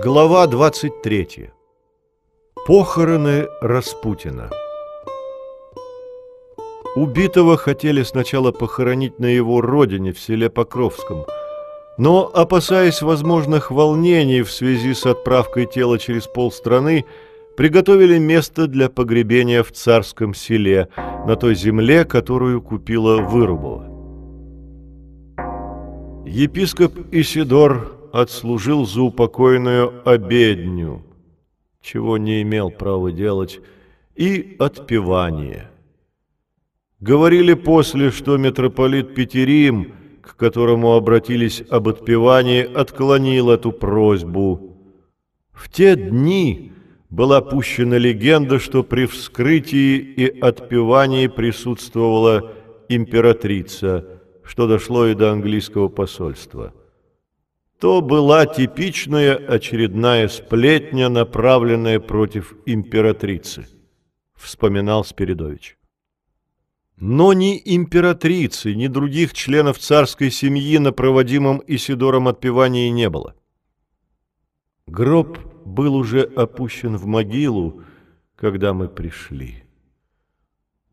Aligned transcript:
Глава 0.00 0.46
23. 0.46 1.50
Похороны 2.66 3.46
Распутина. 3.60 4.48
Убитого 6.96 7.58
хотели 7.58 8.02
сначала 8.02 8.52
похоронить 8.52 9.18
на 9.18 9.26
его 9.26 9.60
родине 9.60 10.12
в 10.12 10.18
селе 10.18 10.48
Покровском, 10.48 11.26
но, 11.98 12.30
опасаясь 12.32 13.02
возможных 13.02 13.70
волнений 13.70 14.40
в 14.40 14.50
связи 14.50 14.94
с 14.94 15.04
отправкой 15.04 15.66
тела 15.66 15.98
через 15.98 16.26
полстраны, 16.26 17.04
приготовили 17.58 18.16
место 18.16 18.68
для 18.68 18.88
погребения 18.88 19.62
в 19.62 19.72
царском 19.72 20.32
селе, 20.32 20.88
на 21.26 21.36
той 21.36 21.54
земле, 21.54 22.06
которую 22.06 22.62
купила 22.62 23.20
Вырубова. 23.20 23.84
Епископ 26.24 26.94
Исидор 27.10 28.01
отслужил 28.12 28.86
за 28.86 29.02
упокойную 29.02 30.02
обедню, 30.04 31.02
чего 31.80 32.18
не 32.18 32.42
имел 32.42 32.70
права 32.70 33.10
делать, 33.10 33.60
и 34.14 34.54
отпевание. 34.58 35.70
Говорили 37.00 37.54
после, 37.54 38.10
что 38.10 38.36
митрополит 38.36 39.14
Петерим, 39.14 39.94
к 40.20 40.36
которому 40.36 40.92
обратились 40.92 41.62
об 41.70 41.88
отпевании, 41.88 42.62
отклонил 42.62 43.50
эту 43.50 43.72
просьбу. 43.72 44.76
В 45.50 45.70
те 45.70 45.96
дни 45.96 46.72
была 47.08 47.40
пущена 47.40 47.96
легенда, 47.96 48.58
что 48.58 48.84
при 48.84 49.06
вскрытии 49.06 49.96
и 49.96 50.40
отпевании 50.40 51.26
присутствовала 51.28 52.52
императрица, 52.88 54.20
что 54.44 54.68
дошло 54.68 55.06
и 55.06 55.14
до 55.14 55.32
английского 55.32 55.88
посольства 55.88 56.74
то 57.82 58.00
была 58.00 58.46
типичная 58.46 59.34
очередная 59.34 60.28
сплетня, 60.28 61.08
направленная 61.08 61.98
против 61.98 62.54
императрицы, 62.64 63.66
вспоминал 64.36 65.04
Спиридович. 65.04 65.76
Но 66.96 67.32
ни 67.32 67.60
императрицы, 67.64 68.76
ни 68.76 68.86
других 68.86 69.34
членов 69.34 69.80
царской 69.80 70.30
семьи 70.30 70.78
на 70.78 70.92
проводимом 70.92 71.60
Исидором 71.66 72.28
отпевании 72.28 72.88
не 72.90 73.10
было. 73.10 73.34
Гроб 74.86 75.40
был 75.64 75.96
уже 75.96 76.22
опущен 76.22 76.96
в 76.96 77.06
могилу, 77.06 77.82
когда 78.36 78.72
мы 78.74 78.86
пришли. 78.88 79.64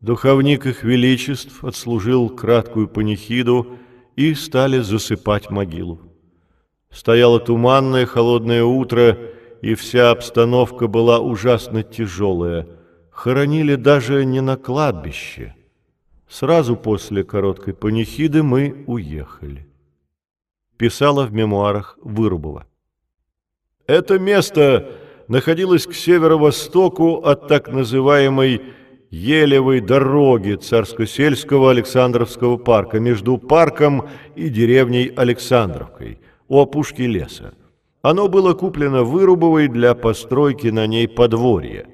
Духовник 0.00 0.66
их 0.66 0.82
величеств 0.82 1.62
отслужил 1.62 2.30
краткую 2.30 2.88
панихиду 2.88 3.78
и 4.16 4.34
стали 4.34 4.80
засыпать 4.80 5.50
могилу. 5.50 6.09
Стояло 6.90 7.38
туманное 7.38 8.04
холодное 8.04 8.64
утро, 8.64 9.16
и 9.62 9.74
вся 9.74 10.10
обстановка 10.10 10.88
была 10.88 11.20
ужасно 11.20 11.82
тяжелая. 11.82 12.66
Хоронили 13.10 13.76
даже 13.76 14.24
не 14.24 14.40
на 14.40 14.56
кладбище. 14.56 15.54
Сразу 16.28 16.76
после 16.76 17.22
короткой 17.22 17.74
панихиды 17.74 18.42
мы 18.42 18.84
уехали. 18.86 19.68
Писала 20.76 21.26
в 21.26 21.32
мемуарах 21.32 21.98
Вырубова. 22.02 22.66
Это 23.86 24.18
место 24.18 24.92
находилось 25.28 25.86
к 25.86 25.94
северо-востоку 25.94 27.16
от 27.16 27.46
так 27.48 27.68
называемой 27.68 28.62
Елевой 29.10 29.80
дороги 29.80 30.54
Царско-сельского 30.54 31.70
Александровского 31.70 32.56
парка 32.56 33.00
между 33.00 33.38
парком 33.38 34.08
и 34.34 34.48
деревней 34.48 35.12
Александровкой– 35.14 36.20
у 36.50 36.58
опушки 36.58 37.02
леса. 37.02 37.54
Оно 38.02 38.28
было 38.28 38.54
куплено 38.54 39.04
Вырубовой 39.04 39.68
для 39.68 39.94
постройки 39.94 40.66
на 40.66 40.86
ней 40.86 41.06
подворья. 41.08 41.86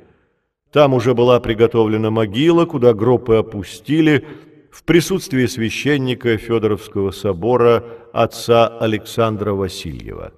Там 0.72 0.94
уже 0.94 1.14
была 1.14 1.40
приготовлена 1.40 2.10
могила, 2.10 2.64
куда 2.64 2.94
гробы 2.94 3.36
опустили 3.36 4.26
в 4.72 4.82
присутствии 4.84 5.44
священника 5.46 6.38
Федоровского 6.38 7.10
собора 7.10 7.84
отца 8.14 8.66
Александра 8.66 9.52
Васильева, 9.52 10.32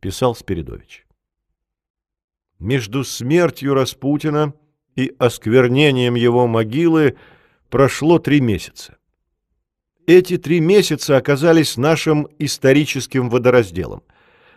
писал 0.00 0.36
Спиридович. 0.36 1.04
Между 2.60 3.02
смертью 3.02 3.74
Распутина 3.74 4.54
и 4.94 5.12
осквернением 5.18 6.14
его 6.14 6.46
могилы 6.46 7.16
прошло 7.70 8.20
три 8.20 8.40
месяца. 8.40 8.97
Эти 10.08 10.38
три 10.38 10.60
месяца 10.60 11.18
оказались 11.18 11.76
нашим 11.76 12.28
историческим 12.38 13.28
водоразделом. 13.28 14.02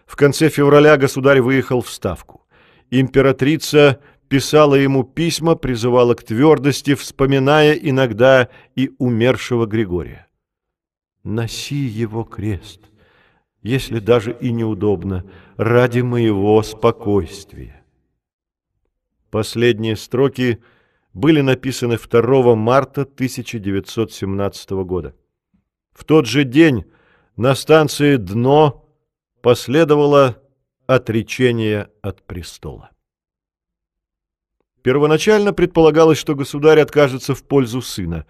В 0.06 0.16
конце 0.16 0.48
февраля 0.48 0.96
государь 0.96 1.42
выехал 1.42 1.82
в 1.82 1.92
Ставку. 1.92 2.48
Императрица 2.90 4.00
писала 4.30 4.76
ему 4.76 5.04
письма, 5.04 5.56
призывала 5.56 6.14
к 6.14 6.24
твердости, 6.24 6.96
вспоминая 6.96 7.74
иногда 7.74 8.48
и 8.78 8.92
умершего 8.98 9.66
Григория. 9.66 10.26
«Носи 11.26 11.76
его 11.76 12.24
крест, 12.24 12.80
если 13.62 14.00
даже 14.00 14.32
и 14.32 14.54
неудобно, 14.54 15.26
ради 15.58 16.00
моего 16.00 16.64
спокойствия». 16.64 17.84
Последние 19.30 19.98
строки 19.98 20.60
были 21.14 21.42
написаны 21.42 21.98
2 21.98 22.56
марта 22.56 23.02
1917 23.02 24.70
года. 24.86 25.14
В 25.94 26.04
тот 26.06 26.26
же 26.26 26.44
день 26.44 26.86
на 27.36 27.56
станции 27.56 28.18
«Дно» 28.18 28.86
последовало 29.42 30.38
отречение 30.88 31.90
от 32.02 32.22
престола. 32.24 32.92
Первоначально 34.82 35.54
предполагалось, 35.54 36.18
что 36.18 36.36
государь 36.36 36.80
откажется 36.80 37.36
в 37.36 37.44
пользу 37.44 37.82
сына, 37.82 38.26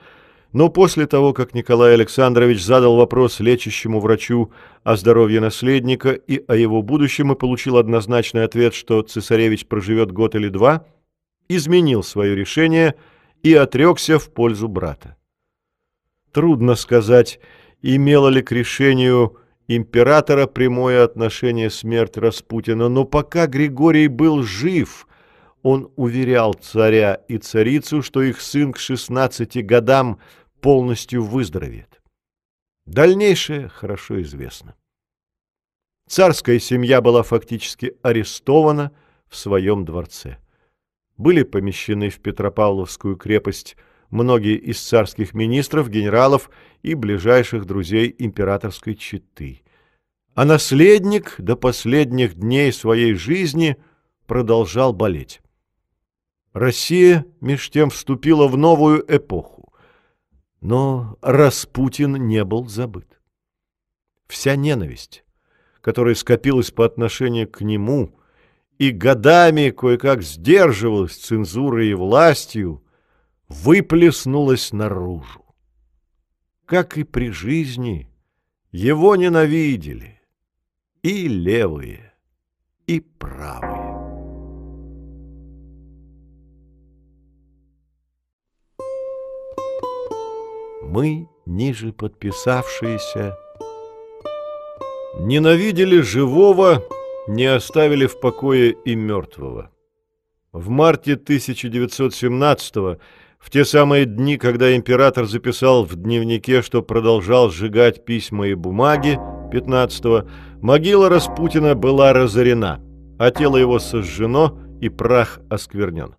но 0.51 0.67
после 0.67 1.07
того, 1.07 1.33
как 1.33 1.53
Николай 1.53 1.93
Александрович 1.93 2.61
задал 2.61 2.97
вопрос 2.97 3.39
лечащему 3.39 4.01
врачу 4.01 4.51
о 4.83 4.97
здоровье 4.97 5.39
наследника 5.39 6.11
и 6.11 6.43
о 6.45 6.55
его 6.55 6.81
будущем 6.81 7.31
и 7.31 7.37
получил 7.37 7.77
однозначный 7.77 8.43
ответ, 8.43 8.73
что 8.73 9.01
цесаревич 9.01 9.65
проживет 9.67 10.11
год 10.11 10.35
или 10.35 10.49
два, 10.49 10.85
изменил 11.47 12.03
свое 12.03 12.35
решение 12.35 12.95
и 13.43 13.53
отрекся 13.53 14.19
в 14.19 14.29
пользу 14.29 14.67
брата. 14.67 15.15
Трудно 16.31 16.75
сказать, 16.75 17.39
имела 17.81 18.29
ли 18.29 18.41
к 18.41 18.51
решению 18.51 19.37
императора 19.67 20.47
прямое 20.47 21.03
отношение 21.03 21.69
смерть 21.69 22.17
Распутина, 22.17 22.89
но 22.89 23.05
пока 23.05 23.47
Григорий 23.47 24.07
был 24.07 24.43
жив, 24.43 25.07
он 25.61 25.91
уверял 25.95 26.53
царя 26.53 27.15
и 27.27 27.37
царицу, 27.37 28.01
что 28.01 28.21
их 28.21 28.41
сын 28.41 28.71
к 28.71 28.79
16 28.79 29.65
годам 29.65 30.19
полностью 30.61 31.23
выздоровеет. 31.23 32.01
Дальнейшее 32.85 33.67
хорошо 33.67 34.21
известно. 34.21 34.75
Царская 36.07 36.59
семья 36.59 37.01
была 37.01 37.23
фактически 37.23 37.95
арестована 38.01 38.91
в 39.29 39.37
своем 39.37 39.85
дворце. 39.85 40.37
Были 41.17 41.43
помещены 41.43 42.09
в 42.09 42.19
Петропавловскую 42.19 43.15
крепость 43.15 43.77
многие 44.11 44.57
из 44.57 44.79
царских 44.79 45.33
министров, 45.33 45.89
генералов 45.89 46.51
и 46.83 46.93
ближайших 46.93 47.65
друзей 47.65 48.13
императорской 48.17 48.95
четы. 48.95 49.63
А 50.35 50.45
наследник 50.45 51.35
до 51.39 51.55
последних 51.55 52.35
дней 52.35 52.71
своей 52.71 53.13
жизни 53.15 53.77
продолжал 54.27 54.93
болеть. 54.93 55.41
Россия 56.53 57.25
меж 57.39 57.69
тем 57.69 57.89
вступила 57.89 58.47
в 58.47 58.57
новую 58.57 59.03
эпоху. 59.07 59.73
Но 60.59 61.17
Распутин 61.21 62.27
не 62.27 62.43
был 62.43 62.67
забыт. 62.67 63.19
Вся 64.27 64.55
ненависть, 64.55 65.25
которая 65.81 66.15
скопилась 66.15 66.71
по 66.71 66.85
отношению 66.85 67.49
к 67.49 67.61
нему 67.61 68.15
и 68.77 68.91
годами 68.91 69.69
кое-как 69.69 70.21
сдерживалась 70.21 71.15
цензурой 71.15 71.89
и 71.89 71.93
властью, 71.93 72.83
выплеснулась 73.51 74.71
наружу. 74.71 75.45
Как 76.65 76.97
и 76.97 77.03
при 77.03 77.31
жизни, 77.31 78.09
его 78.71 79.17
ненавидели 79.17 80.21
и 81.03 81.27
левые, 81.27 82.13
и 82.87 83.01
правые. 83.01 83.91
Мы, 90.83 91.27
ниже 91.45 91.91
подписавшиеся, 91.91 93.37
ненавидели 95.19 95.99
живого, 95.99 96.83
не 97.27 97.45
оставили 97.45 98.05
в 98.05 98.19
покое 98.21 98.75
и 98.85 98.95
мертвого. 98.95 99.71
В 100.53 100.69
марте 100.69 101.13
1917 101.13 102.75
года 102.75 102.99
в 103.41 103.49
те 103.49 103.65
самые 103.65 104.05
дни, 104.05 104.37
когда 104.37 104.75
император 104.75 105.25
записал 105.25 105.83
в 105.83 105.95
дневнике, 105.95 106.61
что 106.61 106.83
продолжал 106.83 107.49
сжигать 107.49 108.05
письма 108.05 108.47
и 108.47 108.53
бумаги 108.53 109.19
15-го, 109.51 110.29
могила 110.61 111.09
Распутина 111.09 111.73
была 111.73 112.13
разорена, 112.13 112.79
а 113.17 113.31
тело 113.31 113.57
его 113.57 113.79
сожжено 113.79 114.59
и 114.79 114.89
прах 114.89 115.39
осквернен. 115.49 116.15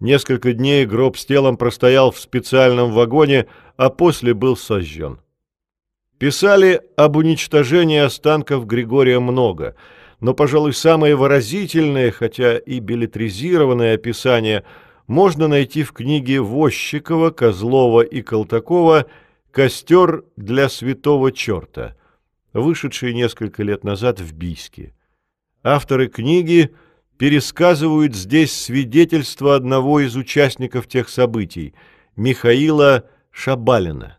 Несколько 0.00 0.52
дней 0.52 0.84
гроб 0.84 1.16
с 1.16 1.24
телом 1.24 1.56
простоял 1.56 2.10
в 2.10 2.18
специальном 2.18 2.92
вагоне, 2.92 3.46
а 3.76 3.88
после 3.88 4.34
был 4.34 4.56
сожжен. 4.56 5.20
Писали 6.18 6.80
об 6.96 7.16
уничтожении 7.16 7.98
останков 8.00 8.66
Григория 8.66 9.20
много, 9.20 9.76
но, 10.18 10.34
пожалуй, 10.34 10.72
самое 10.72 11.14
выразительное, 11.14 12.10
хотя 12.10 12.58
и 12.58 12.80
билетризированное 12.80 13.94
описание 13.94 14.64
можно 15.08 15.48
найти 15.48 15.82
в 15.82 15.92
книге 15.92 16.40
Возчикова, 16.40 17.30
Козлова 17.30 18.02
и 18.02 18.22
Колтакова 18.22 19.06
«Костер 19.50 20.24
для 20.36 20.68
святого 20.68 21.32
черта», 21.32 21.96
вышедший 22.52 23.12
несколько 23.14 23.64
лет 23.64 23.82
назад 23.82 24.20
в 24.20 24.32
Бийске. 24.32 24.94
Авторы 25.64 26.06
книги– 26.06 26.70
пересказывают 27.18 28.14
здесь 28.14 28.52
свидетельство 28.52 29.56
одного 29.56 30.00
из 30.00 30.16
участников 30.16 30.86
тех 30.86 31.08
событий, 31.08 31.74
Михаила 32.16 33.04
Шабалина. 33.30 34.18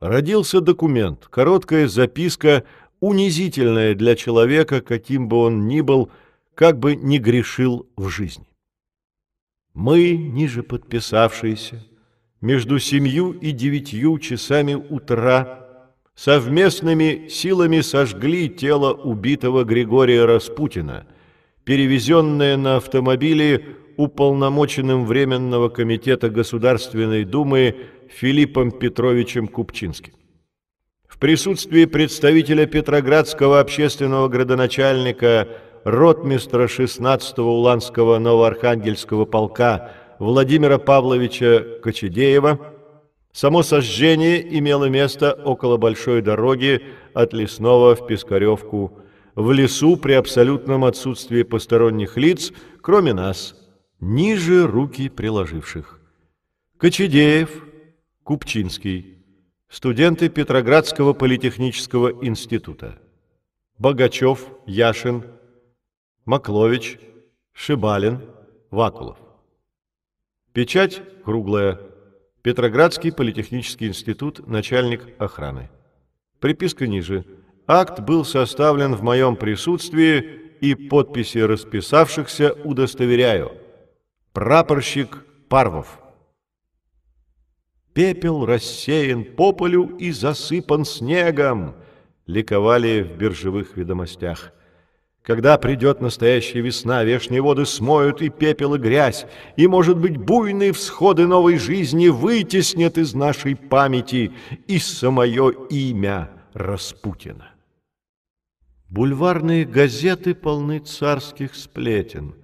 Родился 0.00 0.60
документ, 0.60 1.26
короткая 1.30 1.88
записка, 1.88 2.64
унизительная 3.00 3.94
для 3.94 4.16
человека, 4.16 4.80
каким 4.80 5.28
бы 5.28 5.38
он 5.38 5.66
ни 5.66 5.80
был, 5.80 6.10
как 6.54 6.78
бы 6.78 6.96
ни 6.96 7.18
грешил 7.18 7.88
в 7.96 8.08
жизни. 8.08 8.46
Мы, 9.74 10.16
ниже 10.16 10.62
подписавшиеся, 10.62 11.84
между 12.40 12.78
семью 12.78 13.32
и 13.32 13.50
девятью 13.50 14.18
часами 14.18 14.74
утра 14.74 15.68
совместными 16.14 17.28
силами 17.28 17.80
сожгли 17.80 18.48
тело 18.48 18.92
убитого 18.92 19.64
Григория 19.64 20.24
Распутина– 20.24 21.06
перевезенное 21.64 22.56
на 22.56 22.76
автомобиле 22.76 23.64
уполномоченным 23.96 25.06
Временного 25.06 25.68
комитета 25.68 26.28
Государственной 26.28 27.24
Думы 27.24 27.76
Филиппом 28.08 28.70
Петровичем 28.70 29.48
Купчинским. 29.48 30.12
В 31.08 31.18
присутствии 31.18 31.84
представителя 31.84 32.66
Петроградского 32.66 33.60
общественного 33.60 34.28
градоначальника 34.28 35.48
ротмистра 35.84 36.64
16-го 36.66 37.42
Уланского 37.42 38.18
Новоархангельского 38.18 39.26
полка 39.26 39.92
Владимира 40.18 40.78
Павловича 40.78 41.60
Кочедеева 41.82 42.58
само 43.32 43.62
сожжение 43.62 44.58
имело 44.58 44.86
место 44.86 45.32
около 45.32 45.76
большой 45.76 46.22
дороги 46.22 46.82
от 47.12 47.32
Лесного 47.34 47.94
в 47.94 48.06
Пискаревку 48.06 48.98
в 49.34 49.52
лесу 49.52 49.96
при 49.96 50.12
абсолютном 50.12 50.84
отсутствии 50.84 51.42
посторонних 51.42 52.16
лиц, 52.16 52.52
кроме 52.80 53.12
нас, 53.12 53.54
ниже 54.00 54.66
руки 54.66 55.08
приложивших. 55.08 56.00
Кочедеев, 56.78 57.64
Купчинский, 58.22 59.18
студенты 59.68 60.28
Петроградского 60.28 61.12
политехнического 61.12 62.24
института. 62.24 62.98
Богачев, 63.78 64.46
Яшин, 64.66 65.24
Маклович, 66.24 66.98
Шибалин, 67.52 68.22
Вакулов. 68.70 69.18
Печать 70.54 71.02
круглая. 71.22 71.78
Петроградский 72.40 73.12
политехнический 73.12 73.88
институт, 73.88 74.46
начальник 74.46 75.02
охраны. 75.18 75.70
Приписка 76.40 76.86
ниже. 76.86 77.26
Акт 77.66 78.00
был 78.00 78.24
составлен 78.24 78.94
в 78.94 79.02
моем 79.02 79.36
присутствии 79.36 80.18
и 80.60 80.74
подписи 80.74 81.38
расписавшихся 81.38 82.54
удостоверяю. 82.64 83.52
Прапорщик 84.32 85.24
Парвов. 85.48 85.98
Пепел 87.92 88.46
рассеян 88.46 89.24
по 89.24 89.52
полю 89.52 89.96
и 89.98 90.10
засыпан 90.10 90.86
снегом, 90.86 91.76
ликовали 92.26 93.02
в 93.02 93.16
биржевых 93.18 93.76
ведомостях. 93.76 94.52
Когда 95.24 95.56
придет 95.56 96.02
настоящая 96.02 96.60
весна, 96.60 97.02
вешние 97.02 97.40
воды 97.40 97.64
смоют 97.64 98.20
и 98.20 98.28
пепел, 98.28 98.74
и 98.74 98.78
грязь, 98.78 99.24
и, 99.56 99.66
может 99.66 99.96
быть, 99.96 100.18
буйные 100.18 100.72
всходы 100.72 101.26
новой 101.26 101.56
жизни 101.56 102.08
вытеснят 102.08 102.98
из 102.98 103.14
нашей 103.14 103.56
памяти 103.56 104.32
и 104.66 104.78
самое 104.78 105.50
имя 105.70 106.30
Распутина. 106.52 107.52
Бульварные 108.90 109.64
газеты 109.64 110.34
полны 110.34 110.80
царских 110.80 111.54
сплетен. 111.54 112.34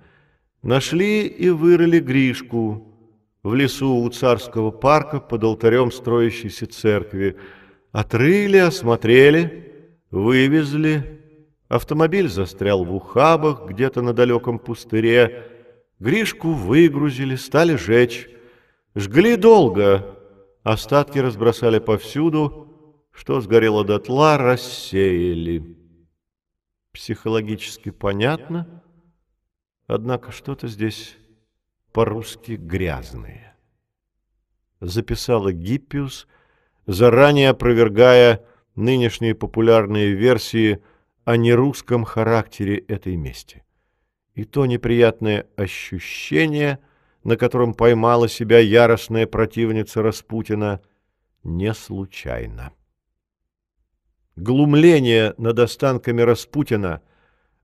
Нашли 0.63 1.27
и 1.27 1.51
вырыли 1.51 2.01
Гришку 2.01 2.97
в 3.43 3.55
лесу 3.55 3.95
у 3.95 4.09
царского 4.09 4.71
парка 4.71 5.21
под 5.21 5.45
алтарем 5.45 5.93
строящейся 5.93 6.67
церкви. 6.67 7.37
Отрыли, 7.93 8.57
осмотрели, 8.57 9.71
вывезли. 10.11 11.20
Автомобиль 11.71 12.29
застрял 12.29 12.85
в 12.85 12.93
ухабах 12.93 13.67
где-то 13.69 14.03
на 14.03 14.13
далеком 14.13 14.59
пустыре. 14.59 15.47
Гришку 16.01 16.51
выгрузили, 16.51 17.37
стали 17.37 17.77
жечь. 17.77 18.29
Жгли 18.97 19.37
долго, 19.37 20.19
остатки 20.65 21.21
разбросали 21.21 21.79
повсюду, 21.79 23.07
что 23.13 23.41
сгорело 23.41 23.85
дотла, 23.85 24.37
рассеяли 24.37 25.79
психологически 26.93 27.91
понятно, 27.91 28.83
однако 29.87 30.33
что-то 30.33 30.67
здесь 30.67 31.17
по-русски 31.93 32.53
грязное. 32.53 33.57
Записала 34.81 35.53
Гиппиус, 35.53 36.27
заранее 36.89 37.51
опровергая 37.51 38.45
нынешние 38.75 39.37
популярные 39.37 40.15
версии 40.15 40.83
о 41.31 41.37
нерусском 41.37 42.05
характере 42.05 42.79
этой 42.79 43.17
мести. 43.17 43.65
И 44.35 44.45
то 44.45 44.67
неприятное 44.67 45.47
ощущение, 45.57 46.79
на 47.25 47.37
котором 47.37 47.75
поймала 47.75 48.29
себя 48.29 48.59
яростная 48.59 49.27
противница 49.27 50.03
Распутина, 50.03 50.81
не 51.43 51.75
случайно 51.75 52.73
глумление 54.41 55.35
над 55.39 55.59
останками 55.59 56.23
Распутина 56.23 57.03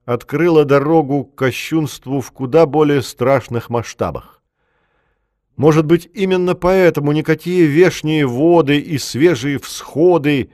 открыло 0.05 0.63
дорогу 0.63 1.25
к 1.25 1.35
кощунству 1.35 2.21
в 2.21 2.31
куда 2.31 2.65
более 2.65 3.01
страшных 3.01 3.69
масштабах. 3.69 4.41
Может 5.55 5.85
быть, 5.85 6.07
именно 6.13 6.53
поэтому 6.53 7.11
никакие 7.11 7.65
вешние 7.65 8.25
воды 8.25 8.79
и 8.79 8.97
свежие 8.97 9.59
всходы 9.59 10.51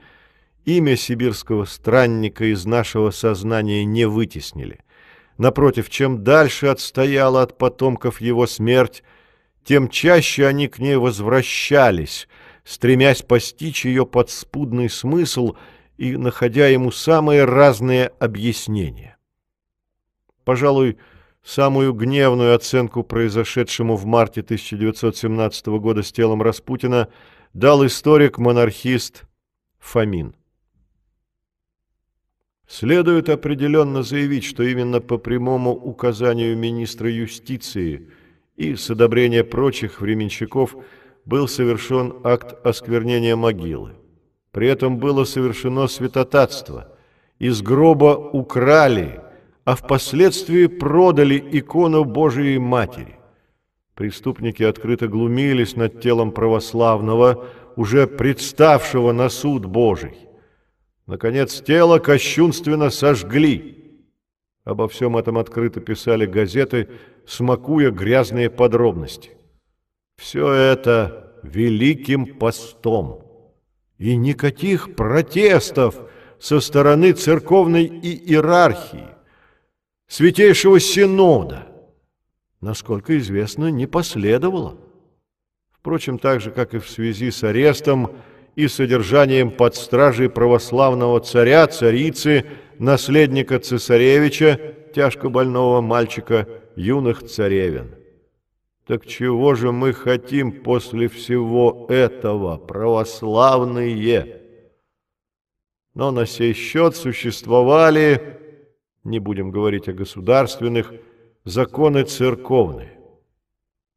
имя 0.64 0.96
сибирского 0.96 1.64
странника 1.64 2.44
из 2.44 2.66
нашего 2.66 3.10
сознания 3.10 3.84
не 3.84 4.06
вытеснили. 4.06 4.80
Напротив, 5.38 5.90
чем 5.90 6.22
дальше 6.22 6.68
отстояла 6.68 7.42
от 7.42 7.58
потомков 7.58 8.20
его 8.20 8.46
смерть, 8.46 9.02
тем 9.64 9.88
чаще 9.88 10.46
они 10.46 10.68
к 10.68 10.78
ней 10.78 10.96
возвращались, 10.96 12.28
стремясь 12.64 13.22
постичь 13.22 13.84
ее 13.84 14.06
подспудный 14.06 14.88
смысл– 14.88 15.56
и 15.96 16.16
находя 16.16 16.66
ему 16.68 16.90
самые 16.90 17.44
разные 17.44 18.08
объяснения. 18.18 19.16
Пожалуй, 20.44 20.98
самую 21.42 21.92
гневную 21.92 22.54
оценку 22.54 23.02
произошедшему 23.02 23.96
в 23.96 24.04
марте 24.04 24.40
1917 24.40 25.66
года 25.66 26.02
с 26.02 26.12
телом 26.12 26.42
Распутина 26.42 27.08
дал 27.52 27.84
историк-монархист 27.86 29.24
Фомин. 29.78 30.34
Следует 32.66 33.28
определенно 33.28 34.02
заявить, 34.02 34.44
что 34.44 34.62
именно 34.62 35.00
по 35.00 35.18
прямому 35.18 35.72
указанию 35.72 36.56
министра 36.56 37.10
юстиции 37.10 38.08
и 38.56 38.74
с 38.74 38.90
одобрения 38.90 39.44
прочих 39.44 40.00
временщиков 40.00 40.74
был 41.24 41.46
совершен 41.48 42.14
акт 42.24 42.54
осквернения 42.66 43.36
могилы. 43.36 43.92
При 44.50 44.68
этом 44.68 44.98
было 44.98 45.24
совершено 45.24 45.88
святотатство. 45.88 46.96
Из 47.38 47.60
гроба 47.60 48.16
украли, 48.16 49.20
а 49.64 49.74
впоследствии 49.74 50.66
продали 50.66 51.42
икону 51.52 52.04
Божией 52.04 52.58
Матери. 52.58 53.18
Преступники 53.94 54.62
открыто 54.62 55.08
глумились 55.08 55.76
над 55.76 56.00
телом 56.00 56.32
православного, 56.32 57.46
уже 57.76 58.06
представшего 58.06 59.12
на 59.12 59.28
суд 59.28 59.66
Божий. 59.66 60.16
Наконец, 61.06 61.60
тело 61.60 61.98
кощунственно 61.98 62.90
сожгли. 62.90 64.02
Обо 64.64 64.88
всем 64.88 65.16
этом 65.16 65.36
открыто 65.36 65.80
писали 65.80 66.24
газеты, 66.24 66.88
смакуя 67.26 67.90
грязные 67.90 68.48
подробности. 68.48 69.32
Все 70.16 70.50
это 70.50 71.34
великим 71.42 72.38
постом 72.38 73.24
и 73.98 74.16
никаких 74.16 74.94
протестов 74.96 75.96
со 76.38 76.60
стороны 76.60 77.12
церковной 77.12 77.84
иерархии. 77.86 79.08
Святейшего 80.06 80.80
Синода, 80.80 81.66
насколько 82.60 83.16
известно, 83.18 83.70
не 83.70 83.86
последовало. 83.86 84.78
Впрочем, 85.70 86.18
так 86.18 86.40
же, 86.40 86.50
как 86.50 86.72
и 86.74 86.78
в 86.78 86.88
связи 86.88 87.30
с 87.30 87.44
арестом 87.44 88.16
и 88.56 88.68
содержанием 88.68 89.50
под 89.50 89.74
стражей 89.74 90.28
православного 90.28 91.20
царя, 91.20 91.66
царицы, 91.66 92.44
наследника 92.78 93.58
цесаревича, 93.58 94.58
тяжко 94.94 95.28
больного 95.28 95.80
мальчика, 95.80 96.48
юных 96.76 97.24
царевин. 97.24 97.94
Так 98.86 99.06
чего 99.06 99.54
же 99.54 99.72
мы 99.72 99.92
хотим 99.92 100.62
после 100.62 101.08
всего 101.08 101.86
этого, 101.88 102.58
православные? 102.58 104.42
Но 105.94 106.10
на 106.10 106.26
сей 106.26 106.52
счет 106.52 106.94
существовали, 106.96 108.40
не 109.04 109.18
будем 109.20 109.50
говорить 109.50 109.88
о 109.88 109.94
государственных, 109.94 110.92
законы 111.44 112.04
церковные. 112.04 112.98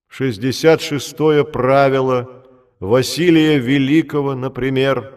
66-е 0.10 1.44
правило 1.44 2.37
Василия 2.80 3.58
Великого, 3.58 4.36
например, 4.36 5.14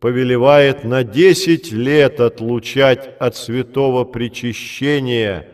повелевает 0.00 0.84
на 0.84 1.04
10 1.04 1.72
лет 1.72 2.20
отлучать 2.20 3.16
от 3.18 3.36
святого 3.36 4.04
причащения 4.04 5.48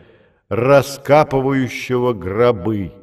раскапывающего 0.49 2.13
гробы 2.13 2.93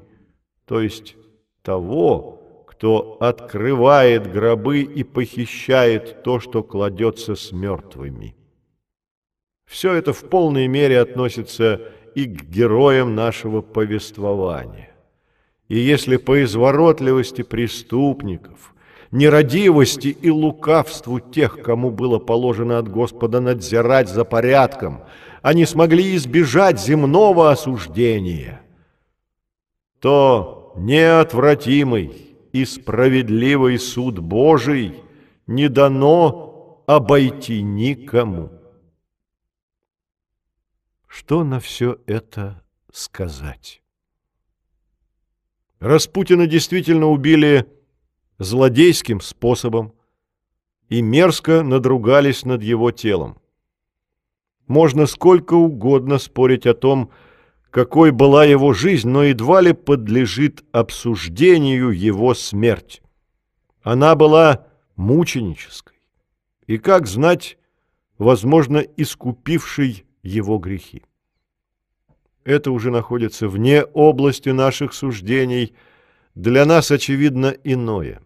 то 0.66 0.80
есть 0.80 1.16
того, 1.62 2.64
кто 2.68 3.16
открывает 3.20 4.30
гробы 4.30 4.82
и 4.82 5.04
похищает 5.04 6.22
то, 6.22 6.40
что 6.40 6.62
кладется 6.62 7.34
с 7.34 7.52
мертвыми. 7.52 8.36
Все 9.64 9.94
это 9.94 10.12
в 10.12 10.28
полной 10.28 10.66
мере 10.68 11.00
относится 11.00 11.92
и 12.14 12.26
к 12.26 12.44
героям 12.44 13.14
нашего 13.14 13.62
повествования. 13.62 14.85
И 15.68 15.78
если 15.78 16.16
по 16.16 16.42
изворотливости 16.42 17.42
преступников, 17.42 18.74
нерадивости 19.10 20.08
и 20.08 20.30
лукавству 20.30 21.18
тех, 21.18 21.60
кому 21.62 21.90
было 21.90 22.18
положено 22.18 22.78
от 22.78 22.88
Господа 22.88 23.40
надзирать 23.40 24.08
за 24.08 24.24
порядком, 24.24 25.04
они 25.42 25.66
смогли 25.66 26.14
избежать 26.16 26.80
земного 26.80 27.50
осуждения, 27.50 28.62
то 30.00 30.72
неотвратимый 30.76 32.36
и 32.52 32.64
справедливый 32.64 33.78
суд 33.78 34.18
Божий 34.18 35.02
не 35.46 35.68
дано 35.68 36.82
обойти 36.86 37.62
никому. 37.62 38.50
Что 41.06 41.44
на 41.44 41.60
все 41.60 41.98
это 42.06 42.62
сказать? 42.92 43.82
Распутина 45.80 46.46
действительно 46.46 47.06
убили 47.08 47.66
злодейским 48.38 49.20
способом 49.20 49.92
и 50.88 51.02
мерзко 51.02 51.62
надругались 51.62 52.44
над 52.44 52.62
его 52.62 52.90
телом. 52.90 53.38
Можно 54.66 55.06
сколько 55.06 55.54
угодно 55.54 56.18
спорить 56.18 56.66
о 56.66 56.74
том, 56.74 57.10
какой 57.70 58.10
была 58.10 58.44
его 58.44 58.72
жизнь, 58.72 59.08
но 59.08 59.22
едва 59.24 59.60
ли 59.60 59.72
подлежит 59.74 60.64
обсуждению 60.72 61.90
его 61.90 62.34
смерть. 62.34 63.02
Она 63.82 64.14
была 64.14 64.66
мученической 64.96 65.96
и, 66.66 66.78
как 66.78 67.06
знать, 67.06 67.58
возможно, 68.18 68.78
искупившей 68.78 70.06
его 70.22 70.58
грехи. 70.58 71.04
Это 72.46 72.70
уже 72.70 72.92
находится 72.92 73.48
вне 73.48 73.82
области 73.82 74.50
наших 74.50 74.94
суждений, 74.94 75.74
для 76.36 76.64
нас, 76.64 76.92
очевидно, 76.92 77.56
иное. 77.64 78.20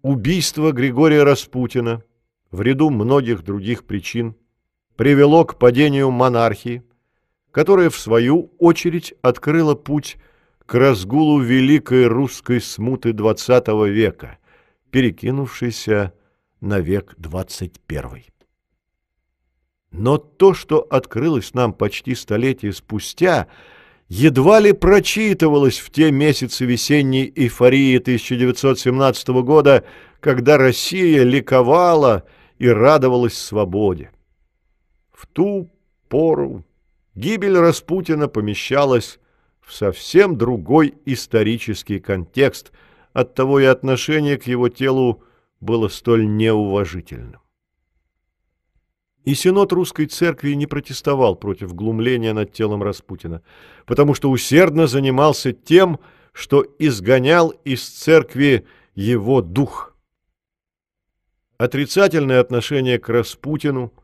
Убийство 0.00 0.72
Григория 0.72 1.22
Распутина 1.24 2.02
в 2.50 2.62
ряду 2.62 2.88
многих 2.88 3.44
других 3.44 3.84
причин 3.84 4.34
привело 4.96 5.44
к 5.44 5.58
падению 5.58 6.10
монархии, 6.10 6.82
которая, 7.50 7.90
в 7.90 7.98
свою 7.98 8.50
очередь, 8.58 9.12
открыла 9.20 9.74
путь 9.74 10.16
к 10.64 10.72
разгулу 10.72 11.38
великой 11.38 12.06
русской 12.06 12.62
смуты 12.62 13.10
XX 13.10 13.90
века, 13.90 14.38
перекинувшейся 14.90 16.14
на 16.62 16.80
век 16.80 17.14
XXI. 17.18 18.29
Но 19.92 20.18
то, 20.18 20.54
что 20.54 20.80
открылось 20.80 21.54
нам 21.54 21.72
почти 21.72 22.14
столетие 22.14 22.72
спустя, 22.72 23.48
едва 24.08 24.60
ли 24.60 24.72
прочитывалось 24.72 25.78
в 25.78 25.90
те 25.90 26.12
месяцы 26.12 26.64
весенней 26.64 27.32
эйфории 27.34 27.98
1917 27.98 29.28
года, 29.42 29.84
когда 30.20 30.58
Россия 30.58 31.22
ликовала 31.24 32.24
и 32.58 32.68
радовалась 32.68 33.36
свободе. 33.36 34.12
В 35.12 35.26
ту 35.26 35.70
пору 36.08 36.64
Гибель 37.14 37.58
Распутина 37.58 38.28
помещалась 38.28 39.18
в 39.60 39.72
совсем 39.72 40.38
другой 40.38 40.94
исторический 41.04 41.98
контекст, 41.98 42.72
оттого 43.12 43.60
и 43.60 43.64
отношение 43.64 44.38
к 44.38 44.46
его 44.46 44.68
телу 44.68 45.22
было 45.60 45.88
столь 45.88 46.26
неуважительным. 46.26 47.40
И 49.24 49.34
Синод 49.34 49.72
Русской 49.72 50.06
Церкви 50.06 50.52
не 50.52 50.66
протестовал 50.66 51.36
против 51.36 51.74
глумления 51.74 52.32
над 52.32 52.52
телом 52.52 52.82
Распутина, 52.82 53.42
потому 53.86 54.14
что 54.14 54.30
усердно 54.30 54.86
занимался 54.86 55.52
тем, 55.52 55.98
что 56.32 56.64
изгонял 56.78 57.50
из 57.64 57.86
Церкви 57.86 58.66
его 58.94 59.42
дух. 59.42 59.94
Отрицательное 61.58 62.40
отношение 62.40 62.98
к 62.98 63.08
Распутину– 63.08 63.92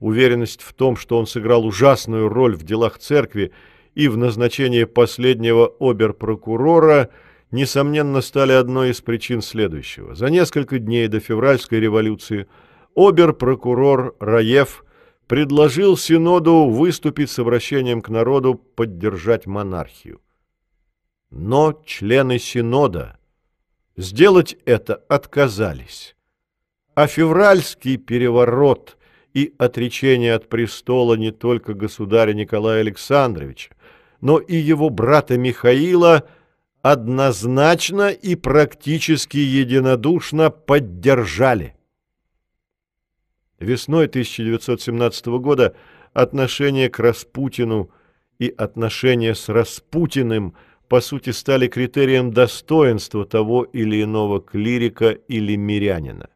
Уверенность 0.00 0.62
в 0.62 0.72
том, 0.74 0.96
что 0.96 1.18
он 1.18 1.26
сыграл 1.26 1.66
ужасную 1.66 2.28
роль 2.28 2.54
в 2.54 2.62
делах 2.62 2.98
церкви 2.98 3.52
и 3.94 4.06
в 4.06 4.16
назначении 4.16 4.84
последнего 4.84 5.74
обер-прокурора, 5.80 7.10
несомненно, 7.50 8.20
стали 8.20 8.52
одной 8.52 8.90
из 8.90 9.00
причин 9.00 9.42
следующего. 9.42 10.14
За 10.14 10.30
несколько 10.30 10.78
дней 10.78 11.08
до 11.08 11.18
февральской 11.18 11.80
революции 11.80 12.46
обер-прокурор 12.98 14.16
Раев 14.18 14.84
предложил 15.26 15.96
Синоду 15.96 16.68
выступить 16.68 17.30
с 17.30 17.38
обращением 17.38 18.02
к 18.02 18.08
народу 18.08 18.54
поддержать 18.54 19.46
монархию. 19.46 20.20
Но 21.30 21.80
члены 21.84 22.38
Синода 22.38 23.18
сделать 23.96 24.56
это 24.64 24.96
отказались. 25.08 26.16
А 26.94 27.06
февральский 27.06 27.96
переворот– 27.96 28.96
и 29.34 29.54
отречение 29.58 30.34
от 30.34 30.48
престола 30.48 31.14
не 31.14 31.30
только 31.30 31.74
государя 31.74 32.32
Николая 32.32 32.80
Александровича, 32.80 33.70
но 34.20 34.38
и 34.38 34.56
его 34.56 34.90
брата 34.90 35.38
Михаила 35.38 36.28
однозначно 36.82 38.10
и 38.10 38.34
практически 38.34 39.36
единодушно 39.36 40.50
поддержали. 40.50 41.76
Весной 43.60 44.06
1917 44.06 45.26
года 45.26 45.74
отношение 46.12 46.88
к 46.88 46.98
Распутину 46.98 47.90
и 48.38 48.48
отношения 48.56 49.34
с 49.34 49.48
Распутиным 49.48 50.54
по 50.88 51.00
сути 51.00 51.30
стали 51.30 51.66
критерием 51.66 52.32
достоинства 52.32 53.26
того 53.26 53.64
или 53.64 54.02
иного 54.02 54.40
клирика 54.40 55.10
или 55.10 55.56
мирянина. 55.56 56.28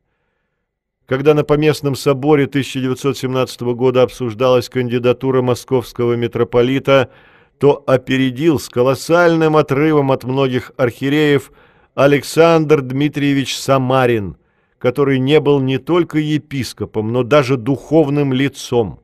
Когда 1.07 1.35
на 1.35 1.45
Поместном 1.45 1.95
соборе 1.95 2.45
1917 2.45 3.61
года 3.75 4.03
обсуждалась 4.03 4.69
кандидатура 4.69 5.43
московского 5.43 6.15
митрополита, 6.15 7.11
то 7.59 7.83
опередил 7.87 8.59
с 8.59 8.69
колоссальным 8.69 9.57
отрывом 9.57 10.11
от 10.11 10.25
многих 10.25 10.73
архиереев 10.77 11.53
Александр 11.95 12.81
Дмитриевич 12.83 13.57
Самарин, 13.57 14.37
который 14.83 15.21
не 15.21 15.39
был 15.39 15.61
не 15.61 15.79
только 15.79 16.19
епископом, 16.19 17.13
но 17.13 17.23
даже 17.23 17.57
духовным 17.57 18.33
лицом. 18.33 18.99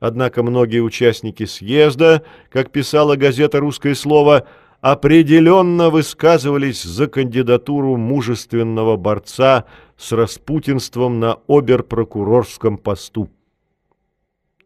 Однако 0.00 0.42
многие 0.42 0.80
участники 0.80 1.46
съезда, 1.46 2.24
как 2.50 2.70
писала 2.70 3.16
газета 3.16 3.58
«Русское 3.58 3.94
слово», 3.94 4.46
определенно 4.82 5.88
высказывались 5.88 6.82
за 6.82 7.06
кандидатуру 7.06 7.96
мужественного 7.96 8.96
борца 8.98 9.64
с 9.96 10.12
распутинством 10.12 11.20
на 11.20 11.38
оберпрокурорском 11.48 12.76
посту. 12.76 13.30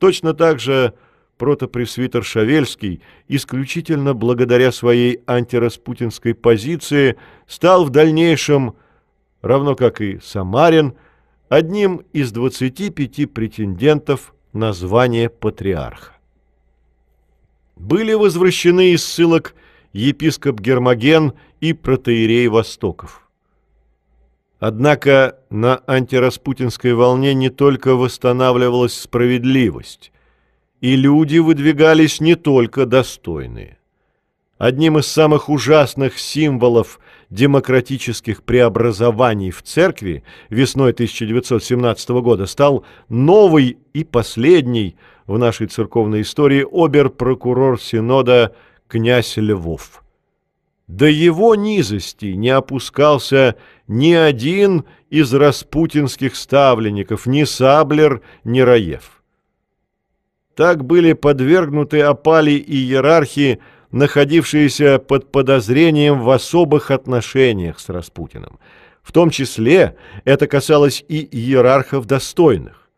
Точно 0.01 0.35
так 0.35 0.59
же 0.59 0.95
протопресвитер 1.39 2.25
Шавельский, 2.25 3.01
исключительно 3.29 4.13
благодаря 4.13 4.73
своей 4.73 5.21
антираспутинской 5.29 6.35
позиции, 6.35 7.17
стал 7.47 7.85
в 7.85 7.91
дальнейшем, 7.91 8.75
равно 9.43 9.75
как 9.75 10.01
и 10.01 10.19
Самарин, 10.21 10.95
одним 11.49 12.03
из 12.13 12.33
25 12.33 13.31
претендентов 13.31 14.35
на 14.53 14.73
звание 14.73 15.29
патриарха. 15.29 16.15
Были 17.77 18.15
возвращены 18.15 18.93
из 18.93 19.05
ссылок 19.05 19.55
епископ 19.93 20.61
Гермоген 20.61 21.35
и 21.61 21.73
протеерей 21.73 22.49
Востоков. 22.49 23.29
Однако 24.59 25.41
на 25.51 25.83
антираспутинской 25.89 26.95
волне 26.95 27.35
не 27.35 27.51
только 27.51 27.97
восстанавливалась 27.97 28.95
справедливость, 28.95 30.13
и 30.81 30.95
люди 30.95 31.39
выдвигались 31.39 32.21
не 32.21 32.37
только 32.37 32.87
достойные. 32.87 33.79
Одним 34.59 34.99
из 34.99 35.09
самых 35.09 35.49
ужасных 35.49 36.17
символов 36.19 37.01
демократических 37.33 38.43
преобразований 38.43 39.51
в 39.51 39.63
церкви 39.63 40.23
весной 40.51 40.93
1917 40.93 42.11
года 42.11 42.45
стал 42.45 42.85
новый 43.09 43.79
и 43.95 44.05
последний 44.05 44.97
в 45.27 45.39
нашей 45.39 45.67
церковной 45.67 46.23
истории 46.23 46.67
обер-прокурор 46.71 47.81
Синода 47.81 48.55
князь 48.87 49.39
Львов. 49.39 50.05
До 50.87 51.07
его 51.07 51.55
низости 51.55 52.27
не 52.27 52.51
опускался 52.51 53.57
ни 53.89 54.13
один 54.13 54.85
из 55.09 55.33
распутинских 55.33 56.37
ставленников, 56.37 57.25
ни 57.25 57.45
Саблер, 57.45 58.21
ни 58.45 58.61
Раев. 58.61 59.23
Так 60.55 60.85
были 60.85 61.15
подвергнуты 61.15 62.03
опали 62.03 62.51
и 62.51 62.77
иерархии, 62.77 63.61
находившиеся 63.93 64.99
под 64.99 65.31
подозрением 65.31 66.21
в 66.21 66.31
особых 66.31 66.91
отношениях 66.91 67.79
с 67.79 67.89
Распутиным. 67.89 68.59
В 69.03 69.13
том 69.13 69.31
числе 69.31 69.97
это 70.25 70.47
касалось 70.47 71.05
и 71.09 71.29
иерархов 71.31 72.07
достойных. 72.07 72.89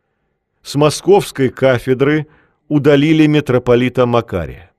С 0.62 0.76
московской 0.76 1.50
кафедры 1.50 2.26
удалили 2.68 3.26
митрополита 3.26 4.06
Макария. 4.06 4.70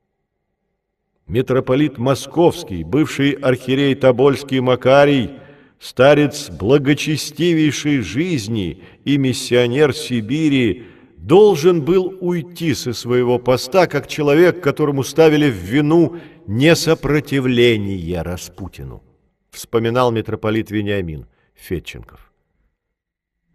Митрополит 1.27 1.97
Московский, 1.97 2.83
бывший 2.83 3.31
архиерей 3.31 3.95
Тобольский 3.95 4.59
Макарий, 4.59 5.31
старец 5.79 6.49
благочестивейшей 6.49 8.01
жизни 8.01 8.83
и 9.05 9.17
миссионер 9.17 9.93
Сибири, 9.93 10.85
должен 11.25 11.83
был 11.83 12.15
уйти 12.21 12.75
со 12.75 12.93
своего 12.93 13.39
поста, 13.39 13.87
как 13.87 14.07
человек, 14.07 14.61
которому 14.61 15.03
ставили 15.03 15.49
в 15.49 15.55
вину 15.55 16.17
несопротивление 16.45 18.21
Распутину, 18.21 19.01
вспоминал 19.49 20.11
митрополит 20.11 20.69
Вениамин 20.69 21.25
Фетченков. 21.55 22.31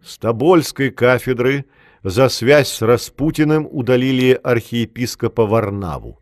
С 0.03 0.17
Тобольской 0.17 0.89
кафедры 0.89 1.65
за 2.03 2.27
связь 2.27 2.67
с 2.67 2.81
Распутиным 2.81 3.65
удалили 3.71 4.37
архиепископа 4.43 5.45
Варнаву. 5.45 6.19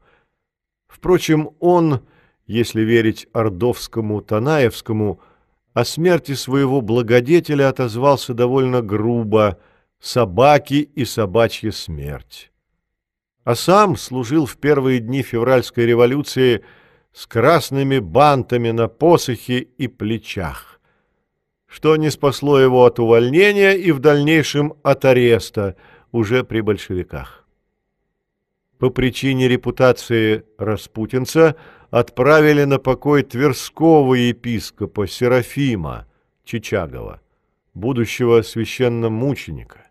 Впрочем, 0.87 1.49
он, 1.59 2.01
если 2.45 2.81
верить 2.81 3.27
Ордовскому 3.33 4.21
Танаевскому, 4.21 5.19
о 5.73 5.83
смерти 5.83 6.33
своего 6.33 6.81
благодетеля 6.81 7.69
отозвался 7.69 8.35
довольно 8.35 8.83
грубо– 8.83 9.57
собаки 9.99 10.89
и 10.95 11.05
собачья 11.05 11.71
смерть. 11.71 12.51
А 13.43 13.55
сам 13.55 13.95
служил 13.95 14.45
в 14.45 14.57
первые 14.57 14.99
дни 14.99 15.21
февральской 15.21 15.85
революции 15.85 16.63
с 17.13 17.25
красными 17.25 17.99
бантами 17.99 18.71
на 18.71 18.87
посохе 18.87 19.59
и 19.59 19.87
плечах, 19.87 20.79
что 21.65 21.95
не 21.95 22.11
спасло 22.11 22.59
его 22.59 22.85
от 22.85 22.99
увольнения 22.99 23.71
и 23.71 23.91
в 23.91 23.99
дальнейшем 23.99 24.73
от 24.83 25.05
ареста 25.05 25.75
уже 26.11 26.43
при 26.43 26.61
большевиках. 26.61 27.47
По 28.77 28.89
причине 28.89 29.47
репутации 29.47 30.45
распутинца 30.57 31.57
отправили 31.89 32.63
на 32.63 32.79
покой 32.79 33.23
Тверского 33.23 34.13
епископа 34.13 35.05
Серафима 35.05 36.07
Чичагова, 36.45 37.19
будущего 37.73 38.41
священномученика 38.41 39.88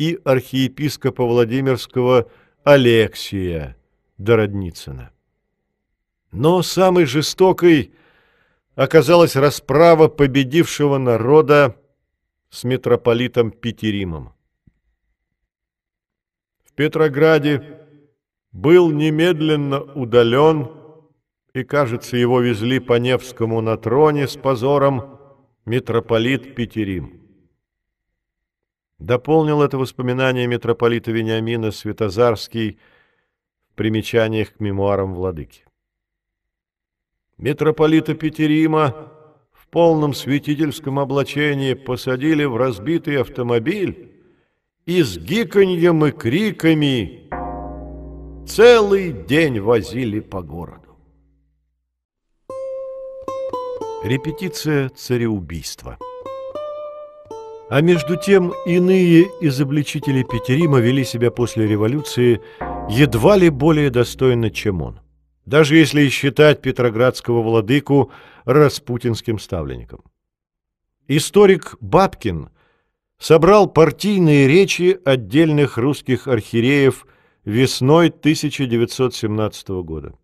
и 0.00 0.18
архиепископа 0.24 1.26
Владимирского 1.26 2.30
Алексия 2.64 3.76
Дородницына. 4.16 5.12
Но 6.32 6.62
самой 6.62 7.04
жестокой 7.04 7.92
оказалась 8.74 9.36
расправа 9.36 10.08
победившего 10.08 10.96
народа 10.96 11.76
с 12.48 12.64
митрополитом 12.64 13.50
Петеримом. 13.50 14.32
В 16.64 16.72
Петрограде 16.72 17.80
был 18.52 18.90
немедленно 18.90 19.82
удален, 19.82 20.70
и, 21.52 21.62
кажется, 21.62 22.16
его 22.16 22.40
везли 22.40 22.78
по 22.78 22.98
Невскому 22.98 23.60
на 23.60 23.76
троне 23.76 24.26
с 24.26 24.36
позором 24.38 25.18
митрополит 25.66 26.54
Петерим. 26.54 27.19
Дополнил 29.00 29.62
это 29.62 29.78
воспоминание 29.78 30.46
митрополита 30.46 31.10
Вениамина 31.10 31.70
Святозарский 31.70 32.78
в 33.72 33.74
примечаниях 33.74 34.52
к 34.52 34.60
мемуарам 34.60 35.14
владыки. 35.14 35.64
Митрополита 37.38 38.14
Петерима 38.14 39.10
в 39.52 39.68
полном 39.68 40.12
святительском 40.12 40.98
облачении 40.98 41.72
посадили 41.72 42.44
в 42.44 42.58
разбитый 42.58 43.18
автомобиль 43.18 44.12
и 44.84 45.02
с 45.02 45.16
гиканьем 45.16 46.04
и 46.04 46.10
криками 46.10 47.30
целый 48.46 49.12
день 49.12 49.60
возили 49.60 50.20
по 50.20 50.42
городу. 50.42 50.98
Репетиция 54.04 54.90
цареубийства. 54.90 55.96
А 57.70 57.82
между 57.82 58.16
тем 58.16 58.52
иные 58.66 59.28
изобличители 59.40 60.24
Петерима 60.24 60.80
вели 60.80 61.04
себя 61.04 61.30
после 61.30 61.68
революции 61.68 62.40
едва 62.88 63.36
ли 63.36 63.48
более 63.48 63.90
достойно, 63.90 64.50
чем 64.50 64.82
он. 64.82 64.98
Даже 65.46 65.76
если 65.76 66.08
считать 66.08 66.62
петроградского 66.62 67.42
владыку 67.42 68.10
распутинским 68.44 69.38
ставленником. 69.38 70.02
Историк 71.06 71.76
Бабкин 71.80 72.50
собрал 73.18 73.68
партийные 73.68 74.48
речи 74.48 74.98
отдельных 75.04 75.78
русских 75.78 76.26
архиереев 76.26 77.06
весной 77.44 78.08
1917 78.08 79.68
года. 79.84 80.14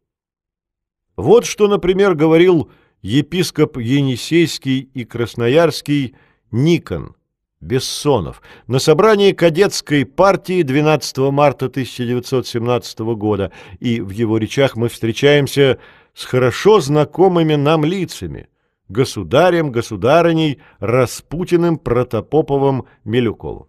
Вот 1.15 1.45
что, 1.45 1.69
например, 1.69 2.17
говорил 2.17 2.73
епископ 3.03 3.77
Енисейский 3.77 4.81
и 4.81 5.05
Красноярский 5.05 6.17
Никон– 6.51 7.15
Бессонов 7.61 8.43
на 8.67 8.79
собрании 8.79 9.33
кадетской 9.33 10.05
партии 10.05 10.63
12 10.63 11.19
марта 11.31 11.67
1917 11.67 12.99
года, 13.17 13.51
и 13.81 14.01
в 14.01 14.11
его 14.11 14.39
речах 14.39 14.77
мы 14.77 14.89
встречаемся 14.89 15.79
с 16.15 16.25
хорошо 16.25 16.81
знакомыми 16.81 17.55
нам 17.55 17.85
лицами– 17.85 18.49
государем, 18.89 19.73
государыней, 19.73 20.61
Распутиным, 20.79 21.79
Протопоповым, 21.79 22.85
Милюковым. 23.05 23.67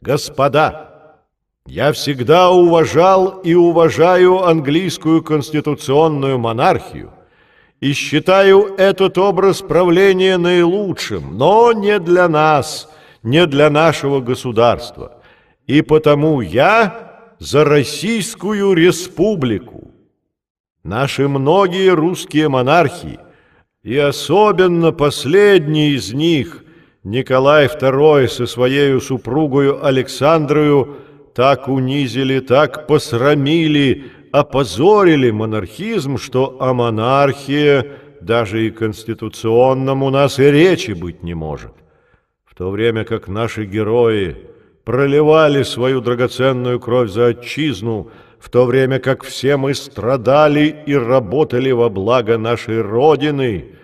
«Господа, 0.00 1.18
я 1.66 1.92
всегда 1.92 2.50
уважал 2.50 3.40
и 3.40 3.54
уважаю 3.54 4.44
английскую 4.44 5.22
конституционную 5.22 6.38
монархию– 6.38 7.12
и 7.84 7.92
считаю 7.92 8.74
этот 8.78 9.18
образ 9.18 9.60
правления 9.60 10.38
наилучшим, 10.38 11.36
но 11.36 11.70
не 11.74 11.98
для 11.98 12.30
нас, 12.30 12.88
не 13.22 13.46
для 13.46 13.68
нашего 13.68 14.20
государства. 14.20 15.20
И 15.66 15.82
потому 15.82 16.40
я 16.40 17.34
за 17.38 17.62
Российскую 17.62 18.72
Республику. 18.72 19.90
Наши 20.82 21.28
многие 21.28 21.90
русские 21.90 22.48
монархии, 22.48 23.18
и 23.82 23.98
особенно 23.98 24.90
последний 24.90 25.90
из 25.90 26.14
них, 26.14 26.64
Николай 27.02 27.66
II 27.66 28.28
со 28.28 28.46
своей 28.46 28.98
супругою 28.98 29.84
Александрою, 29.84 30.96
так 31.34 31.68
унизили, 31.68 32.40
так 32.40 32.86
посрамили 32.86 34.04
опозорили 34.34 35.30
монархизм, 35.30 36.18
что 36.18 36.56
о 36.58 36.74
монархии 36.74 37.84
даже 38.20 38.66
и 38.66 38.70
конституционном 38.72 40.02
у 40.02 40.10
нас 40.10 40.40
и 40.40 40.50
речи 40.50 40.90
быть 40.90 41.22
не 41.22 41.34
может. 41.34 41.70
В 42.44 42.56
то 42.56 42.70
время 42.70 43.04
как 43.04 43.28
наши 43.28 43.64
герои 43.64 44.36
проливали 44.82 45.62
свою 45.62 46.00
драгоценную 46.00 46.80
кровь 46.80 47.12
за 47.12 47.26
отчизну, 47.26 48.10
в 48.40 48.50
то 48.50 48.64
время 48.64 48.98
как 48.98 49.22
все 49.22 49.56
мы 49.56 49.72
страдали 49.72 50.82
и 50.84 50.96
работали 50.96 51.70
во 51.70 51.88
благо 51.88 52.36
нашей 52.36 52.80
Родины, 52.80 53.76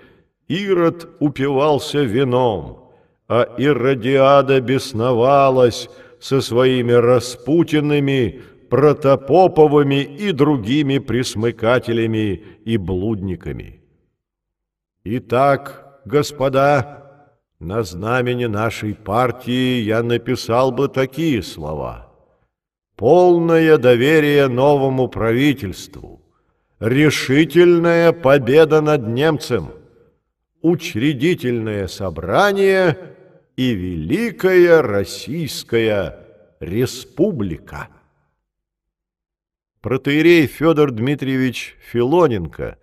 Ирод 0.48 1.10
упивался 1.20 2.00
вином, 2.00 2.90
а 3.28 3.42
Иродиада 3.56 4.60
бесновалась, 4.60 5.88
со 6.20 6.42
своими 6.42 6.92
Распутинами, 6.92 8.42
Протопоповыми 8.70 10.02
и 10.02 10.30
другими 10.30 10.98
присмыкателями 10.98 12.44
и 12.64 12.76
блудниками. 12.76 13.82
Итак, 15.02 16.00
господа, 16.04 17.26
на 17.58 17.82
знамени 17.82 18.46
нашей 18.46 18.94
партии 18.94 19.80
я 19.80 20.04
написал 20.04 20.70
бы 20.70 20.86
такие 20.86 21.42
слова. 21.42 22.12
Полное 22.94 23.76
доверие 23.76 24.46
новому 24.46 25.08
правительству, 25.08 26.22
решительная 26.78 28.12
победа 28.12 28.80
над 28.80 29.04
немцем, 29.08 29.70
учредительное 30.62 31.88
собрание 31.88 32.96
и 33.56 33.74
Великая 33.74 34.80
Российская 34.80 36.24
Республика. 36.60 37.88
Протеерей 39.80 40.46
Федор 40.46 40.90
Дмитриевич 40.90 41.74
Филоненко, 41.90 42.76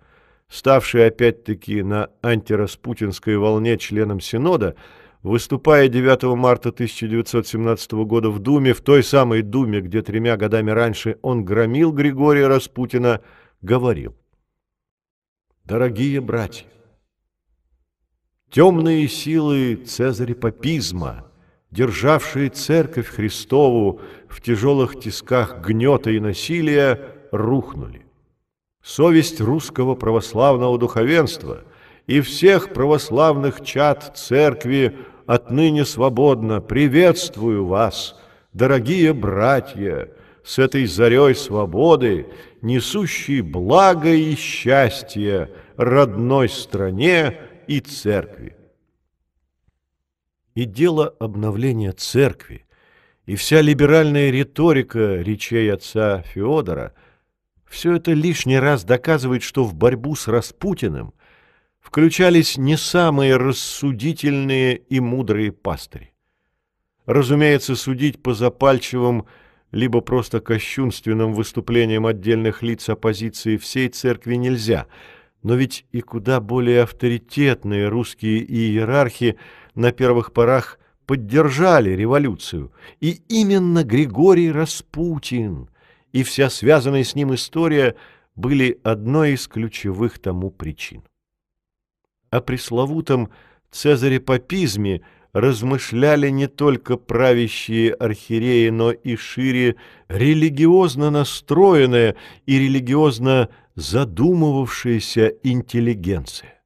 ставший 0.48 1.06
опять-таки 1.06 1.82
на 1.82 2.10
антираспутинской 2.22 3.36
волне 3.36 3.78
членом 3.78 4.18
Синода, 4.18 4.74
выступая 5.22 5.86
9 5.86 6.36
марта 6.36 6.70
1917 6.70 7.92
года 7.92 8.30
в 8.30 8.40
Думе, 8.40 8.74
в 8.74 8.80
той 8.80 9.04
самой 9.04 9.42
Думе, 9.42 9.80
где 9.80 10.02
тремя 10.02 10.36
годами 10.36 10.72
раньше 10.72 11.18
он 11.22 11.44
громил 11.44 11.92
Григория 11.92 12.48
Распутина, 12.48 13.20
говорил. 13.62 14.16
«Дорогие 15.62 16.20
братья, 16.20 16.66
темные 18.50 19.06
силы 19.06 19.76
цезарепапизма, 19.76 21.27
державшие 21.70 22.50
церковь 22.50 23.08
Христову 23.08 24.00
в 24.28 24.40
тяжелых 24.40 24.98
тисках 25.00 25.60
гнета 25.60 26.10
и 26.10 26.20
насилия, 26.20 27.00
рухнули. 27.30 28.06
Совесть 28.82 29.40
русского 29.40 29.94
православного 29.94 30.78
духовенства 30.78 31.64
и 32.06 32.20
всех 32.20 32.72
православных 32.72 33.62
чад 33.62 34.16
церкви 34.16 34.96
отныне 35.26 35.84
свободно 35.84 36.60
приветствую 36.60 37.66
вас, 37.66 38.18
дорогие 38.54 39.12
братья, 39.12 40.10
с 40.42 40.58
этой 40.58 40.86
зарей 40.86 41.34
свободы, 41.34 42.28
несущей 42.62 43.42
благо 43.42 44.08
и 44.08 44.34
счастье 44.34 45.50
родной 45.76 46.48
стране 46.48 47.38
и 47.66 47.80
церкви. 47.80 48.57
И 50.58 50.64
дело 50.64 51.14
обновления 51.20 51.92
церкви, 51.92 52.66
и 53.26 53.36
вся 53.36 53.60
либеральная 53.60 54.30
риторика 54.30 55.18
речей 55.22 55.72
отца 55.72 56.22
Феодора– 56.22 56.94
все 57.64 57.94
это 57.94 58.12
лишний 58.12 58.58
раз 58.58 58.82
доказывает, 58.82 59.44
что 59.44 59.62
в 59.62 59.76
борьбу 59.76 60.16
с 60.16 60.26
Распутиным 60.26 61.14
включались 61.78 62.58
не 62.58 62.76
самые 62.76 63.36
рассудительные 63.36 64.78
и 64.78 64.98
мудрые 64.98 65.52
пастыри. 65.52 66.12
Разумеется, 67.06 67.76
судить 67.76 68.20
по 68.20 68.34
запальчивым 68.34 69.26
либо 69.70 70.00
просто 70.00 70.40
кощунственным 70.40 71.34
выступлениям 71.34 72.04
отдельных 72.04 72.64
лиц 72.64 72.88
оппозиции 72.88 73.58
всей 73.58 73.90
церкви 73.90 74.34
нельзя, 74.34 74.88
но 75.44 75.54
ведь 75.54 75.86
и 75.92 76.00
куда 76.00 76.40
более 76.40 76.82
авторитетные 76.82 77.86
русские 77.86 78.42
иерархи 78.44 79.38
на 79.78 79.92
первых 79.92 80.32
порах 80.32 80.78
поддержали 81.06 81.90
революцию, 81.90 82.72
и 83.00 83.22
именно 83.28 83.84
Григорий 83.84 84.52
Распутин 84.52 85.70
и 86.12 86.22
вся 86.22 86.50
связанная 86.50 87.04
с 87.04 87.14
ним 87.14 87.34
история 87.34 87.94
были 88.34 88.78
одной 88.82 89.32
из 89.32 89.48
ключевых 89.48 90.18
тому 90.18 90.50
причин. 90.50 91.02
О 92.30 92.40
пресловутом 92.40 93.30
цезарепапизме– 93.70 95.00
размышляли 95.32 96.30
не 96.30 96.46
только 96.46 96.96
правящие 96.96 97.92
архиереи, 97.92 98.70
но 98.70 98.92
и 98.92 99.16
шире 99.16 99.76
религиозно 100.08 101.10
настроенная 101.10 102.16
и 102.46 102.58
религиозно 102.58 103.48
задумывавшаяся 103.74 105.28
интеллигенция. 105.42 106.57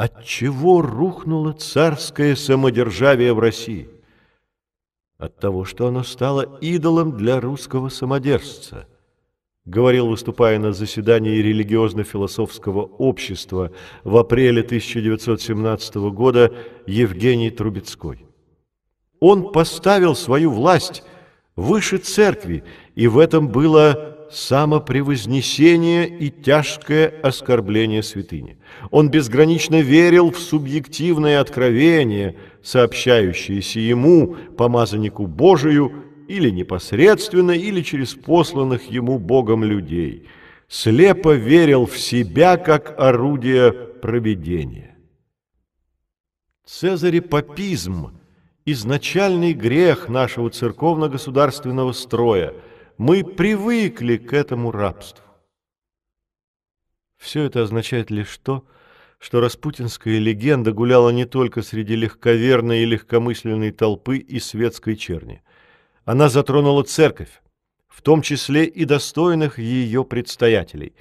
От 0.00 0.24
чего 0.24 0.80
рухнуло 0.80 1.52
царское 1.52 2.34
самодержавие 2.34 3.34
в 3.34 3.38
России? 3.38 3.90
От 5.18 5.36
того, 5.38 5.66
что 5.66 5.88
оно 5.88 6.04
стало 6.04 6.58
идолом 6.62 7.18
для 7.18 7.38
русского 7.38 7.90
самодержца– 7.90 8.86
говорил, 9.66 10.08
выступая 10.08 10.58
на 10.58 10.72
заседании 10.72 11.42
религиозно-философского 11.42 12.80
общества 12.80 13.72
в 14.02 14.16
апреле 14.16 14.62
1917 14.62 15.96
года 15.96 16.50
Евгений 16.86 17.50
Трубецкой. 17.50 18.26
Он 19.20 19.52
поставил 19.52 20.14
свою 20.14 20.50
власть 20.50 21.02
выше 21.56 21.98
церкви, 21.98 22.64
и 22.94 23.06
в 23.06 23.18
этом 23.18 23.48
было 23.48 24.16
самопревознесение 24.30 26.08
и 26.08 26.30
тяжкое 26.30 27.12
оскорбление 27.22 28.02
святыни. 28.02 28.58
Он 28.90 29.10
безгранично 29.10 29.80
верил 29.80 30.30
в 30.30 30.38
субъективное 30.38 31.40
откровение, 31.40 32.36
сообщающееся 32.62 33.80
ему, 33.80 34.36
помазаннику 34.56 35.26
Божию, 35.26 36.04
или 36.28 36.50
непосредственно, 36.50 37.50
или 37.50 37.82
через 37.82 38.14
посланных 38.14 38.90
ему 38.90 39.18
Богом 39.18 39.64
людей. 39.64 40.28
Слепо 40.68 41.34
верил 41.34 41.86
в 41.86 41.98
себя 41.98 42.56
как 42.56 42.94
орудие 42.98 43.72
проведения. 43.72 44.96
Цезарепапизм– 46.64 48.12
изначальный 48.64 49.52
грех 49.52 50.08
нашего 50.08 50.50
церковно-государственного 50.50 51.92
строя. 51.92 52.54
Мы 53.00 53.24
привыкли 53.24 54.18
к 54.18 54.32
этому 54.34 54.70
рабству. 54.70 55.24
Все 57.16 57.44
это 57.44 57.62
означает 57.62 58.10
лишь 58.10 58.36
то, 58.36 58.64
что 59.18 59.40
распутинская 59.40 60.18
легенда 60.18 60.72
гуляла 60.72 61.08
не 61.08 61.24
только 61.24 61.62
среди 61.62 61.96
легковерной 61.96 62.82
и 62.82 62.86
легкомысленной 62.86 63.72
толпы 63.72 64.18
и 64.18 64.38
светской 64.38 64.96
черни– 64.96 65.42
она 66.04 66.28
затронула 66.28 66.82
церковь, 66.82 67.40
в 67.88 68.02
том 68.02 68.20
числе 68.20 68.64
и 68.64 68.84
достойных 68.84 69.58
ее 69.58 70.04
предстоятелей. 70.04 70.94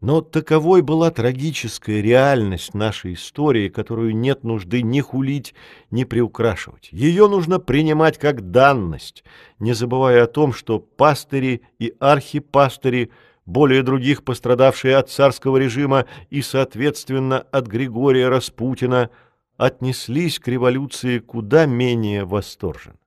Но 0.00 0.20
таковой 0.20 0.82
была 0.82 1.10
трагическая 1.10 2.00
реальность 2.00 2.72
нашей 2.72 3.14
истории, 3.14 3.68
которую 3.68 4.14
нет 4.14 4.44
нужды 4.44 4.82
ни 4.82 5.00
хулить, 5.00 5.54
ни 5.90 6.04
приукрашивать. 6.04 6.88
Ее 6.92 7.26
нужно 7.26 7.58
принимать 7.58 8.16
как 8.16 8.52
данность, 8.52 9.24
не 9.58 9.72
забывая 9.72 10.24
о 10.24 10.28
том, 10.28 10.52
что 10.52 10.78
пастыри 10.78 11.62
и 11.80 11.94
архипастыри, 11.98 13.10
более 13.44 13.82
других 13.82 14.22
пострадавшие 14.22 14.96
от 14.96 15.10
царского 15.10 15.56
режима 15.56 16.06
и, 16.30 16.42
соответственно, 16.42 17.40
от 17.40 17.66
Григория 17.66 18.28
Распутина, 18.28 19.10
отнеслись 19.56 20.38
к 20.38 20.46
революции 20.46 21.18
куда 21.18 21.66
менее 21.66 22.24
восторженно. 22.24 22.98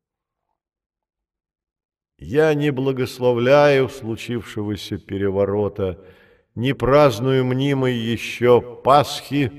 Я 2.18 2.54
не 2.54 2.72
благословляю 2.72 3.88
случившегося 3.88 4.98
переворота, 4.98 6.00
не 6.62 6.74
праздную 6.74 7.44
мнимой 7.44 7.96
еще 7.96 8.62
Пасхи, 8.62 9.52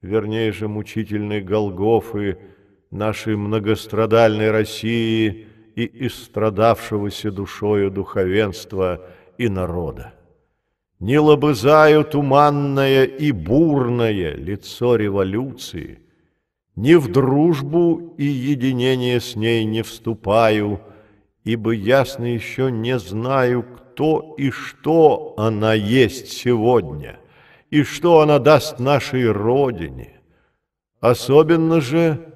вернее 0.00 0.52
же 0.52 0.68
мучительной 0.68 1.40
Голгофы, 1.40 2.38
нашей 2.92 3.34
многострадальной 3.36 4.52
России 4.52 5.48
и 5.74 6.06
истрадавшегося 6.06 7.32
душою 7.32 7.90
духовенства 7.90 9.08
и 9.38 9.48
народа. 9.48 10.14
Не 11.00 11.18
лобызаю 11.18 12.04
туманное 12.04 13.02
и 13.02 13.32
бурное 13.32 14.36
лицо 14.36 14.94
революции, 14.94 15.98
ни 16.76 16.94
в 16.94 17.10
дружбу 17.10 18.14
и 18.18 18.24
единение 18.24 19.20
с 19.20 19.34
ней 19.34 19.64
не 19.64 19.82
вступаю, 19.82 20.80
ибо 21.42 21.72
ясно 21.72 22.24
еще 22.24 22.70
не 22.70 23.00
знаю, 23.00 23.64
кто 23.64 23.85
и 24.36 24.50
что 24.50 25.34
она 25.36 25.74
есть 25.74 26.28
сегодня, 26.28 27.18
и 27.70 27.82
что 27.82 28.20
она 28.20 28.38
даст 28.38 28.78
нашей 28.78 29.30
Родине, 29.30 30.20
особенно 31.00 31.80
же 31.80 32.34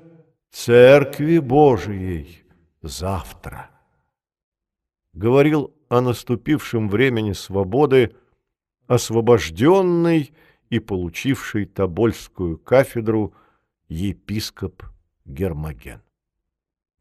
Церкви 0.50 1.38
Божией 1.38 2.44
завтра. 2.82 3.70
Говорил 5.12 5.74
о 5.88 6.00
наступившем 6.00 6.88
времени 6.88 7.32
свободы, 7.32 8.14
освобожденный 8.86 10.32
и 10.70 10.78
получивший 10.78 11.66
Тобольскую 11.66 12.58
кафедру 12.58 13.34
епископ 13.88 14.84
Гермоген. 15.24 16.00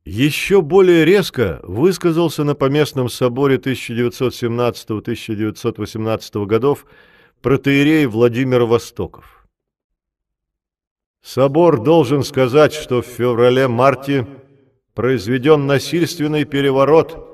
Еще 0.06 0.62
более 0.62 1.04
резко 1.06 1.60
высказался 1.64 2.44
на 2.44 2.54
Поместном 2.56 3.10
соборе 3.10 3.58
1917-1918 3.58 6.46
годов 6.46 6.86
протеерей 7.42 8.06
Владимир 8.06 8.64
Востоков. 8.64 9.48
Собор 11.22 11.84
должен 11.84 12.24
сказать, 12.24 12.74
что 12.74 13.02
в 13.02 13.06
феврале-марте 13.06 14.26
произведен 14.94 15.68
насильственный 15.68 16.46
переворот, 16.46 17.26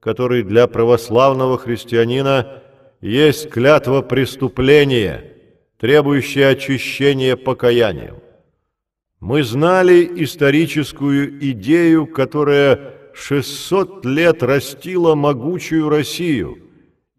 который 0.00 0.42
для 0.42 0.66
православного 0.66 1.58
христианина 1.58 2.62
есть 3.00 3.50
клятва 3.50 4.02
преступления, 4.02 5.36
требующая 5.78 6.50
очищения 6.50 7.36
покаянием. 7.36 8.16
Мы 9.20 9.42
знали 9.42 10.10
историческую 10.24 11.38
идею, 11.50 12.06
которая 12.06 12.94
600 13.12 14.06
лет 14.06 14.42
растила 14.42 15.14
могучую 15.14 15.90
Россию, 15.90 16.56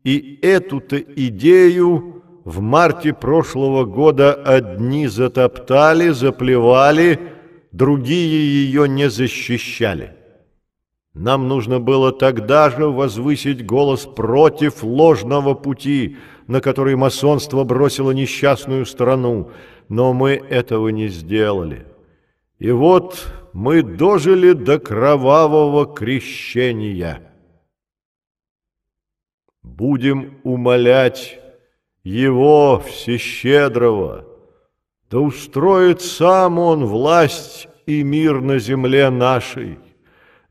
и 0.03 0.39
эту-то 0.41 0.97
идею 0.97 2.23
в 2.43 2.59
марте 2.59 3.13
прошлого 3.13 3.85
года 3.85 4.33
одни 4.33 5.05
затоптали, 5.05 6.09
заплевали, 6.09 7.19
другие 7.71 8.65
ее 8.65 8.89
не 8.89 9.07
защищали. 9.07 10.15
Нам 11.13 11.47
нужно 11.47 11.79
было 11.79 12.11
тогда 12.11 12.71
же 12.71 12.87
возвысить 12.87 13.63
голос 13.63 14.07
против 14.07 14.81
ложного 14.81 15.53
пути, 15.53 16.17
на 16.47 16.61
который 16.61 16.95
масонство 16.95 17.63
бросило 17.63 18.09
несчастную 18.09 18.87
страну, 18.87 19.51
но 19.87 20.13
мы 20.13 20.31
этого 20.31 20.87
не 20.87 21.07
сделали. 21.09 21.90
И 22.61 22.69
вот 22.69 23.27
мы 23.53 23.81
дожили 23.81 24.51
до 24.51 24.77
кровавого 24.77 25.91
крещения. 25.91 27.33
Будем 29.63 30.39
умолять 30.43 31.39
Его 32.03 32.77
Всещедрого, 32.77 34.27
да 35.09 35.21
устроит 35.21 36.03
сам 36.03 36.59
Он 36.59 36.85
власть 36.85 37.67
и 37.87 38.03
мир 38.03 38.41
на 38.41 38.59
земле 38.59 39.09
нашей, 39.09 39.79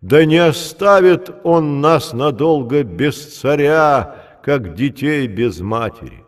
да 0.00 0.24
не 0.24 0.38
оставит 0.38 1.30
Он 1.44 1.80
нас 1.80 2.12
надолго 2.12 2.82
без 2.82 3.38
царя, 3.38 4.40
как 4.42 4.74
детей 4.74 5.28
без 5.28 5.60
матери. 5.60 6.24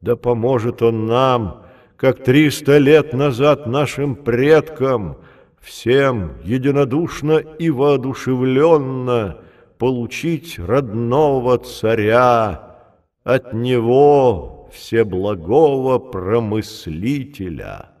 Да 0.00 0.14
поможет 0.14 0.80
Он 0.80 1.06
нам, 1.06 1.66
как 2.02 2.24
триста 2.24 2.78
лет 2.78 3.12
назад 3.12 3.68
нашим 3.68 4.16
предкам, 4.16 5.18
всем 5.60 6.36
единодушно 6.42 7.38
и 7.38 7.70
воодушевленно 7.70 9.40
получить 9.78 10.58
родного 10.58 11.58
царя, 11.58 12.76
от 13.22 13.52
него 13.52 14.68
всеблагого 14.72 16.00
промыслителя. 16.00 17.92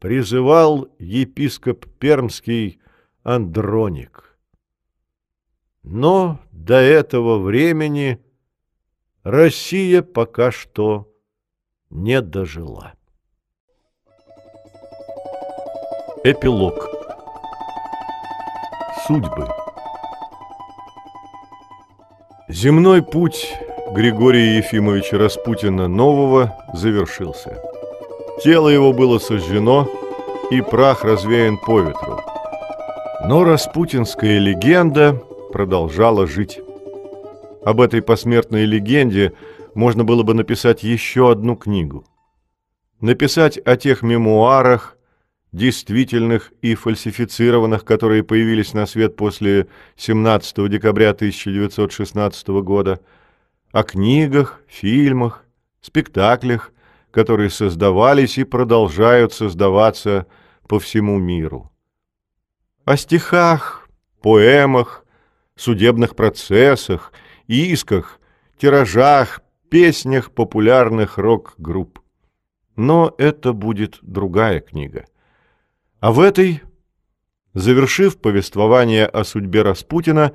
Призывал 0.00 0.88
епископ 0.98 1.86
Пермский 2.00 2.80
Андроник. 3.22 4.36
Но 5.84 6.40
до 6.50 6.80
этого 6.80 7.38
времени 7.38 8.18
Россия 9.22 10.02
пока 10.02 10.50
что 10.50 11.13
не 11.94 12.20
дожила. 12.20 12.92
Эпилог 16.24 16.90
Судьбы 19.06 19.48
Земной 22.48 23.02
путь 23.02 23.54
Григория 23.92 24.56
Ефимовича 24.56 25.18
Распутина 25.18 25.86
Нового 25.86 26.56
завершился. 26.74 27.62
Тело 28.42 28.68
его 28.68 28.92
было 28.92 29.18
сожжено, 29.18 29.86
и 30.50 30.60
прах 30.62 31.04
развеян 31.04 31.58
по 31.58 31.80
ветру. 31.80 32.20
Но 33.24 33.44
распутинская 33.44 34.38
легенда 34.38 35.22
продолжала 35.52 36.26
жить. 36.26 36.60
Об 37.64 37.80
этой 37.80 38.02
посмертной 38.02 38.64
легенде– 38.64 39.32
можно 39.74 40.04
было 40.04 40.22
бы 40.22 40.34
написать 40.34 40.82
еще 40.82 41.30
одну 41.30 41.56
книгу. 41.56 42.06
Написать 43.00 43.58
о 43.58 43.76
тех 43.76 44.02
мемуарах, 44.02 44.96
действительных 45.52 46.52
и 46.62 46.74
фальсифицированных, 46.74 47.84
которые 47.84 48.24
появились 48.24 48.74
на 48.74 48.86
свет 48.86 49.14
после 49.16 49.68
17 49.96 50.68
декабря 50.68 51.10
1916 51.10 52.48
года, 52.62 53.00
о 53.70 53.84
книгах, 53.84 54.60
фильмах, 54.66 55.44
спектаклях, 55.80 56.72
которые 57.10 57.50
создавались 57.50 58.38
и 58.38 58.44
продолжают 58.44 59.32
создаваться 59.32 60.26
по 60.66 60.80
всему 60.80 61.18
миру. 61.18 61.70
О 62.84 62.96
стихах, 62.96 63.88
поэмах, 64.20 65.04
судебных 65.54 66.16
процессах, 66.16 67.12
исках, 67.46 68.18
тиражах, 68.58 69.40
песнях 69.74 70.30
популярных 70.30 71.18
рок-групп. 71.18 71.98
Но 72.76 73.12
это 73.18 73.52
будет 73.52 73.98
другая 74.02 74.60
книга. 74.60 75.04
А 75.98 76.12
в 76.12 76.20
этой, 76.20 76.62
завершив 77.54 78.18
повествование 78.18 79.04
о 79.04 79.24
судьбе 79.24 79.62
Распутина, 79.62 80.30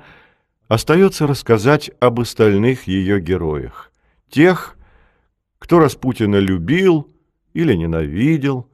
остается 0.68 1.26
рассказать 1.26 1.90
об 2.00 2.20
остальных 2.20 2.86
ее 2.86 3.18
героях. 3.18 3.92
Тех, 4.28 4.76
кто 5.58 5.78
Распутина 5.78 6.36
любил 6.36 7.10
или 7.54 7.72
ненавидел, 7.72 8.68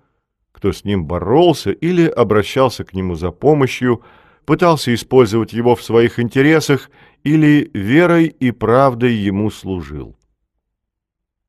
кто 0.51 0.73
с 0.73 0.83
ним 0.83 1.07
боролся 1.07 1.71
или 1.71 2.09
обращался 2.09 2.83
к 2.83 2.93
нему 2.93 3.15
за 3.15 3.31
помощью, 3.31 4.03
пытался 4.45 4.93
использовать 4.93 5.53
его 5.53 5.77
в 5.77 5.83
своих 5.85 6.19
интересах 6.19 6.91
или 7.23 7.71
верой 7.73 8.27
и 8.27 8.51
правдой 8.51 9.15
ему 9.15 9.53
служил. 9.53 10.17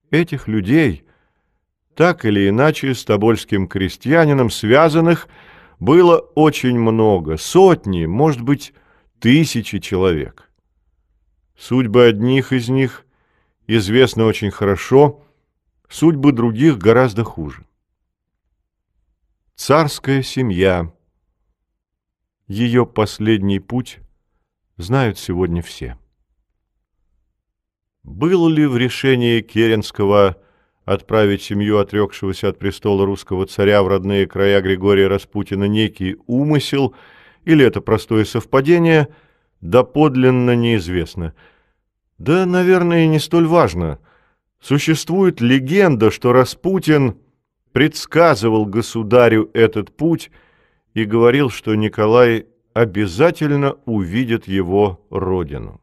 Этих 0.10 0.48
людей, 0.48 1.06
так 1.96 2.24
или 2.24 2.48
иначе 2.48 2.93
с 2.93 3.04
тобольским 3.04 3.67
крестьянином 3.67 4.50
связанных, 4.50 5.28
было 5.80 6.17
очень 6.17 6.80
много, 6.80 7.38
сотни, 7.38 8.06
может 8.06 8.41
быть, 8.41 8.74
тысячи 9.20 9.80
человек. 9.80 10.50
Судьбы 11.58 12.06
одних 12.06 12.54
из 12.54 12.70
них 12.70 13.06
известны 13.67 14.24
очень 14.24 14.52
хорошо, 14.52 15.24
судьбы 15.89 16.32
других 16.32 16.78
гораздо 16.78 17.24
хуже. 17.24 17.65
Царская 19.56 20.22
семья, 20.22 20.93
ее 22.48 22.86
последний 22.86 23.60
путь 23.60 24.00
знают 24.78 25.17
сегодня 25.17 25.62
все. 25.62 25.98
Был 28.08 28.48
ли 28.48 28.65
в 28.65 28.78
решении 28.78 29.41
Керенского 29.41 30.38
отправить 30.86 31.41
семью 31.41 31.78
отрекшегося 31.78 32.48
от 32.48 32.58
престола 32.58 33.06
русского 33.06 33.46
царя 33.46 33.84
в 33.84 33.89
родные 33.89 34.26
края 34.26 34.62
Григория 34.62 35.08
Распутина 35.08 35.65
некий 35.65 36.15
умысел, 36.26 36.96
или 37.43 37.65
это 37.65 37.82
простое 37.82 38.24
совпадение, 38.24 39.10
доподлинно 39.60 40.56
неизвестно. 40.56 41.34
Да, 42.17 42.46
наверное, 42.46 43.08
не 43.08 43.20
столь 43.20 43.46
важно. 43.46 44.00
Существует 44.62 45.41
легенда, 45.41 46.10
что 46.10 46.32
Распутин 46.32 47.17
предсказывал 47.74 48.65
государю 48.65 49.52
этот 49.54 49.93
путь 49.93 50.32
и 50.93 51.04
говорил, 51.04 51.50
что 51.50 51.76
Николай 51.76 52.46
обязательно 52.74 53.76
увидит 53.84 54.48
его 54.48 55.06
родину. 55.10 55.82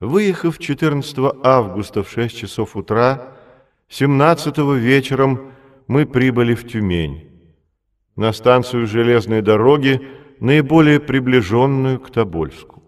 Выехав 0.00 0.58
14 0.58 1.18
августа 1.42 2.02
в 2.02 2.10
6 2.10 2.36
часов 2.36 2.76
утра, 2.76 3.32
17 3.88 4.58
вечером 4.78 5.52
мы 5.86 6.04
прибыли 6.04 6.54
в 6.54 6.68
Тюмень, 6.68 7.30
на 8.14 8.32
станцию 8.32 8.86
железной 8.86 9.40
дороги, 9.40 10.06
наиболее 10.38 11.00
приближенную 11.00 11.98
к 11.98 12.10
Тобольску. 12.10 12.82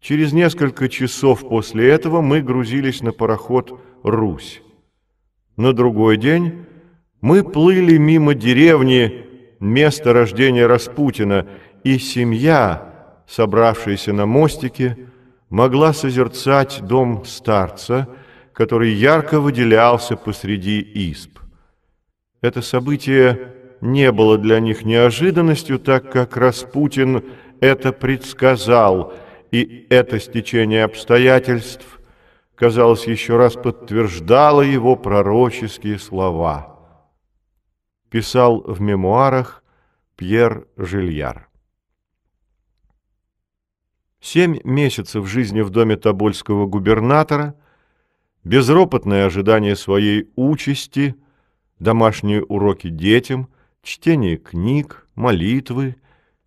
Через 0.00 0.32
несколько 0.32 0.88
часов 0.88 1.46
после 1.46 1.90
этого 1.90 2.22
мы 2.22 2.40
грузились 2.40 3.02
на 3.02 3.12
пароход 3.12 3.78
«Русь». 4.02 4.62
На 5.56 5.74
другой 5.74 6.16
день 6.16 6.64
мы 7.20 7.42
плыли 7.42 7.98
мимо 7.98 8.34
деревни, 8.34 9.26
места 9.60 10.14
рождения 10.14 10.66
Распутина, 10.66 11.46
и 11.84 11.98
семья, 11.98 13.22
собравшаяся 13.26 14.12
на 14.12 14.24
мостике, 14.24 15.07
могла 15.50 15.92
созерцать 15.92 16.80
дом 16.82 17.24
старца, 17.24 18.08
который 18.52 18.92
ярко 18.92 19.40
выделялся 19.40 20.16
посреди 20.16 20.80
исп. 20.80 21.38
Это 22.40 22.62
событие 22.62 23.54
не 23.80 24.12
было 24.12 24.38
для 24.38 24.60
них 24.60 24.84
неожиданностью, 24.84 25.78
так 25.78 26.10
как 26.10 26.36
Распутин 26.36 27.24
это 27.60 27.92
предсказал, 27.92 29.14
и 29.50 29.86
это 29.88 30.20
стечение 30.20 30.84
обстоятельств, 30.84 32.00
казалось, 32.54 33.06
еще 33.06 33.36
раз 33.36 33.54
подтверждало 33.54 34.62
его 34.62 34.96
пророческие 34.96 35.98
слова. 35.98 36.78
Писал 38.10 38.60
в 38.60 38.80
мемуарах 38.80 39.62
Пьер 40.16 40.66
Жильяр. 40.76 41.47
Семь 44.20 44.58
месяцев 44.64 45.26
жизни 45.28 45.60
в 45.60 45.70
доме 45.70 45.96
Тобольского 45.96 46.66
губернатора, 46.66 47.54
безропотное 48.42 49.26
ожидание 49.26 49.76
своей 49.76 50.28
участи, 50.34 51.14
домашние 51.78 52.42
уроки 52.42 52.88
детям, 52.88 53.48
чтение 53.82 54.36
книг, 54.36 55.06
молитвы, 55.14 55.96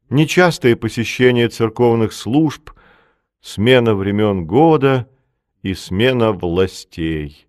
нечастое 0.10 0.76
посещение 0.76 1.48
церковных 1.48 2.12
служб, 2.12 2.72
смена 3.40 3.96
времен 3.96 4.46
года 4.46 5.10
и 5.62 5.74
смена 5.74 6.34
властей. 6.34 7.48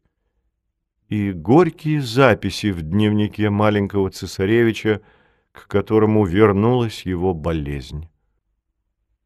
И 1.09 1.33
горькие 1.33 2.01
записи 2.01 2.71
в 2.71 2.83
дневнике 2.83 3.51
маленького 3.51 4.11
цесаревича, 4.11 5.03
к 5.51 5.67
которому 5.67 6.25
вернулась 6.25 7.05
его 7.05 7.35
болезнь. 7.35 8.09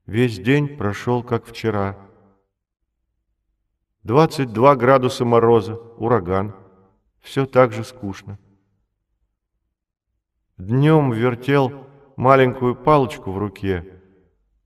Весь 0.06 0.38
день 0.38 0.76
прошел, 0.76 1.24
как 1.24 1.44
вчера. 1.44 1.98
22 4.04 4.76
градуса 4.76 5.24
мороза, 5.24 5.74
ураган. 5.74 6.54
Все 7.20 7.44
так 7.44 7.72
же 7.72 7.82
скучно. 7.82 8.38
Днем 10.58 11.10
вертел 11.10 11.88
маленькую 12.14 12.76
палочку 12.76 13.32
в 13.32 13.38
руке, 13.38 14.00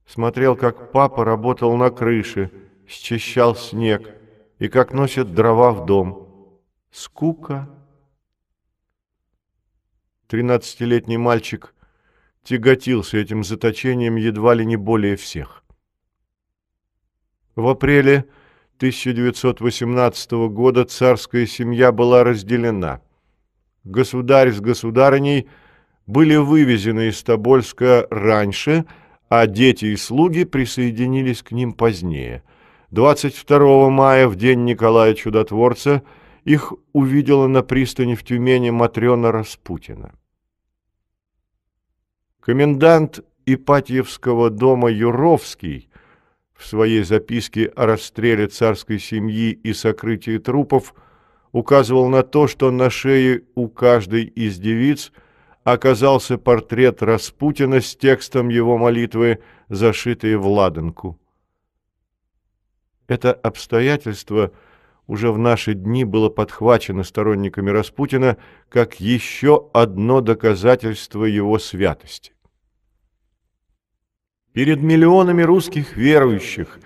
смотрел, 0.07 0.57
как 0.57 0.93
папа 0.93 1.25
работал 1.25 1.75
на 1.77 1.91
крыше, 1.91 2.51
счищал 2.87 3.57
снег, 3.57 4.15
и 4.59 4.69
как 4.69 4.93
носят 4.93 5.35
дрова 5.35 5.73
в 5.73 5.87
дом. 5.87 6.61
Скука. 6.91 7.69
Тринадцатилетний 10.27 11.17
мальчик 11.17 11.75
тяготился 12.45 13.19
этим 13.19 13.45
заточением 13.45 14.17
едва 14.17 14.55
ли 14.55 14.65
не 14.65 14.77
более 14.77 15.17
всех. 15.17 15.65
В 17.57 17.69
апреле 17.69 18.27
1918 18.77 20.33
года 20.49 20.85
царская 20.85 21.47
семья 21.47 21.93
была 21.93 22.25
разделена. 22.25 23.03
Государь 23.85 24.53
с 24.53 24.61
государыней 24.61 25.49
были 26.07 26.37
вывезены 26.37 27.09
из 27.09 27.23
Тобольска 27.23 28.07
раньше, 28.11 28.87
а 29.29 29.47
дети 29.47 29.87
и 29.87 29.97
слуги 29.97 30.45
присоединились 30.45 31.43
к 31.43 31.53
ним 31.53 31.73
позднее. 31.73 32.43
22 32.91 33.91
мая, 33.91 34.27
в 34.27 34.37
день 34.37 34.65
Николая 34.65 35.15
Чудотворца, 35.15 36.03
их 36.45 36.73
увидела 36.93 37.47
на 37.47 37.63
пристани 37.63 38.15
в 38.15 38.25
Тюмени 38.25 38.71
Матрена 38.71 39.31
Распутина. 39.31 40.15
Комендант 42.41 43.21
Ипатьевского 43.45 44.49
дома 44.49 44.91
Юровский 44.91 45.91
в 46.55 46.67
своей 46.67 47.03
записке 47.03 47.67
о 47.67 47.87
расстреле 47.87 48.47
царской 48.47 48.99
семьи 48.99 49.51
и 49.53 49.75
сокрытии 49.75 50.39
трупов 50.39 50.95
указывал 51.53 52.09
на 52.09 52.23
то, 52.23 52.47
что 52.47 52.71
на 52.71 52.89
шее 52.89 53.45
у 53.55 53.69
каждой 53.69 54.25
из 54.25 54.59
девиц 54.59 55.13
оказался 55.65 56.39
портрет 56.39 57.03
Распутина 57.03 57.81
с 57.81 57.95
текстом 57.95 58.49
его 58.49 58.79
молитвы, 58.79 59.41
зашитые 59.69 60.39
в 60.39 60.47
ладанку. 60.47 61.19
Это 63.07 63.35
обстоятельство 63.35 64.53
уже 65.11 65.33
в 65.33 65.39
наши 65.39 65.75
дни 65.75 66.05
было 66.05 66.29
подхвачено 66.29 67.03
сторонниками 67.03 67.69
Распутина 67.71 68.37
как 68.69 69.01
еще 69.01 69.69
одно 69.73 70.21
доказательство 70.21 71.25
его 71.25 71.59
святости. 71.59 72.33
Перед 74.53 74.81
миллионами 74.81 75.43
русских 75.43 75.97
верующих 75.97 76.79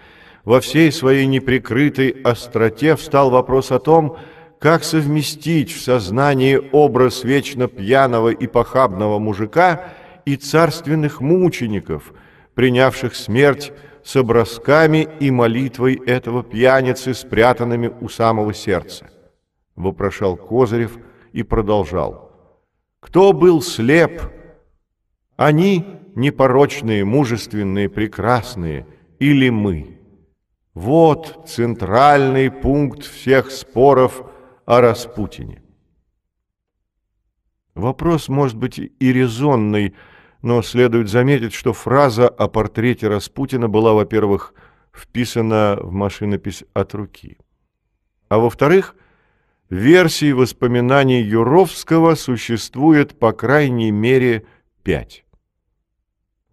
во 0.43 0.63
всей 0.63 0.91
своей 0.91 1.27
неприкрытой 1.27 2.09
остроте 2.25 2.97
встал 2.97 3.29
вопрос 3.29 3.71
о 3.71 3.79
том, 3.79 4.17
как 4.59 4.85
совместить 4.85 5.71
в 5.71 5.83
сознании 5.83 6.59
образ 6.73 7.25
вечно 7.25 7.69
пьяного 7.69 8.31
и 8.31 8.47
похабного 8.47 9.19
мужика 9.19 9.93
и 10.25 10.37
царственных 10.37 11.21
мучеников, 11.21 12.15
принявших 12.55 13.15
смерть 13.17 13.71
с 14.05 14.17
образками 14.17 15.09
и 15.19 15.31
молитвой 15.31 15.95
этого 15.95 16.45
пьяницы, 16.45 17.15
спрятанными 17.15 17.91
у 18.01 18.09
самого 18.09 18.53
сердца. 18.53 19.11
Вопрошал 19.75 20.37
Козырев 20.37 20.99
и 21.33 21.43
продолжал. 21.43 22.31
Кто 23.01 23.33
был 23.33 23.63
слеп? 23.63 24.23
Они 25.37 25.87
непорочные, 26.15 27.05
мужественные, 27.05 27.89
прекрасные, 27.89 28.87
или 29.19 29.49
мы? 29.49 29.99
Вот 30.75 31.45
центральный 31.49 32.51
пункт 32.51 33.05
всех 33.05 33.51
споров 33.51 34.23
о 34.67 34.81
Распутине. 34.81 35.63
Вопрос 37.75 38.29
может 38.29 38.57
быть 38.57 38.79
и 38.79 39.13
резонный, 39.13 39.95
но 40.45 40.61
следует 40.61 41.09
заметить, 41.09 41.55
что 41.55 41.73
фраза 41.73 42.29
о 42.29 42.49
портрете 42.49 43.09
Распутина 43.09 43.67
была, 43.67 43.95
во-первых, 43.95 44.53
вписана 44.93 45.79
в 45.81 45.91
машинопись 45.91 46.65
от 46.75 46.93
руки, 46.95 47.39
а 48.29 48.37
во-вторых, 48.39 48.95
версий 49.71 50.35
воспоминаний 50.35 51.23
Юровского 51.23 52.15
существует 52.15 53.19
по 53.19 53.33
крайней 53.33 53.91
мере 53.91 54.45
пять. 54.83 55.25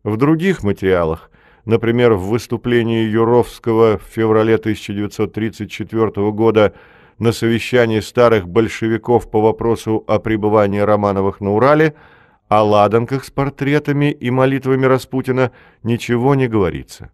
В 0.04 0.16
других 0.16 0.64
материалах, 0.64 1.30
например, 1.66 2.14
в 2.14 2.28
выступлении 2.28 3.04
Юровского 3.10 3.98
в 3.98 4.04
феврале 4.04 4.56
1934 4.56 6.32
года 6.32 6.74
на 7.20 7.34
совещании 7.34 8.00
старых 8.00 8.48
большевиков 8.48 9.30
по 9.30 9.42
вопросу 9.42 10.02
о 10.08 10.18
пребывании 10.20 10.80
Романовых 10.80 11.42
на 11.42 11.52
Урале, 11.52 11.94
о 12.52 12.64
ладанках 12.64 13.24
с 13.24 13.32
портретами 13.32 14.12
и 14.12 14.30
молитвами 14.30 14.86
Распутина 14.86 15.54
ничего 15.84 16.36
не 16.36 16.50
говорится. 16.50 17.10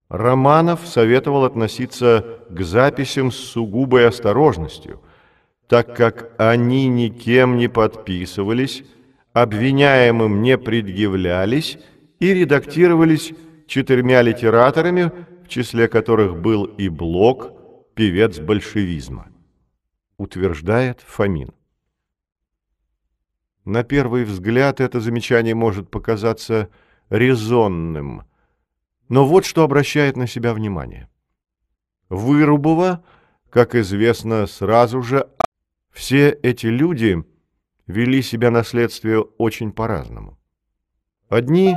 Романов 0.10 0.88
советовал 0.88 1.44
относиться 1.44 2.40
к 2.50 2.62
записям 2.62 3.32
с 3.32 3.36
сугубой 3.36 4.08
осторожностью, 4.08 5.02
так 5.68 5.96
как 5.96 6.32
они 6.38 6.88
никем 6.88 7.58
не 7.58 7.68
подписывались, 7.68 8.84
обвиняемым 9.34 10.42
не 10.42 10.58
предъявлялись 10.58 11.78
и 12.20 12.34
редактировались 12.34 13.34
четырьмя 13.68 14.22
литераторами, 14.22 15.12
в 15.44 15.50
числе 15.50 15.88
которых 15.88 16.38
был 16.38 16.64
и 16.64 16.90
Блок, 16.90 17.52
певец 17.94 18.40
большевизма. 18.40 19.28
Утверждает 20.18 21.02
Фомин. 21.06 21.57
На 23.68 23.84
первый 23.84 24.24
взгляд 24.24 24.80
это 24.80 25.02
замечание 25.02 25.54
может 25.54 25.92
показаться 25.92 26.70
резонным, 27.10 28.24
но 29.10 29.28
вот 29.28 29.46
что 29.46 29.62
обращает 29.62 30.16
на 30.16 30.26
себя 30.26 30.54
внимание. 30.54 31.10
Вырубова, 32.08 33.04
как 33.50 33.76
известно, 33.76 34.48
сразу 34.48 35.02
же 35.02 35.28
все 35.92 36.30
эти 36.30 36.68
люди 36.68 37.22
вели 37.88 38.22
себя 38.22 38.52
на 38.52 38.64
следствие 38.64 39.20
очень 39.20 39.74
по-разному. 39.74 40.40
Одни 41.28 41.76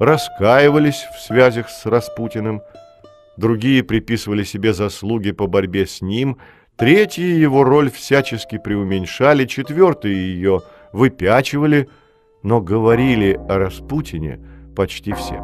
раскаивались 0.00 1.06
в 1.16 1.20
связях 1.20 1.68
с 1.68 1.86
Распутиным, 1.86 2.60
другие 3.36 3.84
приписывали 3.84 4.42
себе 4.42 4.72
заслуги 4.72 5.30
по 5.30 5.46
борьбе 5.46 5.86
с 5.86 6.02
ним, 6.02 6.38
третьи 6.74 7.22
его 7.22 7.62
роль 7.62 7.88
всячески 7.88 8.58
преуменьшали, 8.58 9.46
четвертые 9.46 10.34
ее 10.34 10.62
выпячивали, 10.92 11.88
но 12.42 12.60
говорили 12.60 13.38
о 13.48 13.58
Распутине 13.58 14.40
почти 14.74 15.12
все. 15.12 15.38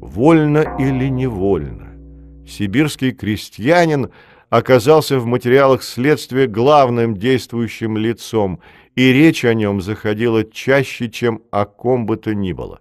Вольно 0.00 0.76
или 0.78 1.08
невольно, 1.08 1.96
сибирский 2.46 3.12
крестьянин 3.12 4.10
оказался 4.50 5.18
в 5.18 5.26
материалах 5.26 5.82
следствия 5.82 6.46
главным 6.46 7.16
действующим 7.16 7.96
лицом, 7.96 8.60
и 8.94 9.12
речь 9.12 9.44
о 9.44 9.54
нем 9.54 9.80
заходила 9.80 10.44
чаще, 10.44 11.10
чем 11.10 11.42
о 11.50 11.64
ком 11.64 12.06
бы 12.06 12.16
то 12.16 12.34
ни 12.34 12.52
было. 12.52 12.80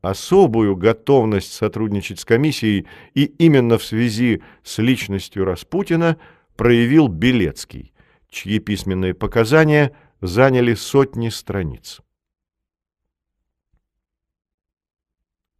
Особую 0.00 0.76
готовность 0.76 1.52
сотрудничать 1.52 2.20
с 2.20 2.24
комиссией 2.24 2.86
и 3.14 3.24
именно 3.24 3.76
в 3.76 3.84
связи 3.84 4.40
с 4.62 4.78
личностью 4.78 5.44
Распутина 5.44 6.16
проявил 6.56 7.08
Белецкий, 7.08 7.92
чьи 8.36 8.58
письменные 8.58 9.14
показания 9.14 9.92
заняли 10.20 10.74
сотни 10.74 11.30
страниц. 11.30 12.02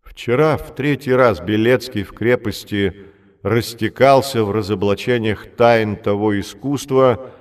Вчера 0.02 0.58
в 0.58 0.74
третий 0.74 1.14
раз 1.14 1.40
Белецкий 1.40 2.02
в 2.02 2.12
крепости 2.12 2.94
растекался 3.42 4.44
в 4.44 4.50
разоблачениях 4.50 5.56
тайн 5.56 5.96
того 5.96 6.38
искусства, 6.38 7.32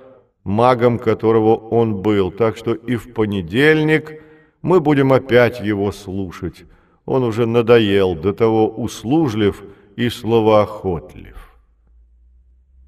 магом 0.42 0.98
которого 0.98 1.56
он 1.56 2.00
был, 2.00 2.30
так 2.30 2.56
что 2.56 2.72
и 2.72 2.96
в 2.96 3.12
понедельник 3.12 4.22
мы 4.62 4.80
будем 4.80 5.12
опять 5.12 5.60
его 5.60 5.92
слушать. 5.92 6.64
Он 7.04 7.22
уже 7.22 7.44
надоел, 7.44 8.14
до 8.14 8.32
того 8.32 8.68
услужлив 8.68 9.62
и 9.96 10.08
словоохотлив. 10.08 11.58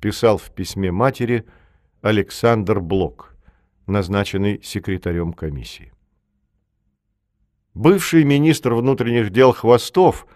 Писал 0.00 0.38
в 0.38 0.50
письме 0.50 0.90
матери 0.90 1.44
Александр 2.00 2.80
Блок, 2.80 3.34
назначенный 3.86 4.60
секретарем 4.62 5.32
комиссии. 5.32 5.92
Бывший 7.74 8.24
министр 8.24 8.74
внутренних 8.74 9.30
дел 9.30 9.52
Хвостов 9.52 10.26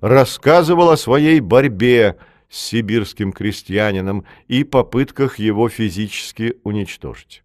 рассказывал 0.00 0.90
о 0.90 0.96
своей 0.96 1.40
борьбе 1.40 2.16
с 2.48 2.58
сибирским 2.58 3.32
крестьянином 3.32 4.24
и 4.46 4.62
попытках 4.62 5.38
его 5.38 5.68
физически 5.68 6.54
уничтожить. 6.62 7.42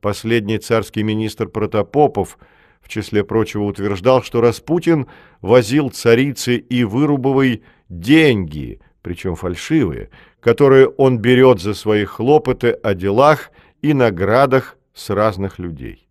Последний 0.00 0.58
царский 0.58 1.02
министр 1.02 1.48
Протопопов– 1.48 2.38
в 2.84 2.88
числе 2.88 3.24
прочего 3.24 3.62
утверждал, 3.62 4.22
что 4.22 4.40
Распутин 4.40 5.06
возил 5.40 5.88
царице 5.88 6.58
и 6.58 6.84
Вырубовой 6.84 7.62
деньги, 7.88 8.80
причем 9.02 9.36
фальшивые, 9.36 10.10
которые 10.44 10.88
он 10.88 11.20
берет 11.20 11.58
за 11.58 11.72
свои 11.72 12.04
хлопоты 12.04 12.72
о 12.72 12.92
делах 12.92 13.50
и 13.80 13.94
наградах 13.94 14.76
с 14.92 15.08
разных 15.08 15.58
людей. 15.58 16.06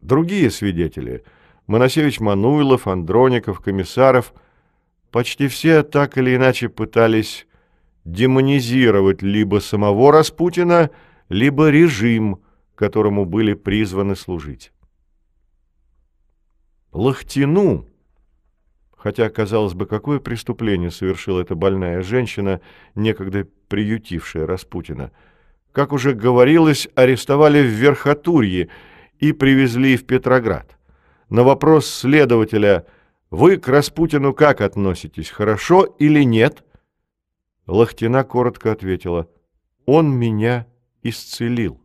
Другие 0.00 0.50
свидетели– 0.50 1.24
Моносевич 1.66 2.20
Мануилов, 2.20 2.86
Андроников, 2.86 3.60
Комиссаров– 3.60 4.32
почти 5.10 5.46
все 5.48 5.82
так 5.82 6.16
или 6.16 6.36
иначе 6.36 6.70
пытались 6.70 7.46
демонизировать 8.06 9.20
либо 9.20 9.60
самого 9.60 10.10
Распутина, 10.10 10.90
либо 11.28 11.68
режим, 11.68 12.42
которому 12.74 13.26
были 13.26 13.52
призваны 13.52 14.16
служить. 14.16 14.72
Лохтину, 16.92 17.86
хотя, 19.04 19.28
казалось 19.28 19.74
бы, 19.74 19.84
какое 19.84 20.18
преступление 20.18 20.90
совершила 20.90 21.42
эта 21.42 21.54
больная 21.54 22.00
женщина, 22.00 22.62
некогда 22.94 23.46
приютившая 23.68 24.46
Распутина, 24.46 25.12
как 25.72 25.92
уже 25.92 26.14
говорилось, 26.14 26.88
арестовали 26.94 27.60
в 27.60 27.66
Верхотурье 27.66 28.70
и 29.18 29.32
привезли 29.32 29.98
в 29.98 30.06
Петроград. 30.06 30.78
На 31.28 31.42
вопрос 31.42 31.86
следователя 31.86 32.86
«Вы 33.30 33.58
к 33.58 33.68
Распутину 33.68 34.32
как 34.32 34.62
относитесь, 34.62 35.28
хорошо 35.28 35.84
или 35.98 36.22
нет?» 36.22 36.64
Лохтина 37.66 38.24
коротко 38.24 38.72
ответила 38.72 39.28
«Он 39.84 40.16
меня 40.16 40.66
исцелил» 41.02 41.78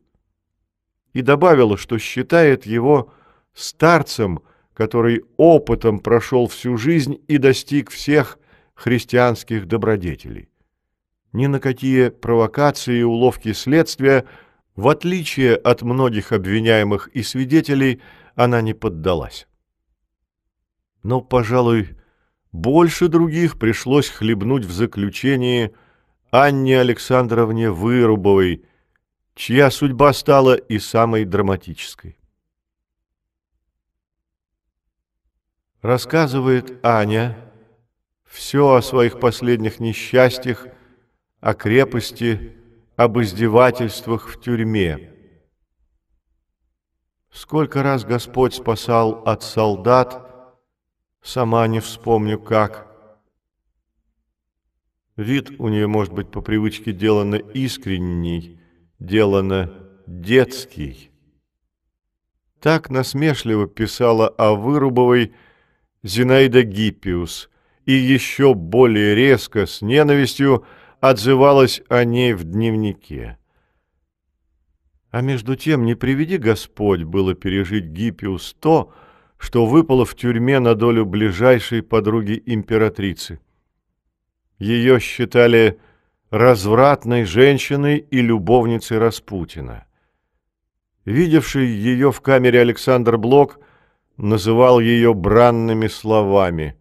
и 1.11 1.21
добавила, 1.21 1.75
что 1.75 1.97
считает 1.97 2.65
его 2.65 3.11
старцем, 3.53 4.39
который 4.79 5.25
опытом 5.35 5.99
прошел 5.99 6.47
всю 6.47 6.77
жизнь 6.77 7.21
и 7.27 7.37
достиг 7.37 7.89
всех 7.91 8.39
христианских 8.75 9.65
добродетелей. 9.65 10.47
Ни 11.33 11.47
на 11.47 11.59
какие 11.59 12.07
провокации 12.07 12.99
и 12.99 13.03
уловки 13.03 13.51
следствия, 13.51 14.23
в 14.77 14.87
отличие 14.87 15.57
от 15.57 15.81
многих 15.81 16.31
обвиняемых 16.31 17.09
и 17.09 17.23
свидетелей, 17.23 17.99
она 18.35 18.61
не 18.61 18.73
поддалась. 18.73 19.49
Но, 21.03 21.19
пожалуй, 21.19 21.89
больше 22.53 23.09
других 23.09 23.59
пришлось 23.59 24.07
хлебнуть 24.07 24.63
в 24.63 24.71
заключении 24.71 25.73
Анне 26.31 26.79
Александровне 26.79 27.69
Вырубовой, 27.69 28.63
чья 29.35 29.71
судьба 29.71 30.13
стала 30.13 30.55
и 30.55 30.79
самой 30.79 31.25
драматической. 31.25 32.18
Рассказывает 35.81 36.85
Аня 36.85 37.37
все 38.25 38.73
о 38.73 38.81
своих 38.81 39.19
последних 39.19 39.79
несчастьях, 39.79 40.67
о 41.39 41.53
крепости, 41.53 42.57
об 42.97 43.17
издевательствах 43.19 44.27
в 44.27 44.41
тюрьме. 44.41 45.13
Сколько 47.31 47.81
раз 47.81 48.03
Господь 48.03 48.55
спасал 48.55 49.23
от 49.25 49.41
солдат, 49.41 50.57
сама 51.21 51.65
не 51.67 51.79
вспомню 51.79 52.37
как. 52.39 52.87
Вид 55.15 55.51
у 55.59 55.69
нее, 55.69 55.87
может 55.87 56.13
быть, 56.13 56.29
по 56.29 56.41
привычке 56.41 56.91
делано 56.91 57.35
искренний, 57.35 58.59
делано 58.99 59.89
детский. 60.07 61.11
Так 62.59 62.89
насмешливо 62.89 63.67
писала 63.67 64.27
о 64.27 64.55
Вырубовой, 64.55 65.33
Зинаида 66.03 66.63
Гиппиус 66.63 67.49
и 67.85 67.91
еще 67.91 68.53
более 68.53 69.15
резко, 69.15 69.65
с 69.65 69.81
ненавистью, 69.81 70.65
отзывалась 71.01 71.81
о 71.89 72.03
ней 72.03 72.33
в 72.33 72.43
дневнике. 72.43 73.37
А 75.11 75.21
между 75.21 75.55
тем, 75.55 75.85
не 75.85 75.95
приведи 75.95 76.37
Господь 76.37 77.03
было 77.03 77.33
пережить 77.33 77.85
Гиппиус 77.85 78.55
то, 78.59 78.93
что 79.37 79.65
выпало 79.65 80.05
в 80.05 80.15
тюрьме 80.15 80.59
на 80.59 80.75
долю 80.75 81.05
ближайшей 81.05 81.81
подруги 81.81 82.41
императрицы. 82.45 83.39
Ее 84.57 84.99
считали 84.99 85.79
развратной 86.29 87.23
женщиной 87.23 87.97
и 87.97 88.21
любовницей 88.21 88.99
Распутина. 88.99 89.85
Видевший 91.05 91.67
ее 91.67 92.11
в 92.11 92.21
камере 92.21 92.61
Александр 92.61 93.17
Блок– 93.17 93.59
называл 94.19 94.79
ее 94.79 95.13
бранными 95.13 95.87
словами. 95.87 96.75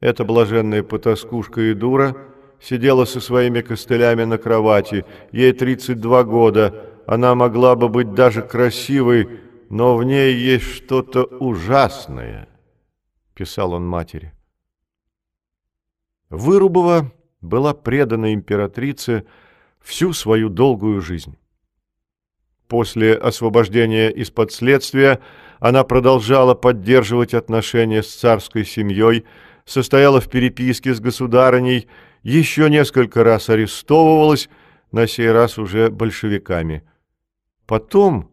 Эта 0.00 0.24
блаженная 0.24 0.82
потаскушка 0.82 1.60
и 1.62 1.74
дура 1.74 2.16
сидела 2.60 3.04
со 3.06 3.20
своими 3.20 3.62
костылями 3.62 4.24
на 4.24 4.38
кровати. 4.38 5.04
Ей 5.32 5.52
32 5.52 6.24
года, 6.24 6.90
она 7.06 7.34
могла 7.34 7.74
бы 7.74 7.88
быть 7.88 8.12
даже 8.12 8.42
красивой, 8.42 9.40
но 9.70 9.96
в 9.96 10.04
ней 10.04 10.34
есть 10.34 10.66
что-то 10.66 11.24
ужасное, 11.24 12.48
писал 13.34 13.72
он 13.72 13.86
матери. 13.86 14.32
Вырубова 16.28 17.12
была 17.40 17.72
предана 17.74 18.34
императрице 18.34 19.24
всю 19.80 20.12
свою 20.12 20.48
долгую 20.48 21.00
жизнь. 21.00 21.36
После 22.68 23.14
освобождения 23.14 24.10
из-под 24.10 24.52
следствия 24.52 25.20
она 25.60 25.84
продолжала 25.84 26.54
поддерживать 26.54 27.34
отношения 27.34 28.02
с 28.02 28.14
царской 28.14 28.64
семьей, 28.64 29.24
состояла 29.64 30.20
в 30.20 30.28
переписке 30.28 30.94
с 30.94 31.00
государыней, 31.00 31.88
еще 32.22 32.70
несколько 32.70 33.24
раз 33.24 33.48
арестовывалась, 33.48 34.48
на 34.92 35.06
сей 35.06 35.30
раз 35.30 35.58
уже 35.58 35.90
большевиками. 35.90 36.84
Потом, 37.66 38.30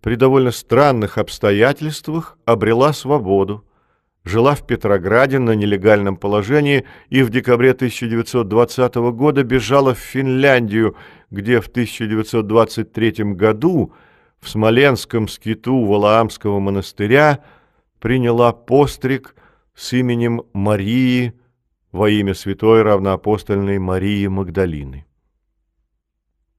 при 0.00 0.14
довольно 0.14 0.50
странных 0.50 1.18
обстоятельствах, 1.18 2.38
обрела 2.46 2.92
свободу 2.92 3.64
жила 4.24 4.54
в 4.54 4.66
Петрограде 4.66 5.38
на 5.38 5.54
нелегальном 5.54 6.16
положении 6.16 6.84
и 7.08 7.22
в 7.22 7.30
декабре 7.30 7.70
1920 7.70 8.94
года 9.12 9.42
бежала 9.42 9.94
в 9.94 9.98
Финляндию, 9.98 10.96
где 11.30 11.60
в 11.60 11.68
1923 11.68 13.34
году 13.34 13.92
в 14.40 14.48
Смоленском 14.48 15.28
скиту 15.28 15.84
Валаамского 15.84 16.58
монастыря 16.60 17.44
приняла 17.98 18.52
постриг 18.52 19.34
с 19.74 19.92
именем 19.92 20.42
Марии 20.52 21.34
во 21.92 22.08
имя 22.08 22.34
святой 22.34 22.82
равноапостольной 22.82 23.78
Марии 23.78 24.26
Магдалины. 24.26 25.06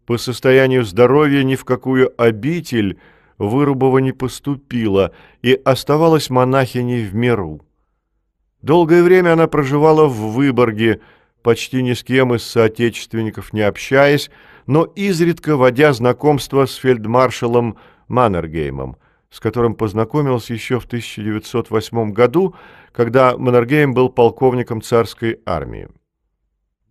По 0.06 0.18
состоянию 0.18 0.84
здоровья 0.84 1.44
ни 1.44 1.56
в 1.56 1.66
какую 1.66 2.14
обитель– 2.22 3.00
Вырубова 3.42 3.98
не 3.98 4.12
поступила 4.12 5.14
и 5.42 5.60
оставалась 5.66 6.30
монахиней 6.30 7.04
в 7.06 7.16
миру. 7.16 7.62
Долгое 8.62 9.02
время 9.02 9.34
она 9.34 9.48
проживала 9.48 10.06
в 10.06 10.34
Выборге, 10.34 11.02
почти 11.42 11.82
ни 11.82 11.94
с 11.94 12.04
кем 12.04 12.36
из 12.36 12.44
соотечественников 12.44 13.52
не 13.52 13.62
общаясь, 13.62 14.30
но 14.68 14.84
изредка 14.84 15.57
водя 15.57 15.93
знакомство 15.93 16.66
с 16.66 16.76
фельдмаршалом 16.76 17.78
Маннергеймом, 18.07 18.97
с 19.30 19.39
которым 19.39 19.76
познакомился 19.76 20.53
еще 20.53 20.80
в 20.80 20.86
1908 20.86 22.12
году, 22.12 22.55
когда 22.91 23.38
Маннергейм 23.38 23.93
был 23.93 24.09
полковником 24.09 24.82
царской 24.82 25.39
армии. 25.45 25.88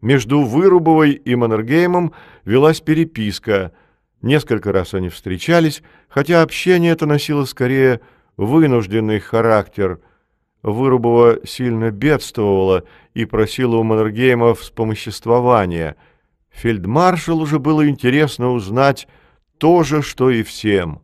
Между 0.00 0.42
Вырубовой 0.42 1.12
и 1.12 1.34
Маннергеймом 1.34 2.12
велась 2.44 2.80
переписка– 2.80 3.72
Несколько 4.22 4.72
раз 4.72 4.92
они 4.92 5.08
встречались, 5.08 5.82
хотя 6.08 6.42
общение 6.42 6.92
это 6.92 7.06
носило 7.06 7.44
скорее 7.44 8.00
вынужденный 8.36 9.18
характер. 9.18 10.00
Вырубова 10.62 11.38
сильно 11.46 11.90
бедствовала 11.90 12.84
и 13.14 13.24
просила 13.24 13.76
у 13.76 13.82
Маннергейма 13.82 14.54
вспомоществования. 14.54 15.96
Фельдмаршалу 16.50 17.46
же 17.46 17.58
было 17.58 17.88
интересно 17.88 18.50
узнать 18.50 19.08
то 19.58 19.82
же, 19.82 20.02
что 20.02 20.30
и 20.30 20.42
всем, 20.42 21.02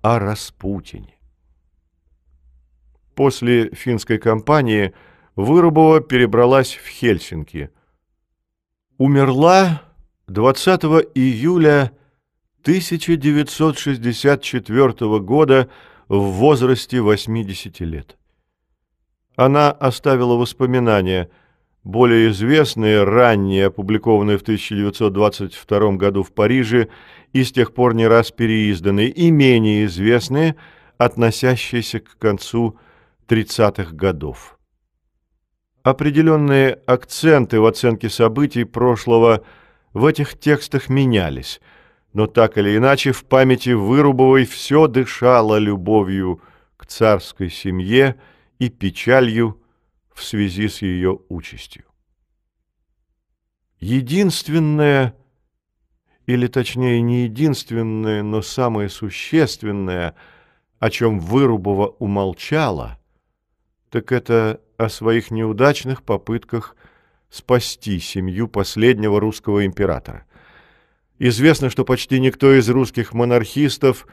о 0.00 0.18
Распутине. 0.18 1.18
После 3.14 3.70
финской 3.70 4.18
кампании 4.18 4.92
Вырубова 5.36 6.00
перебралась 6.00 6.74
в 6.74 6.84
Хельсинки. 6.86 7.70
Умерла 8.98 9.82
20 10.26 10.82
июля 11.14 11.92
1964 12.62 15.20
года 15.20 15.70
в 16.08 16.18
возрасте 16.18 17.00
80 17.00 17.80
лет. 17.80 18.18
Она 19.36 19.72
оставила 19.72 20.34
воспоминания, 20.34 21.30
более 21.84 22.30
известные, 22.30 23.02
ранние, 23.04 23.66
опубликованные 23.66 24.38
в 24.38 24.42
1922 24.42 25.92
году 25.92 26.22
в 26.22 26.32
Париже 26.32 26.88
и 27.32 27.44
с 27.44 27.52
тех 27.52 27.74
пор 27.74 27.94
не 27.94 28.06
раз 28.06 28.30
переизданные, 28.30 29.08
и 29.08 29.30
менее 29.30 29.86
известные, 29.86 30.56
относящиеся 30.98 32.00
к 32.00 32.16
концу 32.18 32.78
30-х 33.28 33.94
годов. 33.94 34.58
Определенные 35.82 36.78
акценты 36.86 37.58
в 37.60 37.66
оценке 37.66 38.08
событий 38.08 38.64
прошлого 38.64 39.42
в 39.92 40.06
этих 40.06 40.38
текстах 40.38 40.88
менялись– 40.88 41.60
но 42.12 42.26
так 42.26 42.58
или 42.58 42.76
иначе 42.76 43.12
в 43.12 43.24
памяти 43.24 43.70
Вырубовой 43.70 44.44
все 44.44 44.86
дышало 44.86 45.56
любовью 45.58 46.40
к 46.76 46.86
царской 46.86 47.50
семье 47.50 48.16
и 48.58 48.68
печалью 48.68 49.61
в 50.14 50.22
связи 50.22 50.68
с 50.68 50.82
ее 50.82 51.20
участью. 51.28 51.84
Единственное, 53.78 55.16
или 56.26 56.46
точнее 56.46 57.00
не 57.00 57.24
единственное, 57.24 58.22
но 58.22 58.42
самое 58.42 58.88
существенное, 58.88 60.14
о 60.78 60.90
чем 60.90 61.18
Вырубова 61.18 61.88
умолчала, 61.98 62.98
так 63.90 64.12
это 64.12 64.60
о 64.78 64.88
своих 64.88 65.30
неудачных 65.30 66.02
попытках 66.02 66.76
спасти 67.28 67.98
семью 67.98 68.46
последнего 68.46 69.18
русского 69.18 69.66
императора. 69.66 70.26
Известно, 71.18 71.70
что 71.70 71.84
почти 71.84 72.20
никто 72.20 72.52
из 72.52 72.68
русских 72.68 73.12
монархистов 73.14 74.06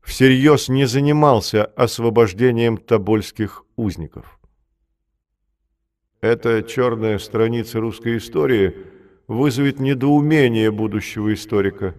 всерьез 0.00 0.68
не 0.68 0.86
занимался 0.86 1.64
освобождением 1.64 2.76
тобольских 2.76 3.64
узников. 3.76 4.38
Эта 6.22 6.62
черная 6.62 7.18
страница 7.18 7.80
русской 7.80 8.18
истории 8.18 8.76
вызовет 9.26 9.80
недоумение 9.80 10.70
будущего 10.70 11.34
историка. 11.34 11.96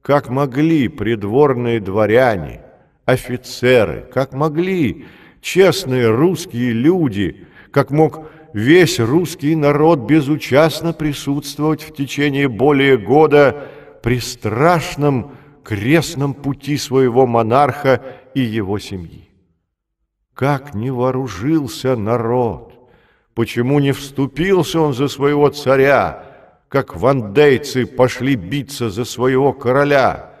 Как 0.00 0.30
могли 0.30 0.88
придворные 0.88 1.78
дворяне, 1.78 2.62
офицеры, 3.04 4.08
как 4.10 4.32
могли 4.32 5.04
честные 5.42 6.08
русские 6.08 6.72
люди, 6.72 7.46
как 7.70 7.90
мог 7.90 8.26
весь 8.54 8.98
русский 8.98 9.54
народ 9.54 9.98
безучастно 10.00 10.94
присутствовать 10.94 11.82
в 11.82 11.92
течение 11.94 12.48
более 12.48 12.96
года 12.96 13.68
при 14.02 14.18
страшном 14.18 15.32
крестном 15.62 16.32
пути 16.32 16.78
своего 16.78 17.26
монарха 17.26 18.02
и 18.34 18.40
его 18.40 18.78
семьи. 18.78 19.28
Как 20.32 20.72
не 20.74 20.90
вооружился 20.90 21.96
народ! 21.96 22.71
Почему 23.34 23.80
не 23.80 23.92
вступился 23.92 24.80
он 24.80 24.92
за 24.92 25.08
своего 25.08 25.48
царя, 25.48 26.24
как 26.68 26.96
вандейцы 26.96 27.86
пошли 27.86 28.34
биться 28.34 28.90
за 28.90 29.04
своего 29.04 29.52
короля, 29.52 30.34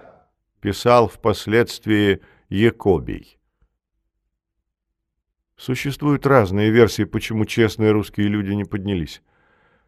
писал 0.60 1.08
впоследствии 1.08 2.20
Якобий. 2.48 3.38
Существуют 5.56 6.26
разные 6.26 6.70
версии, 6.70 7.04
почему 7.04 7.44
честные 7.44 7.92
русские 7.92 8.28
люди 8.28 8.52
не 8.52 8.64
поднялись. 8.64 9.22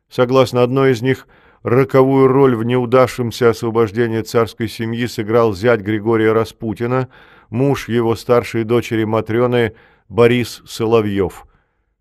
Согласно 0.08 0.62
одной 0.62 0.92
из 0.92 1.02
них– 1.02 1.26
Роковую 1.64 2.28
роль 2.28 2.54
в 2.56 2.62
неудавшемся 2.62 3.48
освобождении 3.48 4.20
царской 4.20 4.68
семьи 4.68 5.06
сыграл 5.06 5.54
зять 5.54 5.80
Григория 5.80 6.32
Распутина, 6.32 7.08
муж 7.48 7.88
его 7.88 8.16
старшей 8.16 8.64
дочери 8.64 9.04
Матрены 9.04 9.72
Борис 10.10 10.60
Соловьев, 10.66 11.46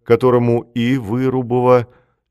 которому 0.04 0.72
и 0.74 0.98
Вырубова, 0.98 1.88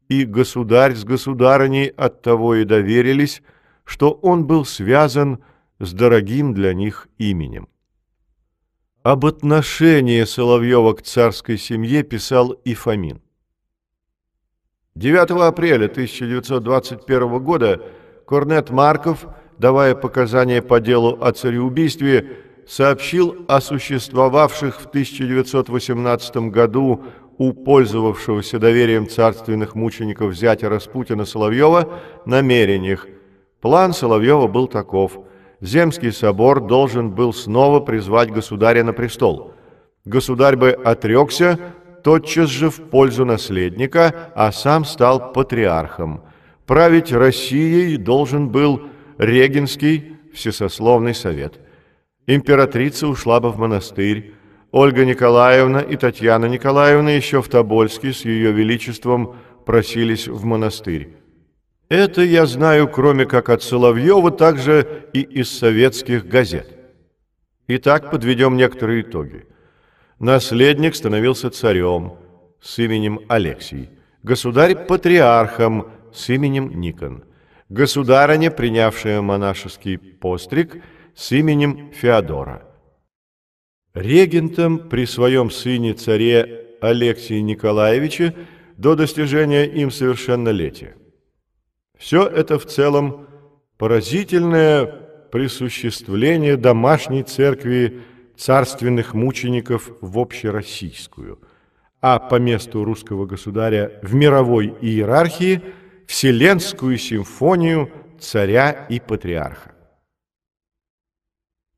и 0.09 0.25
государь 0.25 0.95
с 0.95 1.05
государыней 1.05 1.87
оттого 1.87 2.57
и 2.57 2.65
доверились, 2.65 3.43
что 3.85 4.13
он 4.13 4.47
был 4.47 4.65
связан 4.65 5.43
с 5.79 5.93
дорогим 5.93 6.55
для 6.55 6.75
них 6.75 7.09
именем. 7.19 7.69
Об 9.03 9.27
отношении 9.27 10.23
Соловьева 10.23 10.93
к 10.93 11.03
царской 11.03 11.59
семье 11.59 12.03
писал 12.03 12.53
и 12.53 12.75
Фомин. 12.75 13.21
9 14.95 15.31
апреля 15.49 15.87
1921 15.87 17.39
года 17.43 17.83
Корнет 18.27 18.71
Марков, 18.71 19.27
давая 19.59 19.95
показания 19.95 20.63
по 20.63 20.81
делу 20.81 21.19
о 21.21 21.33
цареубийстве, 21.33 22.37
сообщил 22.67 23.45
о 23.49 23.61
существовавших 23.61 24.81
в 24.81 24.87
1918 24.87 26.37
году 26.51 27.05
у 27.39 27.53
пользовавшегося 27.53 28.59
доверием 28.59 29.09
царственных 29.09 29.75
мучеников 29.75 30.35
зятя 30.35 30.69
Распутина 30.69 31.25
Соловьева 31.25 32.01
намерениях. 32.25 33.07
План 33.61 33.93
Соловьева 33.93 34.47
был 34.47 34.67
таков. 34.69 35.19
Земский 35.61 36.13
собор 36.13 36.61
должен 36.61 37.11
был 37.11 37.33
снова 37.33 37.81
призвать 37.81 38.31
государя 38.31 38.83
на 38.85 38.93
престол. 38.93 39.55
Государь 40.05 40.57
бы 40.57 40.71
отрекся, 40.71 41.59
тотчас 42.03 42.49
же 42.49 42.71
в 42.71 42.83
пользу 42.91 43.25
наследника, 43.25 44.33
а 44.35 44.51
сам 44.51 44.85
стал 44.85 45.33
патриархом. 45.33 46.23
Править 46.67 47.13
Россией 47.13 47.97
должен 47.97 48.49
был 48.49 48.83
Регенский 49.19 50.17
всесословный 50.35 51.15
совет. 51.15 51.61
Императрица 52.27 53.07
ушла 53.09 53.41
бы 53.41 53.51
в 53.51 53.59
монастырь, 53.59 54.35
Ольга 54.73 55.05
Николаевна 55.05 55.81
и 55.81 55.97
Татьяна 55.97 56.47
Николаевна 56.47 57.11
еще 57.11 57.43
в 57.43 57.49
Тобольске 57.49 58.15
с 58.15 58.25
ее 58.25 58.53
величеством 58.53 59.37
просились 59.67 60.27
в 60.27 60.45
монастырь. 60.45 61.11
Это 61.91 62.23
я 62.23 62.47
знаю, 62.47 62.89
кроме 62.89 63.27
как 63.27 63.51
от 63.51 63.63
Соловьева, 63.63 64.31
также 64.31 65.09
и 65.13 65.21
из 65.21 65.51
советских 65.51 66.27
газет. 66.27 66.67
Итак, 67.69 68.11
подведем 68.11 68.57
некоторые 68.57 69.03
итоги. 69.03 69.45
Наследник 70.19 70.95
становился 70.95 71.51
царем 71.51 72.15
с 72.63 72.79
именем 72.79 73.21
Алексий, 73.29 73.91
государь– 74.23 74.75
патриархом 74.89 75.89
с 76.15 76.31
именем 76.31 76.81
Никон, 76.81 77.25
государыня, 77.69 78.51
принявшая 78.51 79.21
монашеский 79.21 79.99
постриг 79.99 80.83
с 81.15 81.31
именем 81.33 81.91
Феодора– 81.93 82.63
регентом 83.95 84.89
при 84.89 85.07
своем 85.07 85.51
сыне-царе 85.51 86.77
Алексии 86.81 87.41
Николаевиче 87.41 88.35
до 88.77 88.95
достижения 88.95 89.65
им 89.65 89.91
совершеннолетия. 89.91 90.97
Все 91.97 92.27
это 92.27 92.59
в 92.59 92.67
целом 92.67 93.29
поразительное 93.79 94.87
присуществление 95.31 96.57
домашней 96.57 97.23
церкви 97.23 98.03
царственных 98.37 99.15
мучеников 99.15 99.91
в 100.01 100.19
общероссийскую, 100.19 101.41
а 102.01 102.19
по 102.19 102.37
месту 102.37 102.85
русского 102.85 103.27
государя 103.27 104.01
в 104.03 104.15
мировой 104.15 104.75
иерархии 104.81 105.63
Вселенскую 106.07 106.99
симфонию 106.99 107.91
царя 108.19 108.87
и 108.89 109.01
патриарха. 109.01 109.75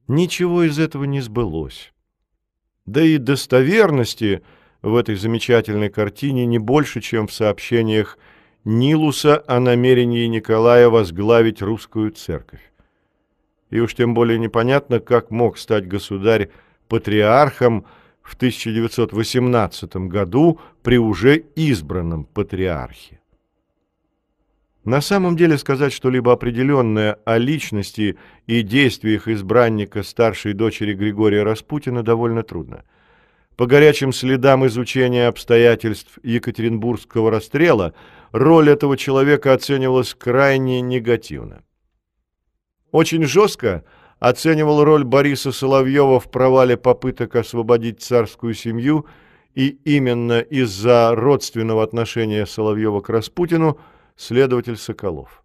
Ничего 0.09 0.65
из 0.65 0.79
этого 0.79 1.05
не 1.05 1.21
сбылось. 1.21 1.94
Да 2.87 3.03
и 3.03 3.19
достоверности 3.19 4.43
в 4.83 4.97
этой 4.97 5.17
замечательной 5.17 5.89
картине 5.89 6.45
не 6.45 6.59
больше, 6.59 7.01
чем 7.01 7.27
в 7.27 7.33
сообщениях 7.33 8.19
Нилуса 8.65 9.43
о 9.47 9.61
намерении 9.61 10.27
Николая 10.27 10.89
возглавить 10.89 11.63
русскую 11.63 12.11
церковь. 12.11 12.73
И 13.71 13.81
уж 13.81 13.95
тем 13.95 14.15
более 14.15 14.39
непонятно, 14.39 15.01
как 15.01 15.31
мог 15.31 15.59
стать 15.59 15.87
государь 15.87 16.51
патриархом 16.89 17.87
в 18.23 18.37
1918 18.37 19.97
году 19.97 20.61
при 20.83 20.99
уже 20.99 21.37
избранном 21.57 22.25
патриархе. 22.25 23.21
На 24.85 25.01
самом 25.01 25.35
деле 25.37 25.57
сказать 25.57 25.95
что-либо 25.95 26.33
определенное 26.33 27.19
о 27.25 27.39
личности 27.39 28.19
и 28.47 28.61
действиях 28.61 29.29
избранника 29.29 30.03
старшей 30.03 30.53
дочери 30.53 30.93
Григория 30.93 31.43
Распутина 31.43 32.03
довольно 32.03 32.43
трудно. 32.43 32.85
По 33.57 33.67
горячим 33.67 34.13
следам 34.13 34.67
изучения 34.67 35.27
обстоятельств 35.29 36.19
Екатеринбургского 36.23 37.31
расстрела 37.31 37.95
роль 38.33 38.69
этого 38.69 38.99
человека 38.99 39.55
оценивалась 39.55 40.13
крайне 40.13 40.83
негативно. 40.83 41.63
Очень 42.91 43.25
жестко 43.25 43.85
оценивал 44.19 44.85
роль 44.85 45.05
Бориса 45.05 45.51
Соловьева 45.51 46.21
в 46.21 46.31
провале 46.31 46.77
попыток 46.77 47.37
освободить 47.37 48.03
царскую 48.03 48.53
семью, 48.53 49.07
и 49.55 49.69
именно 49.85 50.41
из-за 50.41 51.15
родственного 51.15 51.85
отношения 51.85 52.45
Соловьева 52.45 53.01
к 53.01 53.09
Распутину– 53.09 53.79
следователь 54.17 54.77
Соколов. 54.77 55.43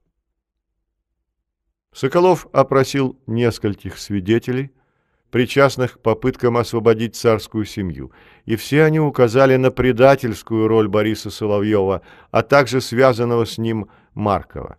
Соколов 1.91 2.47
опросил 2.51 3.19
нескольких 3.25 3.97
свидетелей, 3.97 4.71
причастных 5.31 5.93
к 5.93 5.99
попыткам 5.99 6.57
освободить 6.57 7.15
царскую 7.15 7.65
семью, 7.65 8.11
и 8.45 8.55
все 8.55 8.83
они 8.83 8.99
указали 8.99 9.55
на 9.55 9.71
предательскую 9.71 10.67
роль 10.67 10.87
Бориса 10.87 11.29
Соловьева, 11.29 12.01
а 12.31 12.41
также 12.41 12.81
связанного 12.81 13.45
с 13.45 13.57
ним 13.57 13.89
Маркова. 14.13 14.77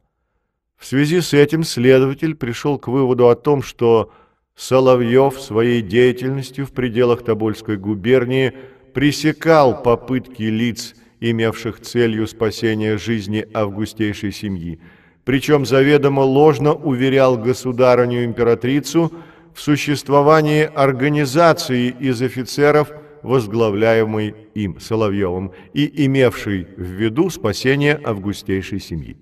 В 0.76 0.86
связи 0.86 1.20
с 1.20 1.34
этим 1.34 1.62
следователь 1.62 2.34
пришел 2.34 2.78
к 2.78 2.88
выводу 2.88 3.28
о 3.28 3.36
том, 3.36 3.62
что 3.62 4.12
Соловьев 4.57 5.41
своей 5.41 5.82
деятельностью 5.82 6.66
в 6.66 6.72
пределах 6.72 7.24
Тобольской 7.24 7.76
губернии 7.76 8.53
пресекал 8.95 9.82
попытки 9.82 10.43
лиц 10.43 10.95
имевших 11.20 11.80
целью 11.80 12.26
спасения 12.26 12.98
жизни 12.98 13.46
августейшей 13.52 14.32
семьи, 14.32 14.80
причем 15.24 15.66
заведомо 15.66 16.20
ложно 16.20 16.74
уверял 16.74 17.36
государыню-императрицу 17.36 19.12
в 19.54 19.60
существовании 19.60 20.62
организации 20.64 21.88
из 21.88 22.22
офицеров, 22.22 22.90
возглавляемой 23.22 24.34
им 24.54 24.80
Соловьевым, 24.80 25.52
и 25.74 26.06
имевшей 26.06 26.64
в 26.76 26.82
виду 26.82 27.28
спасение 27.28 28.00
августейшей 28.02 28.80
семьи. 28.80 29.18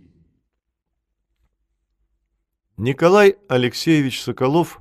Николай 2.77 3.35
Алексеевич 3.49 4.23
Соколов 4.23 4.81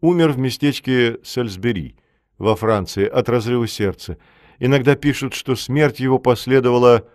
умер 0.00 0.32
в 0.32 0.38
местечке 0.38 1.18
Сальсбери 1.24 1.96
во 2.38 2.54
Франции 2.54 3.06
от 3.06 3.28
разрыва 3.28 3.66
сердца 3.66 4.18
Иногда 4.58 4.94
пишут, 4.94 5.34
что 5.34 5.56
смерть 5.56 6.00
его 6.00 6.18
последовала 6.18 7.06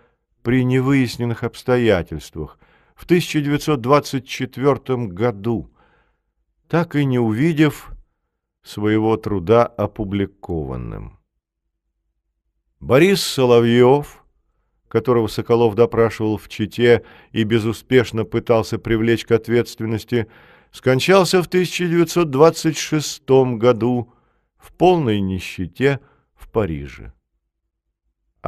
при 0.42 0.64
невыясненных 0.64 1.44
обстоятельствах 1.44 2.58
в 2.94 3.04
1924 3.04 5.06
году, 5.06 5.70
так 6.68 6.96
и 6.96 7.04
не 7.04 7.18
увидев 7.18 7.90
своего 8.62 9.16
труда 9.16 9.66
опубликованным. 9.66 11.18
Борис 12.80 13.22
Соловьев, 13.22 14.24
которого 14.88 15.26
Соколов 15.26 15.74
допрашивал 15.74 16.38
в 16.38 16.48
Чите 16.48 17.04
и 17.32 17.44
безуспешно 17.44 18.24
пытался 18.24 18.78
привлечь 18.78 19.24
к 19.24 19.32
ответственности, 19.32 20.28
скончался 20.70 21.42
в 21.42 21.46
1926 21.46 23.22
году 23.56 24.12
в 24.58 24.72
полной 24.72 25.20
нищете 25.20 26.00
в 26.34 26.50
Париже 26.50 27.12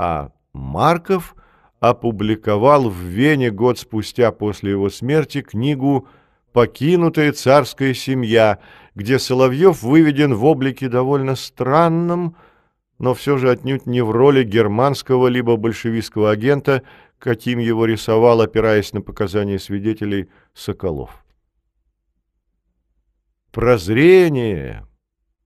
а 0.02 0.32
Марков 0.54 1.36
опубликовал 1.78 2.88
в 2.88 2.96
Вене 2.96 3.50
год 3.50 3.78
спустя 3.78 4.32
после 4.32 4.70
его 4.70 4.88
смерти 4.88 5.42
книгу 5.42 6.08
«Покинутая 6.54 7.32
царская 7.32 7.92
семья», 7.92 8.60
где 8.94 9.18
Соловьев 9.18 9.82
выведен 9.82 10.32
в 10.32 10.46
облике 10.46 10.88
довольно 10.88 11.36
странном, 11.36 12.34
но 12.98 13.12
все 13.12 13.36
же 13.36 13.50
отнюдь 13.50 13.84
не 13.84 14.00
в 14.00 14.10
роли 14.10 14.42
германского 14.42 15.26
либо 15.26 15.56
большевистского 15.56 16.30
агента, 16.30 16.82
каким 17.18 17.58
его 17.58 17.84
рисовал, 17.84 18.40
опираясь 18.40 18.94
на 18.94 19.02
показания 19.02 19.58
свидетелей, 19.58 20.30
Соколов. 20.54 21.22
Прозрение, 23.52 24.86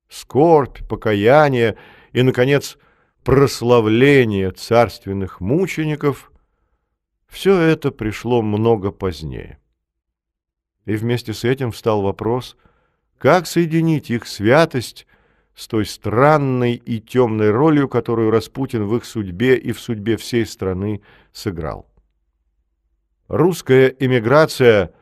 скорбь, 0.09 0.79
покаяние 0.89 1.77
и, 2.13 2.23
наконец, 2.23 2.79
прославление 3.25 4.51
царственных 4.51 5.41
мучеников, 5.41 6.31
все 7.27 7.59
это 7.59 7.91
пришло 7.91 8.43
много 8.43 8.93
позднее. 8.93 9.59
И 10.85 10.95
вместе 10.95 11.33
с 11.33 11.43
этим 11.43 11.73
встал 11.73 12.03
вопрос, 12.03 12.57
как 13.19 13.47
соединить 13.47 14.11
их 14.11 14.27
святость 14.27 15.07
с 15.55 15.67
той 15.67 15.87
странной 15.87 16.75
и 16.75 17.01
темной 17.01 17.51
ролью, 17.51 17.89
которую 17.89 18.31
Распутин 18.31 18.85
в 18.85 18.95
их 18.97 19.07
судьбе 19.07 19.57
и 19.57 19.73
в 19.73 19.81
судьбе 19.81 20.19
всей 20.19 20.45
страны 20.45 21.01
сыграл. 21.33 21.89
Русская 23.29 23.89
эмиграция, 23.99 24.93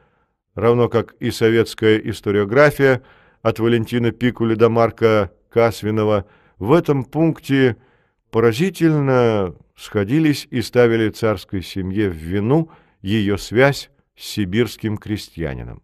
равно 0.54 0.88
как 0.88 1.14
и 1.14 1.32
советская 1.32 1.98
историография 1.98 3.02
от 3.40 3.58
Валентина 3.58 4.12
Пикуля 4.12 4.54
до 4.54 4.68
Марка 4.68 5.32
Касвинова, 5.48 6.26
в 6.58 6.72
этом 6.72 7.04
пункте– 7.04 7.76
поразительно 8.32 9.54
сходились 9.76 10.48
и 10.50 10.62
ставили 10.62 11.10
царской 11.10 11.62
семье 11.62 12.08
в 12.08 12.14
вину 12.14 12.70
ее 13.02 13.36
связь 13.36 13.90
с 14.16 14.26
сибирским 14.26 14.96
крестьянином. 14.96 15.82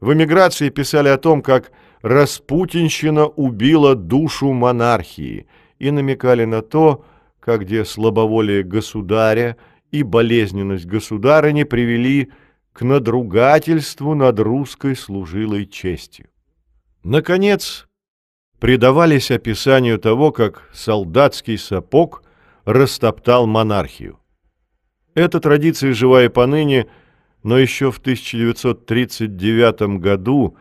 В 0.00 0.12
эмиграции 0.12 0.68
писали 0.68 1.08
о 1.08 1.16
том, 1.16 1.42
как 1.42 1.70
распутинщина 2.02 3.26
убила 3.26 3.94
душу 3.94 4.52
монархии 4.52 5.46
и 5.78 5.90
намекали 5.92 6.44
на 6.44 6.60
то, 6.60 7.06
как 7.38 7.62
где 7.62 7.84
слабоволие 7.84 8.64
государя 8.64 9.56
и 9.92 10.02
болезненность 10.02 10.86
государыни 10.86 11.62
привели 11.62 12.32
к 12.72 12.82
надругательству 12.82 14.14
над 14.14 14.40
русской 14.40 14.96
служилой 14.96 15.66
честью. 15.66 16.26
Наконец, 17.04 17.86
предавались 18.58 19.30
описанию 19.30 19.98
того, 19.98 20.32
как 20.32 20.68
солдатский 20.72 21.58
сапог 21.58 22.22
растоптал 22.64 23.46
монархию. 23.46 24.18
Эта 25.14 25.40
традиция 25.40 25.92
жива 25.92 26.24
и 26.24 26.28
поныне, 26.28 26.86
но 27.42 27.58
еще 27.58 27.92
в 27.92 27.98
1939 27.98 30.00
году 30.00 30.56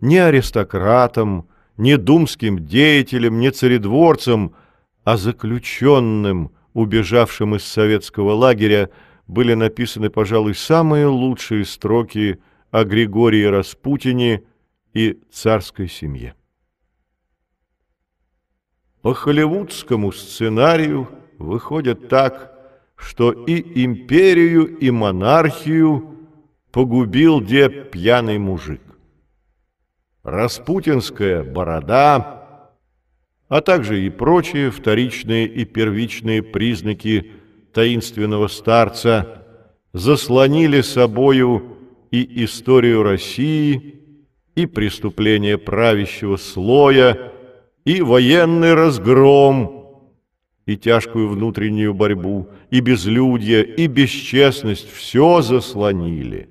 ни 0.00 0.16
аристократам, 0.16 1.48
не 1.76 1.96
думским 1.96 2.66
деятелем, 2.66 3.38
не 3.38 3.50
царедворцем, 3.50 4.54
а 5.04 5.16
заключенным, 5.16 6.52
убежавшим 6.72 7.56
из 7.56 7.64
советского 7.64 8.32
лагеря, 8.32 8.90
были 9.26 9.54
написаны, 9.54 10.10
пожалуй, 10.10 10.54
самые 10.54 11.06
лучшие 11.06 11.64
строки 11.64 12.38
о 12.70 12.84
Григории 12.84 13.44
Распутине 13.44 14.42
и 14.92 15.18
царской 15.32 15.88
семье. 15.88 16.34
По 19.04 19.12
холливудскому 19.12 20.12
сценарию 20.12 21.10
выходит 21.36 22.08
так, 22.08 22.54
что 22.96 23.32
и 23.32 23.84
империю, 23.84 24.78
и 24.78 24.90
монархию 24.90 26.26
погубил 26.72 27.42
де 27.42 27.68
пьяный 27.68 28.38
мужик. 28.38 28.80
Распутинская 30.22 31.44
борода, 31.44 32.70
а 33.48 33.60
также 33.60 34.06
и 34.06 34.08
прочие 34.08 34.70
вторичные 34.70 35.48
и 35.48 35.66
первичные 35.66 36.42
признаки 36.42 37.30
таинственного 37.74 38.48
старца 38.48 39.44
заслонили 39.92 40.80
собою 40.80 41.76
и 42.10 42.42
историю 42.46 43.02
России, 43.02 44.00
и 44.54 44.64
преступление 44.64 45.58
правящего 45.58 46.38
слоя, 46.38 47.33
и 47.84 48.00
военный 48.00 48.74
разгром, 48.74 50.10
и 50.66 50.76
тяжкую 50.76 51.28
внутреннюю 51.28 51.92
борьбу, 51.92 52.48
и 52.70 52.80
безлюдье, 52.80 53.64
и 53.64 53.86
бесчестность 53.86 54.90
все 54.90 55.42
заслонили. 55.42 56.48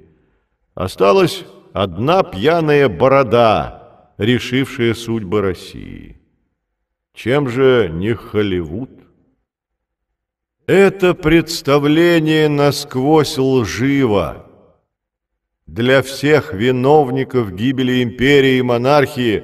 Осталась 0.76 1.46
одна 1.74 2.24
пьяная 2.24 2.90
борода, 2.90 4.14
решившая 4.18 4.94
судьбы 4.94 5.42
России. 5.42 6.22
Чем 7.14 7.50
же 7.50 7.90
не 7.92 8.14
Холливуд? 8.14 8.90
Это 10.66 11.14
представление 11.14 12.48
насквозь 12.48 13.38
лживо. 13.38 14.48
Для 15.66 16.02
всех 16.02 16.54
виновников 16.54 17.54
гибели 17.54 18.04
империи 18.04 18.58
и 18.58 18.62
монархии 18.62 19.44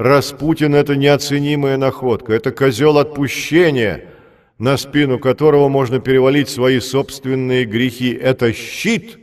Распутин– 0.00 0.74
это 0.76 0.96
неоценимая 0.96 1.76
находка, 1.76 2.32
это 2.32 2.52
козел 2.52 2.96
отпущения, 2.96 4.06
на 4.56 4.78
спину 4.78 5.18
которого 5.18 5.68
можно 5.68 6.00
перевалить 6.00 6.48
свои 6.48 6.80
собственные 6.80 7.66
грехи. 7.66 8.10
Это 8.10 8.54
щит, 8.54 9.18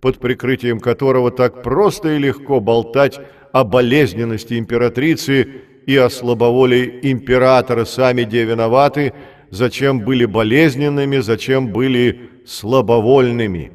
под 0.00 0.20
прикрытием 0.20 0.78
которого 0.78 1.32
так 1.32 1.64
просто 1.64 2.14
и 2.14 2.18
легко 2.18 2.60
болтать 2.60 3.18
о 3.50 3.64
болезненности 3.64 4.56
императрицы 4.56 5.48
и 5.86 5.96
о 5.96 6.08
слабоволии 6.08 7.00
императора, 7.02 7.84
сами 7.84 8.22
где 8.22 8.44
виноваты, 8.44 9.12
зачем 9.50 9.98
были 9.98 10.26
болезненными, 10.26 11.18
зачем 11.18 11.72
были 11.72 12.30
слабовольными. 12.46 13.72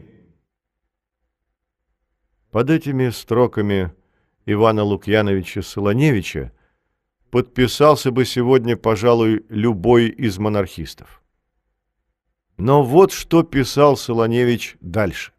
Под 2.49 2.69
этими 2.69 3.09
строками 3.09 3.91
Ивана 4.45 4.83
Лукьяновича 4.83 5.61
Солоневича 5.61 6.51
подписался 7.31 8.11
бы 8.11 8.25
сегодня, 8.25 8.77
пожалуй, 8.77 9.43
любой 9.49 10.09
из 10.09 10.37
монархистов. 10.37 11.21
Но 12.57 12.83
вот 12.83 13.11
что 13.11 13.43
писал 13.43 13.97
Солоневич 13.97 14.77
дальше. 14.79 15.33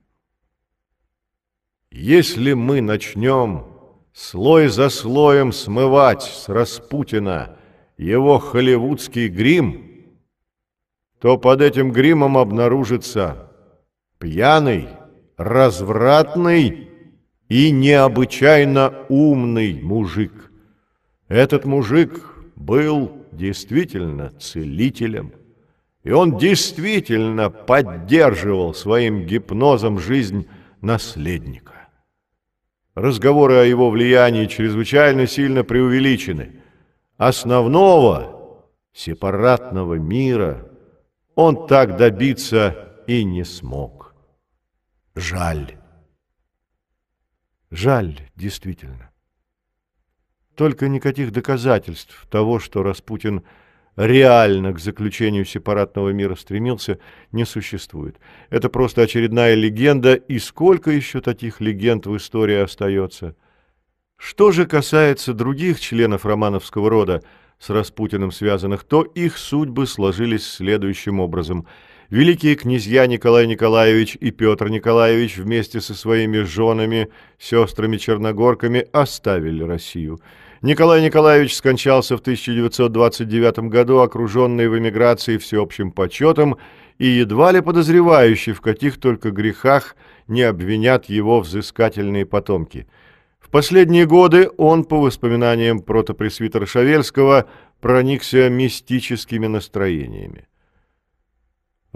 «Если 1.91 2.53
мы 2.53 2.81
начнем 2.83 3.65
слой 4.13 4.69
за 4.69 4.91
слоем 4.91 5.53
смывать 5.53 6.23
с 6.23 6.49
Распутина 6.49 7.57
его 7.97 8.39
холливудский 8.39 9.29
грим, 9.29 10.05
то 11.21 11.39
под 11.39 11.63
этим 11.63 11.93
гримом 11.93 12.37
обнаружится 12.37 13.51
пьяный, 14.19 14.89
развратный 15.39 16.86
и 17.49 17.71
необычайно 17.71 18.93
умный 19.09 19.81
мужик. 19.81 20.51
Этот 21.29 21.65
мужик 21.65 22.35
был 22.57 23.27
действительно 23.33 24.31
целителем, 24.39 25.33
и 26.03 26.11
он 26.11 26.39
действительно 26.39 27.51
поддерживал 27.51 28.75
своим 28.75 29.27
гипнозом 29.27 29.99
жизнь 29.99 30.47
наследника. 30.81 31.89
Разговоры 32.95 33.57
о 33.57 33.65
его 33.65 33.91
влиянии 33.91 34.47
чрезвычайно 34.47 35.27
сильно 35.27 35.65
преувеличены. 35.65 36.63
Основного 37.19 38.65
сепаратного 38.93 39.95
мира 39.95 40.71
он 41.35 41.67
так 41.67 41.97
добиться 41.99 42.95
и 43.07 43.23
не 43.25 43.45
смог. 43.45 44.15
Жаль. 45.15 45.76
Жаль, 47.71 48.21
действительно. 48.37 49.11
Только 50.55 50.89
никаких 50.89 51.33
доказательств 51.33 52.27
того, 52.31 52.59
что 52.59 52.83
Распутин 52.83 53.43
реально 53.97 54.73
к 54.73 54.79
заключению 54.79 55.45
сепаратного 55.45 56.11
мира 56.11 56.35
стремился, 56.35 56.99
не 57.33 57.45
существует. 57.45 58.19
Это 58.51 58.69
просто 58.69 59.03
очередная 59.03 59.55
легенда, 59.55 60.15
и 60.15 60.39
сколько 60.39 60.91
еще 60.91 61.21
таких 61.21 61.61
легенд 61.61 62.07
в 62.07 62.17
истории 62.17 62.57
остается. 62.57 63.35
Что 64.17 64.53
же 64.53 64.67
касается 64.67 65.35
других 65.35 65.81
членов 65.81 66.25
романовского 66.25 66.89
рода, 66.89 67.23
с 67.59 67.71
Распутиным 67.71 68.33
связанных, 68.33 68.85
то 68.85 69.03
их 69.03 69.39
судьбы 69.39 69.87
сложились 69.87 70.47
следующим 70.47 71.21
образом– 71.21 71.67
великие 72.11 72.55
князья 72.55 73.07
Николай 73.07 73.47
Николаевич 73.47 74.17
и 74.21 74.31
Петр 74.31 74.69
Николаевич 74.69 75.37
вместе 75.37 75.81
со 75.81 75.95
своими 75.95 76.41
женами, 76.41 77.09
сестрами-черногорками 77.39 78.87
оставили 78.93 79.63
Россию. 79.63 80.21
Николай 80.63 81.03
Николаевич 81.03 81.55
скончался 81.55 82.17
в 82.17 82.21
1929 82.21 83.59
году, 83.71 83.99
окруженный 83.99 84.69
в 84.69 84.79
эмиграции 84.79 85.37
всеобщим 85.37 85.91
почетом 85.93 86.57
и 86.99 87.07
едва 87.07 87.53
ли 87.53 87.61
подозревающий, 87.61 88.53
в 88.53 88.61
каких 88.61 88.99
только 88.99 89.31
грехах 89.31 89.97
не 90.29 90.43
обвинят 90.43 91.07
его 91.07 91.41
взыскательные 91.41 92.25
потомки. 92.25 92.87
В 93.39 93.51
последние 93.51 94.07
годы 94.07 94.51
он, 94.57 94.85
по 94.85 95.01
воспоминаниям 95.01 95.81
протопресвитера 95.81 96.67
Шавельского, 96.67 97.47
проникся 97.81 98.49
мистическими 98.49 99.47
настроениями. 99.47 100.47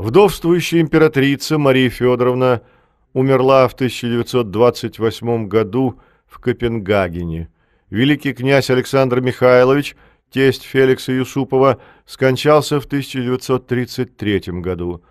Вдовствующая 0.01 0.81
императрица 0.81 1.59
Мария 1.59 1.91
Федоровна 1.91 2.63
умерла 3.13 3.69
в 3.69 3.75
1928 3.75 5.47
году 5.47 6.01
в 6.27 6.39
Копенгагене. 6.39 7.51
Великий 7.91 8.33
князь 8.33 8.71
Александр 8.71 9.21
Михайлович, 9.21 9.97
тесть 10.31 10.63
Феликса 10.63 11.13
Юсупова, 11.13 11.83
скончался 12.07 12.81
в 12.81 12.87
1933 12.87 14.41
году. 14.63 15.03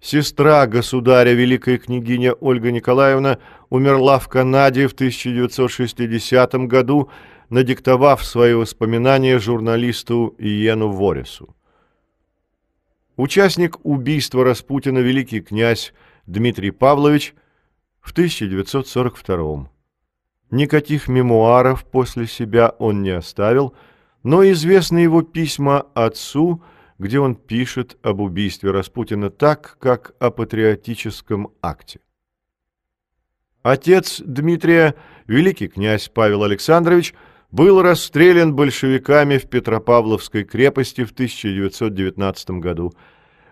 Сестра 0.00 0.66
государя, 0.66 1.34
великая 1.34 1.76
княгиня 1.76 2.32
Ольга 2.32 2.72
Николаевна, 2.72 3.36
умерла 3.68 4.18
в 4.18 4.28
Канаде 4.28 4.88
в 4.88 4.94
1960 4.94 6.54
году, 6.68 7.10
надиктовав 7.50 8.24
свои 8.24 8.54
воспоминания 8.54 9.38
журналисту 9.38 10.34
Иену 10.38 10.88
Ворису. 10.88 11.54
Участник 13.16 13.84
убийства 13.84 14.42
Распутина 14.42 15.00
великий 15.00 15.42
князь 15.42 15.92
Дмитрий 16.26 16.70
Павлович 16.70 17.34
в 18.00 18.12
1942 18.12 19.70
Никаких 20.50 21.08
мемуаров 21.08 21.84
после 21.84 22.26
себя 22.26 22.70
он 22.78 23.02
не 23.02 23.10
оставил, 23.10 23.74
но 24.22 24.42
известны 24.50 24.98
его 24.98 25.20
письма 25.22 25.80
отцу, 25.94 26.62
где 26.98 27.20
он 27.20 27.34
пишет 27.34 27.98
об 28.02 28.20
убийстве 28.20 28.70
Распутина 28.70 29.28
так, 29.28 29.76
как 29.78 30.14
о 30.18 30.30
патриотическом 30.30 31.52
акте. 31.60 32.00
Отец 33.62 34.22
Дмитрия, 34.24 34.94
великий 35.26 35.68
князь 35.68 36.08
Павел 36.08 36.44
Александрович, 36.44 37.14
был 37.52 37.82
расстрелян 37.82 38.54
большевиками 38.54 39.36
в 39.36 39.48
Петропавловской 39.48 40.44
крепости 40.44 41.04
в 41.04 41.12
1919 41.12 42.50
году. 42.52 42.92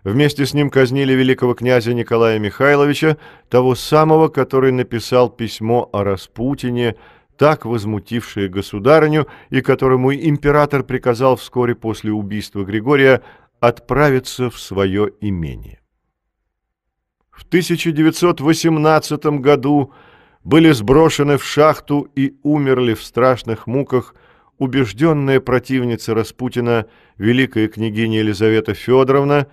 Вместе 0.02 0.46
с 0.46 0.54
ним 0.54 0.70
казнили 0.70 1.12
великого 1.12 1.54
князя 1.54 1.92
Николая 1.92 2.38
Михайловича, 2.38 3.18
того 3.50 3.74
самого, 3.74 4.28
который 4.28 4.72
написал 4.72 5.28
письмо 5.28 5.90
о 5.92 6.02
Распутине, 6.02 6.96
так 7.36 7.66
возмутившее 7.66 8.48
государыню, 8.48 9.26
и 9.50 9.60
которому 9.60 10.14
император 10.14 10.82
приказал 10.82 11.36
вскоре 11.36 11.74
после 11.74 12.12
убийства 12.12 12.64
Григория 12.64 13.22
отправиться 13.60 14.48
в 14.48 14.58
свое 14.58 15.10
имение. 15.20 15.80
В 17.30 17.44
1918 17.44 19.26
году 19.40 19.92
были 20.44 20.70
сброшены 20.72 21.36
в 21.38 21.44
шахту 21.44 22.08
и 22.14 22.34
умерли 22.42 22.94
в 22.94 23.02
страшных 23.02 23.66
муках 23.66 24.14
убежденная 24.58 25.40
противница 25.40 26.14
Распутина, 26.14 26.86
великая 27.16 27.68
княгиня 27.68 28.18
Елизавета 28.18 28.74
Федоровна, 28.74 29.46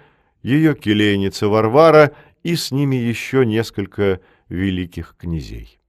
ее 0.43 0.75
келейница 0.75 1.47
Варвара 1.47 2.13
и 2.43 2.55
с 2.55 2.71
ними 2.71 2.95
еще 2.95 3.45
несколько 3.45 4.19
великих 4.49 5.15
князей. 5.17 5.79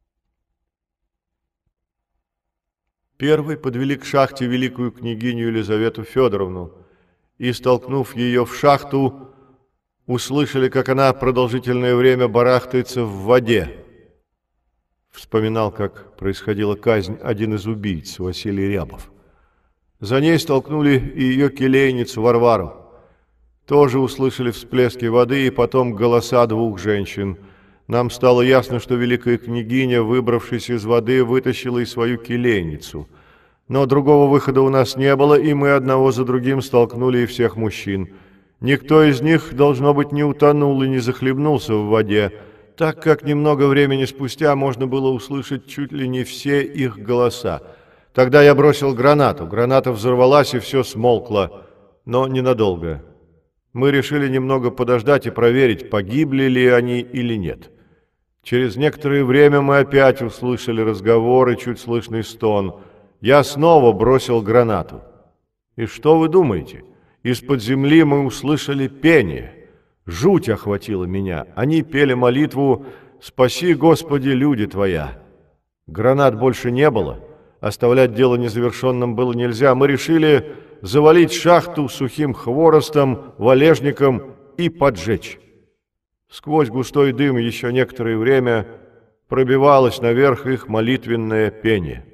Первый 3.16 3.56
подвели 3.56 3.96
к 3.96 4.04
шахте 4.04 4.46
великую 4.46 4.92
княгиню 4.92 5.48
Елизавету 5.48 6.04
Федоровну 6.04 6.72
и, 7.36 7.52
столкнув 7.52 8.14
ее 8.14 8.46
в 8.46 8.54
шахту, 8.54 9.34
услышали, 10.06 10.68
как 10.68 10.88
она 10.88 11.12
продолжительное 11.12 11.96
время 11.96 12.28
барахтается 12.28 13.02
в 13.02 13.24
воде. 13.24 13.84
Вспоминал, 15.18 15.72
как 15.72 16.16
происходила 16.16 16.76
казнь 16.76 17.18
один 17.20 17.54
из 17.54 17.66
убийц, 17.66 18.20
Василий 18.20 18.68
Рябов. 18.68 19.10
За 19.98 20.20
ней 20.20 20.38
столкнули 20.38 20.96
и 20.96 21.24
ее 21.24 21.50
келейницу 21.50 22.22
Варвару. 22.22 22.74
Тоже 23.66 23.98
услышали 23.98 24.52
всплески 24.52 25.06
воды 25.06 25.48
и 25.48 25.50
потом 25.50 25.94
голоса 25.94 26.46
двух 26.46 26.78
женщин. 26.78 27.36
Нам 27.88 28.10
стало 28.10 28.42
ясно, 28.42 28.78
что 28.78 28.94
великая 28.94 29.38
княгиня, 29.38 30.02
выбравшись 30.02 30.70
из 30.70 30.84
воды, 30.84 31.24
вытащила 31.24 31.80
и 31.80 31.84
свою 31.84 32.18
келейницу. 32.18 33.08
Но 33.66 33.86
другого 33.86 34.30
выхода 34.30 34.62
у 34.62 34.68
нас 34.68 34.96
не 34.96 35.16
было, 35.16 35.34
и 35.34 35.52
мы 35.52 35.72
одного 35.72 36.12
за 36.12 36.24
другим 36.24 36.62
столкнули 36.62 37.22
и 37.22 37.26
всех 37.26 37.56
мужчин. 37.56 38.10
Никто 38.60 39.02
из 39.02 39.20
них, 39.20 39.52
должно 39.52 39.94
быть, 39.94 40.12
не 40.12 40.22
утонул 40.22 40.80
и 40.84 40.88
не 40.88 41.00
захлебнулся 41.00 41.74
в 41.74 41.88
воде, 41.88 42.32
так 42.78 43.02
как 43.02 43.24
немного 43.24 43.66
времени 43.66 44.04
спустя 44.04 44.54
можно 44.54 44.86
было 44.86 45.10
услышать 45.10 45.66
чуть 45.66 45.90
ли 45.90 46.06
не 46.06 46.22
все 46.22 46.62
их 46.62 46.96
голоса. 46.96 47.60
Тогда 48.14 48.40
я 48.40 48.54
бросил 48.54 48.94
гранату. 48.94 49.48
Граната 49.48 49.90
взорвалась, 49.90 50.54
и 50.54 50.60
все 50.60 50.84
смолкло, 50.84 51.66
но 52.04 52.28
ненадолго. 52.28 53.04
Мы 53.72 53.90
решили 53.90 54.28
немного 54.28 54.70
подождать 54.70 55.26
и 55.26 55.30
проверить, 55.30 55.90
погибли 55.90 56.44
ли 56.44 56.68
они 56.68 57.00
или 57.00 57.34
нет. 57.34 57.72
Через 58.44 58.76
некоторое 58.76 59.24
время 59.24 59.60
мы 59.60 59.78
опять 59.78 60.22
услышали 60.22 60.80
разговор 60.80 61.50
и 61.50 61.58
чуть 61.58 61.80
слышный 61.80 62.22
стон. 62.22 62.80
Я 63.20 63.42
снова 63.42 63.92
бросил 63.92 64.40
гранату. 64.40 65.02
И 65.74 65.86
что 65.86 66.16
вы 66.16 66.28
думаете? 66.28 66.84
Из-под 67.24 67.60
земли 67.60 68.04
мы 68.04 68.24
услышали 68.24 68.86
пение. 68.86 69.57
Жуть 70.08 70.48
охватила 70.48 71.04
меня. 71.04 71.46
Они 71.54 71.82
пели 71.82 72.14
молитву 72.14 72.86
«Спаси, 73.20 73.74
Господи, 73.74 74.30
люди 74.30 74.66
Твоя». 74.66 75.22
Гранат 75.86 76.34
больше 76.34 76.70
не 76.70 76.90
было. 76.90 77.22
Оставлять 77.60 78.14
дело 78.14 78.36
незавершенным 78.36 79.14
было 79.14 79.34
нельзя. 79.34 79.74
Мы 79.74 79.86
решили 79.86 80.56
завалить 80.80 81.34
шахту 81.34 81.90
сухим 81.90 82.32
хворостом, 82.32 83.34
валежником 83.36 84.34
и 84.56 84.70
поджечь. 84.70 85.38
Сквозь 86.30 86.70
густой 86.70 87.12
дым 87.12 87.36
еще 87.36 87.70
некоторое 87.70 88.16
время 88.16 88.66
пробивалось 89.28 90.00
наверх 90.00 90.46
их 90.46 90.68
молитвенное 90.68 91.50
пение. 91.50 92.06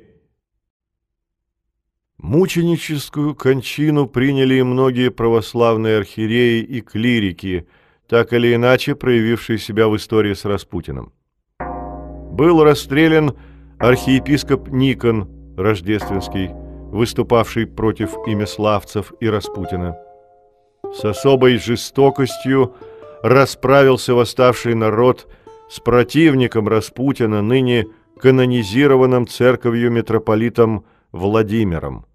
Мученическую 2.19 3.37
кончину 3.37 4.09
приняли 4.09 4.57
и 4.57 4.63
многие 4.65 5.13
православные 5.13 5.99
архиереи 5.99 6.61
и 6.61 6.81
клирики– 6.81 7.69
так 8.15 8.33
или 8.33 8.55
иначе 8.55 8.95
проявивший 8.95 9.59
себя 9.59 9.89
в 9.89 9.97
истории 9.97 10.35
с 10.35 10.45
Распутиным. 10.45 11.13
Был 11.59 12.63
расстрелян 12.63 13.37
архиепископ 13.81 14.69
Никон 14.69 15.29
Рождественский, 15.57 16.51
выступавший 16.93 17.67
против 17.67 18.15
имяславцев 18.29 19.13
и 19.19 19.29
Распутина. 19.29 19.97
С 20.93 21.05
особой 21.05 21.59
жестокостью 21.59 22.77
расправился 23.25 24.15
восставший 24.15 24.77
народ 24.77 25.29
с 25.69 25.81
противником 25.81 26.69
Распутина, 26.69 27.43
ныне 27.43 27.87
канонизированным 28.21 29.27
церковью 29.27 29.91
митрополитом 29.91 30.85
Владимиром 31.11 32.07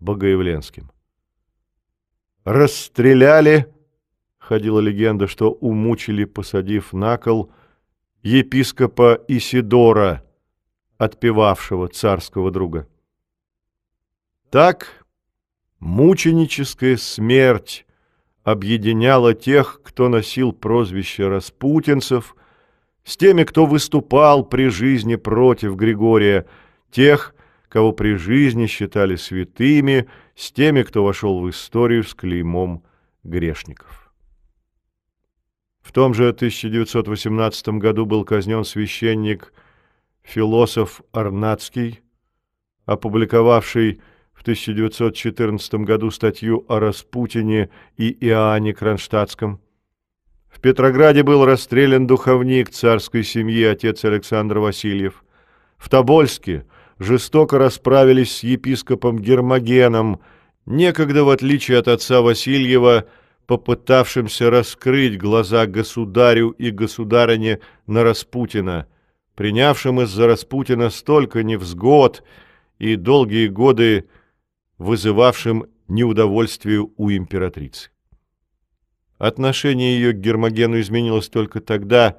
Богоявленским. 0.00 0.90
Расстреляли 2.44 3.72
ходила 4.46 4.78
легенда, 4.78 5.26
что 5.26 5.50
умучили, 5.50 6.24
посадив 6.24 6.92
на 6.92 7.16
кол, 7.16 7.50
епископа 8.22 9.18
Исидора, 9.26 10.22
отпевавшего 10.98 11.88
царского 11.88 12.50
друга. 12.50 12.86
Так 14.50 15.06
мученическая 15.80 16.96
смерть 16.98 17.86
объединяла 18.42 19.32
тех, 19.32 19.80
кто 19.82 20.08
носил 20.08 20.52
прозвище 20.52 21.28
распутинцев, 21.28 22.36
с 23.02 23.16
теми, 23.16 23.44
кто 23.44 23.64
выступал 23.64 24.44
при 24.44 24.68
жизни 24.68 25.16
против 25.16 25.74
Григория, 25.74 26.46
тех, 26.90 27.34
кого 27.68 27.92
при 27.92 28.14
жизни 28.16 28.66
считали 28.66 29.16
святыми, 29.16 30.06
с 30.34 30.52
теми, 30.52 30.82
кто 30.82 31.02
вошел 31.02 31.40
в 31.40 31.48
историю 31.48 32.04
с 32.04 32.14
клеймом 32.14 32.82
грешников. 33.24 34.03
В 35.84 35.92
том 35.92 36.14
же 36.14 36.30
1918 36.30 37.68
году 37.78 38.06
был 38.06 38.24
казнен 38.24 38.64
священник, 38.64 39.52
философ 40.22 41.02
Арнацкий, 41.12 42.00
опубликовавший 42.86 44.00
в 44.32 44.40
1914 44.40 45.74
году 45.74 46.10
статью 46.10 46.64
о 46.68 46.80
Распутине 46.80 47.68
и 47.98 48.16
Иоанне 48.26 48.72
Кронштадтском. 48.72 49.60
В 50.48 50.60
Петрограде 50.60 51.22
был 51.22 51.44
расстрелян 51.44 52.06
духовник 52.06 52.70
царской 52.70 53.22
семьи 53.22 53.62
отец 53.64 54.06
Александр 54.06 54.60
Васильев. 54.60 55.22
В 55.76 55.90
Тобольске 55.90 56.64
жестоко 56.98 57.58
расправились 57.58 58.38
с 58.38 58.42
епископом 58.42 59.18
Гермогеном, 59.18 60.20
некогда, 60.64 61.24
в 61.24 61.28
отличие 61.28 61.78
от 61.78 61.88
отца 61.88 62.22
Васильева, 62.22 63.04
попытавшимся 63.46 64.50
раскрыть 64.50 65.18
глаза 65.18 65.66
государю 65.66 66.50
и 66.50 66.70
государыне 66.70 67.60
на 67.86 68.02
Распутина, 68.02 68.86
принявшим 69.34 70.00
из-за 70.02 70.26
Распутина 70.26 70.90
столько 70.90 71.42
невзгод 71.42 72.22
и 72.78 72.96
долгие 72.96 73.48
годы 73.48 74.08
вызывавшим 74.78 75.66
неудовольствие 75.88 76.88
у 76.96 77.10
императрицы. 77.10 77.90
Отношение 79.18 79.94
ее 79.94 80.12
к 80.12 80.16
Гермогену 80.16 80.80
изменилось 80.80 81.28
только 81.28 81.60
тогда, 81.60 82.18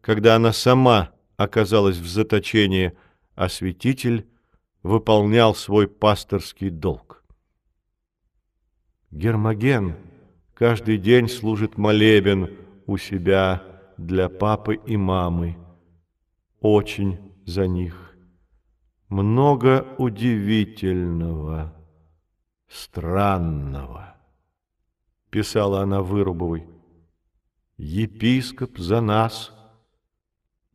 когда 0.00 0.36
она 0.36 0.52
сама 0.52 1.10
оказалась 1.36 1.96
в 1.96 2.06
заточении, 2.06 2.92
а 3.34 3.48
святитель 3.48 4.26
выполнял 4.82 5.54
свой 5.54 5.88
пасторский 5.88 6.70
долг. 6.70 7.24
Гермоген— 9.10 9.96
каждый 10.60 10.98
день 10.98 11.26
служит 11.26 11.78
молебен 11.78 12.54
у 12.86 12.98
себя 12.98 13.62
для 13.96 14.28
папы 14.28 14.74
и 14.74 14.94
мамы. 14.94 15.56
Очень 16.60 17.18
за 17.46 17.66
них. 17.66 18.14
Много 19.08 19.86
удивительного, 19.96 21.74
странного, 22.68 24.16
писала 25.30 25.80
она 25.80 26.02
Вырубовой. 26.02 26.68
Епископ 27.78 28.76
за 28.76 29.00
нас, 29.00 29.54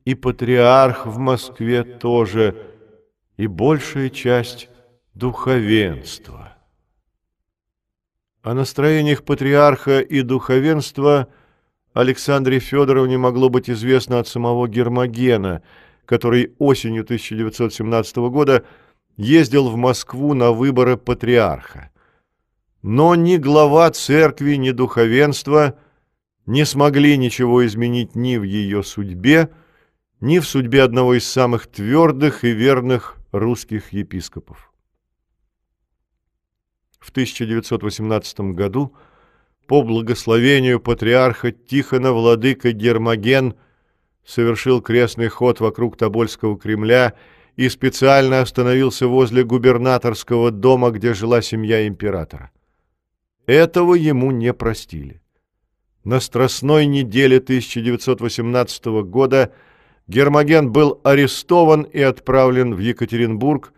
и 0.04 0.16
патриарх 0.16 1.06
в 1.06 1.20
Москве 1.20 1.84
тоже, 1.84 2.74
и 3.38 3.46
большая 3.46 4.10
часть 4.10 4.68
духовенства. 5.14 6.55
О 8.46 8.54
настроениях 8.54 9.24
патриарха 9.24 10.02
и 10.02 10.22
духовенства 10.22 11.30
Александре 11.94 12.60
Федоровне 12.60 13.18
могло 13.18 13.50
быть 13.50 13.72
известно 13.72 14.20
от 14.20 14.28
самого 14.28 14.68
Гермогена, 14.68 15.64
который 16.06 16.54
осенью 16.60 17.02
1917 17.02 18.18
года 18.18 18.64
ездил 19.18 19.68
в 19.70 19.78
Москву 19.78 20.36
на 20.36 20.52
выборы 20.52 20.96
патриарха. 20.96 21.90
Но 22.84 23.16
ни 23.16 23.38
глава 23.38 23.90
церкви, 23.90 24.58
ни 24.58 24.70
духовенство 24.70 25.80
не 26.46 26.66
смогли 26.66 27.18
ничего 27.18 27.66
изменить 27.66 28.14
ни 28.14 28.38
в 28.38 28.44
ее 28.44 28.84
судьбе, 28.84 29.50
ни 30.20 30.38
в 30.38 30.46
судьбе 30.46 30.84
одного 30.84 31.16
из 31.16 31.28
самых 31.28 31.66
твердых 31.66 32.44
и 32.44 32.52
верных 32.52 33.18
русских 33.32 33.92
епископов. 33.92 34.72
В 37.06 37.12
1918 37.12 38.40
году 38.56 38.96
по 39.68 39.84
благословению 39.84 40.80
патриарха 40.80 41.52
Тихона 41.52 42.12
владыка 42.12 42.72
Гермоген 42.72 43.54
совершил 44.26 44.82
крестный 44.82 45.28
ход 45.28 45.60
вокруг 45.60 45.98
Тобольского 45.98 46.58
Кремля 46.58 47.14
и 47.58 47.70
специально 47.70 48.42
остановился 48.42 49.08
возле 49.08 49.44
губернаторского 49.44 50.50
дома, 50.50 50.90
где 50.90 51.14
жила 51.14 51.44
семья 51.44 51.88
императора. 51.88 52.50
Этого 53.46 53.94
ему 53.94 54.32
не 54.32 54.52
простили. 54.52 55.22
На 56.04 56.20
Страстной 56.20 56.88
неделе 56.88 57.38
1918 57.38 58.86
года 59.04 59.54
Гермоген 60.08 60.72
был 60.72 61.02
арестован 61.04 61.84
и 61.84 62.02
отправлен 62.02 62.74
в 62.74 62.80
Екатеринбург, 62.80 63.74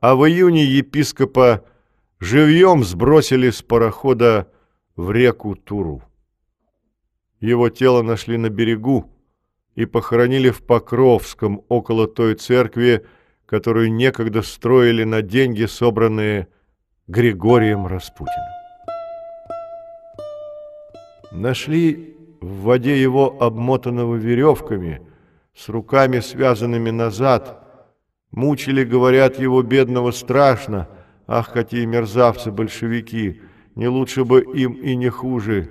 а 0.00 0.14
в 0.14 0.26
июне 0.26 0.64
епископа 0.64 1.62
живьем 2.20 2.84
сбросили 2.84 3.50
с 3.50 3.62
парохода 3.62 4.52
в 4.94 5.10
реку 5.10 5.56
Туру. 5.56 6.02
Его 7.40 7.70
тело 7.70 8.02
нашли 8.02 8.36
на 8.36 8.50
берегу 8.50 9.10
и 9.74 9.86
похоронили 9.86 10.50
в 10.50 10.62
Покровском, 10.62 11.64
около 11.68 12.06
той 12.06 12.34
церкви, 12.34 13.06
которую 13.46 13.92
некогда 13.92 14.42
строили 14.42 15.04
на 15.04 15.22
деньги, 15.22 15.64
собранные 15.64 16.48
Григорием 17.08 17.86
Распутиным. 17.86 18.60
Нашли 21.32 22.16
в 22.40 22.62
воде 22.62 23.00
его 23.00 23.36
обмотанного 23.40 24.16
веревками, 24.16 25.00
с 25.54 25.68
руками 25.68 26.20
связанными 26.20 26.90
назад. 26.90 27.64
Мучили, 28.30 28.84
говорят, 28.84 29.38
его 29.38 29.62
бедного 29.62 30.10
страшно. 30.10 30.88
Ах, 31.32 31.52
какие 31.52 31.84
мерзавцы 31.84 32.50
большевики! 32.50 33.40
Не 33.76 33.86
лучше 33.86 34.24
бы 34.24 34.42
им 34.42 34.72
и 34.72 34.96
не 34.96 35.10
хуже. 35.10 35.70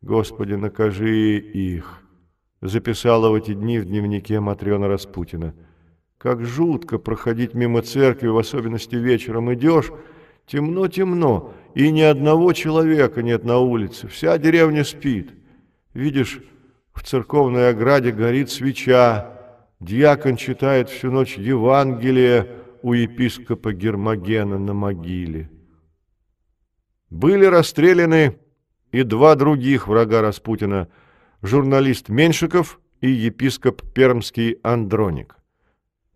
Господи, 0.00 0.54
накажи 0.54 1.36
их!» 1.36 2.02
Записала 2.62 3.28
в 3.28 3.34
эти 3.34 3.52
дни 3.52 3.78
в 3.78 3.84
дневнике 3.84 4.40
Матрена 4.40 4.88
Распутина. 4.88 5.54
«Как 6.16 6.42
жутко 6.42 6.96
проходить 6.96 7.52
мимо 7.52 7.82
церкви, 7.82 8.28
в 8.28 8.38
особенности 8.38 8.94
вечером 8.94 9.52
идешь, 9.52 9.92
темно-темно, 10.46 11.52
и 11.74 11.90
ни 11.90 12.00
одного 12.00 12.54
человека 12.54 13.22
нет 13.22 13.44
на 13.44 13.58
улице, 13.58 14.08
вся 14.08 14.38
деревня 14.38 14.84
спит. 14.84 15.34
Видишь, 15.92 16.40
в 16.94 17.02
церковной 17.02 17.68
ограде 17.68 18.10
горит 18.10 18.50
свеча, 18.50 19.38
дьякон 19.80 20.36
читает 20.36 20.88
всю 20.88 21.10
ночь 21.10 21.36
Евангелие 21.36 22.63
у 22.84 22.92
епископа 22.92 23.72
Гермогена 23.72 24.58
на 24.58 24.74
могиле. 24.74 25.50
Были 27.08 27.46
расстреляны 27.46 28.36
и 28.92 29.02
два 29.04 29.36
других 29.36 29.88
врага 29.88 30.20
Распутина– 30.20 30.88
журналист 31.42 32.10
Меньшиков 32.10 32.80
и 33.00 33.08
епископ 33.10 33.82
Пермский 33.94 34.58
Андроник. 34.62 35.36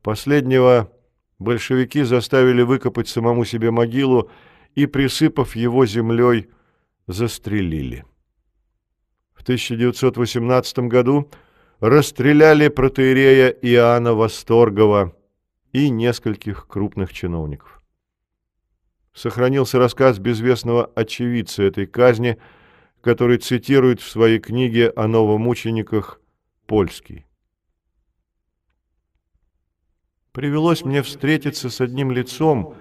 Последнего 0.02 0.92
большевики 1.38 2.02
заставили 2.02 2.60
выкопать 2.60 3.08
самому 3.08 3.46
себе 3.46 3.70
могилу 3.70 4.30
и, 4.74 4.84
присыпав 4.84 5.56
его 5.56 5.86
землей, 5.86 6.48
застрелили. 7.06 8.04
В 9.32 9.40
1918 9.40 10.80
году 10.80 11.30
расстреляли 11.80 12.68
протеерея 12.68 13.48
Иоанна 13.48 14.12
Восторгова 14.12 15.14
и 15.72 15.90
нескольких 15.90 16.66
крупных 16.66 17.12
чиновников. 17.12 17.82
Сохранился 19.14 19.78
рассказ 19.78 20.18
безвестного 20.18 20.90
очевидца 20.94 21.62
этой 21.62 21.86
казни, 21.86 22.38
который 23.00 23.38
цитирует 23.38 24.00
в 24.00 24.08
своей 24.08 24.38
книге 24.38 24.90
о 24.90 25.08
новомучениках 25.08 26.20
Польский. 26.66 27.26
Привелось 30.32 30.84
мне 30.84 31.02
встретиться 31.02 31.68
с 31.68 31.80
одним 31.80 32.12
лицом, 32.12 32.76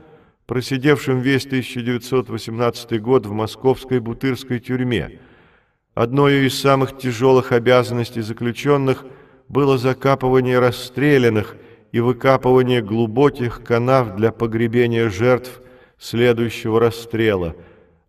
просидевшим 0.45 1.21
весь 1.21 1.45
1918 1.45 3.01
год 3.01 3.25
в 3.25 3.31
московской 3.31 3.99
бутырской 3.99 4.59
тюрьме. 4.59 5.19
Одной 5.95 6.45
из 6.45 6.59
самых 6.59 6.97
тяжелых 6.97 7.51
обязанностей 7.51 8.21
заключенных 8.21 9.05
было 9.47 9.77
закапывание 9.77 10.59
расстрелянных 10.59 11.55
и 11.91 11.99
выкапывание 11.99 12.81
глубоких 12.81 13.63
канав 13.63 14.15
для 14.15 14.31
погребения 14.31 15.09
жертв 15.09 15.61
следующего 15.97 16.79
расстрела. 16.79 17.55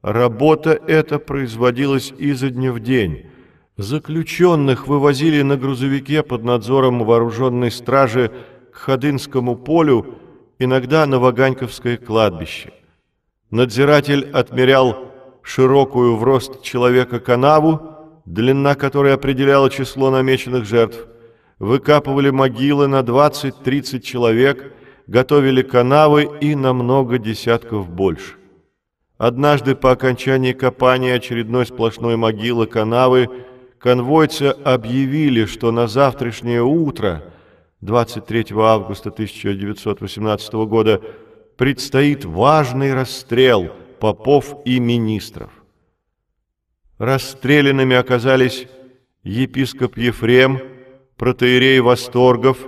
Работа 0.03 0.71
эта 0.71 1.19
производилась 1.19 2.13
изо 2.19 2.51
дня 2.51 2.73
в 2.73 2.81
день. 2.81 3.27
Заключенных 3.77 4.89
вывозили 4.89 5.43
на 5.43 5.57
грузовике 5.57 6.23
под 6.23 6.45
надзором 6.45 7.05
вооруженной 7.05 7.71
стражи 7.71 8.33
к 8.73 8.77
Ходынскому 8.77 9.57
полю, 9.57 10.19
иногда 10.59 11.07
на 11.07 11.19
Ваганьковское 11.19 11.97
кладбище. 11.97 12.73
Надзиратель 13.51 14.31
отмерял 14.33 15.09
широкую 15.43 16.17
в 16.17 16.23
рост 16.23 16.63
человека 16.63 17.21
канаву, 17.21 17.81
длина 18.27 18.75
которой 18.75 19.15
определяла 19.15 19.71
число 19.71 20.11
намеченных 20.11 20.65
жертв. 20.65 21.07
Выкапывали 21.59 22.31
могилы 22.31 22.87
на 22.87 23.01
20-30 23.01 24.01
человек, 24.01 24.73
готовили 25.07 25.63
канавы 25.63 26.29
и 26.41 26.55
на 26.55 26.73
много 26.73 27.19
десятков 27.19 27.89
больше. 27.91 28.35
Однажды 29.17 29.75
по 29.75 29.91
окончании 29.91 30.53
копания 30.53 31.15
очередной 31.15 31.67
сплошной 31.67 32.17
могилы 32.17 32.67
канавы 32.67 33.29
конвойцы 33.79 34.55
объявили, 34.65 35.45
что 35.47 35.73
на 35.73 35.89
завтрашнее 35.89 36.63
утро– 36.63 37.25
23 37.81 38.47
августа 38.57 39.11
1918 39.11 40.53
года 40.67 41.01
предстоит 41.57 42.25
важный 42.25 42.93
расстрел 42.93 43.71
попов 44.01 44.57
и 44.65 44.81
министров. 44.81 45.51
Расстрелянными 46.99 47.95
оказались 47.95 48.67
епископ 49.23 49.97
Ефрем, 49.97 50.61
протеерей 51.19 51.81
Восторгов, 51.81 52.59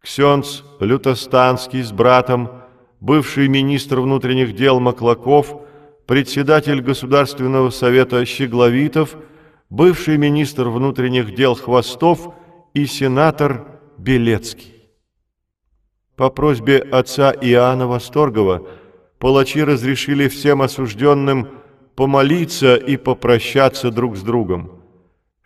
ксенц 0.00 0.62
Лютостанский 0.78 1.82
с 1.82 1.92
братом, 1.92 2.48
бывший 3.00 3.48
министр 3.48 4.00
внутренних 4.00 4.54
дел 4.54 4.80
Маклаков, 4.80 5.60
председатель 6.06 6.80
Государственного 6.80 7.70
совета 7.70 8.24
Щегловитов, 8.24 9.16
бывший 9.68 10.16
министр 10.16 10.68
внутренних 10.68 11.34
дел 11.34 11.54
Хвостов 11.54 12.32
и 12.74 12.86
сенатор 12.86 13.66
Белецкий. 13.98 14.88
По 16.16 16.30
просьбе 16.30 16.78
отца 16.78 17.32
Иоанна 17.32 17.86
Восторгова 17.86 18.66
палачи 19.18 19.64
разрешили 19.64 20.28
всем 20.28 20.62
осужденным 20.62 21.48
помолиться 21.96 22.76
и 22.76 22.96
попрощаться 22.96 23.90
друг 23.90 24.16
с 24.16 24.22
другом. 24.22 24.79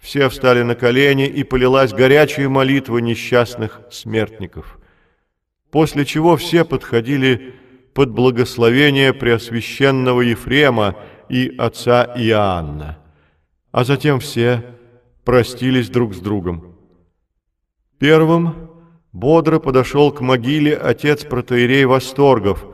Все 0.04 0.28
встали 0.28 0.60
на 0.62 0.74
колени, 0.74 1.26
и 1.26 1.44
полилась 1.44 1.94
горячая 1.94 2.50
молитва 2.50 2.98
несчастных 2.98 3.80
смертников. 3.90 4.78
После 5.70 6.04
чего 6.04 6.36
все 6.36 6.66
подходили 6.66 7.54
под 7.94 8.10
благословение 8.10 9.14
Преосвященного 9.14 10.20
Ефрема 10.20 10.94
и 11.30 11.54
отца 11.56 12.04
Иоанна, 12.18 12.98
а 13.72 13.84
затем 13.84 14.20
все 14.20 14.76
простились 15.24 15.88
друг 15.88 16.14
с 16.14 16.18
другом. 16.18 16.76
Первым 17.98 18.70
бодро 19.10 19.58
подошел 19.58 20.12
к 20.12 20.20
могиле 20.20 20.76
отец 20.76 21.24
протеерей 21.24 21.86
Восторгов, 21.86 22.66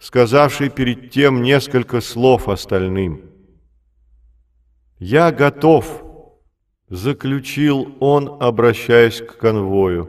сказавший 0.00 0.68
перед 0.68 1.12
тем 1.12 1.42
несколько 1.42 2.00
слов 2.00 2.48
остальным. 2.48 3.30
«Я 4.98 5.30
готов»,— 5.30 6.01
заключил 6.92 7.88
он, 7.98 8.36
обращаясь 8.40 9.20
к 9.20 9.36
конвою. 9.38 10.08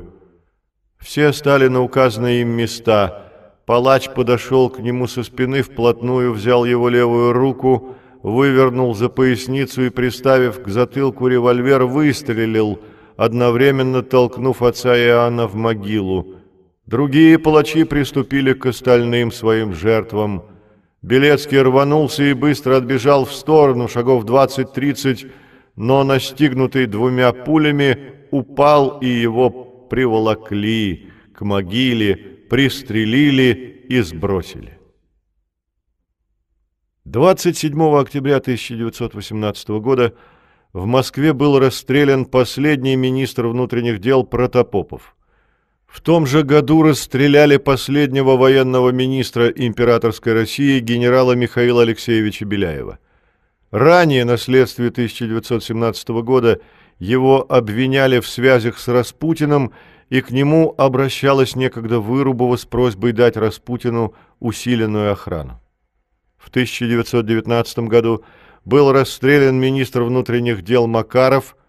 Все 0.99 1.33
стали 1.33 1.67
на 1.67 1.81
указанные 1.81 2.41
им 2.41 2.49
места. 2.49 3.31
Палач 3.65 4.09
подошел 4.09 4.69
к 4.69 4.79
нему 4.79 5.07
со 5.07 5.23
спины 5.23 5.63
вплотную, 5.63 6.31
взял 6.33 6.65
его 6.65 6.89
левую 6.89 7.33
руку, 7.33 7.95
вывернул 8.21 8.93
за 8.93 9.09
поясницу 9.09 9.81
и, 9.83 9.89
приставив 9.89 10.61
к 10.61 10.67
затылку 10.67 11.27
револьвер, 11.27 11.85
выстрелил— 11.85 12.79
одновременно 13.17 14.01
толкнув 14.01 14.61
отца 14.61 14.95
Иоанна 14.97 15.47
в 15.47 15.55
могилу. 15.55 16.35
Другие 16.85 17.39
палачи 17.39 17.83
приступили 17.83 18.53
к 18.53 18.65
остальным 18.65 19.31
своим 19.31 19.73
жертвам. 19.73 20.43
Белецкий 21.01 21.61
рванулся 21.61 22.23
и 22.23 22.33
быстро 22.33 22.77
отбежал 22.77 23.25
в 23.25 23.33
сторону, 23.33 23.87
шагов 23.87 24.25
20-30, 24.25 25.31
но, 25.75 26.03
настигнутый 26.03 26.85
двумя 26.85 27.33
пулями, 27.33 28.13
упал 28.31 28.99
и 28.99 29.07
его 29.07 29.49
приволокли 29.49 31.09
к 31.33 31.41
могиле, 31.41 32.15
пристрелили 32.49 33.85
и 33.89 34.01
сбросили. 34.01 34.79
27 37.05 37.79
октября 37.97 38.37
1918 38.37 39.69
года 39.69 40.13
в 40.71 40.85
Москве 40.85 41.33
был 41.33 41.59
расстрелян 41.59 42.25
последний 42.25 42.95
министр 42.95 43.47
внутренних 43.47 43.99
дел 43.99 44.23
Протопопов. 44.23 45.15
В 45.85 46.01
том 46.01 46.25
же 46.25 46.41
году 46.43 46.81
расстреляли 46.81 47.57
последнего 47.57 48.35
военного 48.35 48.89
министра 48.89 49.49
императорской 49.49 50.33
России 50.33 50.79
генерала 50.79 51.33
Михаила 51.33 51.83
Алексеевича 51.83 52.45
Беляева. 52.45 52.97
Ранее, 53.73 54.23
на 54.23 54.37
следствии 54.37 54.87
1917 54.87 56.09
года, 56.23 56.61
его 56.99 57.45
обвиняли 57.49 58.19
в 58.19 58.27
связях 58.27 58.79
с 58.79 58.87
Распутиным, 58.87 59.73
и 60.09 60.21
к 60.21 60.31
нему 60.31 60.73
обращалась 60.77 61.55
некогда 61.55 61.99
Вырубова 61.99 62.55
с 62.55 62.65
просьбой 62.65 63.11
дать 63.11 63.35
Распутину 63.35 64.13
усиленную 64.39 65.11
охрану. 65.11 65.59
В 66.37 66.49
1919 66.49 67.79
году 67.79 68.23
был 68.63 68.91
расстрелян 68.91 69.59
министр 69.59 70.03
внутренних 70.03 70.61
дел 70.61 70.87
Макаров– 70.87 71.57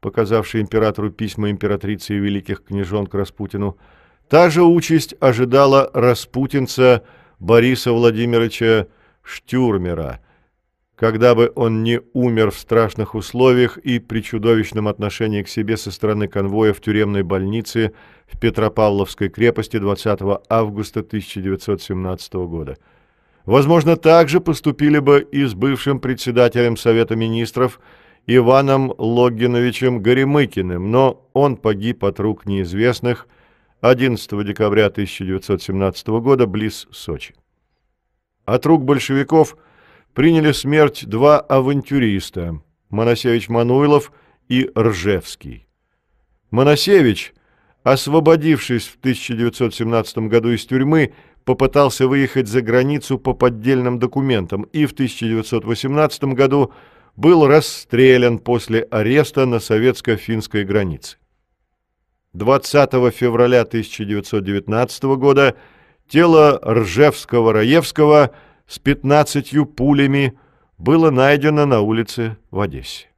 показавший 0.00 0.60
императору 0.60 1.10
письма 1.10 1.50
императрицы 1.50 2.14
и 2.14 2.18
великих 2.18 2.64
княжон 2.64 3.06
к 3.06 3.14
Распутину, 3.14 3.76
та 4.28 4.50
же 4.50 4.62
участь 4.62 5.14
ожидала 5.20 5.90
распутинца 5.92 7.04
Бориса 7.38 7.92
Владимировича 7.92 8.86
Штюрмера, 9.22 10.20
когда 11.00 11.34
бы 11.34 11.50
он 11.54 11.82
не 11.82 12.02
умер 12.12 12.50
в 12.50 12.58
страшных 12.58 13.14
условиях 13.14 13.78
и 13.78 13.98
при 13.98 14.20
чудовищном 14.20 14.86
отношении 14.86 15.42
к 15.42 15.48
себе 15.48 15.78
со 15.78 15.90
стороны 15.90 16.28
конвоя 16.28 16.74
в 16.74 16.80
тюремной 16.82 17.22
больнице 17.22 17.94
в 18.30 18.38
Петропавловской 18.38 19.30
крепости 19.30 19.78
20 19.78 20.20
августа 20.50 21.00
1917 21.00 22.34
года. 22.34 22.76
Возможно, 23.46 23.96
также 23.96 24.40
поступили 24.40 24.98
бы 24.98 25.26
и 25.32 25.44
с 25.44 25.54
бывшим 25.54 26.00
председателем 26.00 26.76
Совета 26.76 27.16
министров 27.16 27.80
Иваном 28.26 28.92
Логиновичем 28.98 30.02
Горемыкиным, 30.02 30.90
но 30.90 31.26
он 31.32 31.56
погиб 31.56 32.04
от 32.04 32.20
рук 32.20 32.44
неизвестных 32.44 33.26
11 33.80 34.46
декабря 34.46 34.88
1917 34.88 36.08
года 36.08 36.46
близ 36.46 36.86
Сочи. 36.92 37.34
От 38.44 38.66
рук 38.66 38.84
большевиков 38.84 39.56
приняли 40.14 40.52
смерть 40.52 41.06
два 41.06 41.40
авантюриста– 41.40 42.60
Моносевич 42.90 43.48
Мануилов 43.48 44.12
и 44.48 44.70
Ржевский. 44.76 45.66
Моносевич, 46.50 47.32
освободившись 47.84 48.86
в 48.86 48.98
1917 48.98 50.18
году 50.28 50.50
из 50.50 50.66
тюрьмы, 50.66 51.14
попытался 51.44 52.08
выехать 52.08 52.48
за 52.48 52.60
границу 52.62 53.18
по 53.18 53.32
поддельным 53.32 53.98
документам 53.98 54.62
и 54.72 54.86
в 54.86 54.92
1918 54.92 56.24
году– 56.24 56.72
был 57.20 57.46
расстрелян 57.46 58.38
после 58.38 58.80
ареста 58.82 59.44
на 59.44 59.60
советско-финской 59.60 60.64
границе. 60.64 61.18
20 62.32 62.90
февраля 63.14 63.62
1919 63.62 65.02
года 65.18 65.56
тело 66.08 66.58
Ржевского-Раевского 66.62 68.30
с 68.70 68.78
15 68.78 69.74
пулями 69.74 70.38
было 70.78 71.10
найдено 71.10 71.66
на 71.66 71.80
улице 71.80 72.36
в 72.50 72.60
Одессе. 72.60 73.08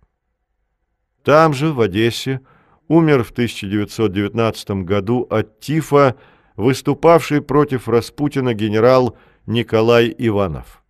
Там 1.23 1.53
же, 1.53 1.73
в 1.73 1.81
Одессе, 1.81 2.41
умер 2.89 3.23
в 3.23 3.31
1919 3.31 4.71
году 4.85 5.27
от 5.31 5.61
тифа 5.61 6.17
выступавший 6.57 7.43
против 7.43 7.89
Распутина 7.89 8.55
генерал 8.55 9.17
Николай 9.47 10.15
Иванов. 10.17 10.83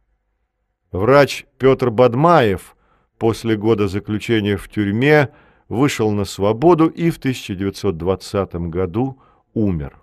Врач 0.93 1.47
Петр 1.59 1.91
Бадмаев– 1.91 2.77
после 3.23 3.57
года 3.57 3.87
заключения 3.87 4.57
в 4.57 4.69
тюрьме 4.69 5.29
вышел 5.69 6.11
на 6.11 6.25
свободу 6.25 6.89
и 6.89 7.09
в 7.11 7.19
1920 7.19 8.55
году 8.69 9.23
умер. 9.55 10.02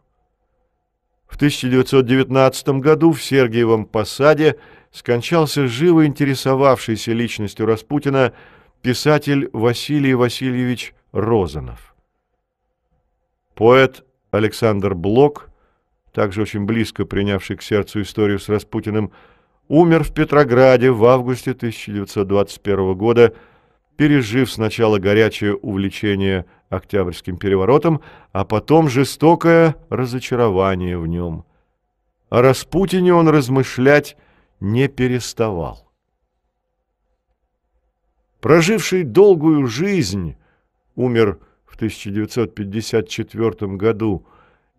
В 1.29 1.35
1919 1.35 2.69
году 2.79 3.13
в 3.13 3.23
Сергиевом 3.23 3.85
Посаде 3.85 4.57
скончался 4.91 5.67
живо 5.67 6.05
интересовавшийся 6.05 7.13
личностью 7.13 7.67
Распутина 7.67 8.33
писатель 8.81 9.49
Василий 9.53 10.15
Васильевич 10.15 10.93
Розанов. 11.11 11.95
Поэт 13.53 14.03
Александр 14.31 14.95
Блок, 14.95 15.49
также 16.13 16.41
очень 16.41 16.65
близко 16.65 17.05
принявший 17.05 17.57
к 17.57 17.61
сердцу 17.61 18.01
историю 18.01 18.39
с 18.39 18.49
Распутиным, 18.49 19.11
умер 19.67 20.03
в 20.05 20.13
Петрограде 20.13 20.89
в 20.89 21.05
августе 21.05 21.51
1921 21.51 22.95
года, 22.95 23.35
пережив 23.97 24.51
сначала 24.51 24.97
горячее 24.97 25.55
увлечение 25.55 26.45
Октябрьским 26.69 27.37
переворотом, 27.37 28.01
а 28.31 28.45
потом 28.45 28.89
жестокое 28.89 29.75
разочарование 29.89 30.97
в 30.97 31.07
нем. 31.07 31.45
О 32.29 32.41
Распутине 32.41 33.13
он 33.13 33.27
размышлять 33.27 34.15
не 34.59 34.87
переставал. 34.87 35.89
Проживший 38.39 39.03
долгую 39.03 39.67
жизнь, 39.67 40.37
умер 40.95 41.39
в 41.65 41.75
1954 41.75 43.75
году, 43.75 44.25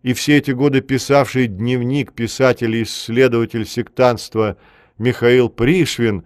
и 0.01 0.13
все 0.13 0.37
эти 0.37 0.51
годы 0.51 0.81
писавший 0.81 1.47
дневник 1.47 2.13
писатель-исследователь 2.13 3.67
сектантства 3.67 4.57
Михаил 4.97 5.49
Пришвин 5.49 6.25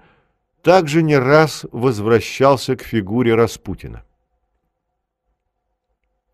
также 0.62 1.04
не 1.04 1.18
раз 1.18 1.66
возвращался 1.72 2.76
к 2.76 2.84
фигуре 2.84 3.36
Распутина. 3.36 4.04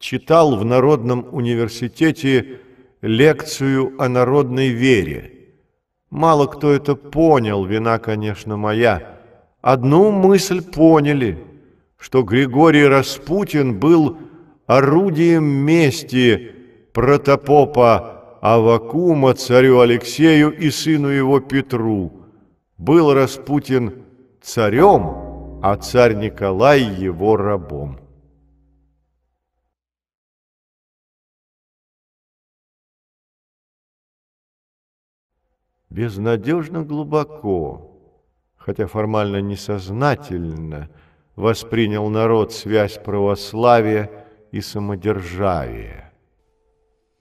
Читал 0.02 0.58
в 0.58 0.66
Народном 0.66 1.26
университете 1.32 2.60
лекцию 3.02 3.94
о 3.98 4.10
народной 4.10 4.68
вере. 4.70 5.32
Мало 6.10 6.48
кто 6.48 6.72
это 6.72 6.96
понял, 6.96 7.64
вина, 7.64 8.00
конечно, 8.00 8.58
моя. 8.58 9.20
Одну 9.62 10.12
мысль 10.12 10.62
поняли, 10.62 11.38
что 11.98 12.24
Григорий 12.24 12.86
Распутин 12.86 13.80
был 13.80 14.18
орудием 14.68 15.46
мести 15.46 16.52
протопопа 16.92 18.38
Авакума 18.42 19.36
царю 19.36 19.80
Алексею 19.80 20.52
и 20.52 20.70
сыну 20.70 21.08
его 21.08 21.40
Петру– 21.40 22.18
был 22.82 23.14
Распутин 23.14 24.06
царем, 24.42 25.60
а 25.62 25.78
царь 25.78 26.16
Николай 26.16 26.82
его 26.82 27.38
рабом. 27.38 28.01
Безнадежно 35.92 36.84
глубоко, 36.84 37.92
хотя 38.56 38.88
формально 38.88 39.42
несознательно, 39.42 40.90
воспринял 41.36 42.08
народ 42.08 42.54
связь 42.54 42.98
православия 42.98 44.10
и 44.54 44.62
самодержавия. 44.62 46.14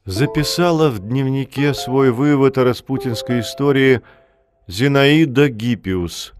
Записала 0.04 0.88
в 0.88 1.00
дневнике 1.00 1.74
свой 1.74 2.12
вывод 2.12 2.58
о 2.58 2.64
распутинской 2.64 3.40
истории– 3.40 4.02
Зинаида 4.68 5.48
Гиппиус. 5.48 6.32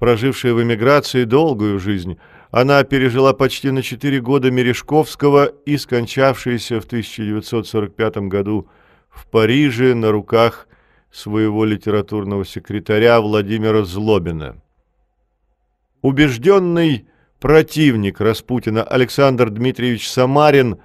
Прожившая 0.00 0.54
в 0.54 0.62
эмиграции 0.62 1.22
долгую 1.22 1.78
жизнь, 1.78 2.18
она 2.50 2.82
пережила 2.82 3.32
почти 3.32 3.70
на 3.70 3.80
4 3.80 4.20
года 4.20 4.50
Мережковского 4.50 5.46
и 5.46 5.76
скончавшаяся 5.76 6.80
в 6.80 6.84
1945 6.84 8.16
году 8.28 8.68
в 9.08 9.28
Париже 9.28 9.94
на 9.94 10.10
руках 10.10 10.66
своего 11.14 11.64
литературного 11.64 12.44
секретаря 12.44 13.20
Владимира 13.20 13.84
Злобина. 13.84 14.56
Убежденный 16.02 17.06
противник 17.38 18.20
Распутина 18.20 18.82
Александр 18.82 19.50
Дмитриевич 19.50 20.10
Самарин 20.10 20.78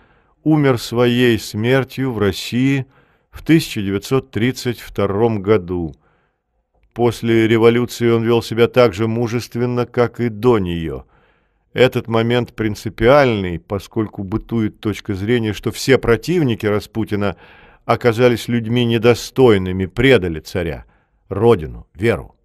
умер 0.43 0.77
своей 0.77 1.39
смертью 1.39 2.11
в 2.11 2.19
России 2.19 2.85
в 3.31 3.41
1932 3.41 5.39
году. 5.39 5.95
После 6.93 7.47
революции 7.47 8.10
он 8.10 8.23
вел 8.23 8.43
себя 8.43 8.68
так 8.68 8.93
же 8.93 9.07
мужественно, 9.07 9.88
как 9.88 10.19
и 10.19 10.30
до 10.30 10.60
нее. 10.60 11.06
Этот 11.73 12.07
момент 12.07 12.53
принципиальный, 12.53 13.60
поскольку 13.60 14.23
бытует 14.23 14.80
точка 14.80 15.15
зрения, 15.15 15.53
что 15.53 15.72
все 15.72 15.97
противники 15.97 16.68
Распутина 16.68 17.35
оказались 17.90 18.48
людьми 18.48 18.86
недостойными, 18.86 19.88
предали 19.88 20.40
царя, 20.41 20.86
родину, 21.28 21.88
веру. 21.95 22.36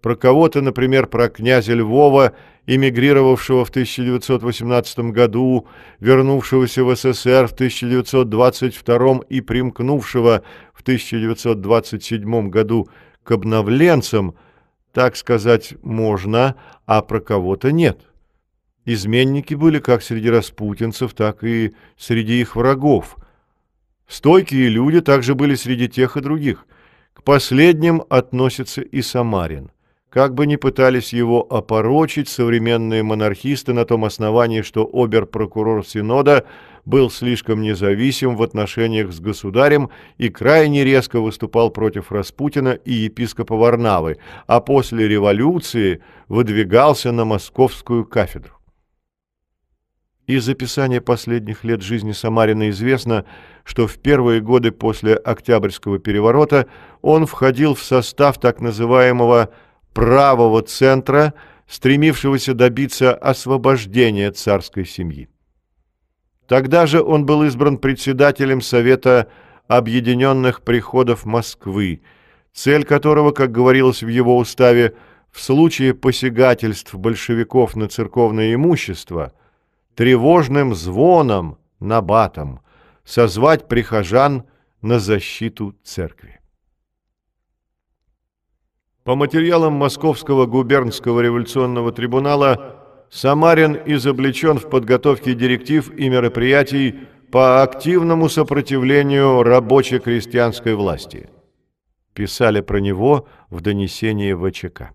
Про 0.00 0.16
кого-то, 0.16 0.62
например, 0.62 1.08
про 1.08 1.28
князя 1.28 1.74
Львова, 1.74 2.32
эмигрировавшего 2.66 3.66
в 3.66 3.68
1918 3.68 5.10
году, 5.10 5.68
вернувшегося 6.00 6.84
в 6.84 6.96
СССР 6.96 7.48
в 7.48 7.52
1922 7.52 9.20
и 9.28 9.42
примкнувшего 9.42 10.42
в 10.72 10.80
1927 10.80 12.48
году 12.48 12.88
к 13.24 13.30
обновленцам, 13.30 14.36
так 14.94 15.16
сказать, 15.16 15.74
можно, 15.82 16.56
а 16.86 17.02
про 17.02 17.20
кого-то 17.20 17.72
нет. 17.72 18.00
Изменники 18.86 19.52
были 19.52 19.80
как 19.80 20.02
среди 20.02 20.30
распутинцев, 20.30 21.12
так 21.12 21.44
и 21.44 21.74
среди 21.98 22.40
их 22.40 22.56
врагов. 22.56 23.18
Стойкие 24.12 24.68
люди 24.68 25.00
также 25.00 25.34
были 25.34 25.54
среди 25.54 25.88
тех 25.88 26.18
и 26.18 26.20
других. 26.20 26.66
К 27.14 27.22
последним 27.22 28.02
относится 28.10 28.82
и 28.82 29.00
Самарин. 29.00 29.70
Как 30.10 30.34
бы 30.34 30.46
ни 30.46 30.56
пытались 30.56 31.14
его 31.14 31.40
опорочить 31.50 32.28
современные 32.28 33.02
монархисты 33.02 33.72
на 33.72 33.86
том 33.86 34.04
основании, 34.04 34.60
что 34.60 34.84
обер-прокурор 34.92 35.86
Синода 35.86 36.44
был 36.84 37.10
слишком 37.10 37.62
независим 37.62 38.36
в 38.36 38.42
отношениях 38.42 39.12
с 39.12 39.18
государем 39.18 39.88
и 40.18 40.28
крайне 40.28 40.84
резко 40.84 41.18
выступал 41.18 41.70
против 41.70 42.12
Распутина 42.12 42.72
и 42.84 42.92
епископа 42.92 43.56
Варнавы, 43.56 44.18
а 44.46 44.60
после 44.60 45.08
революции 45.08 46.02
выдвигался 46.28 47.12
на 47.12 47.24
московскую 47.24 48.04
кафедру. 48.04 48.61
Из 50.26 50.48
описания 50.48 51.00
последних 51.00 51.64
лет 51.64 51.82
жизни 51.82 52.12
Самарина 52.12 52.70
известно, 52.70 53.24
что 53.64 53.86
в 53.86 53.98
первые 53.98 54.40
годы 54.40 54.70
после 54.70 55.14
Октябрьского 55.14 55.98
переворота 55.98 56.68
он 57.00 57.26
входил 57.26 57.74
в 57.74 57.82
состав 57.82 58.38
так 58.38 58.60
называемого 58.60 59.50
правого 59.92 60.62
центра, 60.62 61.34
стремившегося 61.66 62.54
добиться 62.54 63.12
освобождения 63.14 64.30
царской 64.30 64.84
семьи. 64.84 65.28
Тогда 66.46 66.86
же 66.86 67.02
он 67.02 67.26
был 67.26 67.42
избран 67.44 67.78
председателем 67.78 68.60
Совета 68.60 69.28
Объединенных 69.66 70.62
Приходов 70.62 71.24
Москвы, 71.24 72.02
цель 72.52 72.84
которого, 72.84 73.32
как 73.32 73.50
говорилось 73.50 74.02
в 74.02 74.08
его 74.08 74.36
уставе, 74.36 74.94
в 75.30 75.40
случае 75.40 75.94
посягательств 75.94 76.94
большевиков 76.94 77.74
на 77.74 77.88
церковное 77.88 78.54
имущество, 78.54 79.32
тревожным 79.94 80.74
звоном, 80.74 81.58
набатом, 81.80 82.60
созвать 83.04 83.68
прихожан 83.68 84.44
на 84.80 84.98
защиту 84.98 85.74
церкви. 85.82 86.40
По 89.04 89.16
материалам 89.16 89.72
Московского 89.74 90.46
губернского 90.46 91.20
революционного 91.20 91.92
трибунала 91.92 92.78
Самарин 93.10 93.78
изобличен 93.84 94.58
в 94.58 94.70
подготовке 94.70 95.34
директив 95.34 95.92
и 95.98 96.08
мероприятий 96.08 97.00
по 97.32 97.62
активному 97.62 98.28
сопротивлению 98.28 99.42
рабоче-крестьянской 99.42 100.74
власти. 100.74 101.28
Писали 102.14 102.60
про 102.60 102.78
него 102.78 103.26
в 103.50 103.60
донесении 103.60 104.34
ВЧК. 104.34 104.92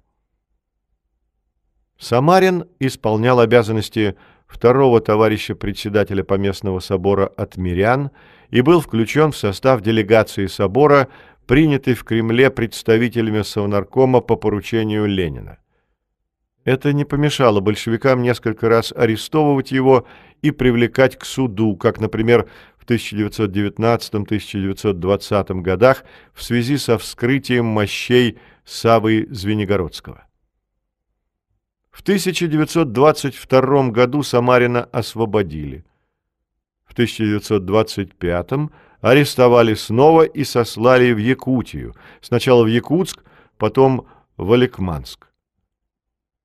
Самарин 2.00 2.66
исполнял 2.80 3.40
обязанности 3.40 4.16
второго 4.48 5.02
товарища 5.02 5.56
председателя 5.56 6.24
Поместного 6.24 6.80
собора 6.80 7.28
от 7.28 7.58
мирян 7.58 8.12
и 8.50 8.62
был 8.62 8.80
включен 8.82 9.32
в 9.32 9.38
состав 9.38 9.82
делегации 9.82 10.48
собора 10.48 11.10
принятый 11.46 11.94
в 11.94 12.04
Кремле 12.04 12.50
представителями 12.50 13.42
Совнаркома 13.42 14.22
по 14.22 14.36
поручению 14.36 15.06
Ленина. 15.06 15.60
Это 16.64 16.92
не 16.92 17.06
помешало 17.06 17.60
большевикам 17.62 18.22
несколько 18.22 18.68
раз 18.68 18.92
арестовывать 18.94 19.72
его 19.72 20.06
и 20.42 20.52
привлекать 20.52 21.18
к 21.18 21.24
суду, 21.24 21.78
как, 21.78 22.02
например, 22.02 22.50
в 22.78 22.86
1919-1920 22.86 25.62
годах 25.62 26.04
в 26.34 26.44
связи 26.44 26.78
со 26.78 26.98
вскрытием 26.98 27.66
мощей 27.66 28.38
Савы 28.66 29.28
Звенигородского. 29.30 30.27
В 31.98 32.02
1922 32.02 33.90
году 33.90 34.22
Самарина 34.22 34.84
освободили. 34.84 35.84
В 36.86 36.94
1925 36.94 38.52
году 38.52 38.72
арестовали 39.02 39.74
снова 39.74 40.22
и 40.22 40.44
сослали 40.44 41.12
в 41.12 41.18
Якутию, 41.18 41.96
сначала 42.22 42.64
в 42.64 42.68
Якутск, 42.68 43.24
потом 43.58 44.06
в 44.38 44.52
Оликманск. 44.52 45.28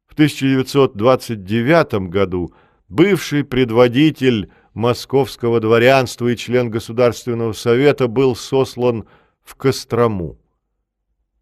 В 0.07 0.15
1929 0.15 2.09
году 2.09 2.55
бывший 2.89 3.45
предводитель 3.45 4.51
московского 4.73 5.61
дворянства 5.61 6.29
и 6.29 6.37
член 6.37 6.71
Государственного 6.71 7.53
совета 7.53 8.09
был 8.09 8.35
сослан 8.37 9.05
в 9.43 9.55
Кострому. 9.57 10.39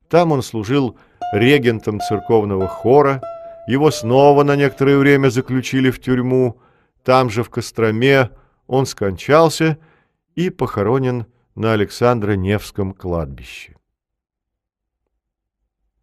Там 0.08 0.32
он 0.32 0.42
служил 0.42 0.98
регентом 1.32 2.00
церковного 2.00 2.66
хора, 2.66 3.22
его 3.70 3.90
снова 3.90 4.42
на 4.42 4.56
некоторое 4.56 4.98
время 4.98 5.28
заключили 5.28 5.90
в 5.90 6.00
тюрьму, 6.00 6.60
там 7.04 7.30
же 7.30 7.42
в 7.42 7.50
Костроме 7.50 8.30
он 8.66 8.86
скончался– 8.86 9.78
и 10.34 10.50
похоронен 10.50 11.26
на 11.54 11.72
Александро-Невском 11.72 12.92
кладбище. 12.92 13.76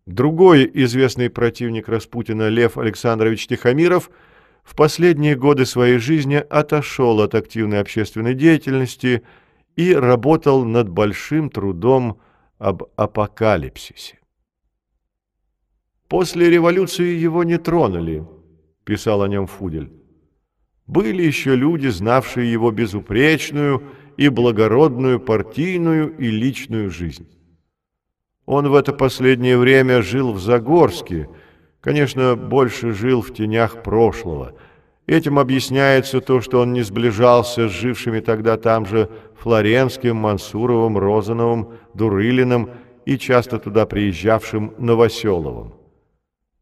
Другой 0.05 0.69
известный 0.73 1.29
противник 1.29 1.89
Распутина 1.89 2.47
Лев 2.47 2.77
Александрович 2.77 3.47
Тихомиров 3.47 4.09
в 4.63 4.75
последние 4.75 5.35
годы 5.35 5.65
своей 5.65 5.97
жизни 5.97 6.35
отошел 6.35 7.19
от 7.21 7.35
активной 7.35 7.81
общественной 7.81 8.33
деятельности 8.33 9.23
и 9.75 9.93
работал 9.93 10.63
над 10.65 10.89
большим 10.89 11.49
трудом 11.49 12.21
об 12.57 12.83
апокалипсисе. 12.95 14.16
После 16.07 16.49
революции 16.49 17.15
его 17.15 17.43
не 17.43 17.57
тронули, 17.57 18.25
писал 18.85 19.21
о 19.21 19.27
нем 19.27 19.45
Фудель. 19.45 19.91
Были 20.85 21.23
еще 21.23 21.55
люди, 21.55 21.87
знавшие 21.87 22.49
его 22.49 22.71
безупречную 22.71 23.83
и 24.15 24.29
благородную 24.29 25.19
партийную 25.19 26.15
и 26.17 26.27
личную 26.27 26.89
жизнь. 26.89 27.27
Он 28.45 28.69
в 28.69 28.75
это 28.75 28.93
последнее 28.93 29.57
время 29.57 30.01
жил 30.01 30.31
в 30.31 30.39
Загорске, 30.39 31.27
конечно, 31.81 32.37
больше 32.37 32.93
жил 32.93 33.21
в 33.21 33.33
тенях 33.33 33.83
прошлого. 33.83 34.53
Этим 35.07 35.37
объясняется 35.37 36.21
то, 36.21 36.39
что 36.39 36.61
он 36.61 36.71
не 36.71 36.83
сближался 36.83 37.67
с 37.67 37.71
жившими 37.71 38.21
тогда 38.21 38.55
там 38.55 38.85
же 38.85 39.09
Флоренским, 39.41 40.15
Мансуровым, 40.15 40.97
Розановым, 40.97 41.73
Дурылиным 41.93 42.69
и 43.05 43.17
часто 43.17 43.59
туда 43.59 43.85
приезжавшим 43.85 44.73
Новоселовым. 44.77 45.76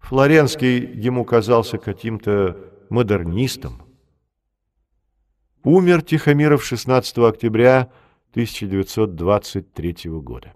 Флоренский 0.06 0.86
ему 0.86 1.26
казался 1.26 1.80
каким-то 1.80 2.56
модернистом. 2.92 3.82
Умер 5.64 6.04
Тихомиров 6.04 6.64
16 6.64 7.18
октября 7.18 7.92
1923 8.30 9.96
года. 10.22 10.54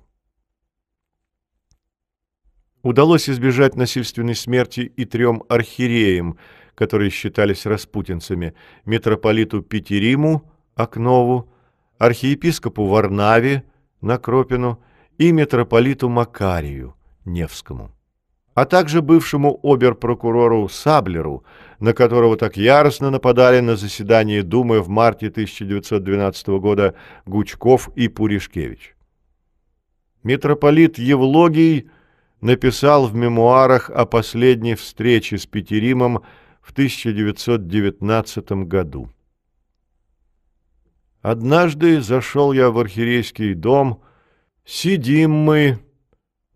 Удалось 2.84 3.28
избежать 3.28 3.76
насильственной 3.76 4.36
смерти 4.36 4.82
и 4.82 5.06
трем 5.06 5.42
архиереям, 5.50 6.38
которые 6.76 7.10
считались 7.10 7.66
распутинцами, 7.66 8.54
митрополиту 8.86 9.64
Петериму, 9.64 10.48
Окнову, 10.76 11.52
архиепископу 11.98 12.86
Варнаве, 12.86 13.64
Накропину 14.00 14.80
и 15.18 15.32
митрополиту 15.32 16.08
Макарию, 16.08 16.96
Невскому 17.26 17.96
а 18.60 18.66
также 18.66 19.02
бывшему 19.02 19.58
обер-прокурору 19.64 20.68
Саблеру, 20.68 21.46
на 21.80 21.94
которого 21.94 22.36
так 22.36 22.58
яростно 22.58 23.10
нападали 23.10 23.62
на 23.62 23.78
заседании 23.78 24.42
Думы 24.42 24.82
в 24.82 24.90
марте 24.90 25.28
1912 25.28 26.48
года 26.60 26.94
Гучков 27.26 27.90
и 27.96 28.10
Пуришкевич. 28.10 28.98
Митрополит 30.24 30.98
Евлогий 30.98 31.90
написал 32.42 33.08
в 33.08 33.16
мемуарах 33.16 33.90
о 33.90 34.06
последней 34.06 34.76
встрече 34.76 35.38
с 35.38 35.46
Петеримом 35.46 36.24
в 36.60 36.74
1919 36.74 38.52
году. 38.68 39.10
«Однажды 41.22 42.02
зашел 42.02 42.52
я 42.52 42.72
в 42.72 42.78
архиерейский 42.78 43.54
дом, 43.54 44.02
сидим 44.66 45.32
мы, 45.32 45.80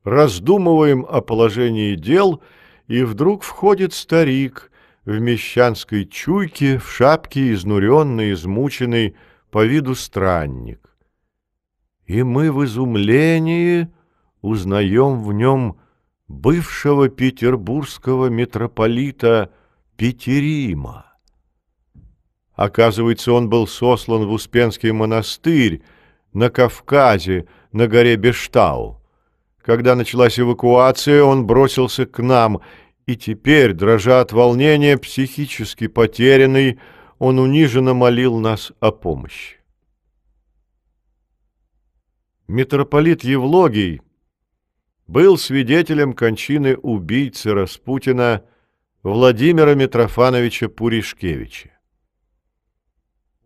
раздумываем 0.04 1.06
о 1.08 1.22
положении 1.22 1.96
дел, 1.96 2.42
и 2.88 3.04
вдруг 3.04 3.44
входит 3.44 3.94
старик 3.94 4.72
в 5.06 5.20
мещанской 5.20 6.06
чуйке, 6.06 6.78
в 6.78 6.90
шапке, 6.90 7.54
изнуренный, 7.54 8.32
измученный, 8.34 9.16
по 9.52 9.66
виду 9.66 9.96
странник. 9.96 10.80
И 12.06 12.24
мы 12.24 12.52
в 12.52 12.66
изумлении 12.66 13.88
узнаем 14.42 15.24
в 15.24 15.32
нем 15.32 15.78
бывшего 16.28 17.08
петербургского 17.10 18.28
митрополита 18.28 19.52
Петерима. 19.96 21.06
Оказывается, 22.56 23.32
он 23.32 23.50
был 23.50 23.68
сослан 23.68 24.26
в 24.26 24.32
Успенский 24.32 24.92
монастырь 24.92 25.84
на 26.34 26.50
Кавказе, 26.50 27.48
на 27.72 27.88
горе 27.88 28.16
Бештау. 28.16 29.03
Когда 29.64 29.96
началась 29.96 30.38
эвакуация, 30.38 31.24
он 31.24 31.48
бросился 31.48 32.06
к 32.06 32.22
нам, 32.22 32.62
и 33.06 33.16
теперь, 33.16 33.72
дрожа 33.74 34.20
от 34.20 34.34
волнения, 34.34 34.98
психически 34.98 35.88
потерянный, 35.88 36.80
он 37.18 37.40
униженно 37.40 37.94
молил 37.94 38.40
нас 38.40 38.74
о 38.82 38.92
помощи. 38.92 39.58
Митрополит 42.50 43.24
Евлогий 43.24 44.02
был 45.08 45.38
свидетелем 45.38 46.12
кончины 46.12 46.76
убийцы 46.76 47.54
Распутина 47.54 48.44
Владимира 49.02 49.76
Митрофановича 49.76 50.68
Пуришкевича. 50.68 51.70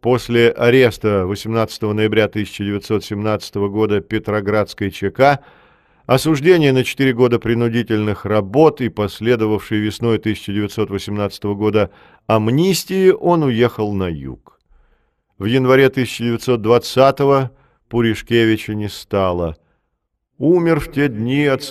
После 0.02 0.50
ареста 0.50 1.28
18 1.28 1.82
ноября 1.84 2.26
1917 2.26 3.56
года 3.56 4.02
Петроградской 4.02 4.90
ЧК, 4.90 5.44
осуждения 6.08 6.74
на 6.74 6.84
4 6.84 7.14
года 7.14 7.38
принудительных 7.38 8.26
работ 8.26 8.82
и 8.82 8.90
последовавшей 8.90 9.78
весной 9.78 10.18
1918 10.18 11.44
года 11.44 11.92
амнистии 12.26 13.12
он 13.12 13.44
уехал 13.44 13.94
на 13.94 14.08
юг. 14.08 14.60
В 15.38 15.46
январе 15.46 15.86
1920 15.88 17.52
Пуришкевича 17.90 18.74
не 18.74 18.90
стало. 18.90 19.58
Умер 20.38 20.80
в 20.80 20.92
те 20.92 21.10
дни 21.10 21.46
от 21.46 21.64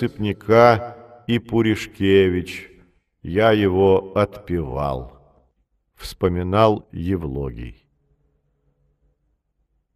и 1.27 1.39
Пуришкевич. 1.39 2.71
Я 3.23 3.53
его 3.53 4.13
отпевал, 4.15 5.19
вспоминал 5.97 6.87
Евлогий. 6.93 7.87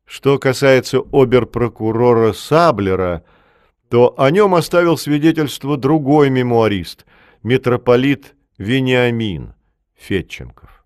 Что 0.04 0.38
касается 0.38 1.02
оберпрокурора 1.12 2.32
Саблера, 2.32 3.22
то 3.90 4.14
о 4.18 4.30
нем 4.30 4.54
оставил 4.54 4.96
свидетельство 4.96 5.76
другой 5.76 6.30
мемуарист, 6.30 7.04
митрополит 7.42 8.36
Вениамин 8.56 9.54
Фетченков. 9.96 10.84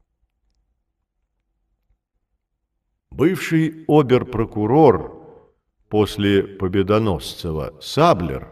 Бывший 3.11 3.85
оберпрокурор 3.87 5.23
после 5.91 6.43
Победоносцева 6.43 7.75
Саблер, 7.81 8.51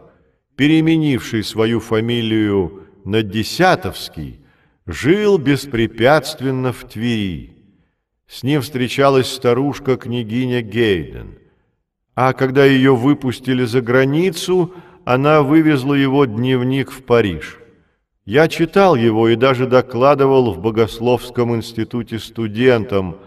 переменивший 0.55 1.43
свою 1.43 1.79
фамилию 1.79 2.87
на 3.05 3.23
Десятовский, 3.23 4.45
жил 4.85 5.39
беспрепятственно 5.39 6.71
в 6.71 6.87
Твери. 6.87 7.57
С 8.27 8.43
ним 8.43 8.61
встречалась 8.61 9.33
старушка-княгиня 9.33 10.61
Гейден. 10.61 11.42
А 12.15 12.33
когда 12.33 12.65
ее 12.65 12.95
выпустили 12.95 13.65
за 13.65 13.81
границу, 13.81 14.73
она 15.03 15.41
вывезла 15.41 15.95
его 15.95 16.25
дневник 16.25 16.91
в 16.91 17.01
Париж. 17.03 17.57
Я 18.25 18.47
читал 18.47 18.95
его 18.95 19.27
и 19.27 19.35
даже 19.35 19.67
докладывал 19.67 20.53
в 20.53 20.61
Богословском 20.61 21.53
институте 21.55 22.19
студентам. 22.19 23.17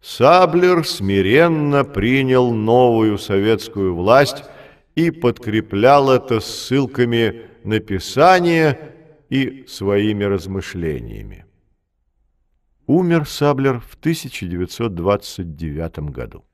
Саблер 0.00 0.86
смиренно 0.86 1.82
принял 1.84 2.52
новую 2.52 3.18
советскую 3.18 3.96
власть 3.96 4.44
и 4.94 5.10
подкреплял 5.10 6.08
это 6.10 6.38
ссылками 6.40 7.46
на 7.64 7.80
Писание 7.80 8.92
и 9.28 9.64
своими 9.66 10.22
размышлениями. 10.24 11.46
Умер 12.86 13.26
Саблер 13.26 13.80
в 13.80 13.94
1929 13.94 15.98
году. 16.10 16.44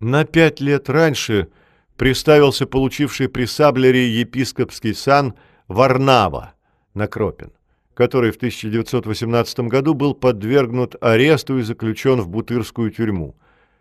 На 0.00 0.24
пять 0.24 0.60
лет 0.60 0.88
раньше 0.88 1.48
приставился 1.96 2.66
получивший 2.66 3.28
при 3.28 3.46
Саблере 3.46 4.08
епископский 4.08 4.94
сан 4.94 5.34
Варнава 5.66 6.54
на 6.94 7.06
Кропин, 7.08 7.52
который 7.94 8.30
в 8.30 8.36
1918 8.36 9.60
году 9.60 9.94
был 9.94 10.14
подвергнут 10.14 10.94
аресту 11.00 11.58
и 11.58 11.62
заключен 11.62 12.20
в 12.20 12.28
Бутырскую 12.28 12.90
тюрьму. 12.90 13.34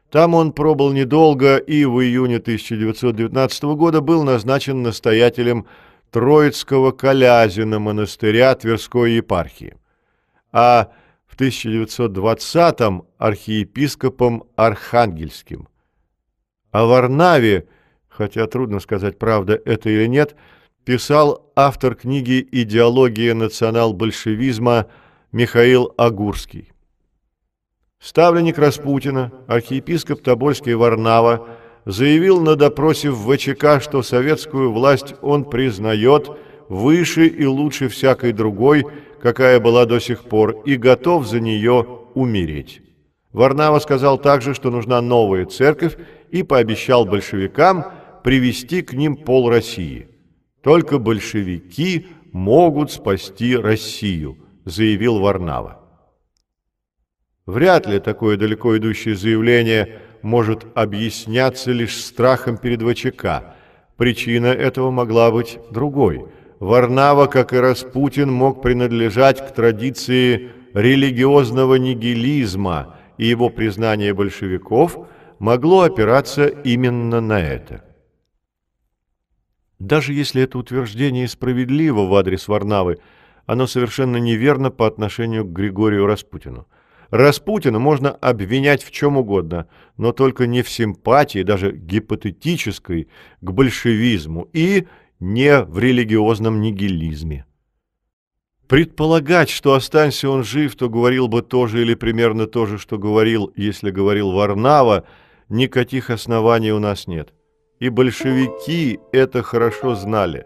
Там 0.09 0.33
он 0.33 0.53
пробыл 0.53 0.91
недолго 0.91 1.57
и 1.57 1.85
в 1.85 2.01
июне 2.01 2.37
1919 2.37 3.63
года 3.75 4.01
был 4.01 4.23
назначен 4.23 4.81
настоятелем 4.81 5.67
Троицкого 6.11 6.91
Колязина 6.91 7.79
монастыря 7.79 8.55
Тверской 8.55 9.13
епархии. 9.13 9.75
А 10.51 10.89
1920-м 11.37 13.03
архиепископом 13.17 14.43
Архангельским. 14.55 15.67
О 16.77 16.85
Варнаве, 16.85 17.65
хотя 18.07 18.45
трудно 18.45 18.79
сказать, 18.79 19.17
правда 19.17 19.59
это 19.65 19.89
или 19.89 20.05
нет, 20.05 20.35
писал 20.85 21.51
автор 21.55 21.95
книги 21.95 22.47
«Идеология 22.51 23.33
национал-большевизма» 23.33 24.85
Михаил 25.31 25.91
Агурский. 25.97 26.71
Ставленник 27.97 28.59
Распутина, 28.59 29.31
архиепископ 29.47 30.21
Тобольский 30.21 30.75
Варнава, 30.75 31.47
заявил 31.85 32.41
на 32.41 32.55
допросе 32.55 33.09
в 33.09 33.25
ВЧК, 33.25 33.81
что 33.81 34.03
советскую 34.03 34.71
власть 34.71 35.15
он 35.23 35.45
признает 35.45 36.29
выше 36.69 37.25
и 37.25 37.47
лучше 37.47 37.89
всякой 37.89 38.33
другой– 38.33 38.85
какая 39.19 39.59
была 39.59 39.87
до 39.87 39.99
сих 39.99 40.25
пор, 40.25 40.61
и 40.63 40.75
готов 40.75 41.25
за 41.25 41.39
нее 41.39 41.87
умереть. 42.13 42.83
Варнава 43.33 43.79
сказал 43.79 44.17
также, 44.19 44.53
что 44.53 44.69
нужна 44.69 45.01
новая 45.01 45.45
церковь, 45.45 45.97
и 46.31 46.43
пообещал 46.43 47.05
большевикам 47.05 47.85
привести 48.23 48.81
к 48.81 48.93
ним 48.93 49.15
пол 49.15 49.49
России. 49.49 50.09
Только 50.63 50.99
большевики 50.99 52.07
могут 52.31 52.91
спасти 52.91 53.55
Россию, 53.55 54.37
заявил 54.65 55.19
Варнава. 55.19 55.79
Вряд 57.45 57.87
ли 57.87 57.99
такое 57.99 58.35
далеко 58.37 58.75
идущее 58.77 59.15
заявление 59.15 60.01
может 60.21 60.65
объясняться 60.75 61.71
лишь 61.71 61.95
страхом 61.95 62.57
перед 62.57 62.81
ВЧК. 62.81 63.55
Причина 63.95 64.47
этого 64.47 64.91
могла 64.91 65.31
быть 65.31 65.59
другой– 65.71 66.25
Варнава, 66.59 67.27
как 67.27 67.53
и 67.53 67.57
Распутин, 67.57 68.31
мог 68.31 68.61
принадлежать 68.61 69.45
к 69.47 69.53
традиции 69.53 70.51
религиозного 70.73 71.75
нигилизма, 71.75 72.95
и 73.17 73.27
его 73.27 73.49
признание 73.49 74.13
большевиков 74.13 75.07
могло 75.39 75.81
опираться 75.81 76.47
именно 76.47 77.21
на 77.21 77.39
это. 77.39 77.83
Даже 79.79 80.13
если 80.13 80.41
это 80.41 80.57
утверждение 80.57 81.27
справедливо 81.27 82.05
в 82.05 82.15
адрес 82.15 82.47
Варнавы, 82.47 82.99
оно 83.45 83.67
совершенно 83.67 84.17
неверно 84.17 84.71
по 84.71 84.87
отношению 84.87 85.45
к 85.45 85.53
Григорию 85.53 86.05
Распутину. 86.07 86.67
Распутина 87.09 87.79
можно 87.79 88.11
обвинять 88.11 88.83
в 88.83 88.91
чем 88.91 89.17
угодно, 89.17 89.67
но 89.95 90.11
только 90.11 90.45
не 90.45 90.61
в 90.61 90.69
симпатии, 90.69 91.43
даже 91.43 91.71
гипотетической, 91.71 93.07
к 93.39 93.51
большевизму 93.51 94.49
и 94.51 94.87
не 95.19 95.61
в 95.63 95.79
религиозном 95.79 96.59
нигилизме. 96.59 97.45
Предполагать, 98.67 99.49
что 99.49 99.73
останься 99.73 100.29
он 100.29 100.43
жив, 100.43 100.75
то 100.75 100.89
говорил 100.89 101.29
бы 101.29 101.41
то 101.41 101.67
же 101.67 101.81
или 101.81 101.95
примерно 101.95 102.47
то 102.47 102.65
же, 102.65 102.77
что 102.77 102.97
говорил, 102.97 103.53
если 103.55 103.91
говорил 103.91 104.31
Варнава, 104.31 105.05
никаких 105.49 106.09
оснований 106.09 106.71
у 106.71 106.79
нас 106.79 107.07
нет. 107.07 107.33
И 107.79 107.89
большевики 107.89 108.99
это 109.11 109.43
хорошо 109.43 109.95
знали. 109.95 110.45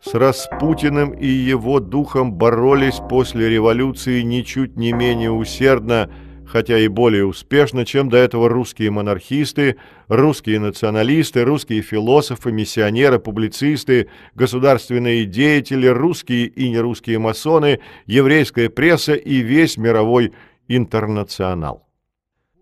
С 0.00 0.14
Распутиным 0.14 1.12
и 1.12 1.26
его 1.26 1.78
духом 1.78 2.32
боролись 2.32 3.00
после 3.08 3.48
революции 3.48 4.22
ничуть 4.22 4.76
не 4.76 4.92
менее 4.92 5.30
усердно, 5.30 6.10
хотя 6.44 6.76
и 6.76 6.88
более 6.88 7.24
успешно, 7.24 7.86
чем 7.86 8.08
до 8.08 8.16
этого 8.16 8.48
русские 8.48 8.90
монархисты, 8.90 9.76
русские 10.08 10.58
националисты, 10.58 11.44
русские 11.44 11.82
философы, 11.82 12.50
миссионеры, 12.50 13.20
публицисты, 13.20 14.08
государственные 14.34 15.24
деятели, 15.24 15.86
русские 15.86 16.46
и 16.46 16.68
нерусские 16.68 17.20
масоны, 17.20 17.78
еврейская 18.06 18.68
пресса 18.70 19.14
и 19.14 19.36
весь 19.36 19.76
мировой 19.76 20.32
интернационал. 20.66 21.86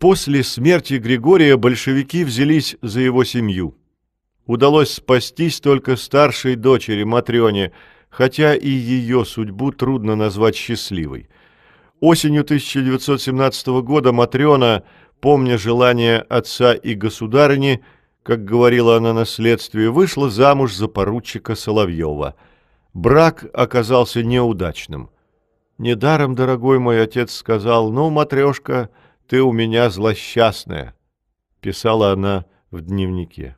После 0.01 0.43
смерти 0.43 0.95
Григория 0.95 1.55
большевики 1.55 2.25
взялись 2.25 2.75
за 2.81 2.99
его 2.99 3.23
семью. 3.23 3.77
Удалось 4.45 4.91
спастись 4.91 5.61
только 5.61 5.95
старшей 5.95 6.55
дочери 6.55 7.03
Матрёне, 7.03 7.71
хотя 8.09 8.53
и 8.53 8.69
ее 8.69 9.23
судьбу 9.23 9.71
трудно 9.71 10.17
назвать 10.17 10.57
счастливой– 10.57 11.29
Осенью 12.01 12.41
1917 12.41 13.67
года 13.83 14.11
Матрена, 14.11 14.83
помня 15.19 15.59
желание 15.59 16.17
отца 16.17 16.73
и 16.73 16.95
государыни, 16.95 17.83
как 18.23 18.43
говорила 18.43 18.97
она 18.97 19.13
на 19.13 19.23
следствии, 19.23 19.85
вышла 19.85 20.31
замуж 20.31 20.73
за 20.73 20.87
поручика 20.87 21.53
Соловьева. 21.53 22.33
Брак 22.95 23.45
оказался 23.53 24.23
неудачным. 24.23 25.11
«Недаром, 25.77 26.33
дорогой 26.33 26.79
мой 26.79 27.03
отец, 27.03 27.35
сказал, 27.35 27.91
ну, 27.91 28.09
матрешка, 28.09 28.89
ты 29.31 29.41
у 29.41 29.53
меня 29.53 29.89
злосчастная»,— 29.89 30.93
писала 31.61 32.11
она 32.11 32.43
в 32.69 32.81
дневнике. 32.81 33.55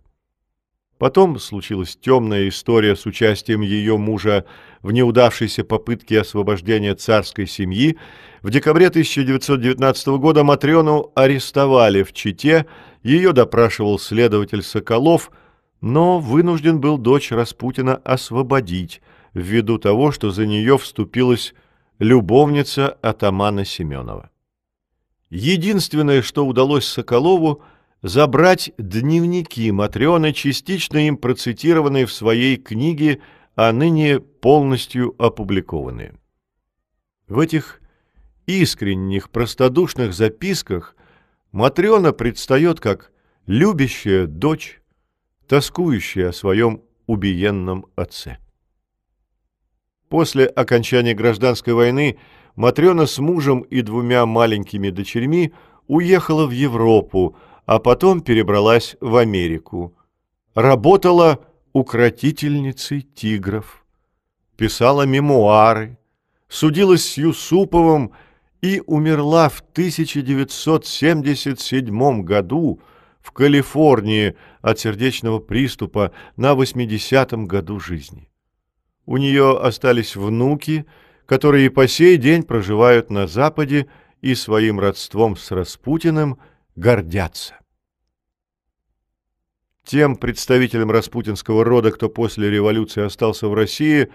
Потом 0.99 1.39
случилась 1.39 1.97
темная 1.99 2.47
история 2.47 2.95
с 2.95 3.07
участием 3.07 3.61
ее 3.61 3.97
мужа 3.97 4.45
в 4.83 4.91
неудавшейся 4.91 5.63
попытке 5.63 6.21
освобождения 6.21 6.93
царской 6.93 7.47
семьи. 7.47 7.97
В 8.43 8.51
декабре 8.51 8.89
1919 8.89 10.07
года 10.19 10.43
Матрёну 10.43 11.11
арестовали 11.15 12.03
в 12.03 12.13
Чите, 12.13 12.67
ее 13.01 13.33
допрашивал 13.33 13.97
следователь 13.97 14.61
Соколов, 14.61 15.31
но 15.81 16.19
вынужден 16.19 16.81
был 16.81 16.99
дочь 16.99 17.31
Распутина 17.31 17.95
освободить 17.95 19.01
ввиду 19.33 19.79
того, 19.79 20.11
что 20.11 20.29
за 20.29 20.45
нее 20.45 20.77
вступилась 20.77 21.55
любовница 21.97 22.89
атамана 23.01 23.65
Семенова. 23.65 24.29
Единственное, 25.35 26.22
что 26.22 26.45
удалось 26.45 26.85
Соколову, 26.85 27.64
забрать 28.03 28.72
дневники 28.77 29.72
Матрёны, 29.72 30.31
частично 30.31 31.07
им 31.07 31.18
процитированные 31.18 32.05
в 32.05 32.14
своей 32.14 32.55
книге, 32.55 33.19
а 33.55 33.72
ныне 33.72 34.19
полностью 34.19 35.15
опубликованные. 35.18 36.14
В 37.27 37.39
этих 37.39 37.81
искренних, 38.45 39.31
простодушных 39.31 40.14
записках 40.14 40.95
Матрёна 41.51 42.11
предстает 42.11 42.80
как 42.80 43.11
любящая 43.47 44.27
дочь, 44.27 44.84
тоскующая 45.47 46.30
о 46.30 46.34
своем 46.34 46.84
убиенном 47.07 47.88
отце. 47.95 48.38
После 50.10 50.45
окончания 50.45 51.15
гражданской 51.15 51.73
войны 51.73 52.19
Матрена 52.55 53.07
с 53.07 53.19
мужем 53.19 53.61
и 53.61 53.81
двумя 53.81 54.25
маленькими 54.25 54.89
дочерьми 54.89 55.53
уехала 55.88 56.45
в 56.45 56.51
Европу, 56.51 57.38
а 57.65 57.80
потом 57.80 58.19
перебралась 58.21 58.97
в 58.99 59.15
Америку. 59.15 59.95
Работала 60.53 61.39
укротительницей 61.73 63.01
тигров, 63.01 63.85
писала 64.55 65.03
мемуары, 65.03 65.97
судилась 66.47 67.05
с 67.05 67.17
Юсуповым 67.17 68.11
и 68.61 68.81
умерла 68.85 69.49
в 69.49 69.61
1977 69.61 72.21
году 72.21 72.80
в 73.19 73.31
Калифорнии 73.31 74.35
от 74.61 74.80
сердечного 74.80 75.39
приступа 75.39 76.11
на 76.38 76.53
80-м 76.53 77.47
году 77.47 77.80
жизни. 77.80 78.30
У 79.05 79.17
нее 79.17 79.59
остались 79.59 80.15
внуки, 80.15 80.85
которые 81.25 81.69
по 81.69 81.87
сей 81.87 82.17
день 82.17 82.43
проживают 82.43 83.09
на 83.09 83.27
Западе 83.27 83.87
и 84.21 84.35
своим 84.35 84.79
родством 84.79 85.35
с 85.35 85.51
Распутиным 85.51 86.37
гордятся. 86.75 87.55
Тем 89.85 90.15
представителям 90.15 90.91
распутинского 90.91 91.65
рода, 91.65 91.91
кто 91.91 92.07
после 92.09 92.49
революции 92.49 93.03
остался 93.03 93.47
в 93.47 93.53
России, 93.53 94.09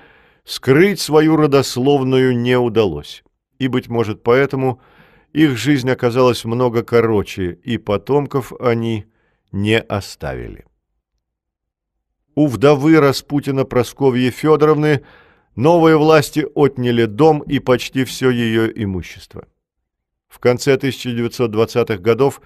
скрыть 0.45 0.99
свою 0.99 1.37
родословную 1.37 2.37
не 2.37 2.59
удалось. 2.59 3.23
И, 3.59 3.69
быть 3.69 3.89
может, 3.89 4.23
поэтому 4.23 4.81
их 5.35 5.59
жизнь 5.59 5.91
оказалась 5.91 6.45
много 6.47 6.83
короче, 6.83 7.53
и 7.53 7.77
потомков 7.77 8.53
они 8.61 9.05
не 9.53 9.79
оставили. 9.79 10.65
У 12.35 12.47
вдовы 12.47 12.99
Распутина 12.99 13.65
Просковьи 13.65 14.31
Федоровны 14.31 15.03
новые 15.59 15.97
власти 15.97 16.47
отняли 16.55 17.07
дом 17.07 17.41
и 17.41 17.59
почти 17.59 18.05
все 18.05 18.31
ее 18.31 18.71
имущество. 18.85 19.49
В 20.29 20.39
конце 20.39 20.77
1920-х 20.77 21.97
годов 21.97 22.41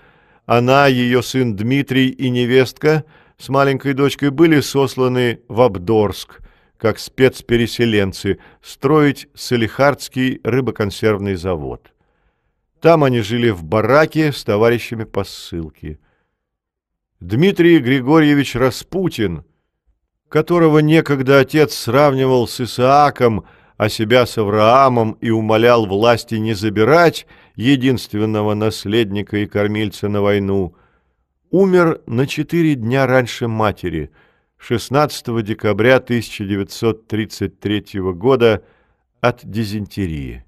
она, 0.47 0.87
ее 0.87 1.23
сын 1.23 1.55
Дмитрий 1.55 2.09
и 2.09 2.31
невестка 2.31 3.05
с 3.37 3.51
маленькой 3.51 3.93
дочкой 3.93 4.31
были 4.31 4.61
сосланы 4.61 5.41
в 5.49 5.61
Абдорск, 5.61 6.41
как 6.79 6.99
спецпереселенцы, 6.99 8.39
строить 8.63 9.29
Салихардский 9.35 10.41
рыбоконсервный 10.43 11.35
завод. 11.35 11.93
Там 12.81 13.05
они 13.05 13.21
жили 13.21 13.51
в 13.51 13.63
бараке 13.63 14.33
с 14.33 14.43
товарищами 14.43 15.05
по 15.05 15.25
ссылке. 15.25 15.99
Дмитрий 17.21 17.79
Григорьевич 17.79 18.55
Распутин– 18.55 19.45
которого 20.33 20.79
некогда 20.79 21.41
отец 21.41 21.75
сравнивал 21.75 22.49
с 22.49 22.59
Исааком, 22.59 23.45
а 23.77 23.91
себя 23.91 24.25
с 24.25 24.39
Авраамом 24.39 25.19
и 25.21 25.29
умолял 25.29 25.85
власти 25.85 26.37
не 26.37 26.55
забирать 26.55 27.27
единственного 27.55 28.55
наследника 28.55 29.37
и 29.37 29.47
кормильца 29.47 30.09
на 30.09 30.23
войну, 30.23 30.75
умер 31.51 32.01
на 32.07 32.27
четыре 32.27 32.77
дня 32.77 33.07
раньше 33.07 33.47
матери, 33.47 34.11
16 34.57 35.45
декабря 35.45 35.97
1933 35.97 38.01
года 38.15 38.65
от 39.21 39.41
дизентерии. 39.45 40.47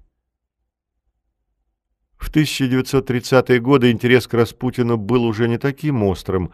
В 2.17 2.31
1930-е 2.31 3.59
годы 3.59 3.91
интерес 3.91 4.25
к 4.25 4.33
Распутину 4.33 4.97
был 4.97 5.25
уже 5.25 5.47
не 5.47 5.59
таким 5.59 6.01
острым, 6.01 6.51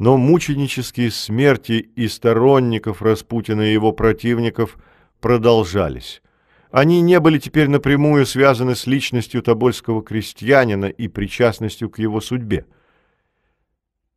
но 0.00 0.16
мученические 0.16 1.12
смерти 1.12 1.88
и 1.94 2.08
сторонников 2.08 3.02
Распутина 3.02 3.60
и 3.60 3.72
его 3.74 3.92
противников 3.92 4.78
продолжались. 5.20 6.22
Они 6.70 7.02
не 7.02 7.20
были 7.20 7.38
теперь 7.38 7.68
напрямую 7.68 8.24
связаны 8.24 8.74
с 8.74 8.86
личностью 8.86 9.42
тобольского 9.42 10.02
крестьянина 10.02 10.86
и 10.86 11.06
причастностью 11.06 11.90
к 11.90 11.98
его 11.98 12.22
судьбе. 12.22 12.64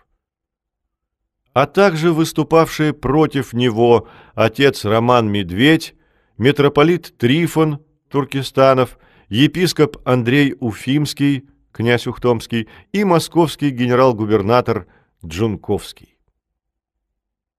а 1.54 1.66
также 1.66 2.12
выступавшие 2.12 2.92
против 2.92 3.52
него 3.52 4.08
отец 4.34 4.84
Роман 4.84 5.30
Медведь, 5.30 5.94
митрополит 6.36 7.16
Трифон 7.16 7.80
Туркестанов, 8.10 8.98
епископ 9.28 9.96
Андрей 10.04 10.56
Уфимский, 10.58 11.48
князь 11.70 12.08
Ухтомский 12.08 12.68
и 12.92 13.04
московский 13.04 13.70
генерал-губернатор 13.70 14.88
Джунковский. 15.24 16.18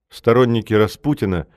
Сторонники 0.09 0.73
Распутина 0.73 1.47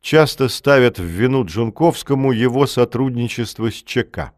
часто 0.00 0.48
ставят 0.48 1.00
в 1.00 1.04
вину 1.04 1.44
Джунковскому 1.44 2.30
его 2.30 2.66
сотрудничество 2.66 3.68
с 3.70 3.82
ЧК. 3.82 4.32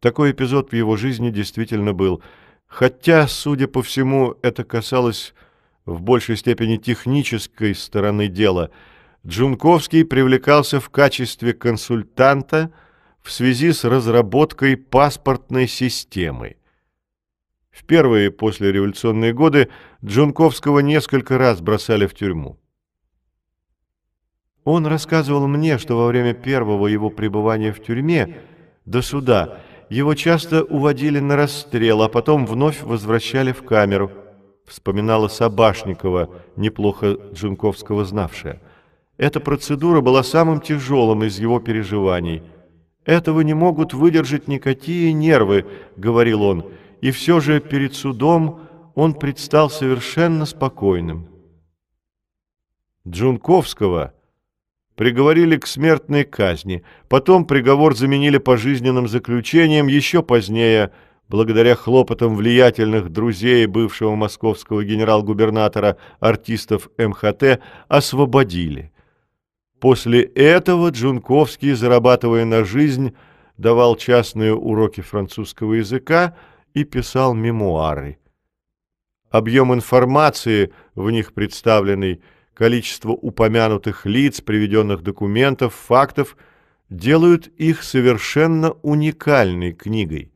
Такой 0.00 0.32
эпизод 0.32 0.70
в 0.70 0.74
его 0.74 0.98
жизни 0.98 1.30
действительно 1.30 1.94
был, 1.94 2.22
хотя, 2.66 3.26
судя 3.28 3.66
по 3.66 3.82
всему, 3.82 4.36
это 4.42 4.62
касалось 4.62 5.34
в 5.86 6.02
большей 6.02 6.36
степени 6.36 6.76
технической 6.76 7.74
стороны 7.74 8.26
дела, 8.28 8.70
Джунковский 9.24 10.04
привлекался 10.04 10.80
в 10.80 10.90
качестве 10.90 11.52
консультанта 11.52 12.72
в 13.22 13.32
связи 13.32 13.72
с 13.72 13.84
разработкой 13.84 14.76
паспортной 14.76 15.66
системы. 15.66 16.56
В 17.70 17.84
первые 17.84 18.30
послереволюционные 18.30 19.32
годы 19.32 19.68
Джунковского 20.04 20.80
несколько 20.80 21.38
раз 21.38 21.60
бросали 21.60 22.06
в 22.06 22.14
тюрьму. 22.14 22.58
Он 24.64 24.86
рассказывал 24.86 25.46
мне, 25.46 25.78
что 25.78 25.96
во 25.96 26.08
время 26.08 26.34
первого 26.34 26.88
его 26.88 27.10
пребывания 27.10 27.72
в 27.72 27.82
тюрьме 27.82 28.40
до 28.84 29.02
суда 29.02 29.60
его 29.88 30.14
часто 30.14 30.64
уводили 30.64 31.20
на 31.20 31.36
расстрел, 31.36 32.02
а 32.02 32.08
потом 32.08 32.46
вновь 32.46 32.82
возвращали 32.82 33.52
в 33.52 33.62
камеру– 33.62 34.10
вспоминала 34.66 35.28
Собашникова, 35.28 36.30
неплохо 36.56 37.16
Джунковского 37.32 38.04
знавшая. 38.04 38.60
Эта 39.16 39.40
процедура 39.40 40.00
была 40.00 40.22
самым 40.22 40.60
тяжелым 40.60 41.24
из 41.24 41.38
его 41.38 41.60
переживаний. 41.60 42.42
«Этого 43.04 43.40
не 43.40 43.54
могут 43.54 43.94
выдержать 43.94 44.48
никакие 44.48 45.12
нервы»,— 45.12 45.64
говорил 45.96 46.42
он, 46.42 46.66
и 47.00 47.10
все 47.12 47.40
же 47.40 47.60
перед 47.60 47.94
судом 47.94 48.60
он 48.94 49.14
предстал 49.14 49.70
совершенно 49.70 50.44
спокойным. 50.44 51.28
Джунковского 53.06 54.12
приговорили 54.96 55.56
к 55.56 55.66
смертной 55.66 56.24
казни, 56.24 56.82
потом 57.08 57.44
приговор 57.44 57.94
заменили 57.94 58.38
пожизненным 58.38 59.06
заключением, 59.06 59.86
еще 59.86 60.22
позднее– 60.22 60.90
благодаря 61.28 61.74
хлопотам 61.74 62.36
влиятельных 62.36 63.10
друзей 63.10 63.66
бывшего 63.66 64.14
московского 64.14 64.84
генерал-губернатора 64.84 65.96
артистов 66.20 66.88
МХТ, 66.98 67.60
освободили. 67.88 68.92
После 69.80 70.22
этого 70.22 70.90
Джунковский, 70.90 71.72
зарабатывая 71.72 72.44
на 72.44 72.64
жизнь, 72.64 73.14
давал 73.58 73.96
частные 73.96 74.54
уроки 74.54 75.00
французского 75.00 75.74
языка 75.74 76.34
и 76.74 76.84
писал 76.84 77.34
мемуары. 77.34 78.18
Объем 79.30 79.74
информации, 79.74 80.72
в 80.94 81.10
них 81.10 81.34
представленный, 81.34 82.22
количество 82.54 83.10
упомянутых 83.10 84.06
лиц, 84.06 84.40
приведенных 84.40 85.02
документов, 85.02 85.74
фактов, 85.74 86.36
делают 86.88 87.48
их 87.48 87.82
совершенно 87.82 88.70
уникальной 88.82 89.72
книгой. 89.72 90.32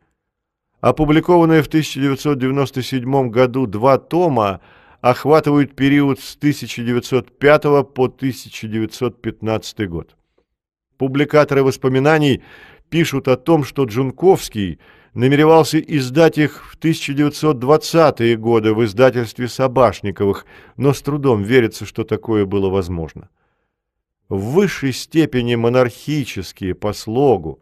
Опубликованные 0.81 1.63
в 1.63 1.67
1997 1.67 3.31
году 3.31 3.67
два 3.67 3.99
тома 3.99 4.61
охватывают 5.03 5.77
период 5.77 6.21
с 6.21 6.37
1905 6.37 7.63
по 7.93 8.05
1915 8.07 9.89
год. 9.89 10.17
Публикаторы 10.97 11.63
воспоминаний 11.63 12.43
пишут 12.89 13.29
о 13.29 13.37
том, 13.37 13.65
что 13.65 13.85
Джунковский 13.85 14.79
намеревался 15.13 15.79
издать 15.79 16.39
их 16.39 16.65
в 16.71 16.79
1920-е 16.79 18.37
годы 18.37 18.75
в 18.75 18.85
издательстве 18.85 19.49
Собашниковых, 19.49 20.47
но 20.77 20.95
с 20.95 21.03
трудом 21.03 21.43
верится, 21.43 21.85
что 21.85 22.05
такое 22.05 22.47
было 22.47 22.71
возможно. 22.71 23.29
В 24.29 24.53
высшей 24.53 24.93
степени 24.93 25.57
монархические 25.57 26.75
по 26.75 26.93
слогу, 26.93 27.61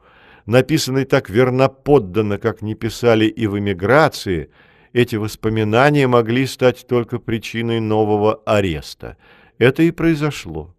написанные 0.48 1.04
так 1.04 1.28
верноподданно, 1.28 2.38
как 2.38 2.62
не 2.62 2.74
писали 2.74 3.26
и 3.26 3.46
в 3.46 3.58
эмиграции, 3.58 4.50
эти 4.94 5.16
воспоминания 5.16 6.06
могли 6.06 6.46
стать 6.46 6.86
только 6.88 7.18
причиной 7.18 7.80
нового 7.80 8.40
ареста. 8.46 9.18
Это 9.58 9.82
и 9.82 9.90
произошло. 9.90 10.74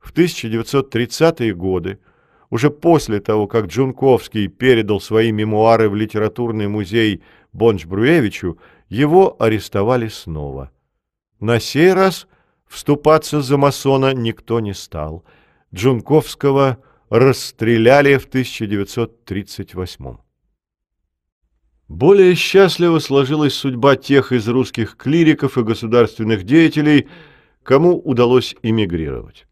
В 0.00 0.12
1930-е 0.12 1.54
годы, 1.54 2.00
уже 2.50 2.68
после 2.70 3.20
того, 3.20 3.46
как 3.46 3.66
Джунковский 3.66 4.48
передал 4.48 5.00
свои 5.00 5.30
мемуары 5.30 5.88
в 5.88 5.94
литературный 5.94 6.66
музей 6.66 7.22
Бонч-Бруевичу, 7.52 8.58
его 8.88 9.36
арестовали 9.38 10.08
снова. 10.08 10.72
На 11.38 11.60
сей 11.60 11.92
раз 11.92 12.26
вступаться 12.66 13.40
за 13.40 13.56
масона 13.56 14.14
никто 14.14 14.58
не 14.58 14.74
стал. 14.74 15.24
Джунковского 15.72 16.78
расстреляли 17.10 18.16
в 18.16 18.26
1938 18.26 20.16
Более 21.88 22.34
счастливо 22.36 23.00
сложилась 23.00 23.54
судьба 23.54 23.96
тех 23.96 24.30
из 24.30 24.48
русских 24.48 24.96
клириков 24.96 25.58
и 25.58 25.64
государственных 25.64 26.44
деятелей, 26.44 27.08
кому 27.64 27.98
удалось 27.98 28.54
эмигрировать. 28.62 29.46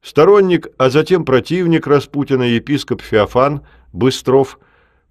Сторонник, 0.00 0.68
а 0.78 0.88
затем 0.88 1.24
противник 1.24 1.86
Распутина 1.88 2.44
епископ 2.44 3.02
Феофан 3.02 3.66
Быстров 3.92 4.60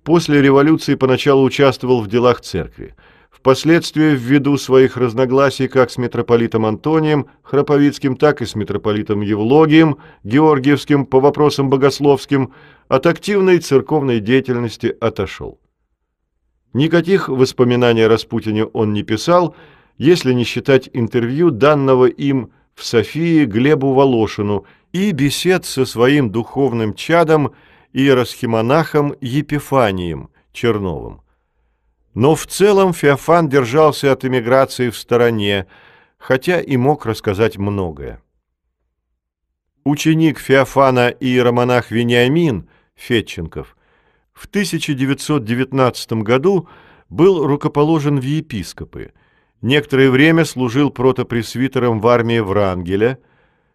после 0.04 0.42
революции 0.42 0.96
поначалу 0.96 1.44
участвовал 1.44 2.02
в 2.02 2.08
делах 2.08 2.42
церкви. 2.42 2.96
Впоследствии, 3.32 4.16
ввиду 4.16 4.58
своих 4.58 4.98
разногласий 4.98 5.68
как 5.68 5.90
с 5.90 5.98
митрополитом 5.98 6.66
Антонием 6.66 7.28
Храповицким, 7.42 8.16
так 8.16 8.42
и 8.42 8.46
с 8.46 8.54
митрополитом 8.54 9.22
Евлогием 9.22 9.98
Георгиевским 10.24 11.06
по 11.06 11.20
вопросам 11.20 11.70
богословским, 11.70 12.54
от 12.88 13.08
активной 13.08 13.60
церковной 13.60 14.20
деятельности 14.20 14.96
отошел. 15.00 15.60
Никаких 16.74 17.30
воспоминаний 17.30 18.04
о 18.04 18.10
Распутине 18.10 18.66
он 18.66 18.94
не 18.94 19.04
писал, 19.04 19.56
если 19.98 20.34
не 20.34 20.44
считать 20.44 20.90
интервью, 20.94 21.50
данного 21.50 22.06
им 22.06 22.52
в 22.76 22.84
Софии 22.86 23.46
Глебу 23.46 23.94
Волошину– 23.94 24.66
и 24.92 25.12
бесед 25.12 25.66
со 25.66 25.86
своим 25.86 26.32
духовным 26.32 26.94
чадом 26.94 27.54
иеросхимонахом 27.94 29.16
Епифанием 29.22 30.30
Черновым. 30.52 31.22
Но 32.14 32.36
в 32.36 32.46
целом 32.48 32.94
Феофан 32.94 33.50
держался 33.50 34.12
от 34.12 34.26
эмиграции 34.26 34.90
в 34.90 34.98
стороне, 34.98 35.68
хотя 36.18 36.60
и 36.60 36.78
мог 36.78 37.06
рассказать 37.06 37.58
многое. 37.58 38.22
Ученик 39.84 40.40
Феофана 40.40 41.10
и 41.10 41.28
иеромонах 41.28 41.90
Вениамин 41.92 42.70
Фетченков 42.96 43.76
в 44.34 44.46
1919 44.46 46.14
году 46.24 46.68
был 47.10 47.46
рукоположен 47.46 48.20
в 48.20 48.24
епископы. 48.24 49.14
Некоторое 49.62 50.10
время 50.10 50.46
служил 50.46 50.92
протопресвитером 50.92 52.00
в 52.00 52.08
армии 52.08 52.40
Врангеля– 52.40 53.18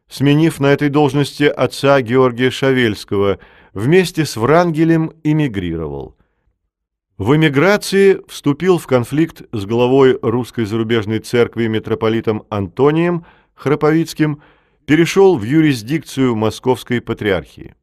сменив 0.09 0.61
на 0.61 0.67
этой 0.67 0.89
должности 0.89 1.45
отца 1.45 2.01
Георгия 2.01 2.51
Шавельского, 2.51 3.39
вместе 3.73 4.25
с 4.25 4.37
Врангелем 4.37 5.13
эмигрировал. 5.25 6.17
В 7.18 7.34
эмиграции 7.34 8.20
вступил 8.28 8.76
в 8.76 8.86
конфликт 8.86 9.43
с 9.51 9.64
главой 9.64 10.18
русской 10.20 10.66
зарубежной 10.66 11.20
церкви 11.20 11.66
митрополитом 11.66 12.44
Антонием 12.51 13.24
Храповицким, 13.55 14.43
перешел 14.84 15.38
в 15.38 15.43
юрисдикцию 15.43 16.36
Московской 16.36 17.01
патриархии. 17.01 17.74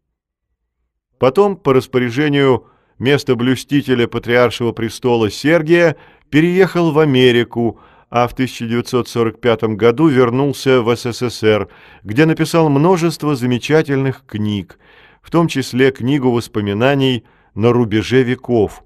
Потом, 1.18 1.58
по 1.58 1.74
распоряжению 1.74 2.68
место 3.00 3.36
блюстителя 3.36 4.08
патриаршего 4.08 4.72
престола 4.72 5.32
Сергия, 5.32 5.96
переехал 6.30 6.92
в 6.92 7.00
Америку, 7.00 7.80
а 8.12 8.28
в 8.28 8.34
1945 8.34 9.64
году 9.76 10.10
вернулся 10.10 10.84
в 10.84 10.96
СССР, 10.96 11.70
где 12.04 12.28
написал 12.28 12.70
множество 12.70 13.36
замечательных 13.36 14.28
книг, 14.28 14.78
в 15.24 15.32
том 15.32 15.48
числе 15.48 15.90
книгу 15.90 16.30
воспоминаний 16.30 17.26
«На 17.56 17.72
рубеже 17.72 18.22
веков», 18.22 18.84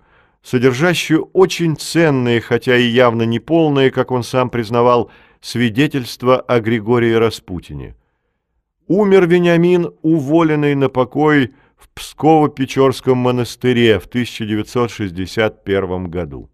содержащую 0.48 1.30
очень 1.34 1.76
ценные, 1.76 2.40
хотя 2.40 2.78
и 2.78 2.84
явно 2.84 3.24
неполные, 3.24 3.92
как 3.92 4.12
он 4.12 4.24
сам 4.24 4.50
признавал, 4.50 5.12
свидетельства 5.42 6.40
о 6.40 6.62
Григории 6.62 7.12
Распутине. 7.12 7.98
Умер 8.88 9.28
Вениамин, 9.28 9.94
уволенный 10.04 10.74
на 10.76 10.88
покой 10.88 11.54
в 11.76 11.90
Псково-Печорском 11.94 13.16
монастыре 13.16 14.00
в 14.00 14.06
1961 14.06 16.06
году. 16.06 16.50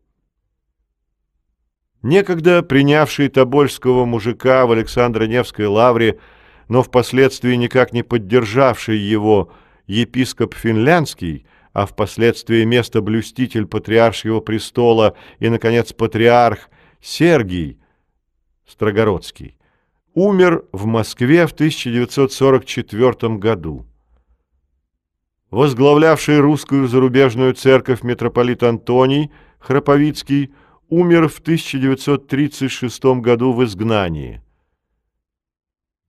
Некогда 2.01 2.63
принявший 2.63 3.29
тобольского 3.29 4.05
мужика 4.05 4.65
в 4.65 4.71
Александро-Невской 4.71 5.67
лавре, 5.67 6.17
но 6.67 6.81
впоследствии 6.81 7.53
никак 7.53 7.93
не 7.93 8.01
поддержавший 8.01 8.97
его 8.97 9.51
епископ 9.85 10.55
Финляндский, 10.55 11.45
а 11.73 11.85
впоследствии 11.85 12.63
место-блюститель 12.63 13.65
патриаршего 13.65 14.39
престола 14.39 15.15
и, 15.39 15.49
наконец, 15.49 15.91
патриарх 15.91 16.69
Сергий 17.01 17.79
Строгородский, 18.65 19.57
умер 20.13 20.65
в 20.71 20.85
Москве 20.85 21.45
в 21.47 21.51
1944 21.51 23.35
году. 23.37 23.85
Возглавлявший 25.49 26.39
русскую 26.39 26.87
зарубежную 26.87 27.53
церковь 27.53 28.03
митрополит 28.03 28.63
Антоний 28.63 29.31
Храповицкий– 29.59 30.53
умер 30.93 31.27
в 31.27 31.39
1936 31.39 33.03
году 33.19 33.51
в 33.51 33.63
изгнании. 33.63 34.41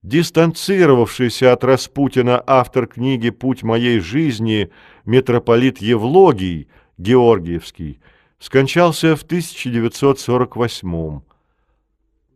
Дистанцировавшийся 0.05 1.55
от 1.55 1.65
Распутина 1.65 2.45
автор 2.47 2.87
книги 2.87 3.31
«Путь 3.31 3.63
моей 3.63 4.01
жизни» 4.01 4.71
митрополит 5.07 5.79
Евлогий 5.79 6.69
Георгиевский 6.99 8.01
скончался 8.39 9.17
в 9.17 9.23
1948 9.23 11.21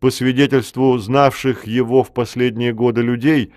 По 0.01 0.11
свидетельству 0.11 0.97
знавших 0.97 1.66
его 1.66 2.03
в 2.03 2.15
последние 2.15 2.73
годы 2.73 3.03
людей, 3.03 3.53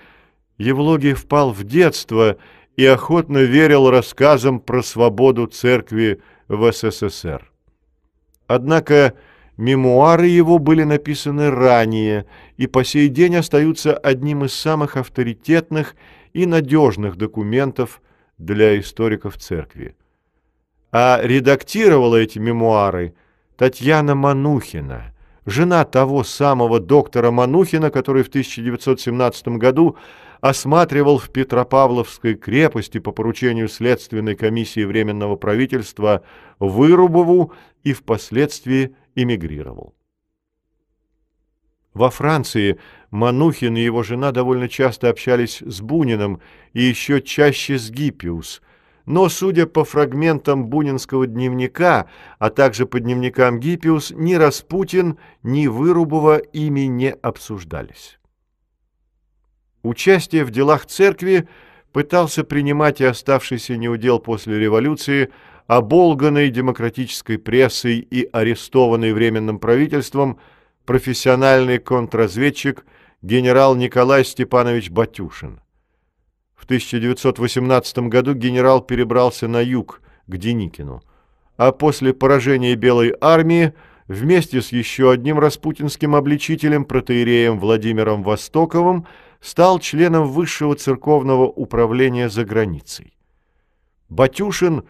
Евлогий 0.58 1.14
впал 1.14 1.54
в 1.54 1.64
детство 1.64 2.36
и 2.76 2.86
охотно 2.86 3.38
верил 3.38 3.90
рассказам 3.90 4.60
про 4.60 4.84
свободу 4.84 5.48
церкви 5.48 6.22
в 6.50 6.70
СССР. 6.74 7.50
Однако 8.46 9.14
мемуары 9.62 10.26
его 10.26 10.58
были 10.58 10.84
написаны 10.84 11.52
ранее 11.52 12.26
и 12.58 12.66
по 12.66 12.84
сей 12.84 13.10
день 13.10 13.36
остаются 13.36 13.96
одним 13.96 14.44
из 14.44 14.54
самых 14.54 14.98
авторитетных 14.98 15.96
и 16.34 16.48
надежных 16.48 17.16
документов 17.16 18.02
для 18.40 18.80
историков 18.80 19.38
церкви. 19.38 19.96
А 20.92 21.22
редактировала 21.22 22.16
эти 22.16 22.40
мемуары 22.40 23.14
Татьяна 23.56 24.16
Манухина, 24.16 25.14
жена 25.46 25.86
того 25.86 26.24
самого 26.24 26.80
доктора 26.80 27.30
Манухина, 27.30 27.92
который 27.92 28.24
в 28.24 28.30
1917 28.30 29.48
году 29.60 29.96
осматривал 30.40 31.20
в 31.20 31.30
Петропавловской 31.30 32.34
крепости 32.34 32.98
по 32.98 33.12
поручению 33.12 33.70
Следственной 33.70 34.36
комиссии 34.36 34.84
Временного 34.84 35.36
правительства 35.36 36.24
Вырубову 36.58 37.54
и 37.84 37.94
впоследствии 37.94 38.96
эмигрировал. 39.16 39.96
Во 41.94 42.10
Франции 42.10 42.80
Манухин 43.10 43.76
и 43.76 43.82
его 43.82 44.02
жена 44.04 44.32
довольно 44.32 44.70
часто 44.70 45.10
общались 45.10 45.62
с 45.62 45.82
Буниным 45.82 46.42
и 46.74 46.82
еще 46.82 47.22
чаще 47.22 47.78
с 47.78 47.92
Гиппиус, 47.92 48.62
но, 49.06 49.28
судя 49.28 49.66
по 49.66 49.84
фрагментам 49.84 50.68
бунинского 50.68 51.28
дневника, 51.28 52.08
а 52.40 52.50
также 52.50 52.86
по 52.86 53.00
дневникам 53.00 53.60
Гиппиус, 53.60 54.12
ни 54.12 54.36
Распутин, 54.36 55.18
ни 55.44 55.68
Вырубова 55.68 56.38
ими 56.38 56.82
не 56.82 57.12
обсуждались. 57.12 58.20
Участие 59.84 60.46
в 60.46 60.52
делах 60.52 60.86
церкви 60.86 61.50
пытался 61.92 62.46
принимать 62.46 63.02
и 63.02 63.06
оставшийся 63.06 63.76
неудел 63.76 64.20
после 64.20 64.60
революции– 64.60 65.30
оболганный 65.72 66.50
демократической 66.50 67.38
прессой 67.38 68.00
и 68.00 68.28
арестованный 68.34 69.14
Временным 69.14 69.58
правительством 69.58 70.38
профессиональный 70.86 71.80
контрразведчик 71.80 72.86
генерал 73.22 73.76
Николай 73.76 74.26
Степанович 74.26 74.90
Батюшин. 74.90 75.62
В 76.56 76.66
1918 76.66 78.00
году 78.10 78.34
генерал 78.34 78.82
перебрался 78.82 79.48
на 79.48 79.62
юг, 79.62 80.02
к 80.28 80.36
Деникину, 80.36 81.04
а 81.56 81.72
после 81.72 82.14
поражения 82.14 82.76
Белой 82.76 83.16
армии 83.22 83.74
вместе 84.10 84.62
с 84.62 84.74
еще 84.74 85.10
одним 85.10 85.40
распутинским 85.40 86.16
обличителем, 86.16 86.84
протеереем 86.84 87.58
Владимиром 87.58 88.24
Востоковым, 88.24 89.08
стал 89.40 89.80
членом 89.80 90.28
высшего 90.28 90.76
церковного 90.76 91.46
управления 91.46 92.28
за 92.28 92.44
границей. 92.44 93.14
Батюшин 94.10 94.84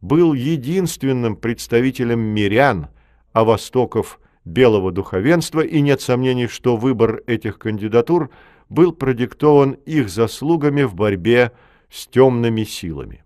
был 0.00 0.32
единственным 0.32 1.36
представителем 1.36 2.20
мирян, 2.20 2.88
а 3.32 3.44
Востоков– 3.44 4.20
белого 4.48 4.90
духовенства, 4.90 5.60
и 5.60 5.80
нет 5.80 6.00
сомнений, 6.00 6.48
что 6.48 6.76
выбор 6.76 7.22
этих 7.26 7.58
кандидатур 7.58 8.30
был 8.68 8.92
продиктован 8.92 9.72
их 9.72 10.08
заслугами 10.08 10.82
в 10.82 10.94
борьбе 10.94 11.52
с 11.90 12.06
темными 12.06 12.64
силами. 12.64 13.24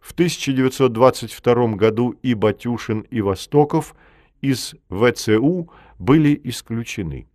В 0.00 0.12
1922 0.12 1.74
году 1.76 2.10
и 2.22 2.34
Батюшин, 2.34 3.00
и 3.10 3.20
Востоков 3.20 3.94
из 4.40 4.74
ВЦУ 4.90 5.70
были 5.98 6.38
исключены. 6.44 7.26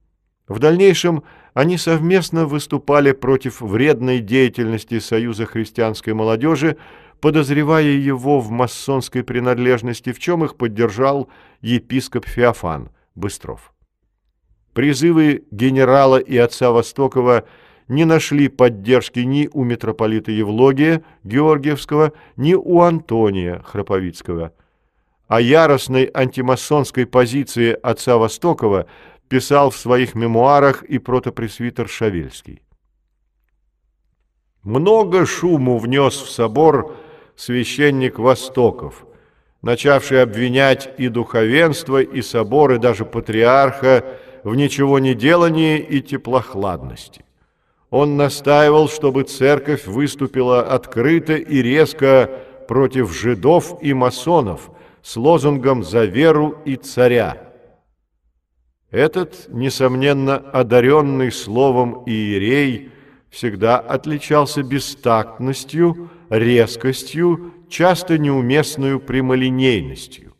В 0.50 0.58
дальнейшем 0.58 1.24
они 1.54 1.78
совместно 1.78 2.46
выступали 2.48 3.12
против 3.12 3.62
вредной 3.62 4.20
деятельности 4.20 5.00
Союза 5.00 5.46
христианской 5.46 6.14
молодежи, 6.14 6.76
подозревая 7.22 7.84
его 7.84 8.40
в 8.40 8.50
масонской 8.50 9.24
принадлежности, 9.24 10.12
в 10.12 10.20
чем 10.20 10.44
их 10.44 10.56
поддержал 10.56 11.30
епископ 11.62 12.26
Феофан 12.26 12.90
Быстров. 13.14 13.74
Призывы 14.74 15.44
генерала 15.52 16.18
и 16.18 16.38
отца 16.38 16.72
Востокова 16.72 17.44
не 17.88 18.06
нашли 18.06 18.48
поддержки 18.48 19.20
ни 19.20 19.50
у 19.52 19.64
митрополита 19.64 20.32
Евлогия 20.32 21.04
Георгиевского, 21.24 22.14
ни 22.38 22.56
у 22.56 22.82
Антония 22.82 23.62
Храповицкого. 23.66 24.54
О 25.28 25.40
яростной 25.40 26.10
антимасонской 26.12 27.06
позиции 27.06 27.78
отца 27.84 28.18
Востокова 28.18 28.88
писал 29.30 29.70
в 29.70 29.78
своих 29.78 30.16
мемуарах 30.16 30.84
и 30.84 30.98
протопресвитер 30.98 31.88
Шавельский. 31.88 32.62
Много 34.64 35.26
шуму 35.26 35.78
внес 35.78 36.16
в 36.16 36.30
собор 36.30 36.96
священник 37.36 38.20
Востоков, 38.20 39.06
начавший 39.62 40.22
обвинять 40.22 40.90
и 40.98 41.08
духовенство, 41.08 42.02
и 42.02 42.22
собор, 42.22 42.74
и 42.74 42.78
даже 42.80 43.06
патриарха 43.06 44.04
в 44.44 44.56
ничего 44.56 45.00
не 45.00 45.14
делании 45.14 45.80
и 45.80 46.02
теплохладности. 46.02 47.24
Он 47.90 48.18
настаивал, 48.18 48.90
чтобы 48.90 49.24
церковь 49.24 49.88
выступила 49.88 50.62
открыто 50.62 51.36
и 51.36 51.62
резко 51.62 52.30
против 52.68 53.12
жидов 53.12 53.78
и 53.82 53.94
масонов 53.94 54.70
с 55.02 55.16
лозунгом 55.16 55.84
«За 55.84 56.06
веру 56.06 56.58
и 56.66 56.76
царя». 56.76 57.49
Этот, 58.92 59.48
несомненно, 59.50 60.38
одаренный 60.38 61.32
словом 61.32 62.04
иерей 62.08 62.92
всегда 63.30 63.78
отличался 63.78 64.64
бестактностью, 64.64 66.10
резкостью, 66.30 67.54
часто 67.70 68.18
неуместную 68.18 69.00
прямолинейностью. 69.00 70.34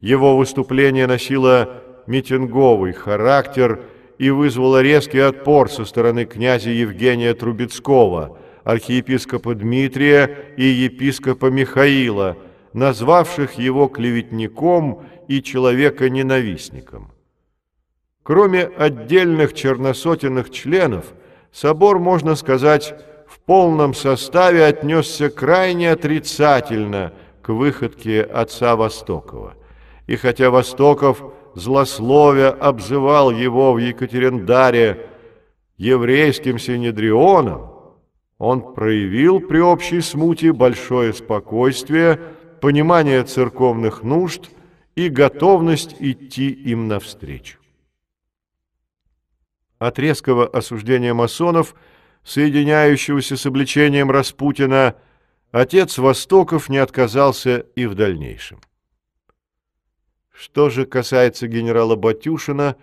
Его 0.00 0.38
выступление 0.38 1.06
носило 1.06 1.82
митинговый 2.06 2.92
характер 2.92 3.84
и 4.18 4.30
вызвало 4.30 4.80
резкий 4.80 5.18
отпор 5.18 5.70
со 5.70 5.84
стороны 5.84 6.24
князя 6.24 6.70
Евгения 6.70 7.34
Трубецкого, 7.34 8.38
архиепископа 8.64 9.54
Дмитрия 9.54 10.54
и 10.56 10.64
епископа 10.64 11.46
Михаила, 11.46 12.38
назвавших 12.72 13.58
его 13.58 13.88
клеветником 13.88 15.04
и 15.28 15.42
человека-ненавистником. 15.42 17.11
Кроме 18.22 18.64
отдельных 18.64 19.52
черносотенных 19.52 20.50
членов, 20.50 21.06
собор, 21.50 21.98
можно 21.98 22.36
сказать, 22.36 22.94
в 23.26 23.40
полном 23.40 23.94
составе 23.94 24.64
отнесся 24.64 25.28
крайне 25.28 25.90
отрицательно 25.90 27.12
к 27.42 27.48
выходке 27.48 28.22
отца 28.22 28.76
Востокова. 28.76 29.54
И 30.06 30.16
хотя 30.16 30.50
Востоков, 30.50 31.22
злословия, 31.54 32.50
обзывал 32.50 33.32
его 33.32 33.72
в 33.72 33.78
Екатериндаре 33.78 35.08
еврейским 35.76 36.58
синедрионом, 36.58 37.70
он 38.38 38.74
проявил 38.74 39.40
при 39.40 39.58
общей 39.58 40.00
смуте 40.00 40.52
большое 40.52 41.12
спокойствие, 41.12 42.20
понимание 42.60 43.24
церковных 43.24 44.04
нужд 44.04 44.50
и 44.94 45.08
готовность 45.08 45.96
идти 45.98 46.50
им 46.50 46.86
навстречу. 46.86 47.61
От 49.82 49.98
резкого 49.98 50.46
осуждения 50.46 51.12
масонов, 51.12 51.74
соединяющегося 52.22 53.36
с 53.36 53.44
обличением 53.46 54.12
Распутина, 54.12 54.94
отец 55.50 55.98
Востоков 55.98 56.68
не 56.68 56.78
отказался 56.78 57.66
и 57.74 57.86
в 57.86 57.96
дальнейшем. 57.96 58.60
Что 60.32 60.70
же 60.70 60.86
касается 60.86 61.48
генерала 61.48 61.96
Батюшина, 61.96 62.76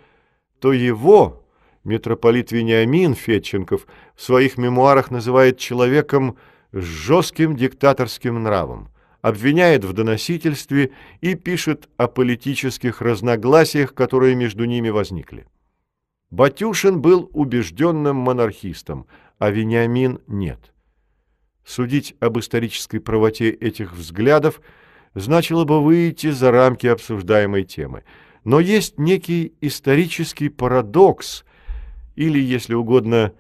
то 0.60 0.74
его 0.74 1.46
митрополит 1.86 2.52
Вениамин 2.52 3.16
Федченков 3.16 3.88
в 4.14 4.22
своих 4.22 4.58
мемуарах 4.58 5.10
называет 5.10 5.58
человеком 5.58 6.38
с 6.74 6.84
жестким 6.84 7.56
диктаторским 7.56 8.44
нравом, 8.44 8.90
обвиняет 9.22 9.86
в 9.86 9.94
доносительстве 9.94 10.92
и 11.22 11.36
пишет 11.36 11.88
о 11.96 12.10
политических 12.10 13.02
разногласиях, 13.02 13.94
которые 13.94 14.36
между 14.36 14.66
ними 14.66 14.90
возникли. 14.90 15.48
Батюшин 16.32 17.02
был 17.02 17.30
убежденным 17.34 18.18
монархистом, 18.18 19.08
а 19.40 19.50
Вениамин 19.50 20.20
нет. 20.28 20.74
Судить 21.66 22.16
об 22.20 22.38
исторической 22.38 23.00
правоте 23.00 23.50
этих 23.50 23.94
взглядов 23.94 24.62
значило 25.16 25.66
бы 25.66 25.84
выйти 25.84 26.30
за 26.30 26.52
рамки 26.52 26.86
обсуждаемой 26.86 27.64
темы. 27.64 28.04
Но 28.44 28.60
есть 28.60 29.00
некий 29.00 29.54
исторический 29.60 30.50
парадокс, 30.50 31.46
или, 32.16 32.40
если 32.40 32.76
угодно, 32.76 33.34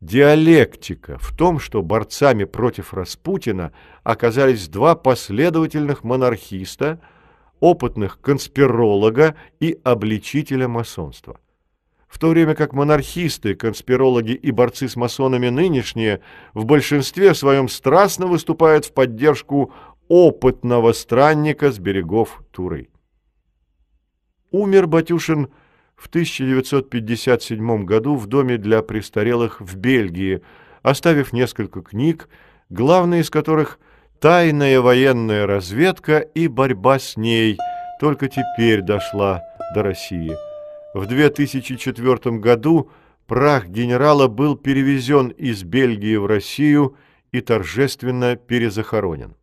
диалектика 0.00 1.18
в 1.18 1.34
том, 1.34 1.58
что 1.58 1.82
борцами 1.82 2.44
против 2.44 2.92
Распутина 2.92 3.72
оказались 4.02 4.68
два 4.68 4.94
последовательных 4.96 6.04
монархиста, 6.04 7.00
опытных 7.60 8.20
конспиролога 8.20 9.34
и 9.60 9.78
обличителя 9.82 10.68
масонства 10.68 11.38
в 12.14 12.18
то 12.20 12.28
время 12.28 12.54
как 12.54 12.72
монархисты, 12.72 13.56
конспирологи 13.56 14.30
и 14.30 14.52
борцы 14.52 14.88
с 14.88 14.94
масонами 14.94 15.48
нынешние 15.48 16.20
в 16.52 16.64
большинстве 16.64 17.34
своем 17.34 17.68
страстно 17.68 18.28
выступают 18.28 18.84
в 18.84 18.92
поддержку 18.92 19.72
опытного 20.06 20.92
странника 20.92 21.72
с 21.72 21.80
берегов 21.80 22.44
Туры. 22.52 22.88
Умер 24.52 24.86
Батюшин 24.86 25.48
в 25.96 26.06
1957 26.06 27.84
году 27.84 28.14
в 28.14 28.28
доме 28.28 28.58
для 28.58 28.82
престарелых 28.82 29.60
в 29.60 29.74
Бельгии, 29.74 30.40
оставив 30.82 31.32
несколько 31.32 31.82
книг, 31.82 32.28
главные 32.68 33.22
из 33.22 33.30
которых 33.30 33.80
«Тайная 34.20 34.80
военная 34.80 35.48
разведка» 35.48 36.18
и 36.18 36.46
«Борьба 36.46 37.00
с 37.00 37.16
ней» 37.16 37.58
только 37.98 38.28
теперь 38.28 38.82
дошла 38.82 39.42
до 39.74 39.82
России. 39.82 40.43
В 40.94 41.06
2004 41.06 42.38
году 42.38 42.88
прах 43.26 43.66
генерала 43.66 44.28
был 44.28 44.56
перевезен 44.56 45.28
из 45.28 45.64
Бельгии 45.64 46.14
в 46.14 46.26
Россию 46.26 46.96
и 47.32 47.40
торжественно 47.40 48.36
перезахоронен. 48.36 49.34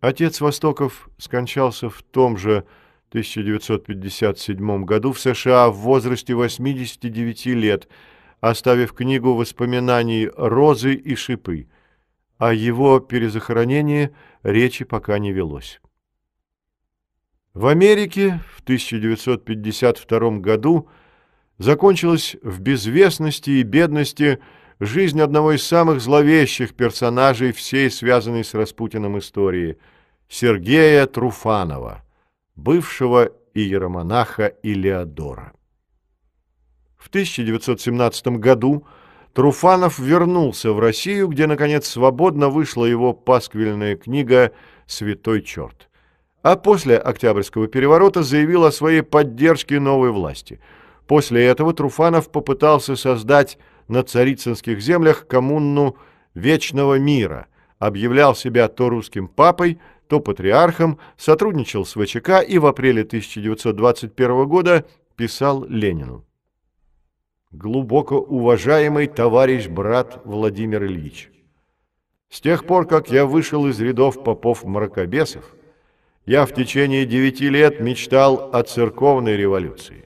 Отец 0.00 0.42
Востоков 0.42 1.08
скончался 1.16 1.88
в 1.88 2.02
том 2.02 2.36
же 2.36 2.66
1957 3.08 4.84
году 4.84 5.12
в 5.12 5.20
США 5.20 5.70
в 5.70 5.76
возрасте 5.76 6.34
89 6.34 7.46
лет, 7.46 7.88
оставив 8.40 8.92
книгу 8.92 9.32
воспоминаний 9.32 10.28
«Розы 10.36 10.92
и 10.92 11.14
шипы». 11.14 11.66
О 12.36 12.52
его 12.52 13.00
перезахоронении 13.00 14.14
речи 14.42 14.84
пока 14.84 15.18
не 15.18 15.32
велось. 15.32 15.80
В 17.56 17.68
Америке 17.68 18.40
в 18.54 18.60
1952 18.60 20.40
году 20.40 20.90
закончилась 21.56 22.36
в 22.42 22.60
безвестности 22.60 23.48
и 23.48 23.62
бедности 23.62 24.40
жизнь 24.78 25.18
одного 25.22 25.52
из 25.52 25.62
самых 25.62 26.02
зловещих 26.02 26.74
персонажей 26.74 27.52
всей 27.52 27.90
связанной 27.90 28.44
с 28.44 28.52
Распутиным 28.52 29.18
истории– 29.18 29.78
Сергея 30.28 31.06
Труфанова, 31.06 32.04
бывшего 32.56 33.32
иеромонаха 33.54 34.52
Илеодора. 34.62 35.54
В 36.98 37.08
1917 37.08 38.26
году 38.38 38.86
Труфанов 39.32 39.98
вернулся 39.98 40.74
в 40.74 40.78
Россию, 40.78 41.28
где, 41.28 41.46
наконец, 41.46 41.88
свободно 41.88 42.50
вышла 42.50 42.84
его 42.84 43.14
пасквильная 43.14 43.96
книга 43.96 44.52
«Святой 44.86 45.40
черт». 45.40 45.85
А 46.46 46.54
после 46.54 46.96
Октябрьского 46.96 47.66
переворота 47.66 48.22
заявил 48.22 48.66
о 48.66 48.70
своей 48.70 49.02
поддержке 49.02 49.80
новой 49.80 50.12
власти. 50.12 50.60
После 51.08 51.44
этого 51.44 51.74
Труфанов 51.74 52.30
попытался 52.30 52.94
создать 52.94 53.58
на 53.88 54.04
царицынских 54.04 54.80
землях 54.80 55.26
коммуну 55.26 55.96
«Вечного 56.34 57.00
мира», 57.00 57.48
объявлял 57.80 58.36
себя 58.36 58.68
то 58.68 58.88
русским 58.88 59.26
папой, 59.26 59.80
то 60.06 60.20
патриархом, 60.20 61.00
сотрудничал 61.16 61.84
с 61.84 61.94
ВЧК 61.94 62.40
и 62.46 62.58
в 62.58 62.66
апреле 62.66 63.02
1921 63.02 64.46
года 64.46 64.86
писал 65.16 65.64
Ленину. 65.64 66.24
Глубоко 67.50 68.20
уважаемый 68.20 69.08
товарищ 69.08 69.66
брат 69.66 70.20
Владимир 70.24 70.84
Ильич, 70.84 71.28
с 72.30 72.40
тех 72.40 72.66
пор, 72.66 72.86
как 72.86 73.10
я 73.10 73.26
вышел 73.26 73.66
из 73.66 73.80
рядов 73.80 74.22
попов-мракобесов, 74.22 75.55
я 76.26 76.44
в 76.44 76.52
течение 76.52 77.06
девяти 77.06 77.48
лет 77.48 77.80
мечтал 77.80 78.50
о 78.52 78.62
церковной 78.62 79.36
революции. 79.36 80.04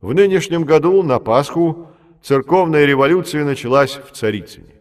В 0.00 0.14
нынешнем 0.14 0.64
году, 0.64 1.02
на 1.02 1.18
Пасху, 1.18 1.88
церковная 2.22 2.84
революция 2.84 3.44
началась 3.44 3.96
в 3.96 4.12
Царицыне. 4.12 4.74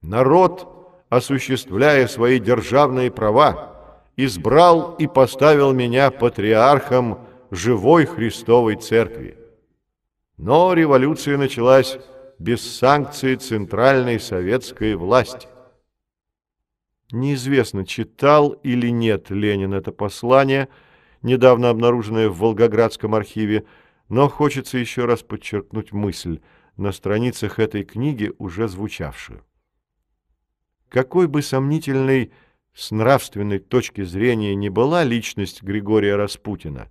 Народ 0.00 0.78
осуществляя 1.08 2.06
свои 2.06 2.38
державные 2.38 3.10
права, 3.10 3.74
избрал 4.16 4.94
и 4.98 5.06
поставил 5.06 5.72
меня 5.72 6.10
патриархом 6.10 7.20
живой 7.50 8.06
Христовой 8.06 8.76
Церкви. 8.76 9.38
Но 10.36 10.72
революция 10.74 11.36
началась 11.36 11.98
без 12.38 12.60
санкций 12.78 13.36
центральной 13.36 14.20
советской 14.20 14.94
власти. 14.94 15.48
Неизвестно, 17.10 17.86
читал 17.86 18.50
или 18.62 18.88
нет 18.88 19.30
Ленин 19.30 19.72
это 19.72 19.92
послание, 19.92 20.68
недавно 21.22 21.70
обнаруженное 21.70 22.28
в 22.28 22.38
Волгоградском 22.38 23.14
архиве, 23.14 23.64
но 24.08 24.28
хочется 24.28 24.76
еще 24.76 25.06
раз 25.06 25.22
подчеркнуть 25.22 25.92
мысль, 25.92 26.40
на 26.76 26.92
страницах 26.92 27.58
этой 27.58 27.82
книги 27.84 28.32
уже 28.38 28.68
звучавшую. 28.68 29.42
Какой 30.88 31.26
бы 31.26 31.42
сомнительной 31.42 32.30
с 32.74 32.90
нравственной 32.90 33.58
точки 33.58 34.04
зрения 34.04 34.54
не 34.54 34.68
была 34.68 35.02
личность 35.02 35.62
Григория 35.62 36.14
Распутина, 36.16 36.90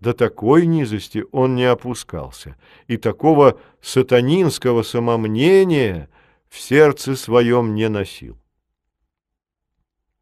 до 0.00 0.12
такой 0.12 0.66
низости 0.66 1.24
он 1.30 1.54
не 1.54 1.64
опускался, 1.64 2.56
и 2.88 2.96
такого 2.96 3.60
сатанинского 3.80 4.82
самомнения 4.82 6.08
в 6.48 6.58
сердце 6.58 7.16
своем 7.16 7.74
не 7.74 7.88
носил. 7.88 8.39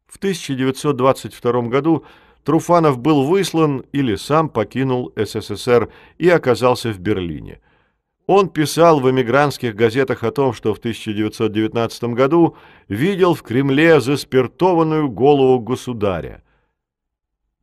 В 0.09 0.17
1922 0.17 1.61
году 1.69 2.03
Труфанов 2.43 2.97
был 2.97 3.23
выслан 3.25 3.85
или 3.93 4.15
сам 4.15 4.49
покинул 4.49 5.13
СССР 5.15 5.89
и 6.17 6.27
оказался 6.27 6.91
в 6.91 6.99
Берлине– 6.99 7.61
он 8.31 8.47
писал 8.49 8.99
в 8.99 9.09
эмигрантских 9.09 9.73
газетах 9.73 10.23
о 10.23 10.29
том, 10.29 10.53
что 10.53 10.75
в 10.75 10.77
1919 10.77 12.03
году 12.13 12.55
видел 12.87 13.33
в 13.33 13.41
Кремле 13.41 13.99
заспиртованную 13.99 15.09
голову 15.09 15.59
государя. 15.59 16.43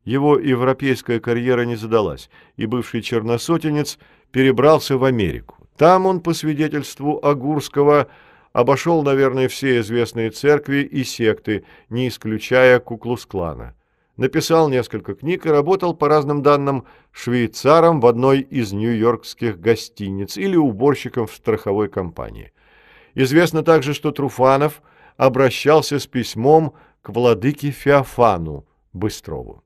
Его 0.05 0.37
европейская 0.37 1.21
карьера 1.21 1.63
не 1.63 1.77
задалась, 1.77 2.31
и 2.57 2.67
бывший 2.67 3.03
черносотенец 3.03 3.97
перебрался 4.33 4.99
в 4.99 5.05
Америку. 5.05 5.55
Там 5.77 6.05
он, 6.05 6.19
по 6.19 6.35
свидетельству 6.35 7.25
Агурского, 7.25 8.09
обошел, 8.57 9.03
наверное, 9.03 9.49
все 9.49 9.81
известные 9.81 10.31
церкви 10.31 10.79
и 10.79 11.05
секты, 11.05 11.65
не 11.91 12.09
исключая 12.09 12.81
Куклус-клана 12.81 13.75
написал 14.17 14.71
несколько 14.71 15.15
книг 15.15 15.45
и 15.45 15.51
работал, 15.51 15.93
по 15.93 16.09
разным 16.09 16.43
данным, 16.43 16.87
швейцаром 17.13 18.01
в 18.01 18.07
одной 18.07 18.41
из 18.41 18.73
нью-йоркских 18.73 19.61
гостиниц 19.61 20.39
или 20.39 20.57
уборщиком 20.57 21.27
в 21.27 21.35
страховой 21.35 21.91
компании. 21.91 22.55
Известно 23.15 23.63
также, 23.63 23.93
что 23.93 24.11
Труфанов 24.11 24.81
обращался 25.19 25.99
с 25.99 26.07
письмом 26.07 26.73
к 27.03 27.11
владыке 27.11 27.71
Феофану 27.71 28.67
Быстрову. 28.95 29.63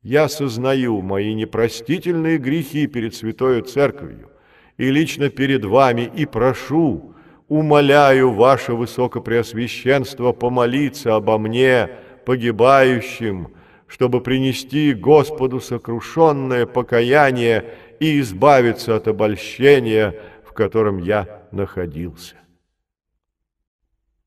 «Я 0.00 0.30
сознаю 0.30 1.02
мои 1.02 1.34
непростительные 1.34 2.38
грехи 2.38 2.86
перед 2.86 3.14
Святою 3.14 3.62
Церковью 3.62 4.30
и 4.78 4.90
лично 4.90 5.28
перед 5.28 5.66
вами 5.66 6.10
и 6.16 6.24
прошу, 6.24 7.15
умоляю 7.48 8.32
ваше 8.32 8.74
Высокопреосвященство 8.74 10.32
помолиться 10.32 11.14
обо 11.14 11.38
мне, 11.38 11.90
погибающим, 12.24 13.54
чтобы 13.86 14.20
принести 14.20 14.92
Господу 14.92 15.60
сокрушенное 15.60 16.66
покаяние 16.66 17.74
и 18.00 18.20
избавиться 18.20 18.96
от 18.96 19.08
обольщения, 19.08 20.14
в 20.44 20.52
котором 20.52 20.98
я 20.98 21.46
находился. 21.52 22.36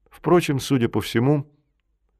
Впрочем, 0.09 0.59
судя 0.59 0.89
по 0.89 1.01
всему, 1.01 1.45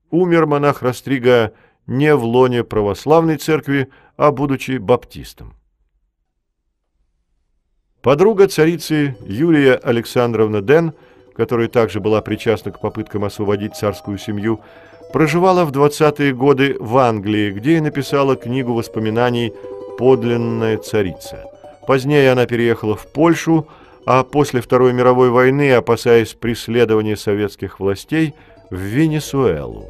умер 0.09 0.47
монах 0.47 0.81
Растрига 0.81 1.53
не 1.87 2.15
в 2.15 2.23
лоне 2.23 2.63
православной 2.63 3.37
церкви, 3.37 3.89
а 4.15 4.31
будучи 4.31 4.77
баптистом. 4.77 5.58
Подруга 8.01 8.47
царицы 8.47 9.17
Юлия 9.25 9.75
Александровна 9.75 10.61
Ден, 10.61 10.93
которая 11.35 11.67
также 11.67 11.99
была 11.99 12.21
причастна 12.21 12.71
к 12.71 12.79
попыткам 12.79 13.25
освободить 13.25 13.75
царскую 13.75 14.17
семью, 14.17 14.61
Проживала 15.11 15.65
в 15.65 15.71
20-е 15.71 16.33
годы 16.33 16.77
в 16.79 16.95
Англии, 16.97 17.51
где 17.51 17.77
и 17.77 17.81
написала 17.81 18.35
книгу 18.35 18.73
воспоминаний 18.73 19.53
«Подлинная 19.97 20.77
царица». 20.77 21.45
Позднее 21.87 22.31
она 22.31 22.45
переехала 22.45 22.95
в 22.95 23.07
Польшу, 23.07 23.67
а 24.05 24.23
после 24.23 24.61
Второй 24.61 24.93
мировой 24.93 25.31
войны, 25.31 25.73
опасаясь 25.73 26.35
преследования 26.35 27.17
советских 27.17 27.79
властей, 27.79 28.35
в 28.69 28.77
Венесуэлу. 28.77 29.89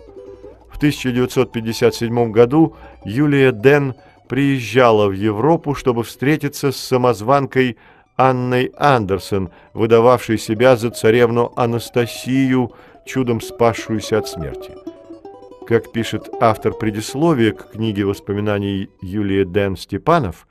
В 0.72 0.78
1957 0.78 2.32
году 2.32 2.78
Юлия 3.04 3.52
Ден 3.52 3.96
приезжала 4.30 5.08
в 5.08 5.12
Европу, 5.12 5.76
чтобы 5.76 6.06
встретиться 6.06 6.72
с 6.72 6.78
самозванкой 6.78 7.76
Анной 8.20 8.74
Андерсон, 8.76 9.50
выдававшей 9.74 10.38
себя 10.38 10.76
за 10.76 10.90
царевну 10.90 11.54
Анастасию, 11.56 12.74
чудом 13.06 13.40
спасшуюся 13.40 14.18
от 14.18 14.28
смерти. 14.28 14.74
Как 15.66 15.94
пишет 15.94 16.30
автор 16.42 16.74
предисловия 16.74 17.54
к 17.54 17.72
книге 17.72 18.04
воспоминаний 18.04 18.90
Юлии 19.02 19.46
Дэн 19.46 19.78
Степанов, 19.78 20.48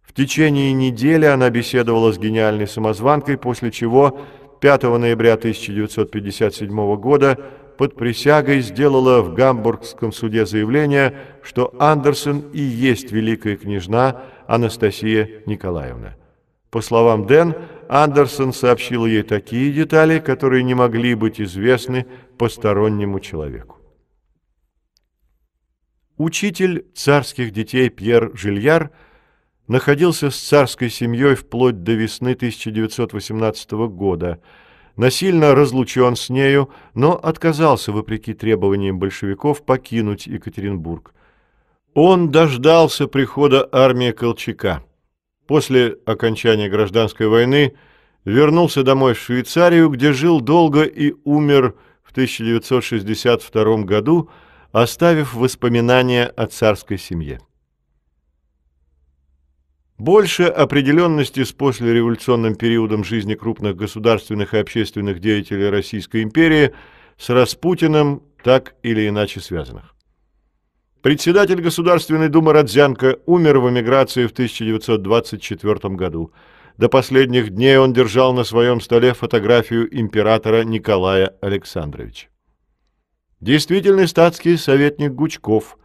в 0.00 0.14
течение 0.14 0.72
недели 0.72 1.26
она 1.26 1.50
беседовала 1.50 2.12
с 2.12 2.18
гениальной 2.18 2.66
самозванкой, 2.66 3.36
после 3.36 3.70
чего 3.70 4.18
5 4.60 4.82
ноября 4.84 5.34
1957 5.34 6.96
года 6.96 7.38
под 7.76 7.94
присягой 7.94 8.60
сделала 8.60 9.20
в 9.20 9.34
Гамбургском 9.34 10.12
суде 10.12 10.46
заявление, 10.46 11.14
что 11.42 11.74
Андерсон 11.78 12.40
и 12.54 12.60
есть 12.60 13.12
великая 13.12 13.56
княжна 13.56 14.22
Анастасия 14.46 15.42
Николаевна. 15.44 16.14
По 16.72 16.80
словам 16.80 17.26
Дэн, 17.26 17.54
Андерсон 17.90 18.54
сообщила 18.54 19.04
ей 19.04 19.22
такие 19.22 19.70
детали, 19.74 20.18
которые 20.18 20.62
не 20.62 20.72
могли 20.72 21.14
быть 21.14 21.38
известны 21.38 22.06
постороннему 22.38 23.20
человеку. 23.20 23.76
Учитель 26.16 26.86
царских 26.94 27.52
детей 27.52 27.90
Пьер 27.90 28.30
Жильяр 28.34 28.90
находился 29.68 30.30
с 30.30 30.38
царской 30.38 30.88
семьей 30.88 31.34
вплоть 31.34 31.82
до 31.82 31.92
весны 31.92 32.32
1918 32.32 33.72
года, 33.72 34.40
насильно 34.96 35.54
разлучен 35.54 36.16
с 36.16 36.30
нею, 36.30 36.70
но 36.94 37.12
отказался, 37.22 37.92
вопреки 37.92 38.32
требованиям 38.32 38.98
большевиков, 38.98 39.62
покинуть 39.66 40.26
Екатеринбург. 40.26 41.12
Он 41.92 42.30
дождался 42.30 43.08
прихода 43.08 43.68
армии 43.70 44.12
Колчака. 44.12 44.82
После 45.52 45.98
окончания 46.06 46.70
гражданской 46.70 47.28
войны 47.28 47.74
вернулся 48.24 48.82
домой 48.82 49.12
в 49.12 49.18
Швейцарию, 49.18 49.90
где 49.90 50.14
жил 50.14 50.40
долго 50.40 50.84
и 50.84 51.12
умер 51.24 51.74
в 52.02 52.12
1962 52.12 53.82
году, 53.82 54.30
оставив 54.72 55.34
воспоминания 55.34 56.24
о 56.24 56.46
царской 56.46 56.96
семье. 56.96 57.38
Больше 59.98 60.44
определенности 60.44 61.44
с 61.44 61.52
послереволюционным 61.52 62.54
периодом 62.54 63.04
жизни 63.04 63.34
крупных 63.34 63.76
государственных 63.76 64.54
и 64.54 64.56
общественных 64.56 65.20
деятелей 65.20 65.68
Российской 65.68 66.22
империи 66.22 66.72
с 67.18 67.28
Распутиным 67.28 68.22
так 68.42 68.74
или 68.82 69.06
иначе 69.06 69.40
связанных. 69.40 69.91
Председатель 71.02 71.60
Государственной 71.60 72.28
Думы 72.28 72.52
Родзянко 72.52 73.18
умер 73.26 73.58
в 73.58 73.68
эмиграции 73.68 74.24
в 74.28 74.30
1924 74.30 75.96
году. 75.96 76.32
До 76.78 76.88
последних 76.88 77.50
дней 77.50 77.76
он 77.76 77.92
держал 77.92 78.32
на 78.32 78.44
своем 78.44 78.80
столе 78.80 79.12
фотографию 79.12 79.88
императора 79.98 80.62
Николая 80.62 81.34
Александровича. 81.40 82.28
Действительный 83.40 84.06
статский 84.06 84.56
советник 84.56 85.12
Гучков 85.12 85.76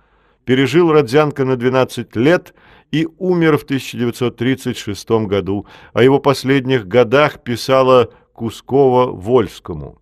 пережил 0.45 0.91
Родзянко 0.91 1.45
на 1.45 1.55
12 1.55 2.15
лет 2.15 2.53
и 2.91 3.07
умер 3.17 3.57
в 3.57 3.63
1936 3.63 5.09
году. 5.25 5.65
О 5.93 6.03
его 6.03 6.19
последних 6.19 6.87
годах 6.87 7.41
писала 7.41 8.13
Кускова 8.33 9.07
Вольскому. 9.07 9.99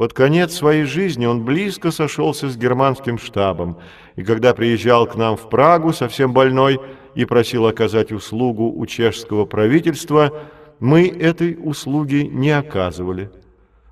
Под 0.00 0.14
конец 0.14 0.54
своей 0.54 0.84
жизни 0.84 1.26
он 1.26 1.44
близко 1.44 1.90
сошелся 1.90 2.48
с 2.48 2.56
германским 2.56 3.18
штабом, 3.18 3.76
и 4.16 4.22
когда 4.22 4.54
приезжал 4.54 5.06
к 5.06 5.14
нам 5.14 5.36
в 5.36 5.50
Прагу 5.50 5.92
совсем 5.92 6.32
больной 6.32 6.80
и 7.14 7.26
просил 7.26 7.66
оказать 7.66 8.10
услугу 8.10 8.72
у 8.74 8.86
чешского 8.86 9.44
правительства, 9.44 10.32
мы 10.78 11.06
этой 11.06 11.54
услуги 11.62 12.26
не 12.32 12.50
оказывали. 12.50 13.30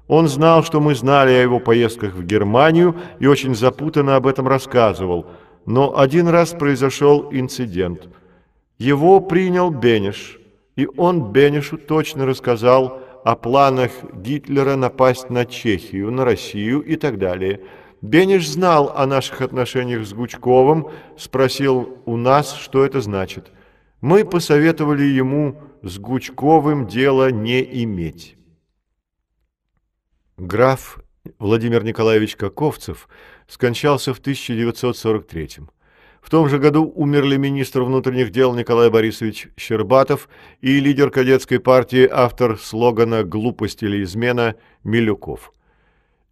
Он 0.07 0.29
знал, 0.29 0.65
что 0.65 0.81
мы 0.81 0.95
знали 0.95 1.33
о 1.33 1.43
его 1.43 1.61
поездках 1.61 2.15
в 2.15 2.25
Германию 2.25 2.97
и 3.19 3.27
очень 3.27 3.55
запутанно 3.55 4.17
об 4.17 4.27
этом 4.27 4.49
рассказывал, 4.49 5.27
но 5.67 5.99
один 5.99 6.29
раз 6.29 6.53
произошел 6.53 7.29
инцидент. 7.33 8.09
Его 8.79 9.21
принял 9.21 9.69
Бенеш, 9.69 10.41
и 10.75 10.89
он 10.97 11.33
Бенешу 11.33 11.77
точно 11.77 12.25
рассказал, 12.25 13.03
о 13.25 13.37
планах 13.37 13.91
Гитлера 14.15 14.77
напасть 14.77 15.31
на 15.31 15.45
Чехию, 15.45 16.11
на 16.11 16.25
Россию 16.25 16.81
и 16.81 16.97
так 16.97 17.19
далее. 17.19 17.61
Бенеш 18.01 18.49
знал 18.49 18.93
о 18.95 19.07
наших 19.07 19.41
отношениях 19.41 20.07
с 20.07 20.13
Гучковым, 20.13 20.89
спросил 21.17 21.99
у 22.07 22.17
нас, 22.17 22.55
что 22.55 22.85
это 22.85 23.01
значит. 23.01 23.51
Мы 24.01 24.25
посоветовали 24.25 25.03
ему 25.03 25.61
с 25.83 25.99
Гучковым 25.99 26.87
дело 26.87 27.31
не 27.31 27.63
иметь. 27.85 28.37
Граф 30.37 31.01
Владимир 31.39 31.83
Николаевич 31.83 32.37
Каковцев 32.37 33.09
скончался 33.49 34.15
в 34.15 34.21
1943 34.21 35.59
-м. 35.59 35.69
В 36.21 36.31
том 36.31 36.49
же 36.49 36.59
году 36.59 36.93
умерли 36.95 37.37
министр 37.37 37.83
внутренних 37.83 38.31
дел 38.31 38.55
Николай 38.55 38.91
Борисович 38.91 39.49
Щербатов 39.57 40.29
и 40.61 40.81
лидер 40.81 41.11
кадетской 41.11 41.61
партии, 41.61 42.09
автор 42.11 42.59
слогана 42.59 43.25
«Глупость 43.25 43.83
или 43.83 44.03
измена» 44.03 44.57
Милюков. 44.85 45.53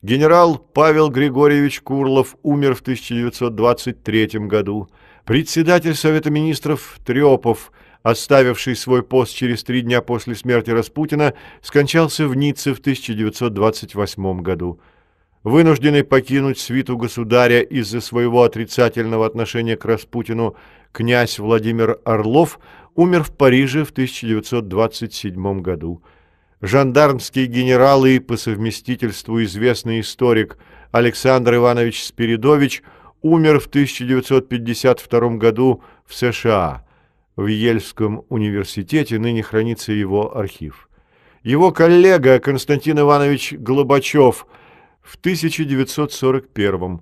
Генерал 0.02 0.58
Павел 0.58 1.08
Григорьевич 1.08 1.80
Курлов 1.80 2.36
умер 2.42 2.74
в 2.74 2.80
1923 2.80 4.26
году. 4.46 4.88
Председатель 5.24 5.94
Совета 5.94 6.30
министров 6.30 6.98
Трепов, 7.04 7.72
оставивший 8.02 8.76
свой 8.76 9.02
пост 9.02 9.34
через 9.34 9.64
три 9.64 9.80
дня 9.80 10.02
после 10.02 10.34
смерти 10.34 10.70
Распутина, 10.70 11.34
скончался 11.62 12.28
в 12.28 12.36
Ницце 12.36 12.74
в 12.74 12.78
1928 12.78 14.42
году 14.42 14.80
вынужденный 15.47 16.02
покинуть 16.02 16.59
свиту 16.59 16.97
государя 16.97 17.60
из-за 17.60 18.01
своего 18.01 18.43
отрицательного 18.43 19.24
отношения 19.24 19.77
к 19.77 19.85
Распутину, 19.85 20.56
князь 20.90 21.39
Владимир 21.39 22.01
Орлов 22.05 22.59
умер 22.97 23.23
в 23.23 23.31
Париже 23.31 23.85
в 23.85 23.90
1927 23.90 25.60
году. 25.60 26.02
Жандармский 26.60 27.47
генерал 27.47 28.05
и 28.06 28.18
по 28.18 28.36
совместительству 28.36 29.40
известный 29.44 30.01
историк 30.01 30.59
Александр 30.90 31.55
Иванович 31.55 32.02
Спиридович 32.02 32.82
умер 33.23 33.60
в 33.60 33.68
1952 33.68 35.36
году 35.36 35.81
в 36.06 36.16
США. 36.16 36.85
В 37.36 37.47
Ельском 37.47 38.24
университете 38.31 39.20
ныне 39.20 39.44
хранится 39.44 39.93
его 39.93 40.36
архив. 40.36 40.89
Его 41.44 41.70
коллега 41.70 42.40
Константин 42.40 42.98
Иванович 42.98 43.52
Глобачев– 43.52 44.44
в 45.06 45.14
1941 45.14 47.00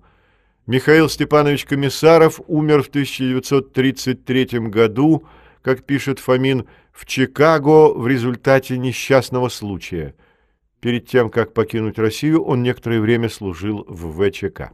Михаил 0.66 1.08
Степанович 1.08 1.64
Комиссаров 1.64 2.40
умер 2.46 2.82
в 2.82 2.88
1933 2.88 4.46
году, 4.68 5.24
как 5.62 5.84
пишет 5.84 6.18
Фомин, 6.18 6.66
в 6.92 7.06
Чикаго 7.06 7.92
в 7.94 8.06
результате 8.06 8.76
несчастного 8.78 9.48
случая. 9.48 10.14
Перед 10.80 11.08
тем, 11.08 11.30
как 11.30 11.54
покинуть 11.54 11.98
Россию, 11.98 12.44
он 12.44 12.62
некоторое 12.62 13.00
время 13.00 13.30
служил 13.30 13.86
в 13.88 14.12
ВЧК. 14.12 14.72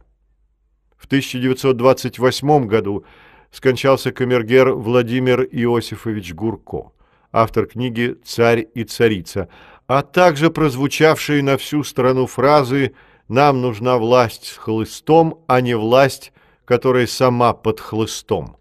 В 0.97 1.05
1928 1.05 2.67
году 2.67 3.05
скончался 3.49 4.11
камергер 4.11 4.73
Владимир 4.73 5.41
Иосифович 5.43 6.33
Гурко, 6.33 6.91
автор 7.31 7.65
книги 7.65 8.17
«Царь 8.25 8.67
и 8.75 8.83
царица», 8.83 9.47
а 9.87 10.03
также 10.03 10.51
прозвучавшие 10.51 11.41
на 11.41 11.57
всю 11.57 11.83
страну 11.83 12.27
фразы 12.27 12.87
«Царь 12.87 12.95
нам 13.31 13.61
нужна 13.61 13.97
власть 13.97 14.45
с 14.45 14.57
хлыстом, 14.57 15.39
а 15.47 15.61
не 15.61 15.73
власть, 15.73 16.33
которая 16.65 17.07
сама 17.07 17.53
под 17.53 17.79
хлыстом. 17.79 18.57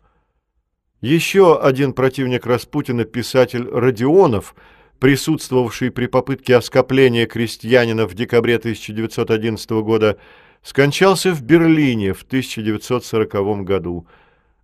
Еще 1.00 1.60
один 1.60 1.92
противник 1.92 2.46
Распутина, 2.46 3.04
писатель 3.04 3.68
Родионов, 3.68 4.54
присутствовавший 5.00 5.90
при 5.90 6.06
попытке 6.06 6.54
оскопления 6.54 7.26
крестьянина 7.26 8.06
в 8.06 8.14
декабре 8.14 8.56
1911 8.56 9.70
года, 9.70 10.18
скончался 10.62 11.32
в 11.32 11.42
Берлине 11.42 12.12
в 12.12 12.22
1940 12.22 13.64
году. 13.64 14.06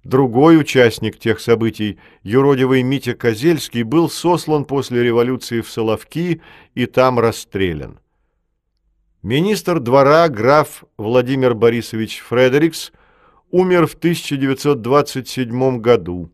Другой 0.05 0.57
участник 0.57 1.19
тех 1.19 1.41
событий, 1.41 1.99
юродивый 2.23 2.85
Митя 2.85 3.15
Козельский, 3.15 3.83
был 3.83 4.09
сослан 4.09 4.67
после 4.67 5.03
революции 5.03 5.63
в 5.63 5.69
Соловки 5.69 6.43
и 6.77 6.87
там 6.87 7.19
расстрелян. 7.19 7.99
Министр 9.27 9.81
двора 9.81 10.29
граф 10.29 10.85
Владимир 10.97 11.55
Борисович 11.55 12.21
Фредерикс 12.21 12.93
умер 13.51 13.89
в 13.89 13.95
1927 13.95 15.81
году. 15.81 16.31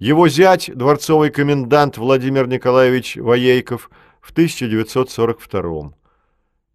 Его 0.00 0.26
зять, 0.26 0.68
дворцовый 0.74 1.30
комендант 1.30 1.96
Владимир 1.96 2.48
Николаевич 2.48 3.14
Воейков, 3.14 3.88
в 4.20 4.32
1942. 4.32 5.92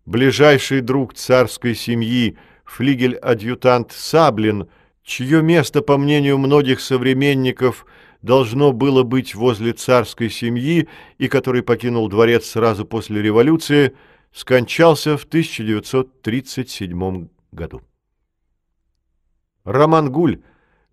Ближайший 0.06 0.80
друг 0.80 1.14
царской 1.14 1.76
семьи, 1.76 2.38
флигель-адъютант 2.64 3.92
Саблин, 3.92 4.70
чье 5.04 5.42
место, 5.42 5.82
по 5.82 5.98
мнению 5.98 6.38
многих 6.38 6.80
современников, 6.80 7.86
должно 8.22 8.72
было 8.72 9.04
быть 9.04 9.36
возле 9.36 9.74
царской 9.74 10.30
семьи 10.30 10.88
и 11.18 11.28
который 11.28 11.64
покинул 11.64 12.08
дворец 12.08 12.46
сразу 12.46 12.86
после 12.86 13.22
революции– 13.22 13.92
скончался 14.34 15.18
в 15.18 15.26
1937 15.26 17.28
году. 17.52 17.82
Роман 19.64 20.12
Гуль 20.12 20.42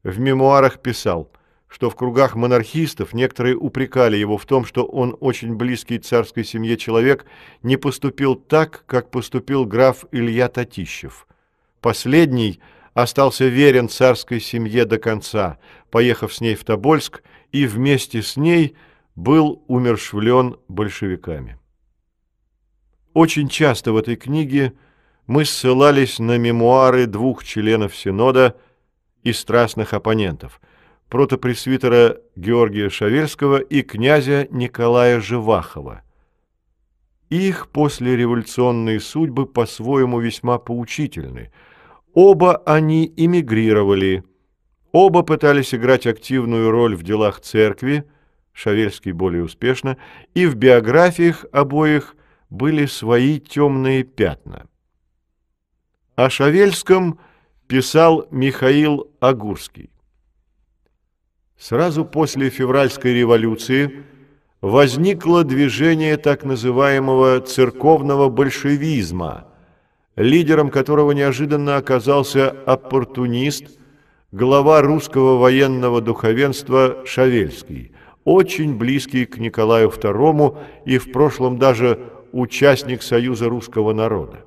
в 0.03 0.21
мемуарах 0.21 0.81
писал, 0.81 1.33
что 1.67 1.89
в 1.89 1.97
кругах 1.97 2.35
монархистов 2.35 3.15
некоторые 3.15 3.57
упрекали 3.57 4.17
его 4.17 4.39
в 4.39 4.45
том, 4.45 4.65
что 4.65 4.85
он 4.85 5.17
очень 5.21 5.55
близкий 5.55 5.99
царской 5.99 6.45
семье 6.45 6.77
человек 6.77 7.25
не 7.62 7.77
поступил 7.77 8.35
так, 8.35 8.85
как 8.87 9.11
поступил 9.11 9.65
граф 9.65 10.05
Илья 10.11 10.49
Татищев. 10.49 11.27
Последний 11.81 12.61
остался 12.93 13.47
верен 13.47 13.89
царской 13.89 14.41
семье 14.41 14.85
до 14.85 14.99
конца, 14.99 15.59
поехав 15.91 16.35
с 16.35 16.41
ней 16.41 16.57
в 16.57 16.65
Тобольск 16.65 17.23
и 17.53 17.67
вместе 17.67 18.23
с 18.23 18.37
ней 18.37 18.77
был 19.15 19.62
умершвлен 19.69 20.57
большевиками. 20.69 21.60
Очень 23.12 23.49
часто 23.49 23.93
в 23.93 23.97
этой 23.97 24.16
книге 24.16 24.74
мы 25.27 25.45
ссылались 25.45 26.19
на 26.19 26.39
мемуары 26.39 27.07
двух 27.07 27.45
членов 27.45 27.97
Синода 27.97 28.57
и 29.24 29.32
страстных 29.32 29.95
оппонентов– 29.95 30.61
протопресвитера 31.09 32.19
Георгия 32.37 32.89
Шаверского 32.89 33.59
и 33.59 33.82
князя 33.82 34.47
Николая 34.51 35.20
Живахова. 35.20 36.03
Их 37.31 37.69
послереволюционные 37.69 39.01
судьбы 39.01 39.47
по-своему 39.47 40.20
весьма 40.20 40.59
поучительны. 40.59 41.53
Оба 42.15 42.57
они 42.59 43.12
эмигрировали, 43.16 44.24
оба 44.93 45.23
пытались 45.23 45.74
играть 45.74 46.07
активную 46.07 46.70
роль 46.70 46.95
в 46.95 47.03
делах 47.03 47.41
церкви, 47.41 48.05
Шаверский 48.53 49.12
более 49.12 49.45
успешно, 49.45 49.97
и 50.35 50.47
в 50.47 50.55
биографиях 50.55 51.45
обоих 51.53 52.16
были 52.51 52.86
свои 52.86 53.39
темные 53.39 54.02
пятна. 54.02 54.66
О 56.16 56.28
Шавельском 56.28 57.18
писал 57.66 58.27
Михаил 58.31 59.10
Агурский. 59.20 59.90
Сразу 61.56 62.05
после 62.05 62.51
февральской 62.51 63.14
революции 63.14 64.05
возникло 64.60 65.44
движение 65.44 66.16
так 66.16 66.44
называемого 66.44 67.40
церковного 67.40 68.28
большевизма, 68.28 69.47
лидером 70.16 70.70
которого 70.70 71.12
неожиданно 71.12 71.77
оказался 71.77 72.51
оппортунист, 72.51 73.78
глава 74.32 74.82
русского 74.82 75.39
военного 75.39 76.01
духовенства 76.01 77.05
Шавельский, 77.06 77.93
очень 78.24 78.77
близкий 78.77 79.27
к 79.27 79.39
Николаю 79.39 79.90
II 79.90 80.59
и 80.85 80.98
в 80.98 81.12
прошлом 81.12 81.59
даже 81.59 82.01
участник 82.32 83.02
Союза 83.02 83.48
русского 83.48 83.93
народа. 83.93 84.44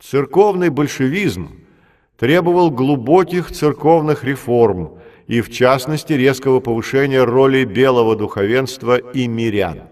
Церковный 0.00 0.68
большевизм 0.68 1.60
требовал 2.18 2.70
глубоких 2.70 3.50
церковных 3.50 4.24
реформ 4.24 4.98
и, 5.26 5.40
в 5.40 5.50
частности, 5.50 6.12
резкого 6.12 6.60
повышения 6.60 7.24
роли 7.24 7.64
белого 7.64 8.16
духовенства 8.16 8.96
и 8.96 9.26
мирян. 9.26 9.82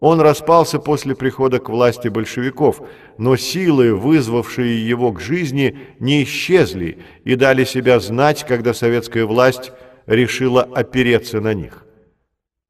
Он 0.00 0.20
распался 0.20 0.78
после 0.78 1.16
прихода 1.16 1.58
к 1.58 1.70
власти 1.70 2.08
большевиков, 2.08 2.82
но 3.16 3.36
силы, 3.36 3.94
вызвавшие 3.94 4.86
его 4.86 5.12
к 5.12 5.20
жизни, 5.20 5.78
не 5.98 6.22
исчезли 6.24 6.98
и 7.24 7.34
дали 7.34 7.64
себя 7.64 7.98
знать, 7.98 8.44
когда 8.46 8.74
советская 8.74 9.24
власть 9.24 9.72
решила 10.06 10.62
опереться 10.62 11.40
на 11.40 11.54
них. 11.54 11.86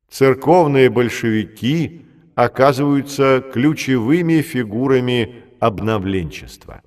Церковные 0.09 0.89
большевики 0.89 2.06
оказываются 2.37 3.43
ключевыми 3.53 4.41
фигурами 4.43 5.43
обновленчества. 5.59 6.83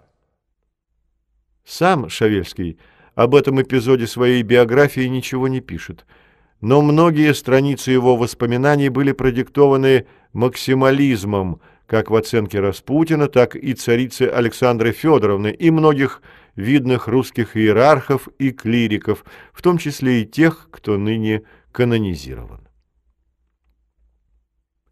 Сам 1.65 2.07
Шавельский 2.07 2.79
об 3.15 3.35
этом 3.35 3.61
эпизоде 3.61 4.07
своей 4.07 4.41
биографии 4.43 5.07
ничего 5.07 5.49
не 5.49 5.59
пишет– 5.59 6.05
но 6.61 6.81
многие 6.81 7.33
страницы 7.33 7.91
его 7.91 8.17
воспоминаний 8.17 8.89
были 8.89 9.11
продиктованы 9.13 10.07
максимализмом, 10.33 11.61
как 11.87 12.11
в 12.11 12.15
оценке 12.15 12.59
Распутина, 12.59 13.27
так 13.27 13.55
и 13.55 13.73
царицы 13.73 14.23
Александры 14.23 14.91
Федоровны 14.91 15.51
и 15.51 15.71
многих 15.71 16.21
видных 16.55 17.07
русских 17.07 17.55
иерархов 17.55 18.27
и 18.37 18.51
клириков, 18.51 19.23
в 19.53 19.61
том 19.61 19.77
числе 19.77 20.21
и 20.21 20.25
тех, 20.25 20.67
кто 20.69 20.97
ныне 20.97 21.43
канонизирован. 21.71 22.58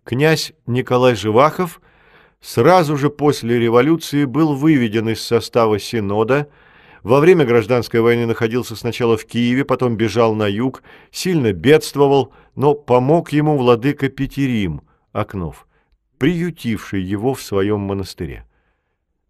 Князь 0.08 0.54
Николай 0.68 1.16
Живахов 1.16 1.82
сразу 2.40 2.96
же 2.96 3.10
после 3.10 3.60
революции 3.60 4.24
был 4.24 4.56
выведен 4.56 5.10
из 5.10 5.22
состава 5.22 5.80
Синода, 5.80 6.48
во 7.04 7.20
время 7.20 7.44
гражданской 7.44 8.00
войны 8.00 8.26
находился 8.26 8.78
сначала 8.78 9.18
в 9.18 9.26
Киеве, 9.26 9.66
потом 9.66 9.98
бежал 9.98 10.34
на 10.34 10.48
юг, 10.48 10.82
сильно 11.12 11.52
бедствовал, 11.52 12.32
но 12.56 12.74
помог 12.74 13.34
ему 13.34 13.58
владыка 13.58 14.08
Петерим, 14.08 14.82
Окнов, 15.12 15.68
приютивший 16.20 17.02
его 17.02 17.34
в 17.34 17.42
своем 17.42 17.82
монастыре. 17.82 18.46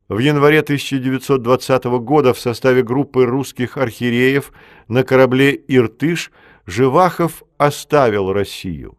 В 0.09 0.19
январе 0.19 0.59
1920 0.59 1.85
года 1.85 2.35
в 2.35 2.39
составе 2.39 2.83
группы 2.83 3.25
русских 3.25 3.77
архиереев 3.77 4.51
на 4.87 5.03
корабле 5.03 5.59
«Иртыш» 5.67 6.31
Живахов 6.67 7.41
оставил 7.57 8.31
Россию. 8.31 8.95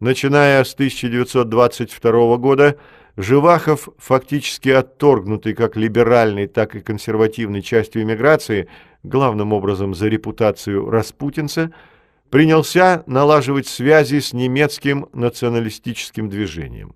Начиная 0.00 0.62
с 0.62 0.74
1922 0.74 2.36
года 2.36 2.78
Живахов, 3.16 3.88
фактически 3.98 4.68
отторгнутый 4.68 5.54
как 5.54 5.74
либеральной, 5.74 6.46
так 6.46 6.76
и 6.76 6.80
консервативной 6.80 7.62
частью 7.62 8.02
эмиграции, 8.02 8.68
главным 9.02 9.52
образом 9.52 9.94
за 9.94 10.06
репутацию 10.06 10.88
распутинца, 10.88 11.72
принялся 12.30 13.02
налаживать 13.06 13.66
связи 13.66 14.20
с 14.20 14.32
немецким 14.32 15.08
националистическим 15.12 16.28
движением. 16.28 16.94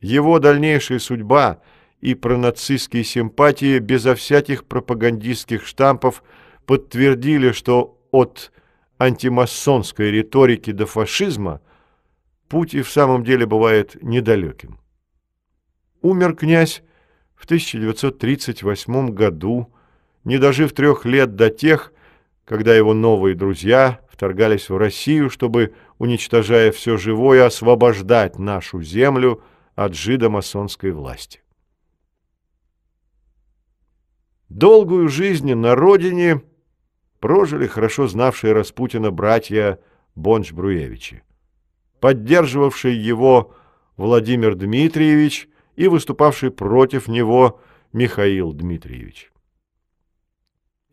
Его 0.00 0.38
дальнейшая 0.38 1.00
судьба 1.00 1.60
и 2.00 2.14
пронацистские 2.14 3.02
симпатии 3.02 3.80
безо 3.80 4.14
всяких 4.14 4.64
пропагандистских 4.64 5.66
штампов 5.66 6.22
подтвердили, 6.66 7.50
что 7.50 7.98
от 8.12 8.52
антимасонской 8.98 10.10
риторики 10.10 10.72
до 10.72 10.86
фашизма– 10.86 11.60
путь 12.48 12.74
и 12.74 12.82
в 12.82 12.90
самом 12.90 13.24
деле 13.24 13.46
бывает 13.46 14.02
недалеким. 14.02 14.78
Умер 16.00 16.34
князь 16.34 16.82
в 17.34 17.44
1938 17.44 19.10
году, 19.10 19.72
не 20.24 20.38
дожив 20.38 20.72
трех 20.72 21.04
лет 21.04 21.36
до 21.36 21.50
тех, 21.50 21.92
когда 22.44 22.74
его 22.74 22.94
новые 22.94 23.34
друзья 23.34 24.00
вторгались 24.10 24.68
в 24.68 24.76
Россию, 24.76 25.30
чтобы, 25.30 25.74
уничтожая 25.98 26.72
все 26.72 26.96
живое, 26.96 27.44
освобождать 27.46 28.38
нашу 28.38 28.82
землю 28.82 29.42
от 29.74 29.94
жидомасонской 29.94 30.90
власти. 30.90 31.42
Долгую 34.48 35.08
жизнь 35.08 35.52
на 35.54 35.74
родине 35.74 36.42
прожили 37.20 37.66
хорошо 37.66 38.06
знавшие 38.06 38.52
Распутина 38.52 39.10
братья 39.10 39.78
Бонч-Бруевичи 40.16 41.22
поддерживавший 42.00 42.94
его 42.94 43.54
Владимир 43.96 44.54
Дмитриевич 44.54 45.48
и 45.76 45.88
выступавший 45.88 46.50
против 46.50 47.08
него 47.08 47.60
Михаил 47.92 48.52
Дмитриевич. 48.52 49.30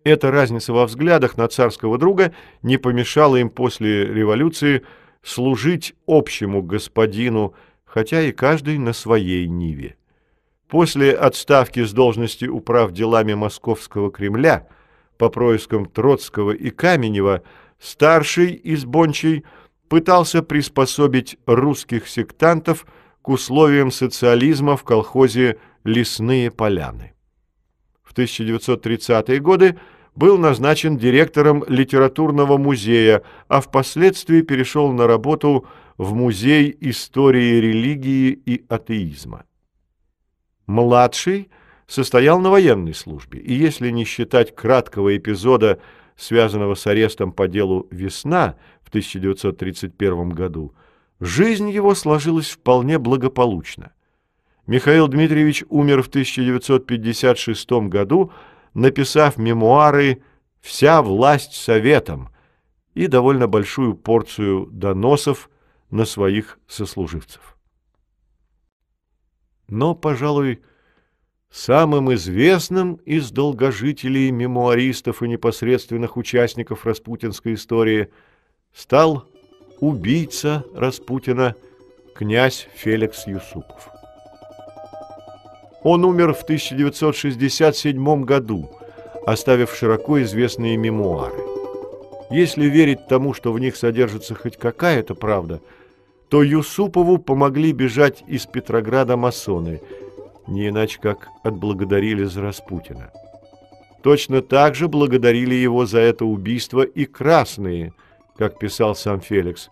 Эта 0.04 0.32
разница 0.32 0.72
во 0.72 0.86
взглядах 0.86 1.38
на 1.38 1.48
царского 1.48 1.98
друга 1.98 2.34
не 2.62 2.78
помешала 2.78 3.38
им 3.38 3.50
после 3.50 4.06
революции 4.06 4.84
служить 5.24 5.96
общему 6.06 6.62
господину, 6.62 7.56
хотя 7.86 8.22
и 8.22 8.32
каждый 8.32 8.78
на 8.78 8.94
своей 8.94 9.48
ниве. 9.48 9.98
После 10.68 11.12
отставки 11.12 11.84
с 11.84 11.92
должности 11.92 12.46
управ 12.46 12.92
делами 12.92 13.34
Московского 13.34 14.12
Кремля 14.12 14.68
по 15.18 15.30
проискам 15.30 15.86
Троцкого 15.86 16.52
и 16.52 16.70
Каменева 16.70 17.44
старший 17.80 18.54
из 18.54 18.86
Бончей– 18.86 19.44
пытался 19.88 20.42
приспособить 20.42 21.38
русских 21.46 22.08
сектантов 22.08 22.86
к 23.22 23.30
условиям 23.30 23.92
социализма 23.92 24.78
в 24.78 24.84
колхозе 24.84 25.58
«Лесные 25.84 26.52
поляны». 26.52 27.14
В 28.04 28.14
1930-е 28.16 29.40
годы 29.40 29.80
был 30.16 30.38
назначен 30.38 30.98
директором 30.98 31.64
литературного 31.68 32.58
музея, 32.58 33.24
а 33.48 33.62
впоследствии 33.62 34.42
перешел 34.42 34.92
на 34.92 35.08
работу 35.08 35.68
в 35.98 36.14
Музей 36.14 36.76
истории 36.82 37.60
религии 37.60 38.32
и 38.32 38.66
атеизма. 38.70 39.46
Младший 40.68 41.50
состоял 41.88 42.40
на 42.40 42.50
военной 42.50 42.94
службе, 42.94 43.40
и 43.40 43.54
если 43.54 43.90
не 43.90 44.06
считать 44.06 44.56
краткого 44.56 45.16
эпизода, 45.16 45.80
связанного 46.16 46.76
с 46.76 46.88
арестом 46.88 47.32
по 47.32 47.48
делу 47.48 47.88
«Весна», 47.92 48.56
в 48.86 48.90
1931 48.90 50.30
году, 50.30 50.74
жизнь 51.20 51.70
его 51.70 51.96
сложилась 51.96 52.52
вполне 52.52 53.00
благополучно. 53.00 53.92
Михаил 54.68 55.08
Дмитриевич 55.08 55.64
умер 55.70 56.04
в 56.04 56.08
1956 56.08 57.72
году, 57.90 58.32
написав 58.74 59.38
мемуары 59.38 60.24
«Вся 60.62 61.02
власть 61.02 61.54
советом» 61.54 62.30
и 62.94 63.08
довольно 63.08 63.48
большую 63.48 63.96
порцию 63.96 64.68
доносов 64.68 65.50
на 65.90 66.06
своих 66.06 66.60
сослуживцев. 66.68 67.58
Но, 69.68 69.96
пожалуй, 69.96 70.62
самым 71.56 72.14
известным 72.14 72.96
из 73.06 73.32
долгожителей, 73.32 74.32
мемуаристов 74.32 75.24
и 75.24 75.28
непосредственных 75.28 76.18
участников 76.18 76.86
распутинской 76.86 77.54
истории– 77.54 78.10
стал 78.76 79.24
убийца 79.80 80.64
Распутина 80.76 81.56
князь 82.14 82.68
Феликс 82.76 83.26
Юсупов. 83.26 83.90
Он 85.84 86.04
умер 86.04 86.34
в 86.34 86.44
1967 86.44 88.24
году, 88.24 88.70
оставив 89.26 89.74
широко 89.74 90.22
известные 90.24 90.78
мемуары. 90.78 91.38
Если 92.32 92.66
верить 92.66 93.08
тому, 93.08 93.34
что 93.34 93.54
в 93.54 93.60
них 93.60 93.76
содержится 93.76 94.34
хоть 94.36 94.58
какая-то 94.58 95.14
правда, 95.14 95.62
то 96.30 96.42
Юсупову 96.42 97.20
помогли 97.20 97.72
бежать 97.72 98.24
из 98.28 98.48
Петрограда 98.48 99.16
масоны, 99.16 99.80
не 100.48 100.70
иначе 100.70 101.00
как 101.02 101.30
отблагодарили 101.44 102.24
за 102.24 102.42
Распутина. 102.42 103.12
Точно 104.04 104.42
так 104.42 104.76
же 104.76 104.88
благодарили 104.88 105.56
его 105.56 105.86
за 105.86 106.00
это 106.00 106.26
убийство 106.26 106.82
и 106.82 107.06
красные– 107.06 107.94
как 108.38 108.60
писал 108.60 108.96
сам 108.96 109.22
Феликс. 109.22 109.70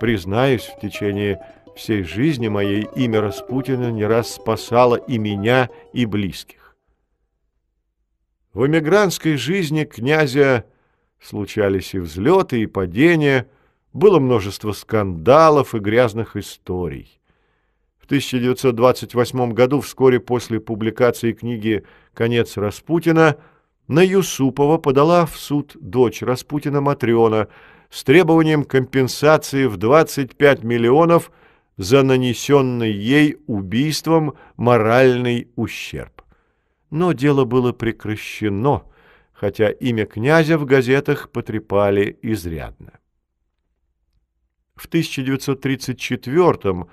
Признаюсь, 0.00 0.64
в 0.64 0.80
течение 0.80 1.40
всей 1.76 2.02
жизни 2.02 2.48
моей 2.48 2.86
имя 2.94 3.20
Распутина 3.20 3.90
не 3.90 4.04
раз 4.04 4.34
спасало 4.34 4.96
и 4.96 5.18
меня, 5.18 5.68
и 5.92 6.06
близких. 6.06 6.76
В 8.52 8.66
эмигрантской 8.66 9.36
жизни 9.36 9.84
князя 9.84 10.64
случались 11.20 11.94
и 11.94 11.98
взлеты, 11.98 12.62
и 12.62 12.66
падения, 12.66 13.48
было 13.92 14.18
множество 14.18 14.72
скандалов 14.72 15.74
и 15.74 15.78
грязных 15.78 16.36
историй. 16.36 17.17
В 18.08 18.10
1928 18.10 19.52
году, 19.52 19.82
вскоре 19.82 20.18
после 20.18 20.60
публикации 20.60 21.32
книги 21.32 21.84
«Конец 22.14 22.56
Распутина», 22.56 23.36
на 23.86 24.00
Юсупова 24.00 24.78
подала 24.78 25.26
в 25.26 25.36
суд 25.36 25.76
дочь 25.78 26.22
Распутина 26.22 26.80
Матрена 26.80 27.48
с 27.90 28.04
требованием 28.04 28.64
компенсации 28.64 29.66
в 29.66 29.76
25 29.76 30.64
миллионов 30.64 31.30
за 31.76 32.02
нанесенный 32.02 32.92
ей 32.92 33.36
убийством 33.46 34.38
моральный 34.56 35.50
ущерб. 35.56 36.22
Но 36.88 37.12
дело 37.12 37.44
было 37.44 37.72
прекращено, 37.72 38.84
хотя 39.34 39.68
имя 39.68 40.06
князя 40.06 40.56
в 40.56 40.64
газетах 40.64 41.28
потрепали 41.28 42.18
изрядно. 42.22 43.00
В 44.76 44.86
1934 44.86 46.72
году 46.72 46.88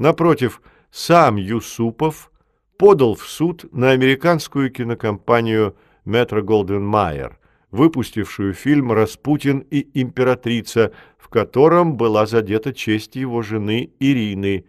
Напротив, 0.00 0.62
сам 0.90 1.36
Юсупов 1.36 2.32
подал 2.78 3.14
в 3.14 3.28
суд 3.28 3.66
на 3.70 3.90
американскую 3.90 4.72
кинокомпанию 4.72 5.76
«Метро 6.06 6.42
Голден 6.42 6.82
Майер», 6.82 7.38
выпустившую 7.70 8.54
фильм 8.54 8.92
«Распутин 8.92 9.58
и 9.58 9.86
императрица», 10.00 10.94
в 11.18 11.28
котором 11.28 11.98
была 11.98 12.24
задета 12.24 12.72
честь 12.72 13.14
его 13.14 13.42
жены 13.42 13.92
Ирины, 14.00 14.64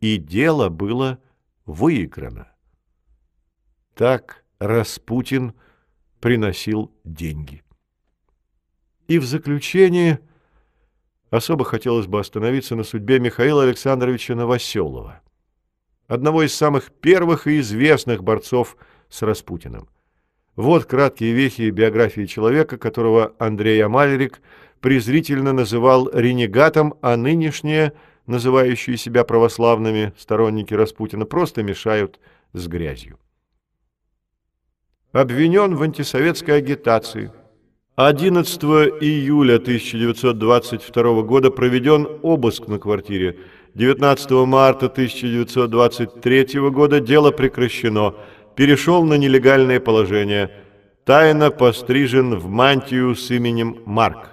и 0.00 0.18
дело 0.18 0.68
было 0.68 1.18
выиграно. 1.64 2.46
Так 3.96 4.44
Распутин 4.60 5.54
приносил 6.20 6.92
деньги. 7.02 7.64
И 9.08 9.18
в 9.18 9.24
заключение– 9.24 10.20
Особо 11.30 11.64
хотелось 11.64 12.06
бы 12.06 12.20
остановиться 12.20 12.76
на 12.76 12.84
судьбе 12.84 13.18
Михаила 13.18 13.64
Александровича 13.64 14.34
Новоселова, 14.34 15.22
одного 16.06 16.44
из 16.44 16.54
самых 16.54 16.92
первых 16.92 17.48
и 17.48 17.58
известных 17.58 18.22
борцов 18.22 18.76
с 19.08 19.22
Распутиным. 19.22 19.88
Вот 20.54 20.84
краткие 20.84 21.32
вехи 21.32 21.68
биографии 21.70 22.26
человека, 22.26 22.78
которого 22.78 23.34
Андрей 23.38 23.84
Амалерик 23.84 24.40
презрительно 24.80 25.52
называл 25.52 26.08
ренегатом, 26.12 26.94
а 27.02 27.16
нынешние, 27.16 27.92
называющие 28.26 28.96
себя 28.96 29.24
православными 29.24 30.12
сторонники 30.16 30.74
Распутина, 30.74 31.26
просто 31.26 31.64
мешают 31.64 32.20
с 32.52 32.68
грязью. 32.68 33.18
Обвинен 35.10 35.74
в 35.74 35.82
антисоветской 35.82 36.58
агитации– 36.58 37.32
11 37.96 38.62
июля 39.00 39.54
1922 39.56 41.22
года 41.22 41.50
проведен 41.50 42.06
обыск 42.20 42.68
на 42.68 42.78
квартире. 42.78 43.38
19 43.74 44.30
марта 44.46 44.86
1923 44.86 46.60
года 46.68 47.00
дело 47.00 47.30
прекращено. 47.30 48.14
Перешел 48.54 49.02
на 49.04 49.14
нелегальное 49.14 49.80
положение. 49.80 50.50
Тайно 51.06 51.50
пострижен 51.50 52.38
в 52.38 52.48
мантию 52.48 53.14
с 53.14 53.30
именем 53.30 53.78
Марк. 53.86 54.28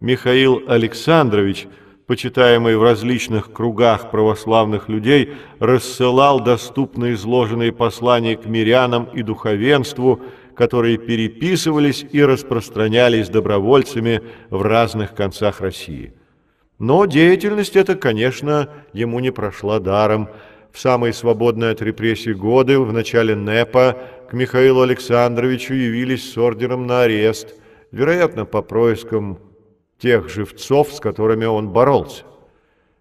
Михаил 0.00 0.62
Александрович, 0.68 1.66
почитаемый 2.08 2.74
в 2.76 2.82
различных 2.82 3.52
кругах 3.52 4.10
православных 4.10 4.88
людей, 4.88 5.34
рассылал 5.60 6.40
доступно 6.40 7.12
изложенные 7.12 7.70
послания 7.70 8.34
к 8.34 8.46
мирянам 8.46 9.04
и 9.12 9.22
духовенству, 9.22 10.22
которые 10.56 10.96
переписывались 10.96 12.06
и 12.10 12.24
распространялись 12.24 13.28
добровольцами 13.28 14.22
в 14.48 14.62
разных 14.62 15.14
концах 15.14 15.60
России. 15.60 16.14
Но 16.78 17.04
деятельность 17.04 17.76
эта, 17.76 17.94
конечно, 17.94 18.70
ему 18.94 19.20
не 19.20 19.30
прошла 19.30 19.78
даром. 19.78 20.30
В 20.72 20.80
самые 20.80 21.12
свободные 21.12 21.72
от 21.72 21.82
репрессий 21.82 22.32
годы, 22.32 22.80
в 22.80 22.90
начале 22.90 23.34
НЭПа, 23.34 23.98
к 24.30 24.32
Михаилу 24.32 24.80
Александровичу 24.80 25.74
явились 25.74 26.32
с 26.32 26.38
ордером 26.38 26.86
на 26.86 27.02
арест, 27.02 27.54
вероятно, 27.92 28.46
по 28.46 28.62
проискам 28.62 29.38
тех 29.98 30.28
живцов, 30.28 30.92
с 30.92 31.00
которыми 31.00 31.44
он 31.44 31.70
боролся. 31.70 32.24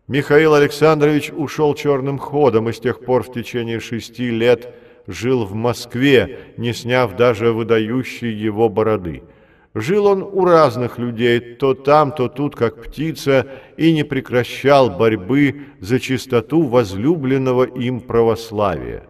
Михаил 0.07 0.53
Александрович 0.53 1.31
ушел 1.31 1.73
черным 1.75 2.17
ходом 2.17 2.69
и 2.69 2.73
с 2.73 2.79
тех 2.79 3.01
пор 3.01 3.23
в 3.23 3.33
течение 3.33 3.79
шести 3.79 4.29
лет– 4.29 4.73
жил 5.07 5.45
в 5.45 5.55
Москве, 5.55 6.39
не 6.57 6.73
сняв 6.73 7.15
даже 7.15 7.53
выдающей 7.53 8.31
его 8.31 8.69
бороды. 8.69 9.23
Жил 9.73 10.07
он 10.07 10.23
у 10.23 10.43
разных 10.43 10.97
людей, 10.97 11.39
то 11.39 11.73
там, 11.73 12.11
то 12.11 12.27
тут, 12.27 12.55
как 12.55 12.83
птица, 12.83 13.47
и 13.77 13.93
не 13.93 14.03
прекращал 14.03 14.89
борьбы 14.89 15.67
за 15.79 15.99
чистоту 15.99 16.63
возлюбленного 16.63 17.63
им 17.63 18.01
православия. 18.01 19.03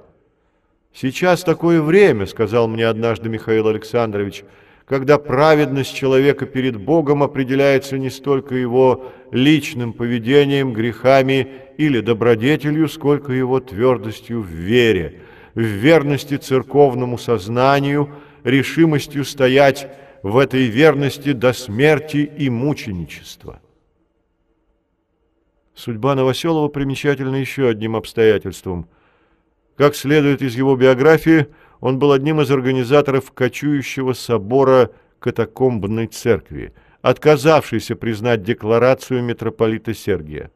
«Сейчас 0.94 1.44
такое 1.44 1.82
время»,— 1.82 2.26
сказал 2.28 2.68
мне 2.68 2.86
однажды 2.86 3.30
Михаил 3.30 3.68
Александрович, 3.68 4.44
когда 4.88 5.18
праведность 5.18 5.94
человека 5.94 6.46
перед 6.46 6.78
Богом 6.78 7.22
определяется 7.22 7.98
не 7.98 8.10
столько 8.10 8.56
его 8.56 9.12
личным 9.32 9.92
поведением, 9.92 10.72
грехами 10.72 11.50
или 11.78 12.00
добродетелью, 12.00 12.88
сколько 12.88 13.34
его 13.34 13.60
твердостью 13.60 14.42
в 14.42 14.48
вере, 14.48 15.24
в 15.56 15.60
верности 15.60 16.38
церковному 16.38 17.18
сознанию, 17.18 18.10
решимостью 18.46 19.26
стоять 19.26 19.90
в 20.24 20.38
этой 20.38 20.68
верности 20.68 21.34
до 21.34 21.52
смерти 21.52 22.32
и 22.38 22.50
мученичества. 22.50 23.60
Судьба 25.76 26.16
Новоселова 26.16 26.70
примечательна 26.70 27.36
еще 27.36 27.68
одним 27.68 27.98
обстоятельством. 27.98 28.88
Как 29.76 29.96
следует 29.96 30.42
из 30.42 30.56
его 30.56 30.78
биографии, 30.78 31.48
он 31.80 32.00
был 32.00 32.12
одним 32.12 32.42
из 32.42 32.52
организаторов 32.52 33.32
кочующего 33.32 34.14
собора 34.14 34.92
катакомбной 35.20 36.08
церкви, 36.08 36.74
отказавшийся 37.02 37.96
признать 37.96 38.44
декларацию 38.44 39.24
митрополита 39.24 39.94
Сергия. 39.94 40.52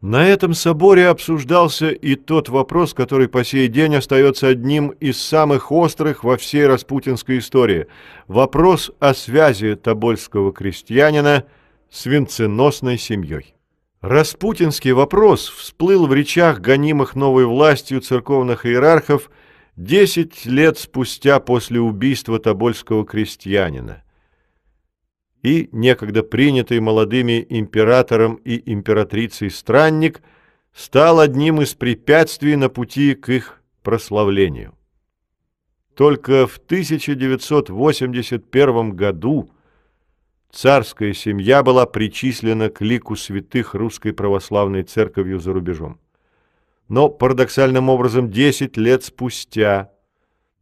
На 0.00 0.28
этом 0.28 0.52
соборе 0.52 1.08
обсуждался 1.08 1.88
и 1.88 2.14
тот 2.14 2.50
вопрос, 2.50 2.92
который 2.92 3.26
по 3.26 3.42
сей 3.42 3.68
день 3.68 3.96
остается 3.96 4.48
одним 4.48 4.88
из 5.00 5.18
самых 5.18 5.72
острых 5.72 6.24
во 6.24 6.36
всей 6.36 6.66
распутинской 6.66 7.38
истории. 7.38 7.86
Вопрос 8.28 8.92
о 9.00 9.14
связи 9.14 9.76
тобольского 9.76 10.52
крестьянина 10.52 11.44
с 11.90 12.04
венценосной 12.04 12.98
семьей. 12.98 13.54
Распутинский 14.02 14.92
вопрос 14.92 15.48
всплыл 15.48 16.06
в 16.06 16.12
речах 16.12 16.60
гонимых 16.60 17.14
новой 17.14 17.46
властью 17.46 18.02
церковных 18.02 18.66
иерархов 18.66 19.30
десять 19.76 20.46
лет 20.46 20.78
спустя 20.78 21.38
после 21.40 21.80
убийства 21.80 22.38
тобольского 22.38 23.04
крестьянина 23.04 24.04
и 25.42 25.68
некогда 25.72 26.22
принятый 26.22 26.78
молодыми 26.80 27.44
императором 27.48 28.36
и 28.36 28.72
императрицей 28.72 29.50
странник 29.50 30.22
стал 30.72 31.18
одним 31.20 31.60
из 31.60 31.74
препятствий 31.74 32.56
на 32.56 32.70
пути 32.70 33.14
к 33.14 33.28
их 33.28 33.60
прославлению. 33.82 34.74
Только 35.94 36.46
в 36.46 36.56
1981 36.56 38.96
году 38.96 39.50
царская 40.50 41.12
семья 41.12 41.62
была 41.62 41.84
причислена 41.84 42.70
к 42.70 42.80
лику 42.80 43.14
святых 43.14 43.74
Русской 43.74 44.14
Православной 44.14 44.82
Церковью 44.82 45.40
за 45.40 45.52
рубежом. 45.52 46.00
Но 46.88 47.08
парадоксальным 47.08 47.88
образом 47.88 48.30
10 48.30 48.76
лет 48.76 49.04
спустя, 49.04 49.90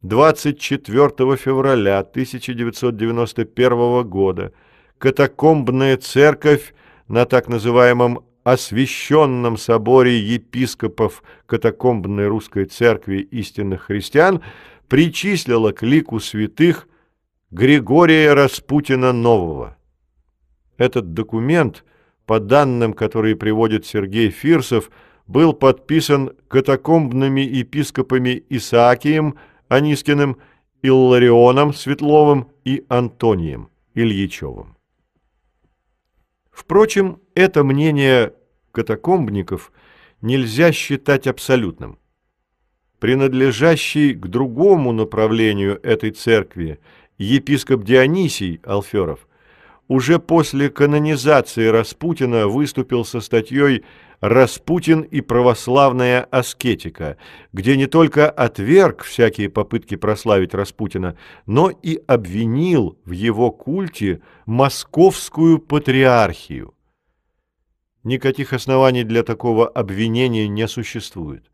24 0.03 1.37
февраля 1.37 1.99
1991 2.01 4.09
года, 4.09 4.53
катакомбная 4.99 5.97
церковь 5.97 6.75
на 7.09 7.27
так 7.27 7.49
называемом 7.49 8.25
освященном 8.45 9.57
соборе 9.57 10.19
епископов 10.19 11.23
катакомбной 11.47 12.27
русской 12.27 12.65
церкви 12.65 13.19
истинных 13.19 13.85
христиан 13.85 14.43
причислила 14.89 15.73
к 15.73 15.83
лику 15.83 16.21
святых 16.21 16.89
Григория 17.51 18.33
Распутина 18.33 19.13
Нового. 19.13 19.77
Этот 20.77 21.13
документ, 21.13 21.85
по 22.27 22.41
данным, 22.41 22.95
которые 22.95 23.37
приводит 23.37 23.87
Сергей 23.87 24.31
Фирсов, 24.31 24.91
был 25.27 25.53
подписан 25.53 26.33
катакомбными 26.49 27.41
епископами 27.41 28.43
Исаакием 28.49 29.37
Анискиным, 29.69 30.39
Илларионом 30.83 31.73
Светловым 31.73 32.49
и 32.65 32.85
Антонием 32.89 33.71
Ильичевым. 33.95 34.77
Впрочем, 36.51 37.19
это 37.35 37.65
мнение 37.65 38.35
катакомбников 38.73 39.73
нельзя 40.21 40.73
считать 40.73 41.27
абсолютным. 41.27 41.99
Принадлежащий 42.99 44.15
к 44.15 44.27
другому 44.29 44.93
направлению 44.93 45.81
этой 45.83 46.11
церкви 46.13 46.79
епископ 47.19 47.85
Дионисий 47.85 48.61
Алферов 48.65 49.27
уже 49.89 50.19
после 50.19 50.71
канонизации 50.71 51.67
Распутина 51.67 52.47
выступил 52.47 53.05
со 53.05 53.21
статьей 53.21 53.85
«Распутин 54.23 55.01
и 55.01 55.21
православная 55.21 56.23
аскетика», 56.23 57.17
где 57.53 57.77
не 57.77 57.87
только 57.87 58.31
отверг 58.31 59.03
всякие 59.03 59.51
попытки 59.51 59.97
прославить 59.97 60.55
Распутина, 60.55 61.19
но 61.45 61.71
и 61.71 62.01
обвинил 62.07 63.01
в 63.05 63.11
его 63.11 63.51
культе 63.51 64.23
московскую 64.47 65.59
патриархию. 65.59 66.73
Никаких 68.05 68.53
оснований 68.53 69.03
для 69.03 69.25
такого 69.25 69.69
обвинения 69.69 70.47
не 70.47 70.69
существует. 70.69 71.52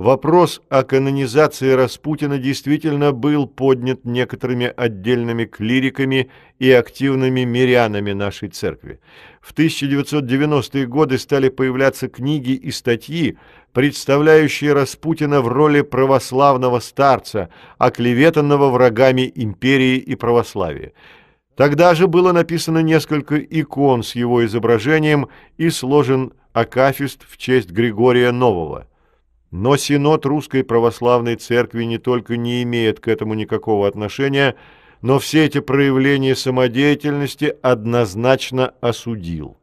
Вопрос 0.00 0.62
о 0.70 0.82
канонизации 0.82 1.72
Распутина 1.72 2.38
действительно 2.38 3.12
был 3.12 3.46
поднят 3.46 4.06
некоторыми 4.06 4.72
отдельными 4.74 5.44
клириками 5.44 6.30
и 6.58 6.70
активными 6.70 7.42
мирянами 7.44 8.12
нашей 8.12 8.48
церкви. 8.48 8.98
В 9.42 9.52
1990-е 9.52 10.86
годы 10.86 11.18
стали 11.18 11.50
появляться 11.50 12.08
книги 12.08 12.52
и 12.52 12.70
статьи, 12.70 13.36
представляющие 13.74 14.72
Распутина 14.72 15.42
в 15.42 15.48
роли 15.48 15.82
православного 15.82 16.80
старца, 16.80 17.50
оклеветанного 17.76 18.70
врагами 18.70 19.30
империи 19.34 19.98
и 19.98 20.14
православия. 20.14 20.94
Тогда 21.56 21.94
же 21.94 22.06
было 22.06 22.32
написано 22.32 22.78
несколько 22.78 23.38
икон 23.38 24.02
с 24.02 24.14
его 24.14 24.46
изображением 24.46 25.28
и 25.58 25.68
сложен 25.68 26.32
акафист 26.54 27.26
в 27.28 27.36
честь 27.36 27.68
Григория 27.68 28.32
Нового. 28.32 28.86
Но 29.50 29.76
Синод 29.76 30.26
Русской 30.26 30.62
Православной 30.62 31.36
Церкви 31.36 31.84
не 31.84 31.98
только 31.98 32.36
не 32.36 32.62
имеет 32.62 33.00
к 33.00 33.08
этому 33.08 33.34
никакого 33.34 33.88
отношения, 33.88 34.54
но 35.02 35.18
все 35.18 35.46
эти 35.46 35.60
проявления 35.60 36.36
самодеятельности 36.36 37.54
однозначно 37.62 38.74
осудил. 38.80 39.58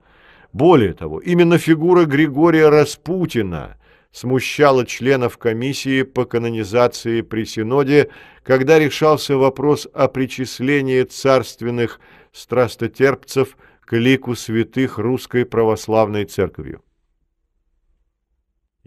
Более 0.52 0.94
того, 0.94 1.20
именно 1.20 1.58
фигура 1.58 2.06
Григория 2.06 2.70
Распутина 2.70 3.78
смущала 4.12 4.86
членов 4.86 5.38
комиссии 5.38 6.04
по 6.04 6.26
канонизации 6.26 7.22
при 7.22 7.46
Синоде, 7.46 8.10
когда 8.44 8.80
решался 8.80 9.38
вопрос 9.38 9.88
о 9.94 10.08
причислении 10.08 11.04
царственных 11.04 12.00
страстотерпцев 12.32 13.56
к 13.86 13.96
лику 13.96 14.36
святых 14.36 14.98
Русской 14.98 15.46
Православной 15.46 16.26
Церковью. 16.26 16.82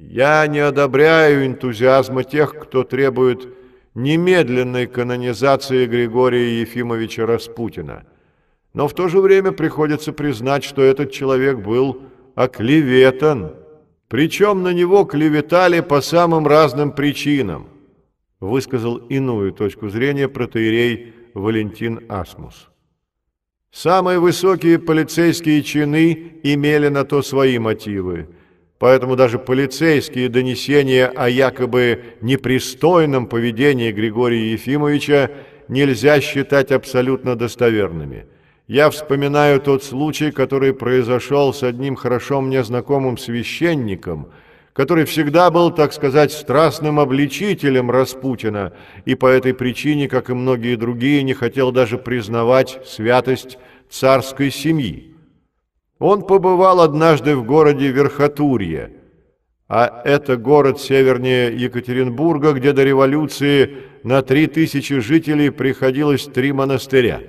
Я 0.01 0.47
не 0.47 0.60
одобряю 0.60 1.47
энтузиазма 1.47 2.24
тех, 2.24 2.55
кто 2.59 2.85
требует 2.85 3.47
немедленной 3.94 4.86
канонизации 4.86 5.85
Григория 5.86 6.62
Ефимовича 6.62 7.27
Распутина. 7.27 8.06
Но 8.72 8.89
в 8.89 8.94
то 8.94 9.09
же 9.09 9.20
время 9.20 9.52
приходится 9.52 10.12
признать, 10.12 10.64
что 10.64 10.81
этот 10.82 11.12
человек 11.12 11.59
был 11.59 12.02
оклеветан, 12.35 13.52
причем 14.09 14.62
на 14.62 14.72
него 14.72 15.05
клеветали 15.05 15.81
по 15.81 16.01
самым 16.01 16.47
разным 16.47 16.93
причинам, 16.93 17.68
высказал 18.40 18.97
иную 18.97 19.52
точку 19.52 19.90
зрения 19.90 20.28
протеерей 20.28 21.12
Валентин 21.35 22.01
Асмус. 22.09 22.70
Самые 23.70 24.18
высокие 24.18 24.78
полицейские 24.78 25.62
чины 25.62 26.40
имели 26.43 26.89
на 26.89 27.05
то 27.05 27.20
свои 27.20 27.59
мотивы– 27.59 28.31
Поэтому 28.81 29.15
даже 29.15 29.39
полицейские 29.39 30.31
донесения 30.31 31.07
о 31.15 31.28
якобы 31.28 32.16
непристойном 32.23 33.27
поведении 33.27 33.93
Григория 33.93 34.52
Ефимовича 34.52 35.31
нельзя 35.69 36.19
считать 36.23 36.73
абсолютно 36.73 37.36
достоверными. 37.36 38.24
Я 38.69 38.89
вспоминаю 38.89 39.61
тот 39.61 39.85
случай, 39.85 40.31
который 40.31 40.73
произошел 40.73 41.52
с 41.52 41.62
одним 41.62 41.94
хорошо 41.94 42.40
мне 42.40 42.65
знакомым 42.65 43.19
священником, 43.19 44.28
который 44.73 45.05
всегда 45.05 45.51
был, 45.51 45.70
так 45.70 45.93
сказать, 45.93 46.32
страстным 46.32 46.98
обличителем 47.01 47.90
Распутина 47.90 48.73
и 49.05 49.15
по 49.15 49.27
этой 49.27 49.52
причине, 49.52 50.09
как 50.09 50.31
и 50.31 50.35
многие 50.35 50.77
другие, 50.77 51.23
не 51.23 51.35
хотел 51.35 51.70
даже 51.70 51.98
признавать 51.98 52.81
святость 52.86 53.59
царской 53.90 54.51
семьи. 54.51 55.10
Он 56.01 56.22
побывал 56.22 56.81
однажды 56.81 57.36
в 57.36 57.44
городе 57.44 57.89
Верхотурье, 57.93 58.90
а 59.68 60.01
это 60.05 60.39
город 60.39 60.81
севернее 60.81 61.55
Екатеринбурга, 61.55 62.55
где 62.55 62.72
до 62.72 62.82
революции 62.82 63.85
на 64.02 64.22
три 64.22 64.47
тысячи 64.47 64.98
жителей 64.98 65.51
приходилось 65.51 66.24
три 66.24 66.52
монастыря. 66.52 67.20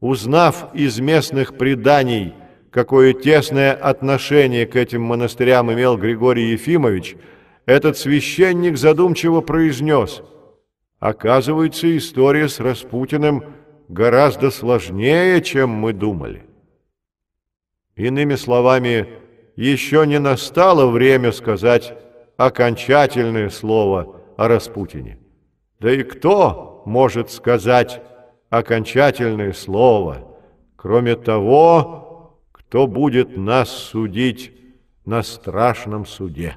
Узнав 0.00 0.74
из 0.74 0.98
местных 1.00 1.58
преданий, 1.58 2.32
какое 2.70 3.12
тесное 3.12 3.74
отношение 3.74 4.66
к 4.66 4.74
этим 4.74 5.02
монастырям 5.02 5.70
имел 5.70 5.98
Григорий 5.98 6.52
Ефимович, 6.52 7.16
этот 7.66 7.98
священник 7.98 8.78
задумчиво 8.78 9.42
произнес, 9.42 10.22
«Оказывается, 10.98 11.94
история 11.94 12.48
с 12.48 12.58
Распутиным 12.58 13.44
гораздо 13.88 14.50
сложнее, 14.50 15.42
чем 15.42 15.68
мы 15.68 15.92
думали». 15.92 16.45
Иными 17.96 18.34
словами, 18.34 19.08
еще 19.56 20.06
не 20.06 20.18
настало 20.18 20.86
время 20.86 21.32
сказать 21.32 21.96
окончательное 22.36 23.48
слово 23.48 24.20
о 24.36 24.48
Распутине. 24.48 25.18
Да 25.80 25.90
и 25.90 26.02
кто 26.02 26.82
может 26.84 27.30
сказать 27.30 28.02
окончательное 28.50 29.54
слово, 29.54 30.28
кроме 30.76 31.16
того, 31.16 32.38
кто 32.52 32.86
будет 32.86 33.38
нас 33.38 33.70
судить 33.70 34.52
на 35.06 35.22
страшном 35.22 36.04
суде? 36.04 36.54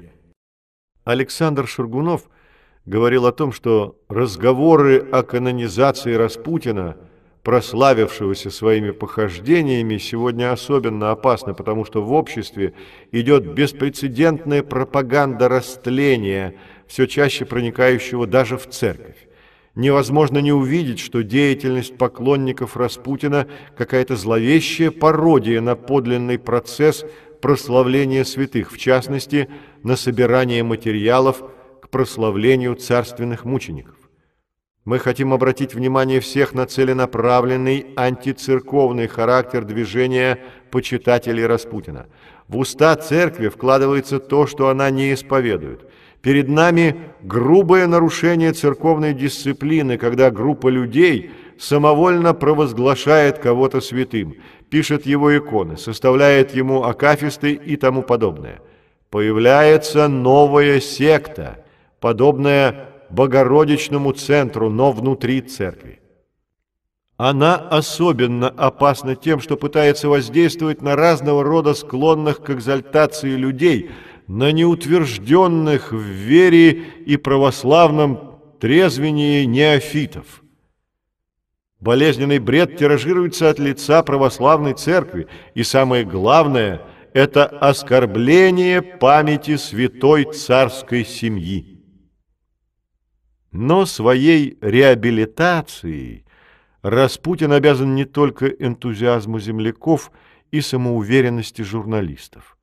Александр 1.04 1.66
Шургунов 1.66 2.28
говорил 2.84 3.24
о 3.24 3.32
том, 3.32 3.52
что 3.52 3.96
разговоры 4.10 4.98
о 5.10 5.22
канонизации 5.22 6.12
Распутина– 6.12 6.98
прославившегося 7.42 8.50
своими 8.50 8.90
похождениями, 8.90 9.98
сегодня 9.98 10.52
особенно 10.52 11.10
опасно, 11.10 11.54
потому 11.54 11.84
что 11.84 12.02
в 12.02 12.12
обществе 12.12 12.74
идет 13.12 13.46
беспрецедентная 13.54 14.62
пропаганда 14.62 15.48
растления, 15.48 16.54
все 16.86 17.06
чаще 17.06 17.44
проникающего 17.44 18.26
даже 18.26 18.58
в 18.58 18.68
церковь. 18.68 19.16
Невозможно 19.74 20.38
не 20.38 20.52
увидеть, 20.52 20.98
что 20.98 21.22
деятельность 21.22 21.96
поклонников 21.96 22.76
Распутина 22.76 23.46
какая-то 23.76 24.16
зловещая 24.16 24.90
пародия 24.90 25.60
на 25.60 25.76
подлинный 25.76 26.38
процесс 26.38 27.04
прославления 27.40 28.24
святых, 28.24 28.72
в 28.72 28.78
частности, 28.78 29.48
на 29.82 29.96
собирание 29.96 30.62
материалов 30.62 31.42
прославлению 31.90 32.76
царственных 32.76 33.44
мучеников. 33.44 33.99
Мы 34.86 34.98
хотим 34.98 35.34
обратить 35.34 35.74
внимание 35.74 36.20
всех 36.20 36.54
на 36.54 36.64
целенаправленный 36.64 37.88
антицерковный 37.96 39.08
характер 39.08 39.64
движения 39.64 40.38
почитателей 40.70 41.44
Распутина. 41.44 42.06
В 42.48 42.56
уста 42.56 42.96
церкви 42.96 43.48
вкладывается 43.48 44.18
то, 44.18 44.46
что 44.46 44.68
она 44.68 44.88
не 44.90 45.12
исповедует. 45.12 45.86
Перед 46.22 46.48
нами 46.48 46.96
грубое 47.22 47.86
нарушение 47.86 48.52
церковной 48.52 49.12
дисциплины, 49.12 49.98
когда 49.98 50.30
группа 50.30 50.68
людей 50.68 51.30
самовольно 51.58 52.32
провозглашает 52.32 53.38
кого-то 53.38 53.80
святым, 53.80 54.36
пишет 54.70 55.04
его 55.04 55.36
иконы, 55.36 55.76
составляет 55.76 56.54
ему 56.54 56.84
акафисты 56.84 57.52
и 57.52 57.76
тому 57.76 58.02
подобное. 58.02 58.60
Появляется 59.10 60.08
новая 60.08 60.80
секта, 60.80 61.64
подобная 62.00 62.89
Богородичному 63.10 64.12
центру, 64.12 64.70
но 64.70 64.92
внутри 64.92 65.40
церкви. 65.40 66.00
Она 67.16 67.56
особенно 67.56 68.48
опасна 68.48 69.14
тем, 69.14 69.40
что 69.40 69.58
пытается 69.58 70.08
воздействовать 70.08 70.80
на 70.80 70.96
разного 70.96 71.44
рода 71.44 71.74
склонных 71.74 72.40
к 72.42 72.48
экзальтации 72.48 73.36
людей, 73.36 73.90
на 74.26 74.52
неутвержденных 74.52 75.92
в 75.92 76.00
вере 76.00 76.70
и 77.04 77.16
православном 77.18 78.40
трезвении 78.58 79.44
неофитов. 79.44 80.42
Болезненный 81.80 82.38
бред 82.38 82.76
тиражируется 82.76 83.50
от 83.50 83.58
лица 83.58 84.02
православной 84.02 84.74
церкви, 84.74 85.26
и 85.54 85.62
самое 85.62 86.04
главное– 86.04 86.82
это 87.12 87.44
оскорбление 87.44 88.80
памяти 88.80 89.56
святой 89.56 90.24
царской 90.24 91.04
семьи. 91.04 91.79
Но 93.52 93.84
своей 93.84 94.56
реабилитацией 94.60 96.24
Распутин 96.82 97.52
обязан 97.52 97.94
не 97.94 98.04
только 98.04 98.46
энтузиазму 98.46 99.38
земляков 99.38 100.12
и 100.50 100.60
самоуверенности 100.60 101.62
журналистов. 101.62 102.56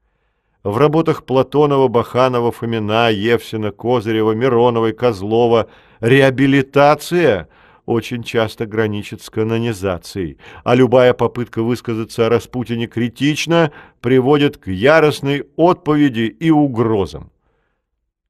В 0.64 0.78
работах 0.78 1.24
Платонова, 1.24 1.88
Баханова, 1.88 2.52
Фомина, 2.52 3.10
Евсина, 3.12 3.72
Козырева, 3.72 4.32
Мироновой, 4.32 4.94
Козлова 4.94 5.70
реабилитация 6.00 7.48
очень 7.86 8.24
часто 8.24 8.66
граничит 8.66 9.22
с 9.22 9.30
канонизацией, 9.30 10.38
а 10.64 10.76
любая 10.76 11.14
попытка 11.14 11.64
высказаться 11.64 12.26
о 12.26 12.30
Распутине 12.30 12.88
критично 12.88 13.72
приводит 14.02 14.58
к 14.58 14.68
яростной 14.68 15.48
отповеди 15.56 16.36
и 16.40 16.50
угрозам 16.50 17.32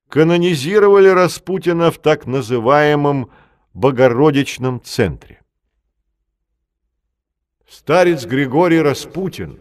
канонизировали 0.09 1.09
Распутина 1.09 1.91
в 1.91 1.97
так 1.97 2.25
называемом 2.25 3.29
Богородичном 3.73 4.81
центре. 4.81 5.41
Старец 7.69 8.25
Григорий 8.25 8.81
Распутин, 8.81 9.59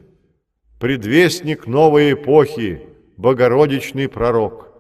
предвестник 0.79 1.67
новой 1.67 2.13
эпохи, 2.13 2.83
богородичный 3.17 4.09
пророк, 4.09 4.73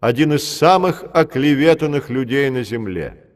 один 0.00 0.32
из 0.32 0.48
самых 0.48 1.04
оклеветанных 1.12 2.08
людей 2.08 2.48
на 2.48 2.62
земле, 2.62 3.26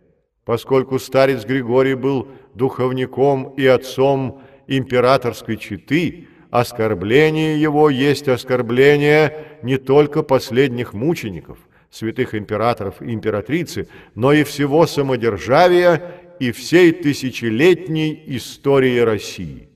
поскольку 0.47 0.99
старец 0.99 1.45
Григорий 1.45 1.95
был 1.95 2.29
духовником 2.55 3.51
и 3.51 3.67
отцом 3.67 4.43
императорской 4.67 5.59
четы, 5.59 6.29
оскорбление 6.51 7.61
его 7.61 7.91
есть 7.91 8.29
оскорбление 8.29 9.59
не 9.63 9.77
только 9.77 10.23
последних 10.23 10.95
мучеников– 10.95 11.59
святых 11.95 12.35
императоров 12.35 13.01
и 13.01 13.15
императрицы, 13.15 13.89
но 14.17 14.33
и 14.33 14.43
всего 14.43 14.85
самодержавия 14.87 16.35
и 16.41 16.51
всей 16.51 16.91
тысячелетней 16.91 18.21
истории 18.37 18.99
России. 18.99 19.69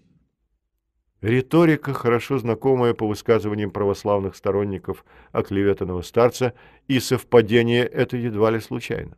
Риторика, 1.20 1.94
хорошо 1.94 2.38
знакомая 2.38 2.92
по 2.92 3.06
высказываниям 3.06 3.70
православных 3.70 4.34
сторонников 4.34 5.04
оклеветанного 5.30 6.02
старца, 6.02 6.54
и 6.88 6.98
совпадение 6.98 7.84
это 7.84 8.16
едва 8.16 8.50
ли 8.50 8.58
случайно. 8.58 9.16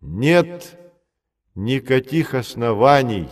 Нет 0.00 0.78
никаких 1.56 2.34
оснований 2.34 3.28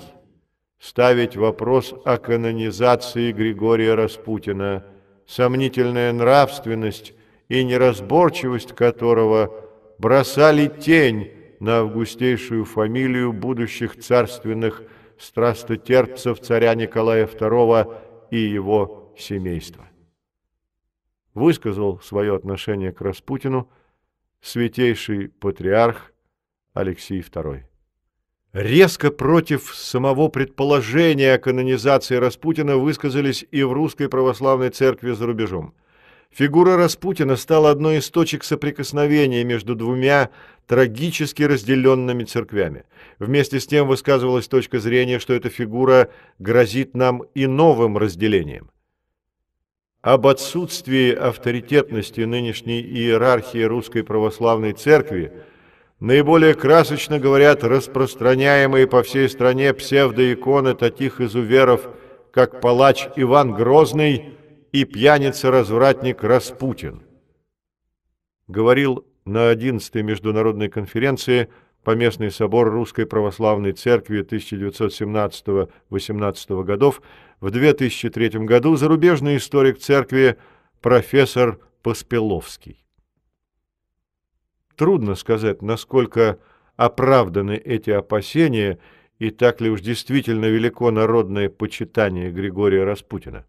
ставить 0.81 1.37
вопрос 1.37 1.95
о 2.05 2.19
канонизации 2.19 3.31
Григория 3.31 3.95
Распутина. 3.95 4.85
Сомнительная 5.27 6.13
нравственность 6.13 7.15
и 7.51 7.65
неразборчивость 7.65 8.75
которого 8.75 9.53
бросали 9.99 10.69
тень 10.69 11.33
на 11.59 11.81
августейшую 11.81 12.65
фамилию 12.65 13.33
будущих 13.33 13.99
царственных 13.99 14.83
страстотерпцев 15.19 16.41
царя 16.41 16.75
Николая 16.75 17.27
II 17.27 18.29
и 18.31 18.39
его 18.39 19.13
семейства. 19.19 19.85
Высказал 21.35 22.01
свое 22.01 22.37
отношение 22.37 22.93
к 22.93 23.01
Распутину 23.01 23.69
святейший 24.41 25.29
патриарх 25.29 26.13
Алексей 26.73 27.21
II. 27.21 27.65
Резко 28.53 29.11
против 29.11 29.75
самого 29.75 30.29
предположения 30.29 31.35
о 31.35 31.39
канонизации 31.39 32.15
Распутина 32.15 32.77
высказались 32.77 33.45
и 33.51 33.65
в 33.65 33.73
Русской 33.73 34.09
Православной 34.09 34.71
Церкви 34.71 35.11
за 35.11 35.27
рубежом– 35.27 35.75
Фигура 36.33 36.77
Распутина 36.77 37.37
стала 37.37 37.71
одной 37.71 37.99
из 37.99 38.09
точек 38.09 38.45
соприкосновения 38.45 39.43
между 39.43 39.75
двумя 39.75 40.31
трагически 40.69 41.43
разделенными 41.43 42.23
церквями. 42.23 42.85
Вместе 43.19 43.59
с 43.59 43.67
тем 43.67 43.89
высказывалась 43.89 44.47
точка 44.47 44.79
зрения, 44.79 45.19
что 45.19 45.35
эта 45.35 45.49
фигура 45.49 46.11
грозит 46.39 46.95
нам 46.95 47.25
и 47.35 47.47
новым 47.47 47.99
разделением. 47.99 48.71
Об 50.03 50.29
отсутствии 50.29 51.13
авторитетности 51.13 52.21
нынешней 52.21 52.81
иерархии 52.81 53.63
Русской 53.63 54.05
Православной 54.05 54.73
Церкви 54.73 55.33
наиболее 55.99 56.55
красочно 56.55 57.19
говорят 57.19 57.65
распространяемые 57.65 58.87
по 58.87 59.03
всей 59.03 59.29
стране 59.29 59.75
псевдоиконы 59.75 60.75
таких 60.75 61.21
изуверов, 61.21 61.89
как 62.31 62.61
палач 62.61 63.09
Иван 63.17 63.53
Грозный– 63.53 64.35
и 64.73 64.85
пьяница-развратник 64.85 66.23
Распутин. 66.23 67.03
Говорил 68.47 69.05
на 69.25 69.51
11-й 69.53 70.03
международной 70.03 70.69
конференции 70.69 71.49
Поместный 71.83 72.31
собор 72.31 72.71
Русской 72.71 73.07
Православной 73.07 73.73
Церкви 73.73 74.23
1917-18 74.23 76.65
годов 76.65 77.01
в 77.41 77.51
2003 77.51 78.29
году 78.45 78.77
зарубежный 78.77 79.39
историк 79.39 79.79
церкви 79.79 80.37
профессор 80.83 81.59
Поспеловский. 81.83 82.85
Трудно 84.77 85.15
сказать, 85.15 85.63
насколько 85.63 86.39
оправданы 86.77 87.57
эти 87.57 87.89
опасения 87.89 88.79
и 89.19 89.31
так 89.31 89.63
ли 89.63 89.71
уж 89.71 89.81
действительно 89.81 90.45
велико 90.47 90.91
народное 90.91 91.49
почитание 91.49 92.31
Григория 92.31 92.85
Распутина. 92.85 93.47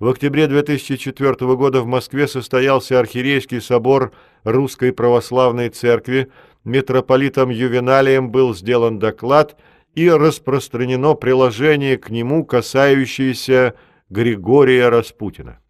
В 0.00 0.08
октябре 0.08 0.46
2004 0.46 1.34
года 1.56 1.82
в 1.82 1.86
Москве 1.86 2.26
состоялся 2.26 2.98
архиерейский 2.98 3.60
собор 3.60 4.12
Русской 4.44 4.94
Православной 4.94 5.68
Церкви. 5.68 6.32
Митрополитом 6.64 7.50
Ювеналием 7.50 8.30
был 8.30 8.54
сделан 8.54 8.98
доклад 8.98 9.60
и 9.94 10.08
распространено 10.08 11.12
приложение 11.12 11.98
к 11.98 12.08
нему, 12.08 12.46
касающееся 12.46 13.74
Григория 14.08 14.88
Распутина. 14.88 15.60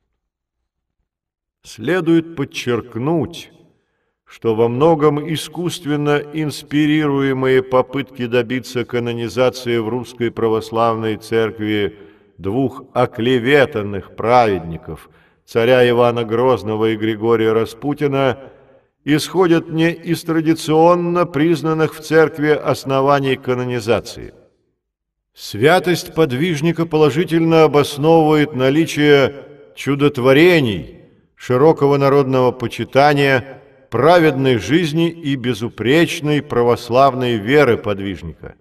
Следует 1.65 2.37
подчеркнуть, 2.37 3.51
что 4.25 4.55
во 4.55 4.69
многом 4.69 5.29
искусственно 5.33 6.23
инспирируемые 6.33 7.65
попытки 7.65 8.27
добиться 8.27 8.85
канонизации 8.85 9.79
в 9.79 9.89
Русской 9.89 10.31
Православной 10.31 11.17
Церкви– 11.17 11.99
двух 12.41 12.85
оклеветанных 12.95 14.17
праведников, 14.17 15.11
царя 15.45 15.89
Ивана 15.89 16.25
Грозного 16.25 16.91
и 16.91 16.97
Григория 16.97 17.53
Распутина, 17.53 18.39
исходят 19.05 19.69
не 19.69 19.93
из 19.93 20.23
традиционно 20.23 21.27
признанных 21.27 21.95
в 21.95 22.01
церкви 22.01 22.51
оснований 22.51 23.37
канонизации. 23.37 24.35
Святость 25.35 26.15
подвижника 26.15 26.87
положительно 26.87 27.65
обосновывает 27.65 28.55
наличие 28.55 29.47
чудотворений, 29.75 31.01
широкого 31.35 31.97
народного 31.97 32.53
почитания, 32.53 33.63
праведной 33.91 34.59
жизни 34.59 35.09
и 35.09 35.37
безупречной 35.37 36.43
православной 36.43 37.37
веры 37.37 37.77
подвижника– 37.77 38.55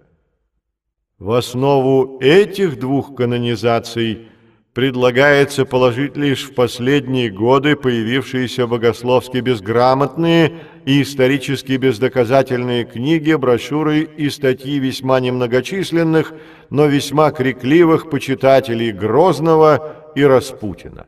в 1.19 1.31
основу 1.33 2.17
этих 2.21 2.79
двух 2.79 3.13
канонизаций 3.13 4.29
предлагается 4.73 5.65
положить 5.65 6.15
лишь 6.15 6.45
в 6.45 6.55
последние 6.55 7.29
годы 7.29 7.75
появившиеся 7.75 8.67
богословски 8.67 9.39
безграмотные 9.39 10.61
и 10.85 11.01
исторически 11.01 11.73
бездоказательные 11.73 12.85
книги, 12.85 13.33
брошюры 13.33 14.03
и 14.03 14.29
статьи 14.29 14.79
весьма 14.79 15.19
немногочисленных, 15.19 16.33
но 16.69 16.85
весьма 16.85 17.31
крикливых 17.31 18.09
почитателей 18.09 18.93
Грозного 18.93 20.13
и 20.15 20.23
Распутина. 20.23 21.07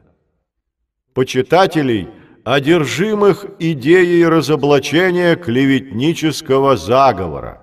Почитателей, 1.14 2.10
одержимых 2.44 3.46
идеей 3.60 4.26
разоблачения 4.26 5.36
клеветнического 5.38 6.76
заговора, 6.76 7.61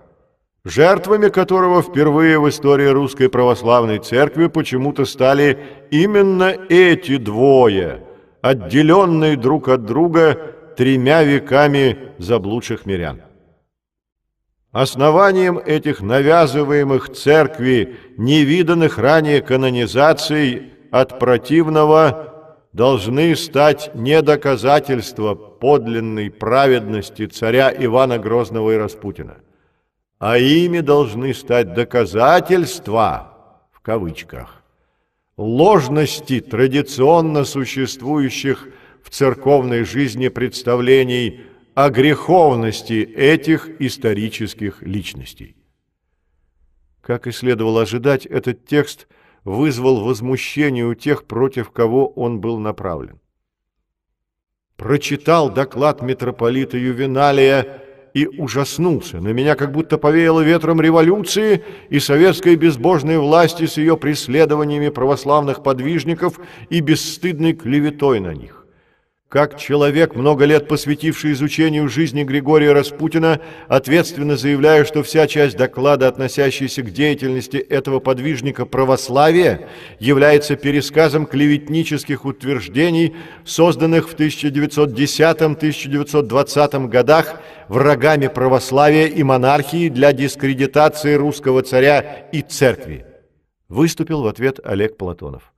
жертвами 0.68 1.28
которого 1.28 1.82
впервые 1.82 2.38
в 2.38 2.48
истории 2.48 2.88
Русской 2.88 3.28
Православной 3.28 3.98
Церкви 3.98 4.48
почему-то 4.48 5.04
стали 5.04 5.58
именно 5.90 6.54
эти 6.68 7.16
двое, 7.16 8.04
отделенные 8.42 9.36
друг 9.36 9.68
от 9.68 9.84
друга 9.84 10.54
тремя 10.76 11.22
веками 11.22 12.12
заблудших 12.18 12.86
мирян. 12.86 13.22
Основанием 14.70 15.58
этих 15.58 16.02
навязываемых 16.02 17.10
церкви 17.10 17.96
невиданных 18.16 18.98
ранее 18.98 19.40
канонизаций 19.40 20.74
от 20.90 21.18
противного 21.18 22.58
должны 22.72 23.34
стать 23.34 23.90
не 23.94 24.20
доказательства 24.22 25.34
подлинной 25.34 26.30
праведности 26.30 27.26
царя 27.26 27.74
Ивана 27.76 28.18
Грозного 28.18 28.72
и 28.72 28.76
Распутина– 28.76 29.38
а 30.18 30.36
ими 30.38 30.80
должны 30.80 31.32
стать 31.32 31.74
доказательства, 31.74 33.34
в 33.70 33.80
кавычках, 33.80 34.62
ложности 35.36 36.40
традиционно 36.40 37.44
существующих 37.44 38.68
в 39.02 39.10
церковной 39.10 39.84
жизни 39.84 40.28
представлений 40.28 41.42
о 41.74 41.90
греховности 41.90 43.04
этих 43.04 43.80
исторических 43.80 44.82
личностей. 44.82 45.56
Как 47.00 47.28
и 47.28 47.30
следовало 47.30 47.82
ожидать, 47.82 48.26
этот 48.26 48.66
текст 48.66 49.06
вызвал 49.44 50.04
возмущение 50.04 50.84
у 50.84 50.94
тех, 50.94 51.24
против 51.26 51.70
кого 51.70 52.08
он 52.08 52.40
был 52.40 52.58
направлен. 52.58 53.20
Прочитал 54.76 55.50
доклад 55.50 56.02
митрополита 56.02 56.76
Ювеналия 56.76 57.82
и 58.18 58.26
ужаснулся. 58.26 59.20
На 59.20 59.28
меня 59.28 59.54
как 59.54 59.70
будто 59.70 59.96
повеяло 59.96 60.40
ветром 60.40 60.80
революции 60.80 61.62
и 61.88 62.00
советской 62.00 62.56
безбожной 62.56 63.18
власти 63.18 63.66
с 63.66 63.76
ее 63.76 63.96
преследованиями 63.96 64.88
православных 64.88 65.62
подвижников 65.62 66.40
и 66.68 66.80
бесстыдной 66.80 67.52
клеветой 67.52 68.18
на 68.18 68.34
них. 68.34 68.57
Как 69.28 69.58
человек, 69.58 70.14
много 70.14 70.44
лет 70.46 70.68
посвятивший 70.68 71.32
изучению 71.32 71.90
жизни 71.90 72.24
Григория 72.24 72.72
Распутина, 72.72 73.42
ответственно 73.68 74.38
заявляю, 74.38 74.86
что 74.86 75.02
вся 75.02 75.26
часть 75.26 75.58
доклада, 75.58 76.08
относящаяся 76.08 76.82
к 76.82 76.90
деятельности 76.90 77.58
этого 77.58 78.00
подвижника 78.00 78.64
православия, 78.64 79.68
является 79.98 80.56
пересказом 80.56 81.26
клеветнических 81.26 82.24
утверждений, 82.24 83.14
созданных 83.44 84.08
в 84.08 84.16
1910-1920 84.16 86.88
годах 86.88 87.38
врагами 87.68 88.28
православия 88.28 89.08
и 89.08 89.22
монархии 89.22 89.90
для 89.90 90.14
дискредитации 90.14 91.12
русского 91.12 91.60
царя 91.60 92.00
и 92.32 92.40
церкви. 92.40 93.04
Выступил 93.68 94.22
в 94.22 94.26
ответ 94.26 94.58
Олег 94.64 94.96
Платонов. 94.96 95.52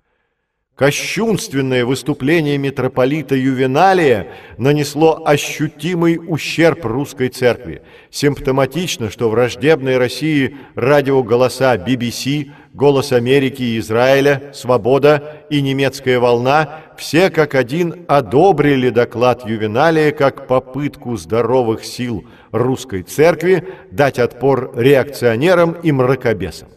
Кощунственное 0.80 1.84
выступление 1.84 2.56
митрополита 2.56 3.34
Ювеналия 3.34 4.28
нанесло 4.56 5.20
ощутимый 5.26 6.18
ущерб 6.26 6.86
русской 6.86 7.28
церкви. 7.28 7.82
Симптоматично, 8.10 9.10
что 9.10 9.28
враждебные 9.28 9.98
России 9.98 10.56
радиоголоса 10.76 11.74
BBC, 11.74 12.52
«Голос 12.72 13.12
Америки 13.12 13.60
и 13.62 13.78
Израиля», 13.78 14.52
«Свобода» 14.54 15.44
и 15.50 15.60
«Немецкая 15.60 16.18
волна» 16.18 16.80
все 16.96 17.28
как 17.28 17.54
один 17.56 18.06
одобрили 18.08 18.88
доклад 18.88 19.46
Ювеналия 19.46 20.12
как 20.12 20.46
попытку 20.46 21.14
здоровых 21.18 21.84
сил 21.84 22.24
русской 22.52 23.02
церкви 23.02 23.68
дать 23.90 24.18
отпор 24.18 24.72
реакционерам 24.74 25.72
и 25.72 25.92
мракобесам. 25.92 26.68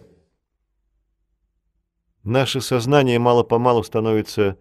Наше 2.23 2.61
сознание 2.61 3.19
мало-помалу 3.19 3.83
становится 3.83 4.57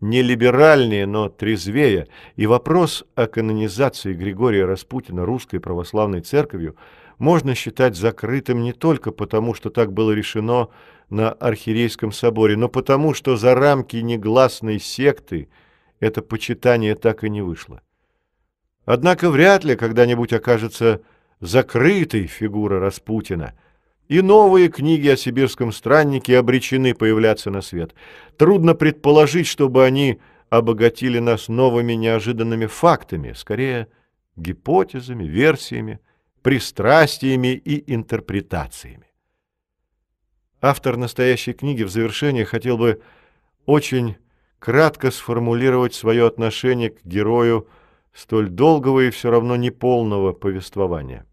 не 0.00 0.22
либеральнее, 0.22 1.06
но 1.06 1.28
трезвее, 1.28 2.08
и 2.36 2.46
вопрос 2.46 3.04
о 3.14 3.26
канонизации 3.26 4.14
Григория 4.14 4.64
Распутина 4.64 5.26
русской 5.26 5.58
православной 5.58 6.22
церковью 6.22 6.76
можно 7.18 7.54
считать 7.54 7.96
закрытым 7.96 8.62
не 8.62 8.72
только 8.72 9.10
потому, 9.10 9.54
что 9.54 9.70
так 9.70 9.92
было 9.92 10.12
решено 10.12 10.68
на 11.10 11.32
Архиерейском 11.32 12.12
соборе, 12.12 12.56
но 12.56 12.68
потому, 12.68 13.14
что 13.14 13.36
за 13.36 13.54
рамки 13.54 13.96
негласной 13.96 14.78
секты 14.78 15.48
это 16.00 16.22
почитание 16.22 16.94
так 16.94 17.24
и 17.24 17.30
не 17.30 17.42
вышло. 17.42 17.80
Однако 18.84 19.30
вряд 19.30 19.64
ли 19.64 19.76
когда-нибудь 19.76 20.32
окажется 20.32 21.02
закрытой 21.40 22.26
фигура 22.26 22.80
Распутина– 22.80 23.52
и 24.08 24.20
новые 24.20 24.68
книги 24.68 25.08
о 25.08 25.16
сибирском 25.16 25.72
страннике 25.72 26.38
обречены 26.38 26.94
появляться 26.94 27.50
на 27.50 27.60
свет. 27.60 27.94
Трудно 28.36 28.74
предположить, 28.74 29.46
чтобы 29.46 29.84
они 29.84 30.20
обогатили 30.48 31.18
нас 31.18 31.48
новыми 31.48 31.94
неожиданными 31.94 32.66
фактами, 32.66 33.32
скорее 33.32 33.88
гипотезами, 34.36 35.24
версиями, 35.24 36.00
пристрастиями 36.42 37.54
и 37.54 37.92
интерпретациями. 37.92 39.06
Автор 40.60 40.96
настоящей 40.96 41.52
книги 41.52 41.82
в 41.82 41.90
завершение 41.90 42.44
хотел 42.44 42.78
бы 42.78 43.02
очень 43.66 44.16
кратко 44.60 45.10
сформулировать 45.10 45.94
свое 45.94 46.26
отношение 46.26 46.90
к 46.90 47.04
герою 47.04 47.68
столь 48.14 48.48
долгого 48.48 49.00
и 49.00 49.10
все 49.10 49.30
равно 49.30 49.56
неполного 49.56 50.32
повествования. 50.32 51.26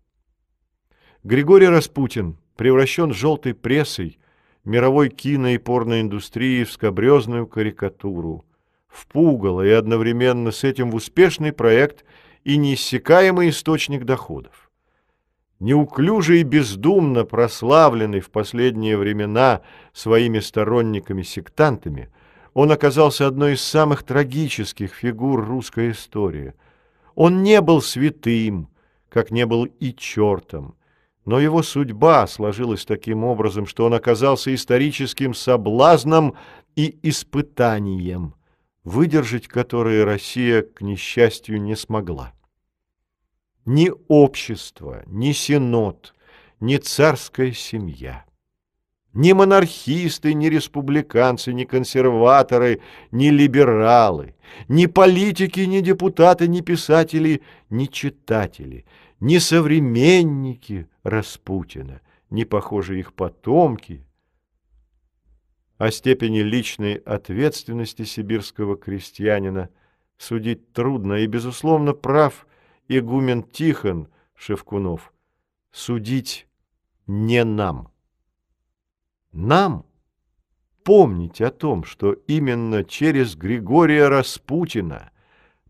Григорий 1.23 1.67
Распутин– 1.67 2.37
превращен 2.55 3.13
желтой 3.13 3.53
прессой, 3.53 4.19
мировой 4.63 5.09
кино- 5.09 5.49
и 5.49 5.57
порноиндустрии 5.57 6.63
в 6.63 6.71
скобрезную 6.71 7.47
карикатуру, 7.47 8.45
в 8.87 9.07
пугало 9.07 9.61
и 9.61 9.71
одновременно 9.71 10.51
с 10.51 10.63
этим 10.63 10.91
в 10.91 10.95
успешный 10.95 11.51
проект 11.51 12.05
и 12.43 12.57
неиссякаемый 12.57 13.49
источник 13.49 14.05
доходов. 14.05 14.69
Неуклюже 15.59 16.39
и 16.39 16.43
бездумно 16.43 17.23
прославленный 17.23 18.19
в 18.19 18.31
последние 18.31 18.97
времена 18.97 19.61
своими 19.93 20.39
сторонниками-сектантами, 20.39 22.09
он 22.53 22.71
оказался 22.71 23.27
одной 23.27 23.53
из 23.53 23.61
самых 23.61 24.03
трагических 24.03 24.93
фигур 24.93 25.45
русской 25.45 25.91
истории. 25.91 26.53
Он 27.15 27.43
не 27.43 27.61
был 27.61 27.81
святым, 27.81 28.67
как 29.09 29.31
не 29.31 29.45
был 29.45 29.65
и 29.65 29.93
чертом, 29.93 30.75
но 31.25 31.39
его 31.39 31.63
судьба 31.63 32.27
сложилась 32.27 32.85
таким 32.85 33.23
образом, 33.23 33.65
что 33.65 33.85
он 33.85 33.93
оказался 33.93 34.53
историческим 34.53 35.33
соблазном 35.33 36.35
и 36.75 36.97
испытанием, 37.03 38.35
выдержать 38.83 39.47
которые 39.47 40.03
Россия, 40.03 40.63
к 40.63 40.81
несчастью, 40.81 41.61
не 41.61 41.75
смогла. 41.75 42.33
Ни 43.65 43.91
общество, 44.09 45.03
ни 45.05 45.31
синод, 45.31 46.13
ни 46.59 46.75
царская 46.75 47.53
семья, 47.53 48.25
ни 49.13 49.31
монархисты, 49.31 50.33
ни 50.33 50.47
республиканцы, 50.47 51.53
ни 51.53 51.63
консерваторы, 51.63 52.81
ни 53.11 53.29
либералы, 53.29 54.35
ни 54.67 54.87
политики, 54.87 55.61
ни 55.61 55.79
депутаты, 55.79 56.47
ни 56.49 56.59
писатели, 56.61 57.41
ни 57.69 57.85
читатели– 57.85 58.85
ни 59.23 59.37
современники 59.37 60.87
Распутина, 61.03 62.01
ни, 62.29 62.43
похоже, 62.43 62.99
их 62.99 63.13
потомки. 63.13 64.05
О 65.77 65.91
степени 65.91 66.39
личной 66.39 66.95
ответственности 66.95 68.03
сибирского 68.03 68.77
крестьянина 68.77 69.69
судить 70.17 70.71
трудно, 70.71 71.15
и, 71.15 71.27
безусловно, 71.27 71.93
прав 71.93 72.47
игумен 72.87 73.43
Тихон 73.43 74.07
Шевкунов. 74.35 75.13
Судить 75.71 76.47
не 77.07 77.43
нам. 77.43 77.91
Нам 79.31 79.85
помнить 80.83 81.41
о 81.41 81.49
том, 81.49 81.83
что 81.83 82.13
именно 82.13 82.83
через 82.83 83.35
Григория 83.35 84.07
Распутина 84.07 85.11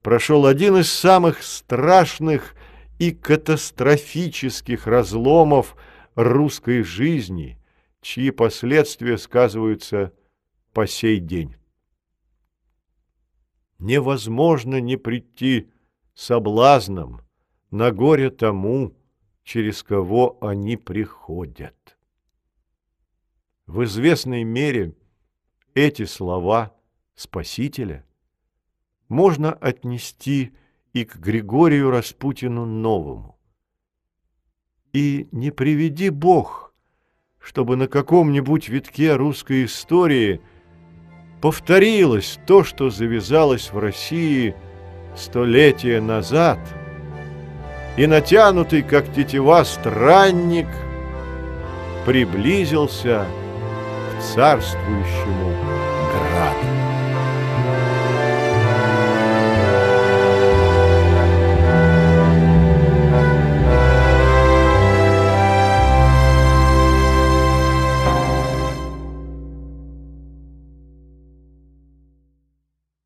прошел 0.01 0.45
один 0.45 0.77
из 0.77 0.91
самых 0.91 1.41
страшных 1.41 2.55
и 2.99 3.11
катастрофических 3.11 4.87
разломов 4.87 5.75
русской 6.15 6.83
жизни, 6.83 7.59
чьи 8.01 8.31
последствия 8.31 9.17
сказываются 9.17 10.13
по 10.73 10.87
сей 10.87 11.19
день. 11.19 11.55
Невозможно 13.79 14.79
не 14.79 14.97
прийти 14.97 15.71
соблазном 16.13 17.21
на 17.71 17.91
горе 17.91 18.29
тому, 18.29 18.95
через 19.43 19.83
кого 19.83 20.37
они 20.41 20.77
приходят. 20.77 21.97
В 23.65 23.83
известной 23.83 24.43
мере 24.43 24.95
эти 25.73 26.05
слова 26.05 26.75
Спасителя 27.15 28.05
можно 29.07 29.53
отнести 29.53 30.53
и 30.93 31.05
к 31.05 31.17
Григорию 31.17 31.89
Распутину 31.89 32.65
Новому. 32.65 33.37
И 34.93 35.27
не 35.31 35.49
приведи 35.49 36.09
Бог, 36.09 36.73
чтобы 37.39 37.75
на 37.75 37.87
каком-нибудь 37.87 38.69
витке 38.69 39.15
русской 39.15 39.65
истории 39.65 40.39
повторилось 41.41 42.39
то, 42.45 42.63
что 42.63 42.89
завязалось 42.89 43.73
в 43.73 43.79
России 43.79 44.55
столетия 45.15 45.99
назад, 45.99 46.59
и 47.97 48.07
натянутый, 48.07 48.81
как 48.81 49.11
тетива, 49.13 49.63
странник 49.63 50.67
приблизился 52.05 53.25
к 54.11 54.21
царствующему. 54.21 55.92